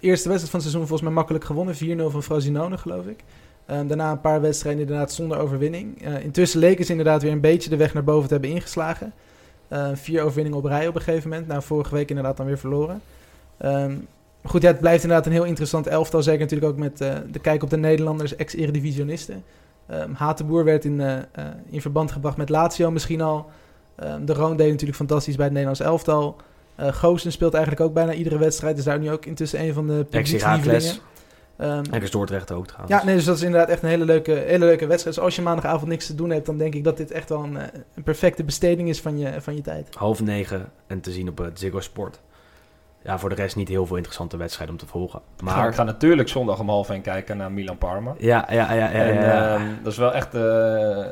eerste 0.00 0.28
wedstrijd 0.28 0.50
van 0.50 0.60
het 0.60 0.68
seizoen 0.68 0.86
volgens 0.86 1.02
mij 1.02 1.12
makkelijk 1.12 1.44
gewonnen. 1.44 1.74
4-0 1.74 2.12
van 2.12 2.22
Frosinone, 2.22 2.78
geloof 2.78 3.06
ik. 3.06 3.24
Ehm, 3.66 3.86
daarna 3.86 4.10
een 4.10 4.20
paar 4.20 4.40
wedstrijden 4.40 4.82
inderdaad 4.82 5.12
zonder 5.12 5.38
overwinning. 5.38 6.02
Eh, 6.02 6.24
intussen 6.24 6.60
leken 6.60 6.84
ze 6.84 6.90
inderdaad 6.90 7.22
weer 7.22 7.32
een 7.32 7.40
beetje 7.40 7.70
de 7.70 7.76
weg 7.76 7.94
naar 7.94 8.04
boven 8.04 8.26
te 8.26 8.32
hebben 8.32 8.50
ingeslagen. 8.50 9.12
Eh, 9.68 9.88
vier 9.92 10.22
overwinningen 10.22 10.58
op 10.58 10.64
rij 10.64 10.88
op 10.88 10.94
een 10.94 11.02
gegeven 11.02 11.30
moment. 11.30 11.48
Nou, 11.48 11.62
vorige 11.62 11.94
week 11.94 12.08
inderdaad 12.08 12.36
dan 12.36 12.46
weer 12.46 12.58
verloren. 12.58 13.02
Ehm, 13.56 13.94
goed, 14.44 14.62
ja, 14.62 14.68
het 14.68 14.80
blijft 14.80 15.02
inderdaad 15.02 15.26
een 15.26 15.32
heel 15.32 15.44
interessant 15.44 15.86
elftal. 15.86 16.22
Zeker 16.22 16.40
natuurlijk 16.40 16.72
ook 16.72 16.78
met 16.78 17.00
eh, 17.00 17.14
de 17.30 17.38
kijk 17.38 17.62
op 17.62 17.70
de 17.70 17.76
Nederlanders, 17.76 18.36
ex-eredivisionisten. 18.36 19.44
Ehm 19.86 20.12
Hatenboer 20.12 20.64
werd 20.64 20.84
in, 20.84 21.02
in 21.70 21.80
verband 21.80 22.12
gebracht 22.12 22.36
met 22.36 22.48
Lazio 22.48 22.90
misschien 22.90 23.20
al. 23.20 23.50
Ehm, 23.96 24.24
de 24.24 24.32
Roon 24.32 24.56
deed 24.56 24.70
natuurlijk 24.70 24.98
fantastisch 24.98 25.34
bij 25.34 25.44
het 25.44 25.52
Nederlands 25.54 25.80
elftal. 25.80 26.36
Eh 26.76 26.92
Goosen 26.92 27.32
speelt 27.32 27.54
eigenlijk 27.54 27.84
ook 27.84 27.94
bijna 27.94 28.12
iedere 28.12 28.38
wedstrijd. 28.38 28.78
Is 28.78 28.84
daar 28.84 28.98
nu 28.98 29.10
ook 29.10 29.26
intussen 29.26 29.60
een 29.60 29.74
van 29.74 29.86
de 29.86 29.92
publiekslievelingen. 29.92 30.70
Ex-Heracles. 30.74 31.00
Ehm, 31.56 31.82
En 31.90 32.02
is 32.02 32.10
Dordrecht 32.10 32.52
ook 32.52 32.66
trouwens. 32.66 32.92
ja, 32.98 33.04
nee, 33.04 33.14
dus 33.14 33.24
dat 33.24 33.36
is 33.36 33.42
inderdaad 33.42 33.68
echt 33.68 33.82
een 33.82 33.88
hele 33.88 34.04
leuke, 34.04 34.32
hele 34.32 34.64
leuke 34.64 34.86
wedstrijd. 34.86 35.16
Dus 35.16 35.24
als 35.24 35.36
je 35.36 35.42
maandagavond 35.42 35.88
niks 35.90 36.06
te 36.06 36.14
doen 36.14 36.30
hebt, 36.30 36.46
dan 36.46 36.58
denk 36.58 36.74
ik 36.74 36.84
dat 36.84 36.96
dit 36.96 37.10
echt 37.10 37.28
wel 37.28 37.42
een, 37.42 37.56
eh, 37.56 37.66
een 37.94 38.02
perfecte 38.02 38.44
besteding 38.44 38.88
is 38.88 39.00
van 39.00 39.18
je, 39.18 39.40
van 39.40 39.54
je 39.54 39.60
tijd. 39.62 39.88
Half 39.94 40.20
negen 40.22 40.70
en 40.86 41.00
te 41.00 41.10
zien 41.12 41.28
op 41.28 41.38
het 41.38 41.58
Ziggo 41.58 41.80
Sport. 41.80 42.20
Ja, 43.04 43.18
voor 43.18 43.28
de 43.28 43.34
rest 43.34 43.56
niet 43.56 43.68
heel 43.68 43.86
veel 43.86 43.96
interessante 43.96 44.36
wedstrijden 44.36 44.74
om 44.74 44.80
te 44.80 44.86
volgen. 44.86 45.20
Maar 45.42 45.68
ik 45.68 45.74
ga 45.74 45.82
natuurlijk 45.82 46.28
zondag 46.28 46.58
om 46.60 46.68
half 46.68 46.90
één 46.90 47.00
kijken 47.02 47.36
naar 47.36 47.52
Milan-Parma. 47.52 48.14
ja, 48.18 48.46
ja, 48.50 48.72
ja, 48.72 48.74
ja, 48.74 48.90
en 48.90 49.14
ja. 49.14 49.54
ehm, 49.54 49.62
dat 49.82 49.92
is 49.92 49.98
wel 49.98 50.12
echt... 50.14 50.34
eh, 50.34 51.04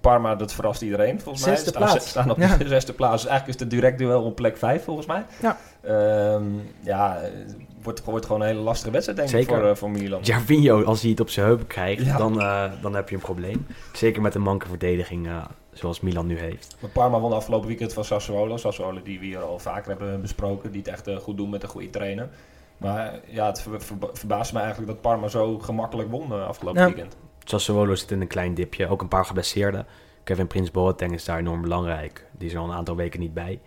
Parma, 0.00 0.34
dat 0.34 0.52
verrast 0.52 0.82
iedereen 0.82 1.20
volgens 1.20 1.44
mij. 1.44 1.54
Zesde 1.56 1.70
Ze 1.70 1.76
staan- 1.76 1.88
plaats. 1.88 2.04
Ze 2.04 2.10
staan 2.10 2.30
op 2.30 2.38
Ja. 2.38 2.56
de 2.56 2.68
zesde 2.78 2.92
plaats. 2.92 3.22
Dus 3.22 3.30
eigenlijk 3.30 3.58
is 3.58 3.64
het 3.66 3.74
direct 3.74 3.98
duel 3.98 4.22
op 4.22 4.36
plek 4.36 4.56
vijf 4.56 4.84
volgens 4.84 5.06
mij. 5.06 5.24
Ja. 5.42 5.56
Ehm, 5.80 6.44
ja, 6.80 7.18
het 7.22 7.56
wordt, 7.82 8.04
wordt 8.04 8.26
gewoon 8.26 8.40
een 8.40 8.46
hele 8.46 8.60
lastige 8.60 8.90
wedstrijd 8.90 9.18
denk 9.18 9.30
ik 9.30 9.36
Zeker. 9.36 9.60
voor, 9.60 9.70
eh, 9.70 9.76
voor 9.76 9.90
Milan. 9.90 10.20
Jarvinho, 10.22 10.84
als 10.84 11.00
hij 11.00 11.10
het 11.10 11.20
op 11.20 11.28
zijn 11.30 11.46
heupen 11.46 11.66
krijgt, 11.66 12.04
Ja. 12.04 12.16
dan, 12.16 12.40
eh, 12.40 12.64
dan 12.80 12.94
heb 12.94 13.08
je 13.08 13.14
een 13.14 13.20
probleem. 13.20 13.66
Zeker 13.92 14.22
met 14.22 14.34
een 14.34 14.42
manke 14.42 14.68
verdediging 14.68 15.26
eh, 15.26 15.36
zoals 15.74 16.00
Milan 16.00 16.26
nu 16.26 16.38
heeft. 16.38 16.76
Maar 16.80 16.90
Parma 16.90 17.20
won 17.20 17.32
afgelopen 17.32 17.68
weekend 17.68 17.92
van 17.92 18.04
Sassuolo. 18.04 18.56
Sassuolo 18.56 19.02
die 19.02 19.18
we 19.18 19.24
hier 19.24 19.38
al 19.42 19.58
vaker 19.58 19.88
hebben 19.90 20.20
besproken. 20.20 20.70
Die 20.70 20.80
het 20.80 20.90
echt 20.90 21.06
eh, 21.06 21.16
goed 21.16 21.36
doen 21.36 21.50
met 21.50 21.62
een 21.62 21.68
goede 21.68 21.90
trainer. 21.90 22.28
Maar 22.78 23.20
ja, 23.26 23.46
het 23.46 23.62
ver- 23.62 23.80
verba- 23.82 24.08
verbaast 24.12 24.52
me 24.52 24.58
eigenlijk 24.58 24.88
dat 24.92 25.00
Parma 25.00 25.28
zo 25.28 25.58
gemakkelijk 25.58 26.10
won 26.10 26.32
eh, 26.32 26.46
afgelopen 26.46 26.80
weekend. 26.86 27.16
Sassuolo 27.44 27.94
zit 27.94 28.10
in 28.10 28.20
een 28.20 28.26
klein 28.26 28.54
dipje, 28.54 28.88
ook 28.88 29.02
een 29.02 29.08
paar 29.08 29.24
geblesseerden. 29.24 29.86
Kevin 30.24 30.46
Prins 30.46 30.70
Boateng 30.70 31.12
is 31.12 31.24
daar 31.24 31.38
enorm 31.38 31.60
belangrijk. 31.62 32.26
Die 32.38 32.48
is 32.48 32.54
er 32.54 32.60
al 32.60 32.64
een 32.68 32.74
aantal 32.76 32.96
weken 32.96 33.20
niet 33.20 33.34
bij. 33.34 33.60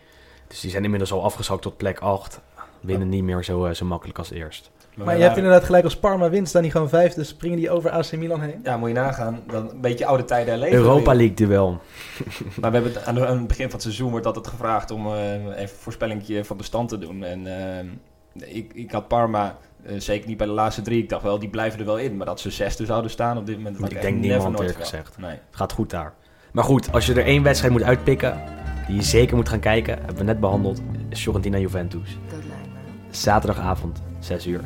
Dus 0.48 0.60
die 0.60 0.72
zijn 0.72 0.84
inmiddels 0.84 1.12
al 1.12 1.24
afgezakt 1.24 1.62
tot 1.62 1.78
plek 1.78 2.00
8. 2.00 2.42
Winnen 2.80 3.10
niet 3.10 3.24
meer 3.24 3.44
zo, 3.44 3.66
eh, 3.66 3.74
zo 3.74 3.86
makkelijk 3.86 4.18
als 4.18 4.32
eerst. 4.32 4.72
Maar 5.06 5.18
je 5.18 5.24
hebt 5.24 5.38
inderdaad 5.38 5.64
gelijk 5.64 5.84
als 5.84 5.98
Parma 5.98 6.30
wint, 6.30 6.48
staan 6.48 6.62
die 6.62 6.72
gewoon 6.72 6.90
vijf. 6.90 7.14
Dus 7.14 7.28
springen 7.28 7.58
die 7.58 7.70
over 7.70 7.90
AC 7.90 8.12
Milan 8.12 8.42
heen. 8.42 8.60
Ja, 8.64 8.78
moet 8.78 8.88
je 8.88 8.96
nagaan. 8.96 9.40
Dan 9.48 9.70
een 9.70 9.82
beetje 9.82 10.06
oude 10.06 10.26
tijden 10.26 10.50
herleven. 10.50 10.78
Europa 10.78 11.10
weer. 11.10 11.20
League 11.20 11.36
duel. 11.36 11.80
Maar 12.62 12.72
we 12.72 12.78
hebben 12.78 12.94
het, 12.94 13.06
aan, 13.06 13.16
het 13.16 13.48
begin 13.48 13.64
van 13.66 13.74
het 13.74 13.82
seizoen 13.82 14.12
wordt 14.12 14.26
altijd 14.26 14.48
gevraagd 14.48 14.92
om 14.92 15.06
eh, 15.08 15.34
even 15.34 15.62
een 15.62 15.68
voorspellingje 15.68 16.46
van 16.46 16.58
de 16.58 16.64
stand 16.64 16.90
te 16.90 16.98
doen. 16.98 17.24
En 17.24 17.48
eh, 17.48 18.56
ik, 18.56 18.74
ik 18.74 18.92
had 18.92 19.08
Parma, 19.08 19.58
eh, 19.86 19.94
zeker 19.98 20.28
niet 20.28 20.38
bij 20.38 20.48
de 20.48 20.54
laatste 20.54 20.82
drie. 20.82 21.04
Ik 21.04 21.10
dacht 21.10 21.24
wel, 21.24 21.40
die 21.40 21.50
blijven 21.50 21.80
er 21.80 21.86
wel 21.86 21.98
in. 21.98 22.18
Maar 22.18 22.26
dat 22.26 22.40
ze 22.40 22.52
zesde 22.52 22.86
zouden 22.86 23.12
staan 23.12 23.38
op 23.38 23.46
dit 23.46 23.58
moment. 23.58 23.80
had 23.80 23.92
Ik 23.92 24.02
denk 24.02 24.20
niemand 24.20 24.56
verwacht. 24.56 24.76
gezegd. 24.76 25.18
Nee. 25.18 25.30
Het 25.30 25.40
gaat 25.52 25.72
goed 25.72 25.90
daar. 25.90 26.14
Maar 26.52 26.64
goed, 26.64 26.92
als 26.94 27.06
je 27.06 27.14
er 27.14 27.26
één 27.26 27.44
wedstrijd 27.44 27.74
moet 27.74 27.84
uitpikken, 27.84 28.42
die 28.88 28.96
je 28.96 29.02
zeker 29.02 29.36
moet 29.36 29.50
gaan 29.50 29.60
kijken, 29.60 29.98
hebben 29.98 30.18
we 30.18 30.24
net 30.24 30.40
behandeld, 30.40 30.82
is 31.10 31.22
Fiorentina 31.22 31.58
Juventus. 31.58 32.18
Dat 32.30 32.44
lijkt 32.48 32.66
me. 32.66 33.16
Zaterdagavond, 33.16 34.02
6 34.20 34.48
uur. 34.48 34.62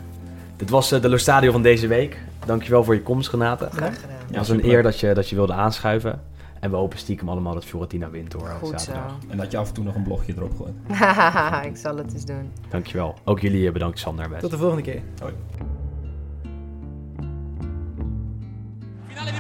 Dit 0.62 0.70
was 0.70 0.91
eh, 0.91 1.01
de 1.01 1.09
Lustadio 1.09 1.51
van 1.51 1.62
deze 1.62 1.88
week. 1.88 2.18
Dankjewel 2.45 2.84
voor 2.84 2.93
je 2.93 3.01
komst, 3.01 3.32
Renate. 3.32 3.70
Graag 3.72 3.99
gedaan. 4.01 4.16
Ja, 4.18 4.26
het 4.28 4.36
was 4.38 4.49
een 4.49 4.66
eer 4.66 4.84
dat 4.84 4.99
je, 4.99 5.14
dat 5.14 5.30
je 5.30 5.36
wilde 5.36 5.53
aanschuiven. 5.53 6.22
En 6.59 6.70
we 6.70 6.76
hopen 6.76 6.97
stiekem 6.97 7.30
allemaal 7.30 7.53
dat 7.53 7.66
Fiorentina 7.66 8.09
wint 8.09 8.34
hoor. 8.34 8.49
Goed. 8.62 8.89
En 9.30 9.38
dat 9.38 9.51
je 9.51 9.57
af 9.57 9.68
en 9.68 9.74
toe 9.74 9.84
nog 9.84 9.95
een 9.95 10.03
blogje 10.03 10.34
erop 10.38 10.51
gooit. 10.57 10.74
ik 11.72 11.78
zal 11.78 11.97
het 11.97 12.14
eens 12.14 12.26
doen. 12.26 12.51
Dankjewel. 12.70 13.16
Ook 13.24 13.39
jullie 13.39 13.68
eh, 13.68 13.74
bedankt 13.74 13.99
Sander. 13.99 14.39
Tot 14.39 14.51
de 14.51 14.57
volgende 14.57 14.84
keer. 14.84 15.01
Hoi. 15.22 15.34
Finale 19.07 19.32